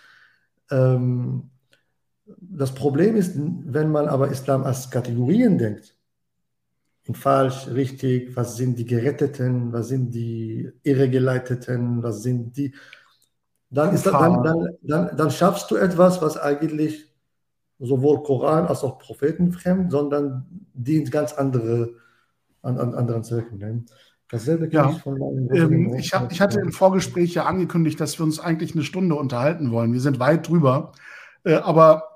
Ähm, 0.71 1.52
das 2.57 2.75
Problem 2.75 3.17
ist, 3.17 3.35
wenn 3.37 3.91
man 3.91 4.09
aber 4.09 4.29
Islam 4.29 4.65
als 4.65 4.91
Kategorien 4.91 5.59
denkt, 5.59 5.97
in 7.05 7.15
falsch, 7.15 7.67
richtig, 7.69 8.37
was 8.37 8.57
sind 8.57 8.79
die 8.79 8.87
Geretteten, 8.87 9.73
was 9.73 9.89
sind 9.89 10.13
die 10.13 10.71
Irregeleiteten, 10.85 12.03
was 12.03 12.23
sind 12.23 12.57
die, 12.57 12.75
dann, 13.71 13.95
ist 13.95 14.07
dann, 14.07 14.43
dann, 14.43 14.69
dann, 14.83 15.17
dann 15.17 15.31
schaffst 15.31 15.71
du 15.71 15.77
etwas, 15.77 16.23
was 16.23 16.37
eigentlich 16.37 17.13
sowohl 17.79 18.23
Koran 18.23 18.67
als 18.67 18.85
auch 18.85 18.99
Propheten 18.99 19.53
fremd, 19.53 19.91
sondern 19.91 20.47
dient 20.75 21.11
ganz 21.11 21.33
andere, 21.33 21.95
an, 22.61 22.79
an 22.79 22.95
anderen 22.95 23.25
Zwecken. 23.25 23.59
Ne? 23.59 23.85
Dasselbe 24.31 24.69
ja. 24.71 24.91
ich 24.91 24.99
von 24.99 25.19
ähm, 25.53 25.95
ich, 25.95 26.15
hab, 26.15 26.31
ich 26.31 26.41
hatte 26.41 26.61
im 26.61 26.73
Vorgespräch 26.73 27.35
ja 27.35 27.47
angekündigt, 27.47 27.99
dass 27.99 28.19
wir 28.19 28.25
uns 28.25 28.39
eigentlich 28.39 28.75
eine 28.75 28.85
Stunde 28.85 29.17
unterhalten 29.17 29.73
wollen. 29.73 29.93
Wir 29.93 30.01
sind 30.01 30.21
weit 30.21 30.49
drüber. 30.49 30.93
Äh, 31.45 31.55
aber 31.55 32.12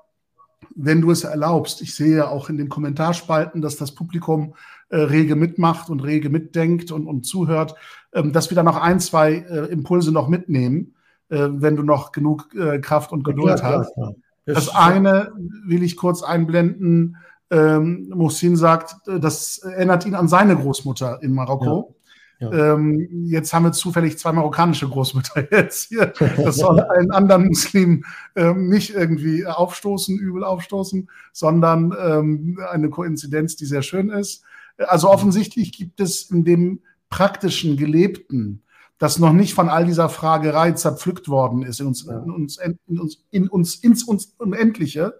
wenn 0.75 1.01
du 1.01 1.11
es 1.11 1.23
erlaubst, 1.23 1.81
ich 1.81 1.95
sehe 1.95 2.17
ja 2.17 2.29
auch 2.29 2.49
in 2.49 2.57
den 2.57 2.69
Kommentarspalten, 2.69 3.61
dass 3.61 3.77
das 3.77 3.93
Publikum 3.93 4.55
äh, 4.89 4.97
rege 4.97 5.35
mitmacht 5.35 5.89
und 5.89 6.01
rege 6.01 6.29
mitdenkt 6.29 6.91
und, 6.91 7.07
und 7.07 7.25
zuhört, 7.25 7.75
ähm, 8.13 8.31
dass 8.31 8.49
wir 8.49 8.55
da 8.55 8.63
noch 8.63 8.81
ein, 8.81 8.99
zwei 8.99 9.33
äh, 9.33 9.71
Impulse 9.71 10.11
noch 10.11 10.27
mitnehmen 10.27 10.93
äh, 11.29 11.47
wenn 11.51 11.75
du 11.75 11.83
noch 11.83 12.11
genug 12.11 12.53
äh, 12.55 12.79
Kraft 12.79 13.11
und 13.11 13.23
Geduld 13.23 13.49
ja, 13.49 13.55
klar, 13.55 13.79
hast. 13.79 13.93
Klar. 13.93 14.15
Das, 14.45 14.65
das 14.65 14.75
eine 14.75 15.33
will 15.65 15.83
ich 15.83 15.97
kurz 15.97 16.23
einblenden. 16.23 17.17
Ähm, 17.49 18.09
Mohsin 18.13 18.55
sagt, 18.55 19.07
äh, 19.07 19.19
das 19.19 19.59
erinnert 19.59 20.05
ihn 20.05 20.15
an 20.15 20.27
seine 20.27 20.55
Großmutter 20.55 21.21
in 21.21 21.33
Marokko. 21.33 21.89
Ja, 21.89 21.95
ja. 22.39 22.73
Ähm, 22.73 23.25
jetzt 23.25 23.53
haben 23.53 23.63
wir 23.63 23.71
zufällig 23.71 24.19
zwei 24.19 24.31
marokkanische 24.31 24.87
Großmütter 24.87 25.47
jetzt 25.51 25.89
hier. 25.89 26.13
Das 26.37 26.57
soll 26.57 26.79
allen 26.79 27.11
anderen 27.11 27.47
Muslimen 27.47 28.05
ähm, 28.35 28.69
nicht 28.69 28.93
irgendwie 28.93 29.45
aufstoßen, 29.45 30.17
übel 30.19 30.43
aufstoßen, 30.43 31.09
sondern 31.33 31.95
ähm, 31.99 32.59
eine 32.69 32.89
Koinzidenz, 32.89 33.55
die 33.55 33.65
sehr 33.65 33.81
schön 33.81 34.09
ist. 34.09 34.43
Also 34.77 35.09
offensichtlich 35.09 35.71
gibt 35.71 35.99
es 35.99 36.29
in 36.29 36.43
dem 36.43 36.81
praktischen, 37.09 37.77
gelebten 37.77 38.61
das 38.97 39.19
noch 39.19 39.33
nicht 39.33 39.53
von 39.53 39.69
all 39.69 39.85
dieser 39.85 40.09
Fragerei 40.09 40.71
zerpflückt 40.71 41.29
worden 41.29 41.63
ist, 41.63 41.79
in 41.79 41.87
uns, 41.87 42.03
in 42.03 42.31
uns, 42.31 42.57
in 42.57 42.99
uns, 42.99 43.23
in 43.29 43.47
uns 43.47 43.75
ins 43.75 44.03
uns 44.03 44.33
Unendliche, 44.37 45.19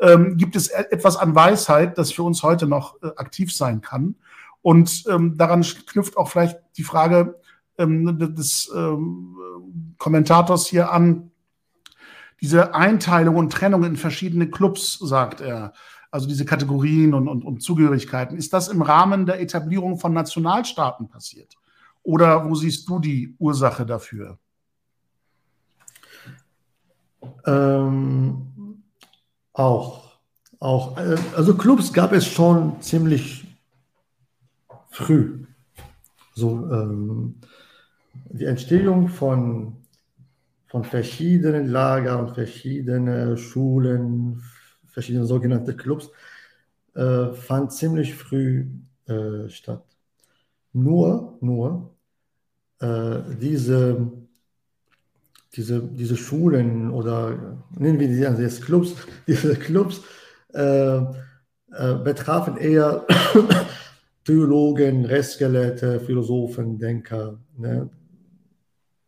ähm, 0.00 0.36
gibt 0.36 0.56
es 0.56 0.68
e-, 0.68 0.86
etwas 0.90 1.16
an 1.16 1.34
Weisheit, 1.34 1.98
das 1.98 2.12
für 2.12 2.22
uns 2.22 2.42
heute 2.42 2.66
noch 2.66 3.02
äh, 3.02 3.08
aktiv 3.16 3.54
sein 3.54 3.80
kann. 3.80 4.14
Und 4.68 5.04
ähm, 5.08 5.38
daran 5.38 5.62
knüpft 5.62 6.18
auch 6.18 6.28
vielleicht 6.28 6.58
die 6.76 6.82
Frage 6.82 7.40
ähm, 7.78 8.18
des 8.36 8.70
ähm, 8.76 9.94
Kommentators 9.96 10.66
hier 10.66 10.92
an, 10.92 11.30
diese 12.42 12.74
Einteilung 12.74 13.36
und 13.36 13.50
Trennung 13.50 13.84
in 13.84 13.96
verschiedene 13.96 14.50
Clubs, 14.50 14.98
sagt 14.98 15.40
er, 15.40 15.72
also 16.10 16.28
diese 16.28 16.44
Kategorien 16.44 17.14
und, 17.14 17.28
und, 17.28 17.46
und 17.46 17.62
Zugehörigkeiten, 17.62 18.36
ist 18.36 18.52
das 18.52 18.68
im 18.68 18.82
Rahmen 18.82 19.24
der 19.24 19.40
Etablierung 19.40 19.98
von 19.98 20.12
Nationalstaaten 20.12 21.08
passiert? 21.08 21.56
Oder 22.02 22.44
wo 22.46 22.54
siehst 22.54 22.86
du 22.90 22.98
die 22.98 23.36
Ursache 23.38 23.86
dafür? 23.86 24.38
Ähm, 27.46 28.82
auch. 29.54 30.18
auch. 30.60 30.98
Äh, 30.98 31.16
also 31.34 31.54
Clubs 31.54 31.90
gab 31.90 32.12
es 32.12 32.26
schon 32.26 32.82
ziemlich 32.82 33.47
früh. 34.98 35.44
So, 36.34 36.70
ähm, 36.72 37.36
die 38.30 38.44
Entstehung 38.44 39.08
von, 39.08 39.76
von 40.66 40.84
verschiedenen 40.84 41.68
Lagern 41.68 42.34
verschiedenen 42.34 43.36
Schulen, 43.36 44.42
verschiedene 44.86 45.24
sogenannte 45.24 45.76
Clubs, 45.76 46.10
äh, 46.94 47.32
fand 47.32 47.72
ziemlich 47.72 48.14
früh 48.14 48.66
äh, 49.06 49.48
statt. 49.48 49.84
Nur, 50.72 51.38
nur 51.40 51.94
äh, 52.80 53.20
diese, 53.40 54.12
diese, 55.54 55.82
diese 55.82 56.16
Schulen 56.16 56.90
oder 56.90 57.62
nennen 57.76 58.00
wir 58.00 58.08
die 58.08 58.26
also 58.26 58.42
jetzt 58.42 58.62
Clubs, 58.62 58.94
diese 59.26 59.54
Clubs 59.54 60.02
äh, 60.52 60.96
äh, 60.98 61.94
betrafen 62.02 62.56
eher 62.56 63.06
Theologen, 64.28 65.06
Rechtsgelehrte, 65.06 66.00
Philosophen, 66.00 66.78
Denker. 66.78 67.38
Ne? 67.56 67.88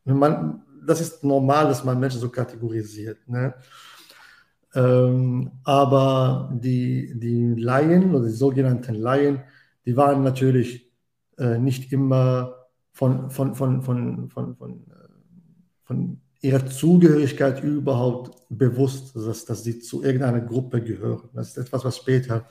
Man, 0.05 0.62
das 0.86 1.02
ist 1.02 1.22
normal, 1.22 1.66
dass 1.66 1.84
man 1.84 2.01
Menschen 2.01 2.20
so 2.20 2.30
kategorisiert. 2.30 3.18
Ne? 3.28 3.52
Ähm, 4.74 5.51
aber 5.62 6.51
die, 6.55 7.12
die 7.20 7.55
Laien 7.60 8.14
oder 8.14 8.24
die 8.24 8.32
sogenannten 8.32 8.94
Laien, 8.94 9.42
die 9.84 9.94
waren 9.94 10.22
natürlich 10.22 10.90
äh, 11.36 11.59
nicht 11.59 11.92
immer 11.92 12.55
von, 12.92 13.28
von, 13.30 13.55
von, 13.55 13.82
von, 13.82 14.30
von, 14.30 14.56
von, 14.56 14.70
äh, 14.70 15.09
von 15.82 16.20
ihrer 16.40 16.64
Zugehörigkeit 16.64 17.62
überhaupt 17.62 18.42
bewusst, 18.48 19.14
dass, 19.14 19.44
dass 19.44 19.64
sie 19.64 19.80
zu 19.80 20.02
irgendeiner 20.02 20.40
Gruppe 20.40 20.80
gehören. 20.80 21.28
Das 21.34 21.48
ist 21.48 21.59
etwas, 21.59 21.84
was 21.84 21.98
später 21.98 22.48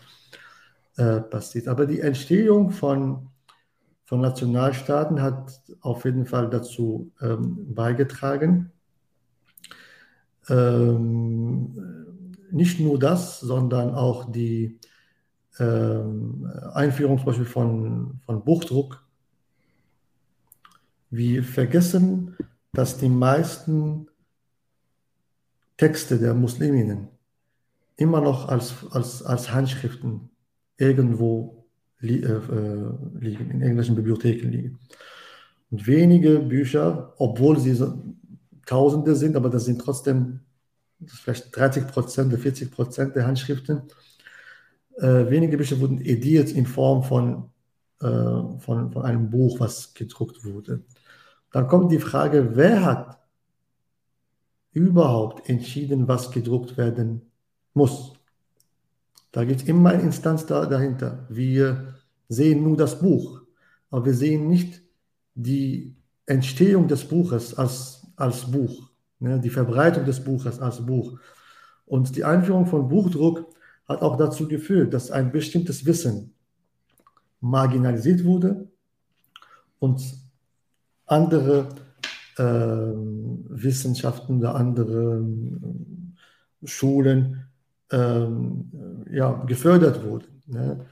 äh, 0.99 1.21
passiert. 1.21 1.69
Aber 1.69 1.85
die 1.85 2.01
Entstehung 2.01 2.71
von, 2.71 3.29
von 4.03 4.19
Nationalstaaten 4.19 5.21
hat 5.21 5.61
auf 5.79 6.03
jeden 6.03 6.25
Fall 6.25 6.49
dazu 6.49 7.13
ähm, 7.21 7.73
beigetragen. 7.73 8.73
Ähm, 10.49 12.35
nicht 12.51 12.81
nur 12.81 12.99
das, 12.99 13.39
sondern 13.39 13.95
auch 13.95 14.29
die 14.29 14.77
ähm, 15.57 16.51
Einführung 16.73 17.17
zum 17.17 17.27
Beispiel 17.27 17.45
von, 17.45 18.19
von 18.25 18.43
Buchdruck. 18.43 19.01
Wir 21.11 21.45
vergessen, 21.45 22.35
dass 22.73 22.97
die 22.97 23.07
meisten 23.07 24.09
Texte 25.77 26.19
der 26.19 26.33
Musliminnen 26.33 27.07
immer 27.95 28.19
noch 28.19 28.49
als, 28.49 28.85
als, 28.91 29.23
als 29.23 29.53
Handschriften 29.53 30.28
irgendwo 30.79 31.65
li 31.99 32.23
äh, 32.23 32.31
äh, 32.31 32.91
liegen, 33.19 33.51
in 33.51 33.61
irgendwelchen 33.61 33.95
Bibliotheken 33.95 34.49
liegen. 34.49 34.79
Und 35.71 35.85
wenige 35.85 36.39
Bücher, 36.39 37.13
obwohl 37.17 37.59
sie 37.59 37.73
so 37.73 38.01
Tausende 38.65 39.15
sind, 39.15 39.35
aber 39.35 39.49
das 39.49 39.65
sind 39.65 39.81
trotzdem 39.81 40.41
vielleicht 41.05 41.55
30 41.55 41.87
Prozent 41.87 42.31
oder 42.31 42.41
40 42.41 42.71
Prozent 42.71 43.15
der 43.15 43.25
Handschriften, 43.25 43.81
äh, 44.97 45.29
wenige 45.29 45.57
Bücher 45.57 45.79
wurden 45.79 45.99
ediert 46.01 46.51
in 46.51 46.65
Form 46.65 47.03
von, 47.03 47.49
äh, 48.01 48.07
von, 48.59 48.91
von 48.91 49.01
einem 49.03 49.29
Buch, 49.29 49.59
was 49.59 49.93
gedruckt 49.93 50.43
wurde. 50.45 50.83
Dann 51.51 51.67
kommt 51.67 51.91
die 51.91 51.99
Frage, 51.99 52.55
wer 52.55 52.85
hat 52.85 53.19
überhaupt 54.71 55.49
entschieden, 55.49 56.07
was 56.07 56.31
gedruckt 56.31 56.77
werden 56.77 57.21
muss? 57.73 58.18
Da 59.31 59.43
gibt 59.43 59.61
es 59.61 59.67
immer 59.67 59.91
eine 59.91 60.03
Instanz 60.03 60.45
da, 60.45 60.65
dahinter. 60.65 61.25
Wir 61.29 61.95
sehen 62.27 62.63
nur 62.63 62.77
das 62.77 62.99
Buch, 62.99 63.41
aber 63.91 64.05
wir 64.05 64.13
sehen 64.13 64.47
nicht 64.47 64.81
die 65.35 65.95
Entstehung 66.25 66.87
des 66.87 67.05
Buches 67.05 67.57
als, 67.57 68.07
als 68.15 68.51
Buch, 68.51 68.89
ne? 69.19 69.39
die 69.39 69.49
Verbreitung 69.49 70.05
des 70.05 70.23
Buches 70.23 70.59
als 70.59 70.85
Buch. 70.85 71.19
Und 71.85 72.15
die 72.15 72.23
Einführung 72.23 72.65
von 72.65 72.87
Buchdruck 72.87 73.53
hat 73.87 74.01
auch 74.01 74.17
dazu 74.17 74.47
geführt, 74.47 74.93
dass 74.93 75.09
ein 75.09 75.31
bestimmtes 75.31 75.85
Wissen 75.85 76.33
marginalisiert 77.41 78.23
wurde 78.23 78.67
und 79.79 80.01
andere 81.07 81.69
äh, 82.37 82.43
Wissenschaften 82.43 84.39
oder 84.39 84.55
andere 84.55 85.19
äh, 85.19 86.67
Schulen 86.67 87.48
ähm, 87.91 89.05
ja, 89.11 89.43
gefördert 89.45 90.03
wurde. 90.03 90.27
Ne? 90.47 90.85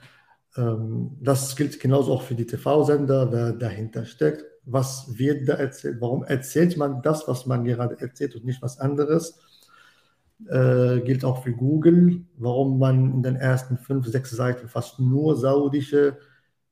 Ähm, 0.55 1.17
das 1.21 1.55
gilt 1.55 1.79
genauso 1.79 2.13
auch 2.13 2.23
für 2.23 2.35
die 2.35 2.45
TV-Sender, 2.45 3.31
wer 3.31 3.53
dahinter 3.53 4.05
steckt. 4.05 4.43
Was 4.65 5.17
wird 5.17 5.47
da 5.47 5.53
erzählt? 5.53 6.01
Warum 6.01 6.23
erzählt 6.23 6.77
man 6.77 7.01
das, 7.01 7.27
was 7.27 7.45
man 7.45 7.63
gerade 7.63 7.99
erzählt 8.01 8.35
und 8.35 8.45
nicht 8.45 8.61
was 8.61 8.79
anderes? 8.79 9.39
Äh, 10.47 11.01
gilt 11.01 11.25
auch 11.25 11.43
für 11.43 11.53
Google, 11.53 12.25
warum 12.37 12.77
man 12.77 13.11
in 13.13 13.23
den 13.23 13.35
ersten 13.37 13.77
fünf, 13.77 14.07
sechs 14.07 14.31
Seiten 14.31 14.67
fast 14.67 14.99
nur 14.99 15.35
saudische 15.35 16.17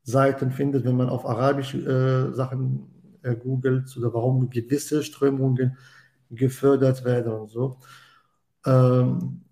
Seiten 0.04 0.52
findet, 0.52 0.86
wenn 0.86 0.98
man 0.98 1.10
auf 1.10 1.26
arabische 1.26 1.80
äh, 1.80 2.36
Sachen 2.36 2.92
äh, 3.24 3.36
googelt 3.36 3.96
oder 3.98 4.14
warum 4.14 4.50
gewisse 4.52 5.04
Strömungen 5.04 5.78
gefördert 6.30 7.04
werden 7.06 7.34
und 7.34 7.50
so. 7.50 7.80
Ähm, 8.66 9.45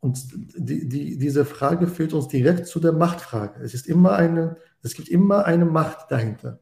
und 0.00 0.18
die, 0.56 0.88
die, 0.88 1.18
diese 1.18 1.44
Frage 1.44 1.88
führt 1.88 2.12
uns 2.12 2.28
direkt 2.28 2.66
zu 2.66 2.78
der 2.78 2.92
Machtfrage. 2.92 3.60
Es, 3.62 3.74
ist 3.74 3.86
immer 3.86 4.12
eine, 4.12 4.56
es 4.82 4.94
gibt 4.94 5.08
immer 5.08 5.44
eine 5.44 5.64
Macht 5.64 6.10
dahinter. 6.10 6.60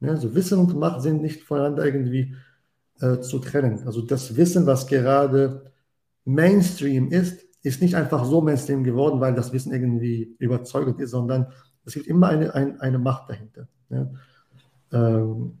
Ja, 0.00 0.10
also 0.10 0.34
Wissen 0.34 0.58
und 0.58 0.76
Macht 0.76 1.00
sind 1.00 1.22
nicht 1.22 1.42
voneinander 1.44 1.84
irgendwie 1.84 2.34
äh, 3.00 3.20
zu 3.20 3.38
trennen. 3.38 3.86
Also 3.86 4.02
das 4.02 4.36
Wissen, 4.36 4.66
was 4.66 4.86
gerade 4.86 5.72
Mainstream 6.24 7.10
ist, 7.10 7.40
ist 7.62 7.80
nicht 7.80 7.96
einfach 7.96 8.24
so 8.26 8.42
Mainstream 8.42 8.84
geworden, 8.84 9.20
weil 9.20 9.34
das 9.34 9.52
Wissen 9.52 9.72
irgendwie 9.72 10.36
überzeugend 10.38 11.00
ist, 11.00 11.12
sondern 11.12 11.46
es 11.86 11.94
gibt 11.94 12.06
immer 12.06 12.28
eine, 12.28 12.54
ein, 12.54 12.80
eine 12.80 12.98
Macht 12.98 13.30
dahinter. 13.30 13.68
Ja. 13.88 14.10
Ähm, 14.92 15.58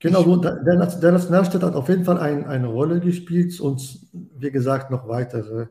Genau, 0.00 0.22
so, 0.22 0.36
der, 0.36 0.62
der 0.62 0.76
Nationalstaat 0.76 1.62
hat 1.62 1.74
auf 1.74 1.88
jeden 1.88 2.04
Fall 2.04 2.18
ein, 2.18 2.44
eine 2.44 2.68
Rolle 2.68 3.00
gespielt 3.00 3.58
und 3.58 4.06
wie 4.12 4.52
gesagt 4.52 4.92
noch 4.92 5.08
weitere 5.08 5.66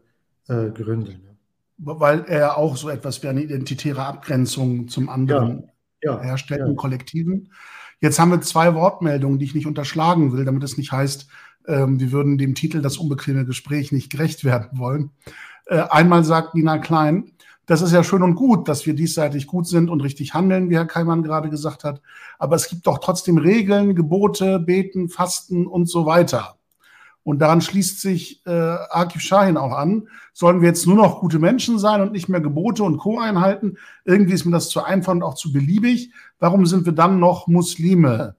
äh, 0.48 0.70
Gründe. 0.70 1.12
Ne? 1.12 1.38
Weil 1.78 2.26
er 2.26 2.58
auch 2.58 2.76
so 2.76 2.90
etwas 2.90 3.22
wie 3.22 3.28
eine 3.28 3.44
identitäre 3.44 4.04
Abgrenzung 4.04 4.88
zum 4.88 5.10
anderen 5.10 5.70
ja, 6.02 6.14
ja, 6.14 6.22
herstellt 6.22 6.62
ja. 6.62 6.68
im 6.68 6.76
Kollektiven. 6.76 7.52
Jetzt 8.00 8.20
haben 8.20 8.32
wir 8.32 8.42
zwei 8.42 8.74
Wortmeldungen, 8.76 9.40
die 9.40 9.46
ich 9.46 9.56
nicht 9.56 9.68
unterschlagen 9.68 10.32
will, 10.34 10.46
damit 10.46 10.64
es 10.64 10.78
nicht 10.78 10.92
heißt, 10.92 11.28
ähm, 11.68 12.00
wir 12.00 12.12
würden 12.12 12.38
dem 12.38 12.56
Titel 12.56 12.82
das 12.82 12.98
unbequeme 12.98 13.46
Gespräch 13.46 13.92
nicht 13.92 14.12
gerecht 14.12 14.44
werden 14.44 14.80
wollen. 14.80 15.12
Äh, 15.66 15.80
einmal 15.90 16.24
sagt 16.24 16.56
Nina 16.56 16.78
Klein, 16.78 17.32
das 17.66 17.82
ist 17.82 17.92
ja 17.92 18.04
schön 18.04 18.24
und 18.24 18.36
gut, 18.36 18.70
dass 18.70 18.86
wir 18.86 18.96
diesseitig 18.96 19.46
gut 19.46 19.68
sind 19.68 19.90
und 19.90 20.02
richtig 20.02 20.34
handeln, 20.34 20.70
wie 20.70 20.76
Herr 20.76 20.86
Keimann 20.86 21.22
gerade 21.22 21.50
gesagt 21.50 21.84
hat. 21.84 22.02
Aber 22.40 22.56
es 22.56 22.70
gibt 22.70 22.88
doch 22.88 23.00
trotzdem 23.00 23.38
Regeln, 23.38 23.94
Gebote, 23.94 24.60
Beten, 24.60 25.10
Fasten 25.10 25.68
und 25.68 25.90
so 25.90 26.06
weiter. 26.06 26.57
Und 27.28 27.40
daran 27.40 27.60
schließt 27.60 28.00
sich 28.00 28.42
äh, 28.46 28.52
Akif 28.52 29.22
Shahin 29.22 29.58
auch 29.58 29.74
an. 29.74 30.08
Sollen 30.32 30.62
wir 30.62 30.70
jetzt 30.70 30.88
nur 30.88 30.96
noch 30.96 31.20
gute 31.20 31.40
Menschen 31.40 31.78
sein 31.78 32.00
und 32.00 32.14
nicht 32.14 32.30
mehr 32.30 32.40
Gebote 32.40 32.84
und 32.84 33.00
Co. 33.00 33.20
einhalten? 33.20 33.76
Irgendwie 34.06 34.32
ist 34.32 34.46
mir 34.46 34.54
das 34.54 34.70
zu 34.70 34.82
einfach 34.82 35.12
und 35.12 35.24
auch 35.24 35.34
zu 35.34 35.52
beliebig. 35.52 36.14
Warum 36.40 36.66
sind 36.66 36.86
wir 36.86 36.94
dann 36.94 37.20
noch 37.20 37.48
Muslime? 37.48 38.38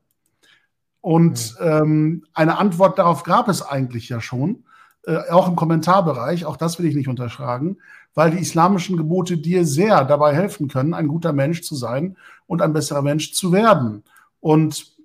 Und 1.02 1.56
ähm, 1.60 2.24
eine 2.32 2.56
Antwort 2.56 2.98
darauf 2.98 3.24
gab 3.24 3.48
es 3.48 3.60
eigentlich 3.60 4.08
ja 4.08 4.22
schon, 4.22 4.64
äh, 5.04 5.18
auch 5.28 5.48
im 5.48 5.56
Kommentarbereich. 5.56 6.46
Auch 6.46 6.56
das 6.56 6.78
will 6.78 6.86
ich 6.86 6.96
nicht 6.96 7.08
unterschlagen, 7.08 7.76
weil 8.14 8.30
die 8.30 8.40
islamischen 8.40 8.96
Gebote 8.96 9.36
dir 9.36 9.66
sehr 9.66 10.02
dabei 10.06 10.34
helfen 10.34 10.68
können, 10.68 10.94
ein 10.94 11.08
guter 11.08 11.34
Mensch 11.34 11.60
zu 11.60 11.74
sein 11.74 12.16
und 12.46 12.62
ein 12.62 12.72
besserer 12.72 13.02
Mensch 13.02 13.34
zu 13.34 13.52
werden. 13.52 14.02
Und 14.40 14.97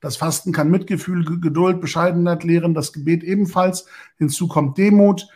das 0.00 0.16
Fasten 0.16 0.52
kann 0.52 0.70
Mitgefühl, 0.70 1.24
Geduld, 1.40 1.80
Bescheidenheit 1.80 2.44
lehren, 2.44 2.74
das 2.74 2.92
Gebet 2.92 3.24
ebenfalls. 3.24 3.86
Hinzu 4.16 4.46
kommt 4.46 4.78
Demut. 4.78 5.26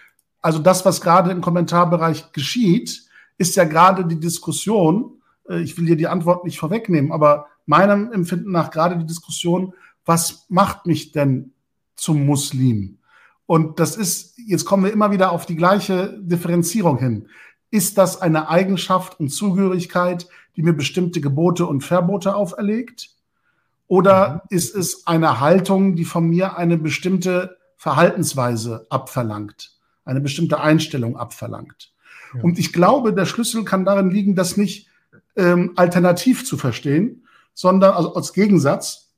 Also 0.40 0.59
das, 0.59 0.84
was 0.84 1.01
gerade 1.01 1.30
im 1.30 1.40
Kommentarbereich 1.40 2.32
geschieht, 2.32 3.05
ist 3.39 3.56
ja 3.56 3.64
gerade 3.64 4.05
die 4.05 4.20
Diskussion. 4.20 5.20
Äh, 5.48 5.62
ich 5.62 5.76
will 5.76 5.86
dir 5.86 5.97
die 5.97 6.09
Antwort 6.09 6.44
nicht 6.44 6.59
vorwegnehmen, 6.59 7.12
aber 7.12 7.47
meinem 7.66 8.12
Empfinden 8.12 8.52
nach 8.52 8.70
gerade 8.70 8.98
die 8.98 9.06
Diskussion, 9.06 9.74
was 10.05 10.47
macht 10.48 10.86
mich 10.86 11.12
denn 11.12 11.52
zum 11.97 12.24
Muslim? 12.26 12.98
Und 13.47 13.80
das 13.80 13.97
ist, 13.97 14.39
jetzt 14.39 14.64
kommen 14.64 14.84
wir 14.84 14.93
immer 14.93 15.10
wieder 15.10 15.32
auf 15.32 15.47
die 15.47 15.56
gleiche 15.56 16.18
Differenzierung 16.20 16.98
hin. 16.98 17.28
Ist 17.70 17.98
das 17.98 18.20
eine 18.20 18.48
Eigenschaft 18.48 19.18
und 19.18 19.30
Zugehörigkeit, 19.30 20.28
die 20.56 20.62
mir 20.62 20.72
bestimmte 20.72 21.20
Gebote 21.20 21.66
und 21.66 21.82
Verbote 21.82 22.34
auferlegt? 22.34 23.10
Oder 23.93 24.32
mhm. 24.48 24.56
ist 24.56 24.74
es 24.74 25.06
eine 25.06 25.39
Haltung, 25.39 25.97
die 25.97 26.06
von 26.06 26.27
mir 26.27 26.56
eine 26.56 26.78
bestimmte 26.78 27.59
Verhaltensweise 27.77 28.86
abverlangt, 28.89 29.77
eine 30.06 30.23
bestimmte 30.23 30.60
Einstellung 30.60 31.19
abverlangt? 31.19 31.93
Ja. 32.32 32.43
Und 32.43 32.59
ich 32.59 32.73
glaube, 32.73 33.12
der 33.12 33.27
Schlüssel 33.27 33.64
kann 33.64 33.85
darin 33.85 34.09
liegen, 34.09 34.35
das 34.35 34.56
nicht 34.56 34.89
ähm, 35.36 35.73
alternativ 35.77 36.47
zu 36.47 36.56
verstehen, 36.56 37.27
sondern 37.52 37.93
also 37.93 38.14
als 38.14 38.32
Gegensatz, 38.32 39.10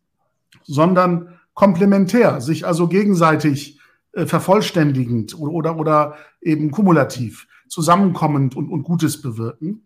sondern 0.65 1.39
komplementär, 1.55 2.41
sich 2.41 2.67
also 2.67 2.89
gegenseitig 2.89 3.79
äh, 4.11 4.27
vervollständigend 4.27 5.39
oder, 5.39 5.53
oder, 5.53 5.77
oder 5.79 6.15
eben 6.41 6.73
kumulativ, 6.73 7.47
zusammenkommend 7.69 8.57
und, 8.57 8.71
und 8.71 8.83
Gutes 8.83 9.23
bewirken. 9.23 9.85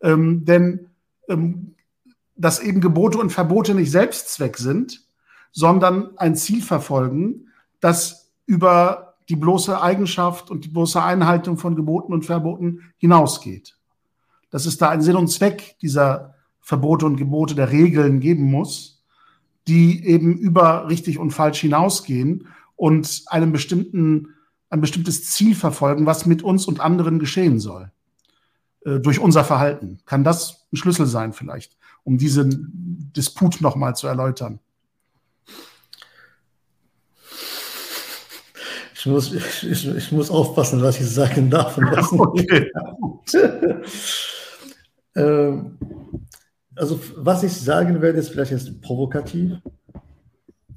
Ähm, 0.00 0.44
denn 0.44 0.90
ähm, 1.28 1.74
dass 2.38 2.60
eben 2.60 2.80
Gebote 2.80 3.18
und 3.18 3.30
Verbote 3.30 3.74
nicht 3.74 3.90
Selbstzweck 3.90 4.56
sind, 4.56 5.04
sondern 5.52 6.16
ein 6.16 6.36
Ziel 6.36 6.62
verfolgen, 6.62 7.48
das 7.80 8.32
über 8.46 9.14
die 9.28 9.36
bloße 9.36 9.80
Eigenschaft 9.80 10.50
und 10.50 10.64
die 10.64 10.68
bloße 10.68 11.02
Einhaltung 11.02 11.58
von 11.58 11.76
Geboten 11.76 12.12
und 12.12 12.24
Verboten 12.24 12.92
hinausgeht. 12.96 13.76
Dass 14.50 14.64
es 14.64 14.78
da 14.78 14.88
einen 14.88 15.02
Sinn 15.02 15.16
und 15.16 15.28
Zweck 15.28 15.76
dieser 15.82 16.34
Verbote 16.60 17.04
und 17.04 17.16
Gebote 17.16 17.54
der 17.54 17.70
Regeln 17.70 18.20
geben 18.20 18.44
muss, 18.44 19.04
die 19.66 20.06
eben 20.06 20.38
über 20.38 20.88
richtig 20.88 21.18
und 21.18 21.32
falsch 21.32 21.60
hinausgehen 21.60 22.46
und 22.76 23.24
einem 23.26 23.52
bestimmten, 23.52 24.34
ein 24.70 24.80
bestimmtes 24.80 25.30
Ziel 25.30 25.54
verfolgen, 25.54 26.06
was 26.06 26.24
mit 26.24 26.42
uns 26.42 26.66
und 26.66 26.80
anderen 26.80 27.18
geschehen 27.18 27.58
soll. 27.58 27.90
Äh, 28.84 29.00
durch 29.00 29.18
unser 29.18 29.44
Verhalten. 29.44 29.98
Kann 30.06 30.24
das 30.24 30.66
ein 30.72 30.76
Schlüssel 30.76 31.06
sein 31.06 31.32
vielleicht, 31.32 31.76
um 32.08 32.16
diesen 32.16 33.12
Disput 33.14 33.60
nochmal 33.60 33.94
zu 33.94 34.06
erläutern? 34.06 34.60
Ich 38.94 39.04
muss, 39.04 39.32
ich, 39.32 39.86
ich, 39.86 40.10
muss 40.10 40.30
aufpassen, 40.30 40.82
was 40.82 40.98
ich 40.98 41.06
sagen 41.06 41.50
darf 41.50 41.76
und 41.76 41.84
was. 41.92 42.10
Okay. 42.10 42.70
ähm, 45.16 45.78
also 46.74 46.98
was 47.16 47.42
ich 47.42 47.52
sagen 47.52 48.00
werde, 48.00 48.18
ist 48.18 48.30
vielleicht 48.30 48.52
jetzt 48.52 48.80
provokativ, 48.80 49.58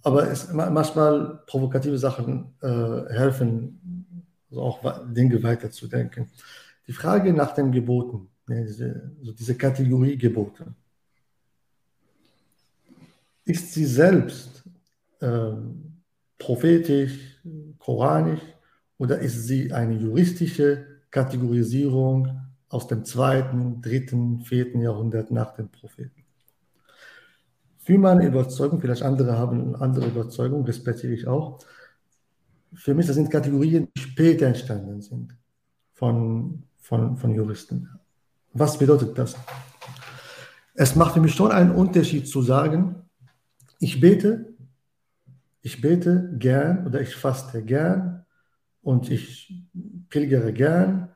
aber 0.03 0.29
es, 0.29 0.51
manchmal 0.51 1.39
provokative 1.47 1.97
Sachen 1.97 2.53
äh, 2.61 3.13
helfen, 3.13 4.25
also 4.49 4.63
auch 4.63 4.79
Dinge 5.07 5.41
weiterzudenken. 5.41 6.29
Die 6.87 6.93
Frage 6.93 7.31
nach 7.31 7.53
den 7.53 7.71
Geboten, 7.71 8.27
ne, 8.47 8.65
diese, 8.65 9.13
also 9.19 9.31
diese 9.31 9.55
Kategorie 9.55 10.17
Gebote, 10.17 10.75
ist 13.45 13.73
sie 13.73 13.85
selbst 13.85 14.63
äh, 15.19 15.51
prophetisch, 16.37 17.39
koranisch 17.79 18.41
oder 18.97 19.19
ist 19.19 19.47
sie 19.47 19.71
eine 19.71 19.95
juristische 19.95 20.85
Kategorisierung 21.09 22.39
aus 22.69 22.87
dem 22.87 23.03
zweiten, 23.03 23.81
dritten, 23.81 24.41
vierten 24.41 24.81
Jahrhundert 24.81 25.31
nach 25.31 25.53
den 25.53 25.69
Propheten. 25.69 26.23
Für 27.79 27.97
meine 27.97 28.27
Überzeugung, 28.27 28.79
vielleicht 28.79 29.01
andere 29.01 29.37
haben 29.37 29.75
eine 29.75 29.81
andere 29.81 30.07
Überzeugung, 30.07 30.63
respektiere 30.63 31.13
ich 31.13 31.27
auch. 31.27 31.59
Für 32.73 32.93
mich 32.93 33.07
das 33.07 33.15
sind 33.15 33.29
Kategorien, 33.29 33.89
die 33.97 34.01
später 34.01 34.45
entstanden 34.45 35.01
sind 35.01 35.35
von, 35.93 36.63
von, 36.79 37.17
von 37.17 37.33
Juristen. 37.33 37.89
Was 38.53 38.77
bedeutet 38.77 39.17
das? 39.17 39.35
Es 40.73 40.95
macht 40.95 41.15
für 41.15 41.21
mich 41.21 41.33
schon 41.33 41.51
einen 41.51 41.71
Unterschied 41.71 42.27
zu 42.27 42.41
sagen, 42.41 43.00
ich 43.81 43.99
bete, 43.99 44.53
ich 45.61 45.81
bete 45.81 46.33
gern 46.37 46.87
oder 46.87 47.01
ich 47.01 47.15
faste 47.15 47.63
gern 47.63 48.25
und 48.81 49.11
ich 49.11 49.65
pilgere 50.09 50.53
gern 50.53 51.11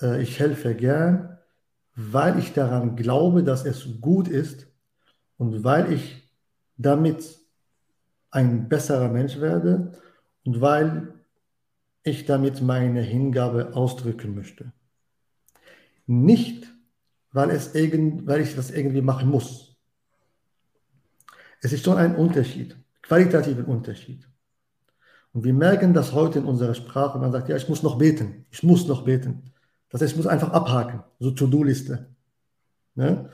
äh, 0.00 0.22
ich 0.22 0.38
helfe 0.38 0.74
gern, 0.74 1.38
weil 1.94 2.38
ich 2.38 2.52
daran 2.52 2.96
glaube, 2.96 3.42
dass 3.42 3.64
es 3.64 4.00
gut 4.00 4.28
ist 4.28 4.66
und 5.36 5.64
weil 5.64 5.92
ich 5.92 6.30
damit 6.76 7.38
ein 8.30 8.68
besserer 8.68 9.08
Mensch 9.08 9.40
werde 9.40 9.92
und 10.44 10.60
weil 10.60 11.14
ich 12.04 12.24
damit 12.24 12.62
meine 12.62 13.02
Hingabe 13.02 13.74
ausdrücken 13.74 14.34
möchte. 14.34 14.72
Nicht, 16.06 16.72
weil, 17.32 17.50
es 17.50 17.74
irgend, 17.74 18.26
weil 18.26 18.40
ich 18.40 18.54
das 18.54 18.70
irgendwie 18.70 19.02
machen 19.02 19.28
muss. 19.28 19.67
Es 21.60 21.72
ist 21.72 21.84
schon 21.84 21.96
ein 21.96 22.16
Unterschied, 22.16 22.76
qualitativer 23.02 23.66
Unterschied. 23.66 24.28
Und 25.32 25.44
wir 25.44 25.54
merken 25.54 25.92
das 25.92 26.12
heute 26.12 26.38
in 26.38 26.44
unserer 26.44 26.74
Sprache. 26.74 27.18
Man 27.18 27.32
sagt, 27.32 27.48
ja, 27.48 27.56
ich 27.56 27.68
muss 27.68 27.82
noch 27.82 27.98
beten. 27.98 28.46
Ich 28.50 28.62
muss 28.62 28.86
noch 28.86 29.02
beten. 29.02 29.52
Das 29.90 30.00
heißt, 30.00 30.12
ich 30.12 30.16
muss 30.16 30.26
einfach 30.26 30.50
abhaken, 30.50 31.02
so 31.18 31.30
To-Do-Liste. 31.30 32.08
Ne? 32.94 33.30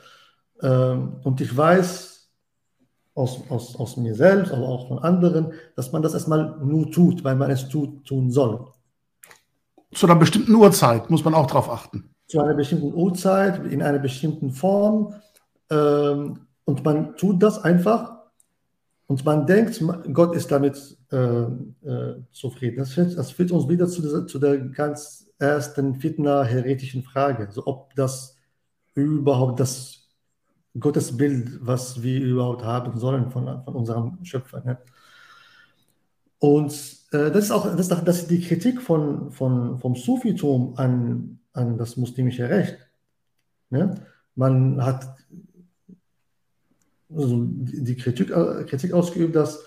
Ähm, 0.63 1.17
und 1.23 1.41
ich 1.41 1.57
weiß 1.57 2.31
aus, 3.15 3.41
aus, 3.49 3.77
aus 3.77 3.97
mir 3.97 4.15
selbst, 4.15 4.53
aber 4.53 4.69
auch 4.69 4.89
von 4.89 4.99
anderen, 4.99 5.53
dass 5.77 5.93
man 5.93 6.03
das 6.03 6.15
erstmal 6.15 6.59
nur 6.59 6.91
tut, 6.91 7.25
weil 7.25 7.37
man 7.37 7.51
es 7.51 7.69
tut, 7.69 8.05
tun 8.05 8.31
soll. 8.31 8.67
Zu 9.93 10.07
einer 10.07 10.17
bestimmten 10.17 10.55
Uhrzeit 10.55 11.11
muss 11.11 11.25
man 11.25 11.35
auch 11.35 11.47
darauf 11.47 11.71
achten. 11.71 12.11
Zu 12.27 12.41
einer 12.41 12.55
bestimmten 12.55 12.93
Uhrzeit, 12.93 13.65
in 13.67 13.83
einer 13.83 14.01
bestimmten 14.01 14.51
Form. 14.51 15.15
Ähm, 15.71 16.41
und 16.65 16.85
man 16.85 17.16
tut 17.16 17.43
das 17.43 17.62
einfach 17.62 18.15
und 19.07 19.24
man 19.24 19.47
denkt, 19.47 19.82
Gott 20.12 20.35
ist 20.35 20.51
damit 20.51 20.97
äh, 21.12 21.16
äh, 21.16 22.23
zufrieden. 22.32 22.78
Das 22.78 22.93
führt, 22.93 23.19
das 23.19 23.31
führt 23.32 23.53
uns 23.53 23.69
wieder 23.69 23.86
zu 23.86 24.03
der, 24.03 24.27
zu 24.27 24.39
der 24.39 24.59
ganz 24.59 25.31
ersten 25.39 25.95
Fitna-heretischen 25.97 27.03
Frage, 27.03 27.49
so 27.51 27.66
ob 27.66 27.95
das 27.95 28.36
überhaupt 28.95 29.61
das 29.61 30.09
Gottesbild, 30.78 31.59
was 31.61 32.03
wir 32.03 32.20
überhaupt 32.20 32.65
haben 32.65 32.99
sollen 32.99 33.31
von, 33.31 33.62
von 33.62 33.74
unserem 33.74 34.24
Schöpfer. 34.24 34.62
Ne? 34.65 34.78
Und 36.39 36.73
äh, 37.12 37.31
das, 37.31 37.45
ist 37.45 37.51
auch, 37.51 37.77
das, 37.77 37.89
das 37.89 38.19
ist 38.19 38.31
die 38.31 38.41
Kritik 38.41 38.81
von, 38.81 39.31
von, 39.31 39.78
vom 39.78 39.95
Sufitum 39.95 40.74
an, 40.77 41.39
an 41.53 41.78
das 41.78 41.97
muslimische 41.97 42.49
Recht. 42.49 42.78
Ne? 43.70 43.95
Man 44.35 44.85
hat 44.85 45.16
also 47.16 47.47
die 47.47 47.97
Kritik, 47.97 48.31
äh, 48.31 48.65
Kritik 48.65 48.93
ausgeübt, 48.93 49.35
dass, 49.36 49.62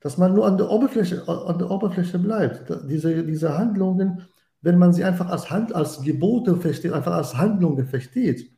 dass 0.00 0.18
man 0.18 0.34
nur 0.34 0.46
an 0.46 0.56
der 0.56 0.70
Oberfläche, 0.70 1.26
an 1.28 1.58
der 1.58 1.70
Oberfläche 1.70 2.18
bleibt. 2.18 2.70
Diese, 2.88 3.24
diese 3.24 3.56
Handlungen 3.56 4.26
wenn 4.62 4.78
man 4.78 4.92
sie 4.92 5.04
einfach 5.04 5.28
als, 5.28 5.50
Hand, 5.50 5.74
als 5.74 6.02
Gebote 6.02 6.56
versteht, 6.56 6.92
einfach 6.92 7.14
als 7.14 7.36
Handlungen 7.36 7.86
versteht, 7.86 8.50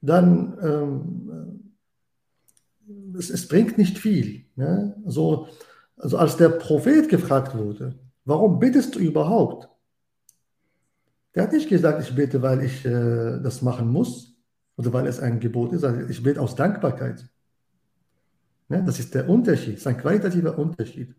dann 0.00 0.58
ähm, 0.60 1.74
es, 3.16 3.30
es, 3.30 3.48
bringt 3.48 3.78
nicht 3.78 3.98
viel. 3.98 4.44
Ne? 4.56 4.96
Also, 5.04 5.48
also 5.96 6.18
als 6.18 6.36
der 6.36 6.50
Prophet 6.50 7.08
gefragt 7.08 7.56
wurde, 7.56 7.94
warum 8.24 8.58
betest 8.58 8.94
du 8.94 8.98
überhaupt? 8.98 9.68
Der 11.34 11.44
hat 11.44 11.52
nicht 11.52 11.68
gesagt, 11.68 12.02
ich 12.02 12.14
bete, 12.14 12.42
weil 12.42 12.62
ich 12.62 12.84
äh, 12.84 13.40
das 13.40 13.62
machen 13.62 13.88
muss 13.88 14.35
oder 14.76 14.92
weil 14.92 15.06
es 15.06 15.20
ein 15.20 15.40
Gebot 15.40 15.72
ist. 15.72 15.84
Also 15.84 16.08
ich 16.08 16.22
bete 16.22 16.40
aus 16.40 16.54
Dankbarkeit. 16.54 17.26
Ne? 18.68 18.82
Das 18.84 18.98
ist 18.98 19.14
der 19.14 19.28
Unterschied, 19.28 19.74
das 19.74 19.80
ist 19.80 19.86
ein 19.86 19.98
qualitativer 19.98 20.58
Unterschied. 20.58 21.14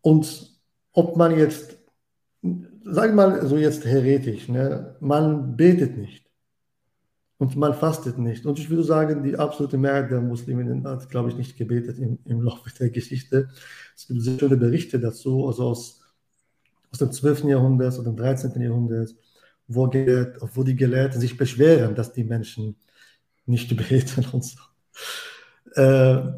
Und 0.00 0.52
ob 0.92 1.16
man 1.16 1.38
jetzt, 1.38 1.78
sag 2.84 3.14
mal 3.14 3.46
so 3.46 3.56
jetzt 3.56 3.84
heretisch, 3.84 4.48
ne, 4.48 4.96
man 5.00 5.56
betet 5.56 5.96
nicht 5.96 6.26
und 7.38 7.56
man 7.56 7.74
fastet 7.74 8.18
nicht. 8.18 8.46
Und 8.46 8.58
ich 8.58 8.68
würde 8.68 8.84
sagen, 8.84 9.22
die 9.22 9.36
absolute 9.36 9.78
Mehrheit 9.78 10.10
der 10.10 10.20
Musliminnen 10.20 10.86
hat, 10.86 11.08
glaube 11.08 11.30
ich, 11.30 11.36
nicht 11.36 11.56
gebetet 11.56 11.98
im, 11.98 12.18
im 12.24 12.42
Laufe 12.42 12.70
der 12.78 12.90
Geschichte. 12.90 13.48
Es 13.96 14.06
gibt 14.06 14.22
sehr 14.22 14.38
schöne 14.38 14.56
Berichte 14.56 15.00
dazu, 15.00 15.46
also 15.46 15.68
aus, 15.68 16.00
aus 16.90 16.98
dem 16.98 17.10
12. 17.10 17.44
Jahrhundert 17.44 17.94
oder 17.98 18.10
dem 18.10 18.16
13. 18.16 18.60
Jahrhundert, 18.60 19.14
wo, 19.74 19.86
wo 20.54 20.62
die 20.64 20.76
Gelehrten 20.76 21.20
sich 21.20 21.36
beschweren, 21.36 21.94
dass 21.94 22.12
die 22.12 22.24
Menschen 22.24 22.76
nicht 23.46 23.74
beten 23.88 24.26
und 24.32 24.44
so. 24.44 24.58
Äh, 25.74 26.32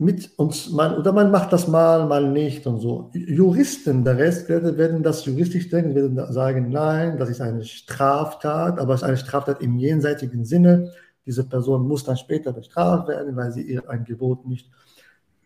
mit 0.00 0.38
uns, 0.38 0.70
man, 0.70 0.96
oder 0.96 1.12
man 1.12 1.30
macht 1.32 1.52
das 1.52 1.66
mal, 1.66 2.06
mal 2.06 2.30
nicht 2.30 2.66
und 2.68 2.78
so. 2.78 3.10
Juristen, 3.14 4.04
der 4.04 4.16
Rest 4.16 4.48
werden, 4.48 5.02
das 5.02 5.24
juristisch 5.24 5.68
denken, 5.68 5.94
werden 5.96 6.32
sagen, 6.32 6.70
nein, 6.70 7.18
das 7.18 7.30
ist 7.30 7.40
eine 7.40 7.64
Straftat, 7.64 8.78
aber 8.78 8.94
es 8.94 9.02
ist 9.02 9.08
eine 9.08 9.16
Straftat 9.16 9.60
im 9.60 9.76
jenseitigen 9.76 10.44
Sinne. 10.44 10.92
Diese 11.26 11.42
Person 11.44 11.86
muss 11.88 12.04
dann 12.04 12.16
später 12.16 12.52
bestraft 12.52 13.08
werden, 13.08 13.34
weil 13.34 13.50
sie 13.50 13.62
ihr 13.62 13.90
ein 13.90 14.04
Gebot 14.04 14.46
nicht. 14.46 14.70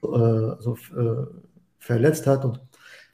so 0.03 0.77
äh, 0.97 1.27
verletzt 1.79 2.27
hat. 2.27 2.45
Und 2.45 2.61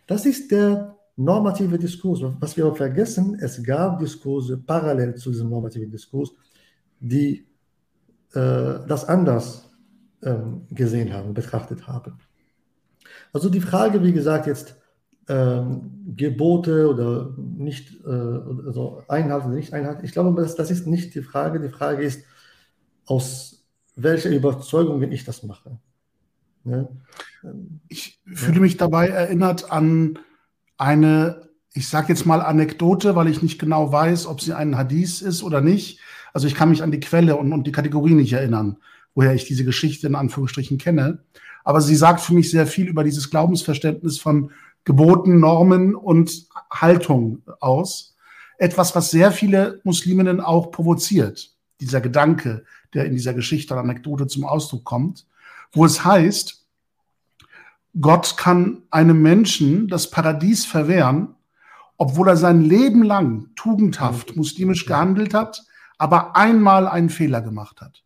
das 0.06 0.26
ist 0.26 0.50
der 0.50 0.97
normative 1.18 1.78
Diskurs. 1.78 2.22
Was 2.38 2.56
wir 2.56 2.72
vergessen, 2.74 3.36
es 3.40 3.62
gab 3.62 3.98
Diskurse 3.98 4.56
parallel 4.56 5.16
zu 5.16 5.30
diesem 5.30 5.50
normativen 5.50 5.90
Diskurs, 5.90 6.30
die 7.00 7.46
äh, 8.32 8.78
das 8.86 9.04
anders 9.04 9.70
ähm, 10.22 10.66
gesehen 10.70 11.12
haben, 11.12 11.34
betrachtet 11.34 11.86
haben. 11.86 12.18
Also 13.32 13.50
die 13.50 13.60
Frage, 13.60 14.02
wie 14.02 14.12
gesagt, 14.12 14.46
jetzt 14.46 14.76
ähm, 15.28 16.14
Gebote 16.16 16.88
oder 16.88 17.34
nicht, 17.36 18.00
äh, 18.04 18.08
also 18.08 19.02
Einhalten 19.08 19.48
oder 19.48 19.56
nicht 19.56 19.74
Einhalten, 19.74 20.04
ich 20.04 20.12
glaube, 20.12 20.40
das, 20.40 20.54
das 20.54 20.70
ist 20.70 20.86
nicht 20.86 21.14
die 21.14 21.22
Frage. 21.22 21.60
Die 21.60 21.68
Frage 21.68 22.04
ist, 22.04 22.24
aus 23.06 23.66
welcher 23.96 24.30
Überzeugung 24.30 25.02
ich 25.02 25.24
das 25.24 25.42
mache. 25.42 25.78
Ne? 26.62 26.88
Ich 27.88 28.20
fühle 28.26 28.60
mich 28.60 28.76
dabei 28.76 29.08
erinnert 29.08 29.72
an 29.72 30.18
eine, 30.78 31.48
ich 31.74 31.88
sage 31.88 32.08
jetzt 32.08 32.24
mal 32.24 32.40
Anekdote, 32.40 33.14
weil 33.14 33.28
ich 33.28 33.42
nicht 33.42 33.58
genau 33.58 33.92
weiß, 33.92 34.26
ob 34.26 34.40
sie 34.40 34.54
ein 34.54 34.76
Hadith 34.76 35.20
ist 35.20 35.42
oder 35.42 35.60
nicht. 35.60 36.00
Also 36.32 36.46
ich 36.46 36.54
kann 36.54 36.70
mich 36.70 36.82
an 36.82 36.90
die 36.90 37.00
Quelle 37.00 37.36
und, 37.36 37.52
und 37.52 37.66
die 37.66 37.72
Kategorie 37.72 38.14
nicht 38.14 38.32
erinnern, 38.32 38.78
woher 39.14 39.34
ich 39.34 39.44
diese 39.44 39.64
Geschichte 39.64 40.06
in 40.06 40.14
Anführungsstrichen 40.14 40.78
kenne. 40.78 41.24
Aber 41.64 41.80
sie 41.80 41.96
sagt 41.96 42.20
für 42.20 42.32
mich 42.32 42.50
sehr 42.50 42.66
viel 42.66 42.88
über 42.88 43.04
dieses 43.04 43.30
Glaubensverständnis 43.30 44.18
von 44.18 44.52
Geboten, 44.84 45.40
Normen 45.40 45.94
und 45.94 46.46
Haltung 46.70 47.42
aus. 47.60 48.16
Etwas, 48.56 48.94
was 48.94 49.10
sehr 49.10 49.32
viele 49.32 49.80
Musliminnen 49.84 50.40
auch 50.40 50.70
provoziert. 50.70 51.50
Dieser 51.80 52.00
Gedanke, 52.00 52.64
der 52.94 53.04
in 53.04 53.12
dieser 53.12 53.34
Geschichte 53.34 53.74
oder 53.74 53.82
Anekdote 53.82 54.26
zum 54.26 54.44
Ausdruck 54.44 54.84
kommt, 54.84 55.26
wo 55.72 55.84
es 55.84 56.04
heißt, 56.04 56.64
Gott 58.00 58.36
kann 58.36 58.82
einem 58.90 59.22
Menschen 59.22 59.88
das 59.88 60.10
Paradies 60.10 60.66
verwehren, 60.66 61.34
obwohl 61.96 62.28
er 62.28 62.36
sein 62.36 62.62
Leben 62.62 63.02
lang 63.02 63.50
tugendhaft 63.56 64.36
muslimisch 64.36 64.86
gehandelt 64.86 65.34
hat, 65.34 65.64
aber 65.96 66.36
einmal 66.36 66.86
einen 66.86 67.10
Fehler 67.10 67.40
gemacht 67.40 67.80
hat. 67.80 68.04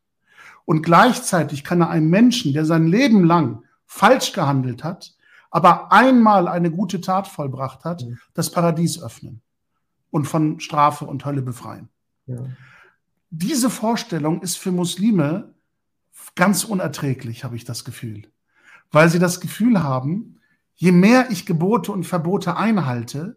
Und 0.64 0.82
gleichzeitig 0.82 1.64
kann 1.64 1.82
er 1.82 1.90
einem 1.90 2.08
Menschen, 2.08 2.52
der 2.52 2.64
sein 2.64 2.86
Leben 2.86 3.24
lang 3.24 3.64
falsch 3.84 4.32
gehandelt 4.32 4.84
hat, 4.84 5.14
aber 5.50 5.92
einmal 5.92 6.48
eine 6.48 6.70
gute 6.70 7.00
Tat 7.00 7.28
vollbracht 7.28 7.84
hat, 7.84 8.02
mhm. 8.02 8.18
das 8.32 8.50
Paradies 8.50 9.02
öffnen 9.02 9.42
und 10.10 10.24
von 10.24 10.60
Strafe 10.60 11.04
und 11.04 11.26
Hölle 11.26 11.42
befreien. 11.42 11.90
Ja. 12.26 12.38
Diese 13.28 13.68
Vorstellung 13.68 14.40
ist 14.40 14.56
für 14.56 14.72
Muslime 14.72 15.52
ganz 16.34 16.64
unerträglich, 16.64 17.44
habe 17.44 17.56
ich 17.56 17.64
das 17.64 17.84
Gefühl 17.84 18.22
weil 18.92 19.08
sie 19.08 19.18
das 19.18 19.40
Gefühl 19.40 19.82
haben, 19.82 20.40
je 20.74 20.92
mehr 20.92 21.30
ich 21.30 21.46
Gebote 21.46 21.90
und 21.90 22.04
Verbote 22.04 22.56
einhalte, 22.56 23.36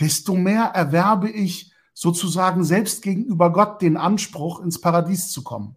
desto 0.00 0.34
mehr 0.34 0.64
erwerbe 0.64 1.30
ich 1.30 1.72
sozusagen 1.94 2.62
selbst 2.62 3.02
gegenüber 3.02 3.52
Gott 3.52 3.82
den 3.82 3.96
Anspruch, 3.96 4.60
ins 4.60 4.80
Paradies 4.80 5.30
zu 5.30 5.42
kommen. 5.42 5.76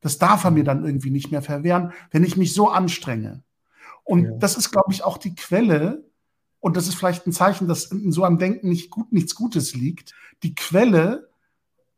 Das 0.00 0.18
darf 0.18 0.44
er 0.44 0.50
mir 0.50 0.64
dann 0.64 0.84
irgendwie 0.84 1.10
nicht 1.10 1.30
mehr 1.30 1.42
verwehren, 1.42 1.92
wenn 2.10 2.24
ich 2.24 2.36
mich 2.36 2.52
so 2.52 2.68
anstrenge. 2.68 3.42
Und 4.04 4.24
ja. 4.24 4.30
das 4.38 4.56
ist, 4.56 4.70
glaube 4.70 4.92
ich, 4.92 5.02
auch 5.02 5.18
die 5.18 5.34
Quelle, 5.34 6.04
und 6.60 6.76
das 6.76 6.86
ist 6.86 6.94
vielleicht 6.94 7.26
ein 7.26 7.32
Zeichen, 7.32 7.68
dass 7.68 7.86
in 7.86 8.12
so 8.12 8.24
einem 8.24 8.38
Denken 8.38 8.68
nicht 8.68 8.90
gut, 8.90 9.12
nichts 9.12 9.34
Gutes 9.34 9.74
liegt, 9.74 10.14
die 10.42 10.54
Quelle, 10.54 11.30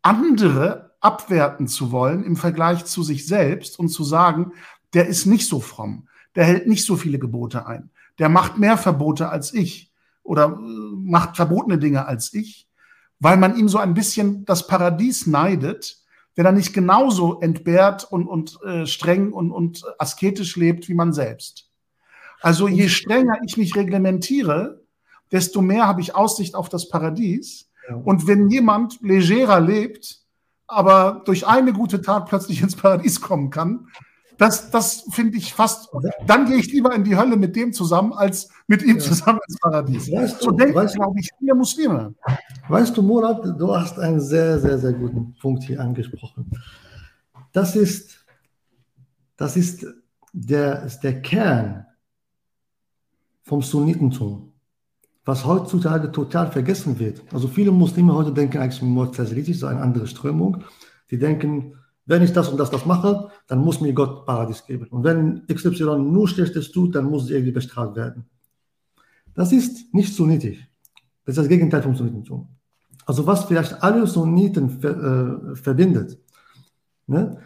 andere 0.03 0.97
abwerten 1.01 1.69
zu 1.69 1.93
wollen 1.93 2.25
im 2.25 2.37
Vergleich 2.37 2.85
zu 2.85 3.03
sich 3.03 3.27
selbst 3.27 3.79
und 3.79 3.89
zu 3.89 4.05
sagen, 4.05 4.53
der 4.95 5.07
ist 5.07 5.27
nicht 5.27 5.47
so 5.47 5.61
fromm, 5.61 6.09
der 6.39 6.47
hält 6.47 6.69
nicht 6.69 6.87
so 6.87 6.95
viele 6.95 7.19
Gebote 7.19 7.67
ein. 7.67 7.91
Der 8.21 8.29
macht 8.29 8.59
mehr 8.59 8.79
Verbote 8.79 9.29
als 9.29 9.53
ich 9.53 9.91
oder 10.23 10.45
äh, 10.45 10.95
macht 10.95 11.35
verbotene 11.35 11.79
Dinge 11.79 12.07
als 12.07 12.33
ich, 12.33 12.69
weil 13.19 13.37
man 13.37 13.57
ihm 13.57 13.69
so 13.69 13.79
ein 13.79 13.93
bisschen 13.93 14.45
das 14.45 14.69
Paradies 14.69 15.27
neidet, 15.27 15.99
wenn 16.37 16.47
er 16.47 16.53
nicht 16.53 16.73
genauso 16.73 17.41
entbehrt 17.41 18.05
und, 18.05 18.29
und 18.29 18.57
äh, 18.63 18.87
streng 18.87 19.33
und, 19.33 19.51
und 19.51 19.83
asketisch 19.99 20.55
lebt 20.55 20.89
wie 20.89 20.95
man 20.95 21.13
selbst. 21.13 21.73
Also 22.41 22.69
je 22.69 22.89
strenger 22.89 23.39
ich 23.45 23.57
mich 23.57 23.75
reglementiere, 23.75 24.85
desto 25.33 25.61
mehr 25.61 25.89
habe 25.89 26.03
ich 26.03 26.15
Aussicht 26.15 26.55
auf 26.55 26.69
das 26.69 26.89
Paradies. 26.89 27.69
Ja. 27.89 27.97
Und 27.97 28.29
wenn 28.29 28.49
jemand 28.49 29.01
legerer 29.03 29.59
lebt, 29.59 30.21
aber 30.69 31.23
durch 31.25 31.49
eine 31.49 31.73
gute 31.73 32.01
Tat 32.01 32.27
plötzlich 32.27 32.63
ins 32.63 32.77
Paradies 32.77 33.21
kommen 33.21 33.51
kann, 33.51 33.89
das, 34.39 34.71
das 34.71 35.05
finde 35.11 35.37
ich 35.37 35.53
fast. 35.53 35.91
Dann 36.27 36.47
gehe 36.47 36.57
ich 36.57 36.73
lieber 36.73 36.95
in 36.95 37.03
die 37.03 37.17
Hölle 37.17 37.37
mit 37.37 37.57
dem 37.57 37.73
zusammen, 37.73 38.13
als 38.13 38.49
mit 38.69 38.83
ihm 38.85 38.97
ja. 38.97 39.03
zusammen 39.03 39.41
ins 39.49 39.59
Paradies. 39.59 40.11
Weißt 40.13 40.41
so 40.41 40.53
denken, 40.53 40.87
glaube 40.87 41.19
ich, 41.19 41.29
viele 41.39 41.55
Muslime. 41.57 42.15
Weißt 42.69 42.97
du, 42.97 43.03
Murat, 43.03 43.45
du 43.45 43.75
hast 43.75 43.99
einen 43.99 44.21
sehr, 44.21 44.61
sehr, 44.61 44.79
sehr 44.79 44.93
guten 44.93 45.35
Punkt 45.41 45.65
hier 45.65 45.81
angesprochen. 45.81 46.51
Das 47.53 47.75
ist, 47.75 48.25
das 49.37 49.57
ist 49.57 49.85
der, 50.33 50.85
ist 50.85 51.01
der 51.01 51.21
Kern 51.21 51.87
vom 53.43 53.61
Sunnitentum, 53.61 54.53
was 55.25 55.45
heutzutage 55.45 56.13
total 56.13 56.53
vergessen 56.53 56.97
wird. 57.01 57.23
Also 57.33 57.49
viele 57.49 57.73
Muslime 57.73 58.15
heute 58.15 58.33
denken 58.33 58.59
eigentlich, 58.59 58.83
Mu'tazilitisch 58.83 59.57
ist 59.57 59.65
eine 59.65 59.81
andere 59.81 60.07
Strömung. 60.07 60.63
Die 61.11 61.19
denken, 61.19 61.78
wenn 62.09 62.23
ich 62.23 62.33
das 62.33 62.49
und 62.49 62.59
das, 62.59 62.71
das 62.71 62.87
mache, 62.87 63.29
dann 63.47 63.59
muss 63.59 63.83
mir 63.83 63.93
Gott 63.93 64.25
Paradies 64.25 64.65
geben. 64.65 64.87
Und 64.89 65.05
wenn 65.05 65.47
XY 65.47 65.99
nur 65.99 66.27
Schlechtes 66.27 66.73
tut, 66.73 66.95
dann 66.95 67.05
muss 67.05 67.27
sie 67.27 67.35
irgendwie 67.35 67.53
bestraft 67.53 67.97
werden. 67.97 68.25
Das 69.35 69.53
ist 69.53 69.93
nicht 69.93 70.15
sunnitisch. 70.15 70.59
Das 71.25 71.35
ist 71.37 71.43
das 71.43 71.49
Gegenteil 71.49 71.83
vom 71.83 71.95
Sunnitentum. 71.95 72.49
Also 73.05 73.27
was 73.27 73.45
vielleicht 73.45 73.83
alle 73.83 74.07
Sunniten 74.07 74.81
ver, 74.81 75.53
äh, 75.53 75.55
verbindet. 75.55 76.19
Ne? 77.07 77.39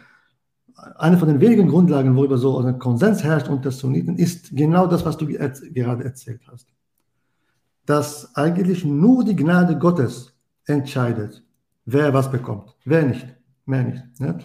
Eine 0.95 1.17
von 1.17 1.27
den 1.27 1.41
wenigen 1.41 1.67
Grundlagen, 1.67 2.15
worüber 2.15 2.37
so 2.37 2.57
ein 2.57 2.79
Konsens 2.79 3.21
herrscht 3.21 3.49
unter 3.49 3.69
Sunniten, 3.69 4.17
ist 4.17 4.55
genau 4.55 4.87
das, 4.87 5.05
was 5.05 5.17
du 5.17 5.27
gerade 5.27 6.05
erzählt 6.05 6.41
hast. 6.49 6.69
Dass 7.85 8.33
eigentlich 8.35 8.85
nur 8.85 9.25
die 9.25 9.35
Gnade 9.35 9.77
Gottes 9.77 10.33
entscheidet, 10.65 11.43
wer 11.83 12.13
was 12.13 12.31
bekommt, 12.31 12.73
wer 12.85 13.03
nicht. 13.05 13.27
Mehr 13.65 13.83
nicht. 13.83 14.19
Ne? 14.19 14.39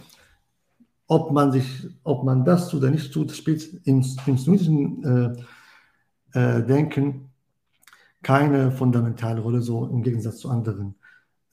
Ob 1.06 1.32
man 1.32 1.52
sich, 1.52 1.88
ob 2.04 2.24
man 2.24 2.44
das 2.44 2.68
tut 2.68 2.80
oder 2.80 2.90
nicht 2.90 3.12
tut, 3.12 3.32
spielt 3.32 3.86
im, 3.86 4.04
im 4.26 4.38
sunnitischen 4.38 5.04
äh, 6.34 6.38
äh, 6.38 6.66
Denken 6.66 7.30
keine 8.22 8.72
fundamentale 8.72 9.40
Rolle, 9.40 9.62
so 9.62 9.86
im 9.86 10.02
Gegensatz 10.02 10.38
zu 10.38 10.50
anderen 10.50 10.96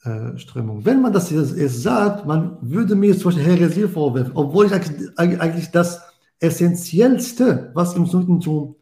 äh, 0.04 0.38
Strömungen. 0.38 0.86
Wenn 0.86 1.02
man 1.02 1.14
das 1.14 1.30
jetzt, 1.30 1.56
jetzt 1.58 1.82
sagt, 1.82 2.26
man 2.26 2.58
würde 2.62 2.96
mir 2.96 3.18
zum 3.18 3.32
Beispiel 3.32 3.46
Heresie 3.46 3.88
vorwerfen, 3.88 4.34
obwohl 4.36 4.66
ich 4.66 4.74
eigentlich 5.18 5.72
das 5.72 6.02
Essentiellste, 6.40 7.72
was 7.74 7.96
im 7.96 8.06
Sunnitentum 8.06 8.76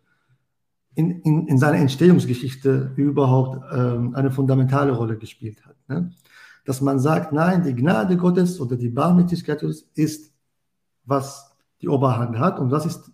in, 0.95 1.21
in, 1.21 1.47
in 1.47 1.57
seiner 1.57 1.77
Entstehungsgeschichte 1.77 2.93
überhaupt 2.95 3.63
ähm, 3.73 4.15
eine 4.15 4.31
fundamentale 4.31 4.91
Rolle 4.91 5.17
gespielt 5.17 5.65
hat. 5.65 5.75
Ne? 5.87 6.11
Dass 6.65 6.81
man 6.81 6.99
sagt, 6.99 7.33
nein, 7.33 7.63
die 7.63 7.75
Gnade 7.75 8.17
Gottes 8.17 8.59
oder 8.59 8.75
die 8.75 8.89
Barmherzigkeit 8.89 9.59
Gottes 9.61 9.89
ist, 9.95 10.33
was 11.05 11.55
die 11.81 11.89
Oberhand 11.89 12.37
hat 12.39 12.59
und 12.59 12.69
das 12.69 12.85
ist 12.85 13.11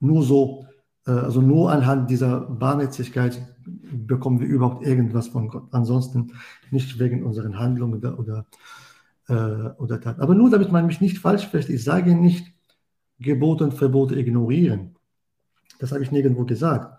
nur 0.00 0.22
so, 0.22 0.66
äh, 1.06 1.10
also 1.10 1.40
nur 1.40 1.70
anhand 1.70 2.10
dieser 2.10 2.40
Barmherzigkeit 2.40 3.40
bekommen 3.64 4.40
wir 4.40 4.48
überhaupt 4.48 4.84
irgendwas 4.84 5.28
von 5.28 5.48
Gott. 5.48 5.68
Ansonsten 5.70 6.32
nicht 6.70 6.98
wegen 6.98 7.24
unseren 7.24 7.58
Handlungen 7.58 7.98
oder, 7.98 8.18
oder, 8.18 8.46
äh, 9.28 9.70
oder 9.80 10.00
Taten. 10.00 10.20
Aber 10.20 10.34
nur 10.34 10.50
damit 10.50 10.72
man 10.72 10.86
mich 10.86 11.00
nicht 11.00 11.18
falsch 11.18 11.46
versteht, 11.46 11.76
ich 11.76 11.84
sage 11.84 12.14
nicht, 12.14 12.52
Gebote 13.18 13.64
und 13.64 13.74
Verbote 13.74 14.18
ignorieren. 14.18 14.96
Das 15.78 15.92
habe 15.92 16.02
ich 16.02 16.10
nirgendwo 16.10 16.44
gesagt. 16.44 16.98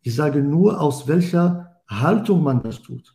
Ich 0.00 0.14
sage 0.14 0.42
nur, 0.42 0.80
aus 0.80 1.06
welcher 1.06 1.76
Haltung 1.88 2.42
man 2.42 2.62
das 2.62 2.82
tut. 2.82 3.14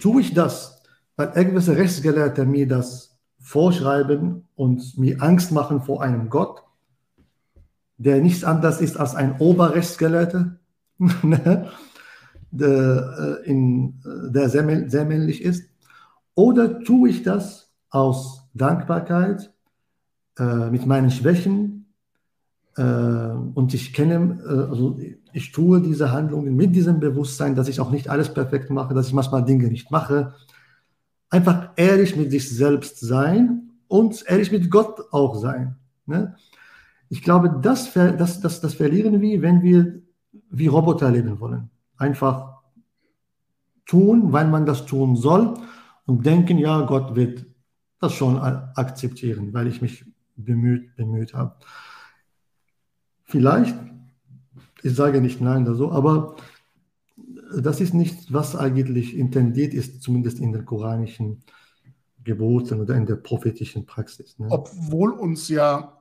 Tue 0.00 0.22
ich 0.22 0.32
das 0.32 0.79
weil 1.16 1.32
irgendwelche 1.34 1.76
Rechtsgelehrte 1.76 2.44
mir 2.46 2.66
das 2.66 3.18
vorschreiben 3.38 4.48
und 4.54 4.98
mir 4.98 5.22
Angst 5.22 5.52
machen 5.52 5.82
vor 5.82 6.02
einem 6.02 6.28
Gott, 6.28 6.62
der 7.98 8.20
nichts 8.20 8.44
anderes 8.44 8.80
ist 8.80 8.98
als 8.98 9.14
ein 9.14 9.38
Oberrechtsgelehrter, 9.38 10.56
ne? 10.98 11.70
der, 12.50 13.40
äh, 13.44 13.48
in, 13.48 14.00
äh, 14.04 14.32
der 14.32 14.48
sehr, 14.48 14.88
sehr 14.88 15.04
männlich 15.04 15.42
ist. 15.42 15.68
Oder 16.34 16.80
tue 16.80 17.10
ich 17.10 17.22
das 17.22 17.70
aus 17.90 18.48
Dankbarkeit, 18.54 19.52
äh, 20.38 20.70
mit 20.70 20.86
meinen 20.86 21.10
Schwächen, 21.10 21.80
äh, 22.76 22.82
und 22.82 23.74
ich 23.74 23.92
kenne, 23.92 24.38
äh, 24.44 24.70
also 24.70 24.98
ich 25.32 25.52
tue 25.52 25.80
diese 25.80 26.12
Handlungen 26.12 26.56
mit 26.56 26.74
diesem 26.74 27.00
Bewusstsein, 27.00 27.54
dass 27.54 27.68
ich 27.68 27.80
auch 27.80 27.90
nicht 27.90 28.08
alles 28.08 28.32
perfekt 28.32 28.70
mache, 28.70 28.94
dass 28.94 29.08
ich 29.08 29.12
manchmal 29.12 29.44
Dinge 29.44 29.68
nicht 29.68 29.90
mache, 29.90 30.34
einfach 31.30 31.70
ehrlich 31.76 32.16
mit 32.16 32.30
sich 32.30 32.48
selbst 32.50 33.00
sein 33.00 33.70
und 33.88 34.24
ehrlich 34.26 34.52
mit 34.52 34.70
Gott 34.70 35.00
auch 35.12 35.36
sein. 35.36 35.76
Ne? 36.06 36.36
Ich 37.08 37.22
glaube, 37.22 37.60
das, 37.62 37.92
das, 37.92 38.40
das, 38.40 38.60
das 38.60 38.74
verlieren 38.74 39.20
wir, 39.20 39.42
wenn 39.42 39.62
wir 39.62 40.02
wie 40.50 40.66
Roboter 40.66 41.10
leben 41.10 41.40
wollen. 41.40 41.70
Einfach 41.96 42.60
tun, 43.86 44.32
weil 44.32 44.48
man 44.48 44.66
das 44.66 44.86
tun 44.86 45.16
soll 45.16 45.54
und 46.06 46.24
denken, 46.26 46.58
ja, 46.58 46.82
Gott 46.82 47.16
wird 47.16 47.46
das 47.98 48.12
schon 48.12 48.38
akzeptieren, 48.38 49.52
weil 49.52 49.66
ich 49.66 49.82
mich 49.82 50.04
bemüht, 50.36 50.94
bemüht 50.96 51.34
habe. 51.34 51.56
Vielleicht, 53.24 53.76
ich 54.82 54.94
sage 54.94 55.20
nicht 55.20 55.40
nein 55.40 55.62
oder 55.62 55.74
so, 55.74 55.92
aber 55.92 56.36
das 57.56 57.80
ist 57.80 57.94
nicht, 57.94 58.32
was 58.32 58.56
eigentlich 58.56 59.16
intendiert 59.16 59.74
ist, 59.74 60.02
zumindest 60.02 60.38
in 60.38 60.52
den 60.52 60.64
koranischen 60.64 61.42
Geboten 62.22 62.80
oder 62.80 62.94
in 62.96 63.06
der 63.06 63.16
prophetischen 63.16 63.86
Praxis. 63.86 64.38
Ne? 64.38 64.48
Obwohl 64.50 65.10
uns 65.10 65.48
ja, 65.48 65.98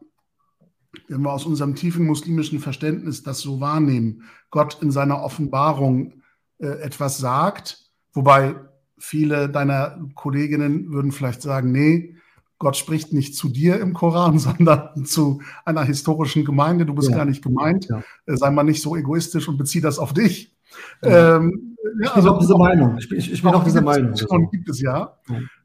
wenn 1.07 1.21
wir 1.21 1.31
aus 1.31 1.45
unserem 1.45 1.75
tiefen 1.75 2.05
muslimischen 2.05 2.59
Verständnis 2.59 3.23
das 3.23 3.39
so 3.39 3.59
wahrnehmen, 3.59 4.23
Gott 4.51 4.77
in 4.81 4.91
seiner 4.91 5.23
Offenbarung 5.23 6.21
äh, 6.59 6.67
etwas 6.67 7.17
sagt, 7.17 7.89
wobei 8.13 8.55
viele 8.97 9.49
deiner 9.49 9.99
Kolleginnen 10.15 10.91
würden 10.91 11.11
vielleicht 11.11 11.41
sagen, 11.41 11.71
nee, 11.71 12.15
Gott 12.57 12.75
spricht 12.75 13.13
nicht 13.13 13.35
zu 13.35 13.47
dir 13.47 13.79
im 13.79 13.93
Koran, 13.93 14.37
sondern 14.39 15.05
zu 15.05 15.41
einer 15.63 15.83
historischen 15.83 16.43
Gemeinde. 16.43 16.85
Du 16.85 16.93
bist 16.93 17.09
ja. 17.09 17.15
gar 17.15 17.25
nicht 17.25 17.41
gemeint. 17.41 17.87
Ja. 17.87 18.03
Äh, 18.25 18.35
sei 18.35 18.51
mal 18.51 18.63
nicht 18.63 18.81
so 18.81 18.95
egoistisch 18.95 19.47
und 19.47 19.57
bezieh 19.57 19.81
das 19.81 19.97
auf 19.99 20.13
dich. 20.13 20.58
Ja. 21.03 21.37
Ähm, 21.37 21.77
ich 22.01 22.09
bin 22.09 22.09
also 22.09 22.35
auch 22.35 22.39
diese 22.39 22.57
Meinung. 22.57 22.97
Ich, 22.97 23.11
ich, 23.11 23.31
ich 23.31 23.41
bin 23.41 23.53
auch 23.53 23.63
diese 23.63 23.81
Meinung. 23.81 24.15
Schon 24.15 24.49
gibt 24.51 24.69
es 24.69 24.81
ja. 24.81 25.17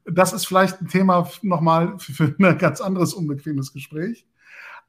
Das 0.05 0.33
ist 0.33 0.47
vielleicht 0.47 0.81
ein 0.81 0.87
Thema 0.87 1.29
nochmal 1.41 1.95
für 1.99 2.35
ein 2.39 2.57
ganz 2.57 2.81
anderes 2.81 3.13
unbequemes 3.13 3.73
Gespräch. 3.73 4.25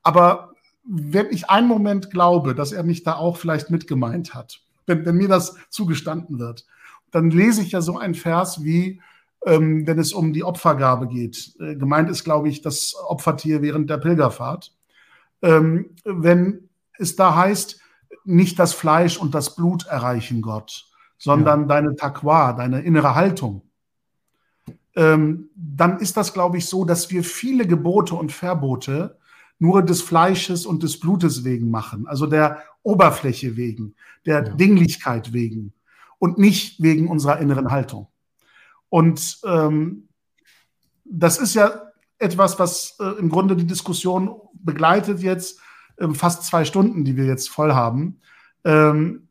Aber 0.03 0.53
wenn 0.85 1.27
ich 1.31 1.51
einen 1.51 1.67
Moment 1.67 2.11
glaube, 2.11 2.55
dass 2.55 2.73
er 2.73 2.85
mich 2.85 3.03
da 3.03 3.17
auch 3.17 3.37
vielleicht 3.37 3.71
mitgemeint 3.71 4.35
hat, 4.35 4.61
wenn, 4.87 5.05
wenn 5.05 5.17
mir 5.17 5.29
das 5.29 5.57
zugestanden 5.69 6.39
wird, 6.39 6.65
dann 7.11 7.31
lese 7.31 7.63
ich 7.63 7.73
ja 7.73 7.81
so 7.81 7.99
einen 7.99 8.15
Vers 8.15 8.63
wie, 8.63 9.01
ähm, 9.45 9.87
wenn 9.87 9.99
es 9.99 10.13
um 10.13 10.33
die 10.33 10.45
Opfergabe 10.45 11.09
geht. 11.09 11.55
Äh, 11.59 11.77
gemeint 11.77 12.09
ist, 12.09 12.25
glaube 12.25 12.49
ich, 12.49 12.63
das 12.63 12.95
Opfertier 13.09 13.63
während 13.63 13.91
der 13.91 13.99
Pilgerfahrt. 13.99 14.73
Ähm, 15.43 15.91
wenn 16.05 16.69
es 16.99 17.17
da 17.17 17.35
heißt, 17.35 17.81
nicht 18.25 18.59
das 18.59 18.73
Fleisch 18.73 19.19
und 19.19 19.35
das 19.35 19.55
Blut 19.55 19.87
erreichen 19.87 20.43
Gott, 20.43 20.87
sondern 21.19 21.63
ja. 21.63 21.67
deine 21.67 21.97
Taqwa, 21.97 22.53
deine 22.53 22.81
innere 22.81 23.15
Haltung, 23.15 23.63
ähm, 24.97 25.51
dann 25.55 25.99
ist 25.99 26.17
das, 26.17 26.33
glaube 26.33 26.59
ich, 26.59 26.67
so, 26.67 26.85
dass 26.85 27.11
wir 27.11 27.23
viele 27.23 27.67
Gebote 27.67 28.15
und 28.15 28.33
Verbote 28.33 29.19
nur 29.59 29.83
des 29.83 30.03
Fleisches 30.03 30.67
und 30.67 30.83
des 30.83 31.01
Blutes 31.01 31.45
wegen 31.45 31.71
machen, 31.71 32.07
also 32.07 32.27
der 32.27 32.63
Oberfläche 32.83 33.57
wegen, 33.57 33.95
der 34.25 34.45
ja. 34.45 34.55
Dinglichkeit 34.55 35.33
wegen 35.33 35.73
und 36.19 36.39
nicht 36.39 36.83
wegen 36.83 37.09
unserer 37.09 37.39
inneren 37.39 37.71
Haltung. 37.71 38.09
Und 38.89 39.41
ähm, 39.45 40.09
das 41.05 41.39
ist 41.39 41.55
ja 41.55 41.83
etwas, 42.19 42.59
was 42.59 42.97
äh, 43.01 43.19
im 43.19 43.29
Grunde 43.29 43.57
die 43.57 43.67
Diskussion 43.67 44.41
begleitet 44.55 45.21
jetzt, 45.21 45.61
äh, 45.97 46.09
fast 46.15 46.45
zwei 46.45 46.65
Stunden, 46.65 47.05
die 47.05 47.17
wir 47.17 47.27
jetzt 47.27 47.49
voll 47.51 47.73
haben. 47.73 48.21
Ähm, 48.65 49.29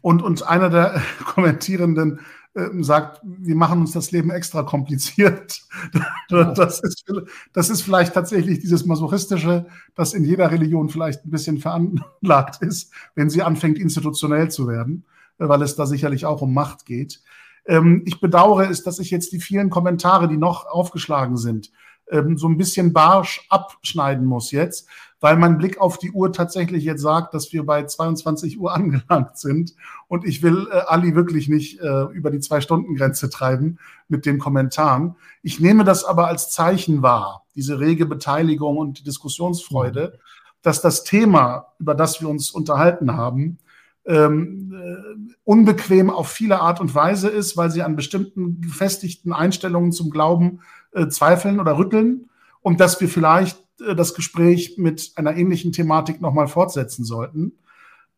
und, 0.00 0.22
und 0.22 0.46
einer 0.46 0.70
der 0.70 1.02
Kommentierenden 1.24 2.20
äh, 2.54 2.68
sagt, 2.82 3.20
wir 3.22 3.54
machen 3.54 3.80
uns 3.80 3.92
das 3.92 4.10
Leben 4.10 4.30
extra 4.30 4.62
kompliziert. 4.62 5.62
das, 6.28 6.80
ist, 6.80 7.04
das 7.52 7.70
ist 7.70 7.82
vielleicht 7.82 8.14
tatsächlich 8.14 8.58
dieses 8.58 8.86
Masochistische, 8.86 9.66
das 9.94 10.14
in 10.14 10.24
jeder 10.24 10.50
Religion 10.50 10.88
vielleicht 10.88 11.24
ein 11.24 11.30
bisschen 11.30 11.58
veranlagt 11.58 12.56
ist, 12.62 12.92
wenn 13.14 13.30
sie 13.30 13.42
anfängt, 13.42 13.78
institutionell 13.78 14.50
zu 14.50 14.66
werden, 14.66 15.04
äh, 15.38 15.48
weil 15.48 15.62
es 15.62 15.76
da 15.76 15.86
sicherlich 15.86 16.26
auch 16.26 16.42
um 16.42 16.52
Macht 16.52 16.86
geht. 16.86 17.20
Ähm, 17.66 18.02
ich 18.06 18.20
bedauere 18.20 18.68
es, 18.68 18.82
dass 18.82 18.98
ich 18.98 19.10
jetzt 19.10 19.32
die 19.32 19.40
vielen 19.40 19.70
Kommentare, 19.70 20.26
die 20.26 20.36
noch 20.36 20.66
aufgeschlagen 20.66 21.36
sind, 21.36 21.70
ähm, 22.10 22.36
so 22.36 22.48
ein 22.48 22.56
bisschen 22.56 22.92
barsch 22.92 23.46
abschneiden 23.48 24.26
muss 24.26 24.50
jetzt, 24.50 24.88
weil 25.20 25.36
mein 25.36 25.58
Blick 25.58 25.78
auf 25.78 25.98
die 25.98 26.10
Uhr 26.10 26.32
tatsächlich 26.32 26.84
jetzt 26.84 27.02
sagt, 27.02 27.34
dass 27.34 27.52
wir 27.52 27.64
bei 27.64 27.84
22 27.84 28.58
Uhr 28.58 28.74
angelangt 28.74 29.38
sind. 29.38 29.74
Und 30.08 30.24
ich 30.24 30.42
will 30.42 30.66
äh, 30.72 30.80
Ali 30.86 31.14
wirklich 31.14 31.48
nicht 31.48 31.80
äh, 31.80 32.04
über 32.12 32.30
die 32.30 32.40
Zwei-Stunden-Grenze 32.40 33.30
treiben 33.30 33.78
mit 34.08 34.26
den 34.26 34.38
Kommentaren. 34.38 35.16
Ich 35.42 35.60
nehme 35.60 35.84
das 35.84 36.04
aber 36.04 36.26
als 36.26 36.50
Zeichen 36.50 37.02
wahr, 37.02 37.44
diese 37.54 37.78
rege 37.78 38.06
Beteiligung 38.06 38.78
und 38.78 38.98
die 38.98 39.04
Diskussionsfreude, 39.04 40.18
dass 40.62 40.80
das 40.80 41.04
Thema, 41.04 41.68
über 41.78 41.94
das 41.94 42.20
wir 42.20 42.28
uns 42.28 42.50
unterhalten 42.50 43.16
haben, 43.16 43.58
ähm, 44.06 44.74
äh, 44.74 45.34
unbequem 45.44 46.10
auf 46.10 46.28
viele 46.28 46.60
Art 46.60 46.80
und 46.80 46.94
Weise 46.94 47.28
ist, 47.28 47.56
weil 47.56 47.70
sie 47.70 47.82
an 47.82 47.96
bestimmten 47.96 48.60
gefestigten 48.60 49.32
Einstellungen 49.32 49.92
zum 49.92 50.10
Glauben 50.10 50.60
äh, 50.92 51.08
zweifeln 51.08 51.60
oder 51.60 51.76
rütteln 51.76 52.30
und 52.62 52.80
dass 52.80 53.00
wir 53.00 53.08
vielleicht 53.08 53.62
das 53.96 54.14
Gespräch 54.14 54.74
mit 54.78 55.12
einer 55.16 55.36
ähnlichen 55.36 55.72
Thematik 55.72 56.20
nochmal 56.20 56.48
fortsetzen 56.48 57.04
sollten. 57.04 57.52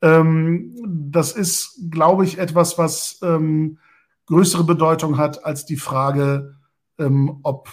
Ähm, 0.02 0.74
das 0.84 1.32
ist, 1.32 1.78
glaube 1.90 2.24
ich, 2.24 2.38
etwas, 2.38 2.76
was 2.76 3.20
ähm, 3.22 3.78
größere 4.26 4.64
Bedeutung 4.64 5.18
hat 5.18 5.44
als 5.44 5.64
die 5.64 5.76
Frage, 5.76 6.56
ähm, 6.98 7.38
ob 7.42 7.68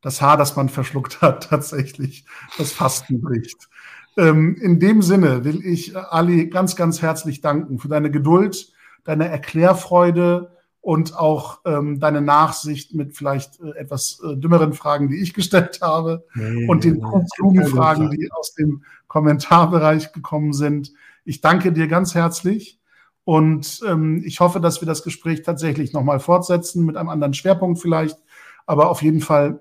das 0.00 0.20
Haar, 0.20 0.36
das 0.36 0.56
man 0.56 0.68
verschluckt 0.68 1.20
hat, 1.20 1.44
tatsächlich 1.50 2.24
das 2.58 2.72
Fasten 2.72 3.20
bricht. 3.20 3.68
In 4.16 4.78
dem 4.78 5.00
Sinne 5.00 5.44
will 5.44 5.64
ich 5.64 5.94
äh, 5.94 5.98
Ali 5.98 6.48
ganz, 6.48 6.76
ganz 6.76 7.00
herzlich 7.00 7.40
danken 7.40 7.78
für 7.78 7.88
deine 7.88 8.10
Geduld, 8.10 8.72
deine 9.04 9.28
Erklärfreude 9.28 10.51
und 10.82 11.16
auch 11.16 11.60
ähm, 11.64 12.00
deine 12.00 12.20
Nachsicht 12.20 12.92
mit 12.92 13.16
vielleicht 13.16 13.60
äh, 13.60 13.70
etwas 13.78 14.20
äh, 14.22 14.36
dümmeren 14.36 14.72
Fragen, 14.72 15.08
die 15.08 15.22
ich 15.22 15.32
gestellt 15.32 15.78
habe 15.80 16.24
nee, 16.34 16.66
und 16.66 16.84
den 16.84 16.96
nee, 16.96 17.24
klugen 17.36 17.66
Fragen, 17.66 18.10
die 18.10 18.30
aus 18.32 18.54
dem 18.54 18.82
Kommentarbereich 19.06 20.12
gekommen 20.12 20.52
sind. 20.52 20.92
Ich 21.24 21.40
danke 21.40 21.72
dir 21.72 21.86
ganz 21.86 22.16
herzlich 22.16 22.80
und 23.24 23.80
ähm, 23.88 24.22
ich 24.24 24.40
hoffe, 24.40 24.60
dass 24.60 24.82
wir 24.82 24.86
das 24.86 25.04
Gespräch 25.04 25.42
tatsächlich 25.42 25.92
nochmal 25.92 26.18
fortsetzen 26.18 26.84
mit 26.84 26.96
einem 26.96 27.10
anderen 27.10 27.34
Schwerpunkt 27.34 27.80
vielleicht, 27.80 28.18
aber 28.66 28.90
auf 28.90 29.02
jeden 29.02 29.20
Fall 29.20 29.60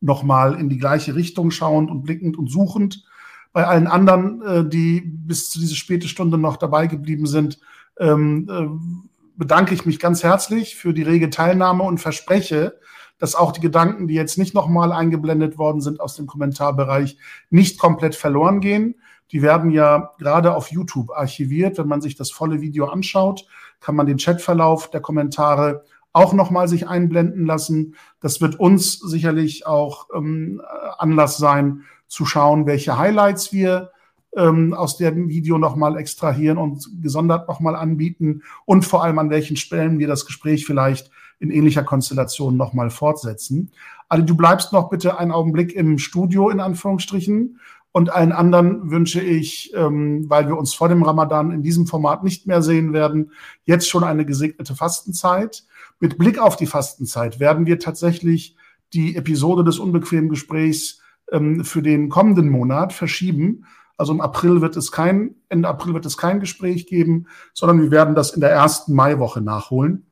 nochmal 0.00 0.58
in 0.58 0.68
die 0.68 0.78
gleiche 0.78 1.14
Richtung 1.14 1.52
schauend 1.52 1.92
und 1.92 2.02
blickend 2.02 2.36
und 2.36 2.50
suchend 2.50 3.04
bei 3.52 3.66
allen 3.66 3.86
anderen, 3.86 4.42
äh, 4.42 4.68
die 4.68 5.00
bis 5.00 5.50
zu 5.50 5.60
dieser 5.60 5.76
späte 5.76 6.08
Stunde 6.08 6.38
noch 6.38 6.56
dabei 6.56 6.88
geblieben 6.88 7.26
sind, 7.26 7.60
ähm, 7.98 8.48
äh, 8.50 9.09
bedanke 9.40 9.72
ich 9.72 9.86
mich 9.86 9.98
ganz 9.98 10.22
herzlich 10.22 10.76
für 10.76 10.92
die 10.92 11.02
rege 11.02 11.30
Teilnahme 11.30 11.82
und 11.82 11.96
verspreche, 11.96 12.78
dass 13.18 13.34
auch 13.34 13.52
die 13.52 13.62
Gedanken, 13.62 14.06
die 14.06 14.12
jetzt 14.12 14.36
nicht 14.36 14.52
nochmal 14.52 14.92
eingeblendet 14.92 15.56
worden 15.56 15.80
sind 15.80 15.98
aus 15.98 16.14
dem 16.14 16.26
Kommentarbereich, 16.26 17.16
nicht 17.48 17.78
komplett 17.78 18.14
verloren 18.14 18.60
gehen. 18.60 18.96
Die 19.32 19.40
werden 19.40 19.70
ja 19.70 20.10
gerade 20.18 20.54
auf 20.54 20.70
YouTube 20.70 21.10
archiviert. 21.10 21.78
Wenn 21.78 21.88
man 21.88 22.02
sich 22.02 22.16
das 22.16 22.30
volle 22.30 22.60
Video 22.60 22.84
anschaut, 22.84 23.46
kann 23.80 23.96
man 23.96 24.06
den 24.06 24.18
Chatverlauf 24.18 24.90
der 24.90 25.00
Kommentare 25.00 25.84
auch 26.12 26.34
nochmal 26.34 26.68
sich 26.68 26.86
einblenden 26.86 27.46
lassen. 27.46 27.96
Das 28.20 28.42
wird 28.42 28.60
uns 28.60 28.98
sicherlich 28.98 29.66
auch 29.66 30.08
ähm, 30.14 30.60
Anlass 30.98 31.38
sein, 31.38 31.84
zu 32.08 32.26
schauen, 32.26 32.66
welche 32.66 32.98
Highlights 32.98 33.54
wir 33.54 33.90
ähm, 34.36 34.74
aus 34.74 34.96
dem 34.96 35.28
Video 35.28 35.58
nochmal 35.58 35.96
extrahieren 35.96 36.58
und 36.58 36.88
gesondert 37.02 37.48
nochmal 37.48 37.76
anbieten 37.76 38.42
und 38.64 38.84
vor 38.84 39.02
allem 39.02 39.18
an 39.18 39.30
welchen 39.30 39.56
Stellen 39.56 39.98
wir 39.98 40.08
das 40.08 40.26
Gespräch 40.26 40.66
vielleicht 40.66 41.10
in 41.38 41.50
ähnlicher 41.50 41.82
Konstellation 41.82 42.56
nochmal 42.56 42.90
fortsetzen. 42.90 43.70
Ali, 44.08 44.24
du 44.24 44.36
bleibst 44.36 44.72
noch 44.72 44.90
bitte 44.90 45.18
einen 45.18 45.32
Augenblick 45.32 45.74
im 45.74 45.98
Studio 45.98 46.50
in 46.50 46.60
Anführungsstrichen 46.60 47.58
und 47.92 48.10
allen 48.10 48.32
anderen 48.32 48.90
wünsche 48.90 49.20
ich, 49.20 49.72
ähm, 49.74 50.28
weil 50.28 50.46
wir 50.46 50.56
uns 50.56 50.74
vor 50.74 50.88
dem 50.88 51.02
Ramadan 51.02 51.50
in 51.50 51.62
diesem 51.62 51.86
Format 51.86 52.22
nicht 52.22 52.46
mehr 52.46 52.62
sehen 52.62 52.92
werden, 52.92 53.32
jetzt 53.64 53.88
schon 53.88 54.04
eine 54.04 54.24
gesegnete 54.24 54.76
Fastenzeit. 54.76 55.64
Mit 55.98 56.16
Blick 56.16 56.38
auf 56.38 56.56
die 56.56 56.66
Fastenzeit 56.66 57.40
werden 57.40 57.66
wir 57.66 57.80
tatsächlich 57.80 58.56
die 58.92 59.16
Episode 59.16 59.64
des 59.64 59.78
unbequemen 59.78 60.28
Gesprächs 60.28 61.00
ähm, 61.32 61.64
für 61.64 61.82
den 61.82 62.08
kommenden 62.08 62.48
Monat 62.48 62.92
verschieben. 62.92 63.64
Also 64.00 64.14
im 64.14 64.22
April 64.22 64.62
wird 64.62 64.78
es 64.78 64.92
kein, 64.92 65.34
Ende 65.50 65.68
April 65.68 65.92
wird 65.92 66.06
es 66.06 66.16
kein 66.16 66.40
Gespräch 66.40 66.86
geben, 66.86 67.26
sondern 67.52 67.82
wir 67.82 67.90
werden 67.90 68.14
das 68.14 68.30
in 68.30 68.40
der 68.40 68.50
ersten 68.50 68.94
Maiwoche 68.94 69.42
nachholen. 69.42 70.06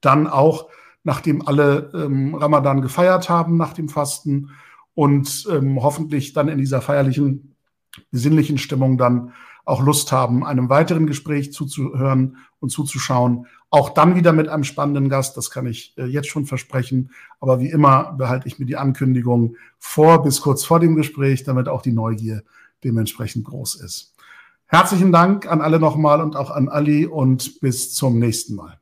Dann 0.00 0.26
auch, 0.26 0.66
nachdem 1.04 1.46
alle 1.46 1.92
ähm, 1.94 2.34
Ramadan 2.34 2.82
gefeiert 2.82 3.28
haben, 3.28 3.56
nach 3.56 3.72
dem 3.72 3.88
Fasten 3.88 4.50
und 4.94 5.46
ähm, 5.48 5.80
hoffentlich 5.80 6.32
dann 6.32 6.48
in 6.48 6.58
dieser 6.58 6.80
feierlichen, 6.80 7.54
besinnlichen 8.10 8.58
Stimmung 8.58 8.98
dann 8.98 9.32
auch 9.64 9.80
Lust 9.80 10.10
haben, 10.10 10.44
einem 10.44 10.68
weiteren 10.68 11.06
Gespräch 11.06 11.52
zuzuhören 11.52 12.38
und 12.58 12.70
zuzuschauen, 12.70 13.46
Auch 13.70 13.90
dann 13.90 14.16
wieder 14.16 14.32
mit 14.32 14.48
einem 14.48 14.64
spannenden 14.64 15.08
Gast, 15.08 15.36
das 15.36 15.50
kann 15.50 15.66
ich 15.66 15.96
äh, 15.98 16.06
jetzt 16.06 16.30
schon 16.30 16.46
versprechen. 16.46 17.10
Aber 17.40 17.60
wie 17.60 17.70
immer 17.70 18.12
behalte 18.18 18.48
ich 18.48 18.58
mir 18.58 18.66
die 18.66 18.76
Ankündigung 18.76 19.54
vor 19.78 20.20
bis 20.24 20.40
kurz 20.40 20.64
vor 20.64 20.80
dem 20.80 20.96
Gespräch, 20.96 21.44
damit 21.44 21.68
auch 21.68 21.82
die 21.82 21.92
Neugier 21.92 22.42
dementsprechend 22.84 23.44
groß 23.44 23.76
ist. 23.76 24.14
Herzlichen 24.66 25.12
Dank 25.12 25.50
an 25.50 25.60
alle 25.60 25.78
nochmal 25.78 26.20
und 26.20 26.36
auch 26.36 26.50
an 26.50 26.68
Ali 26.68 27.06
und 27.06 27.60
bis 27.60 27.94
zum 27.94 28.18
nächsten 28.18 28.54
Mal. 28.54 28.78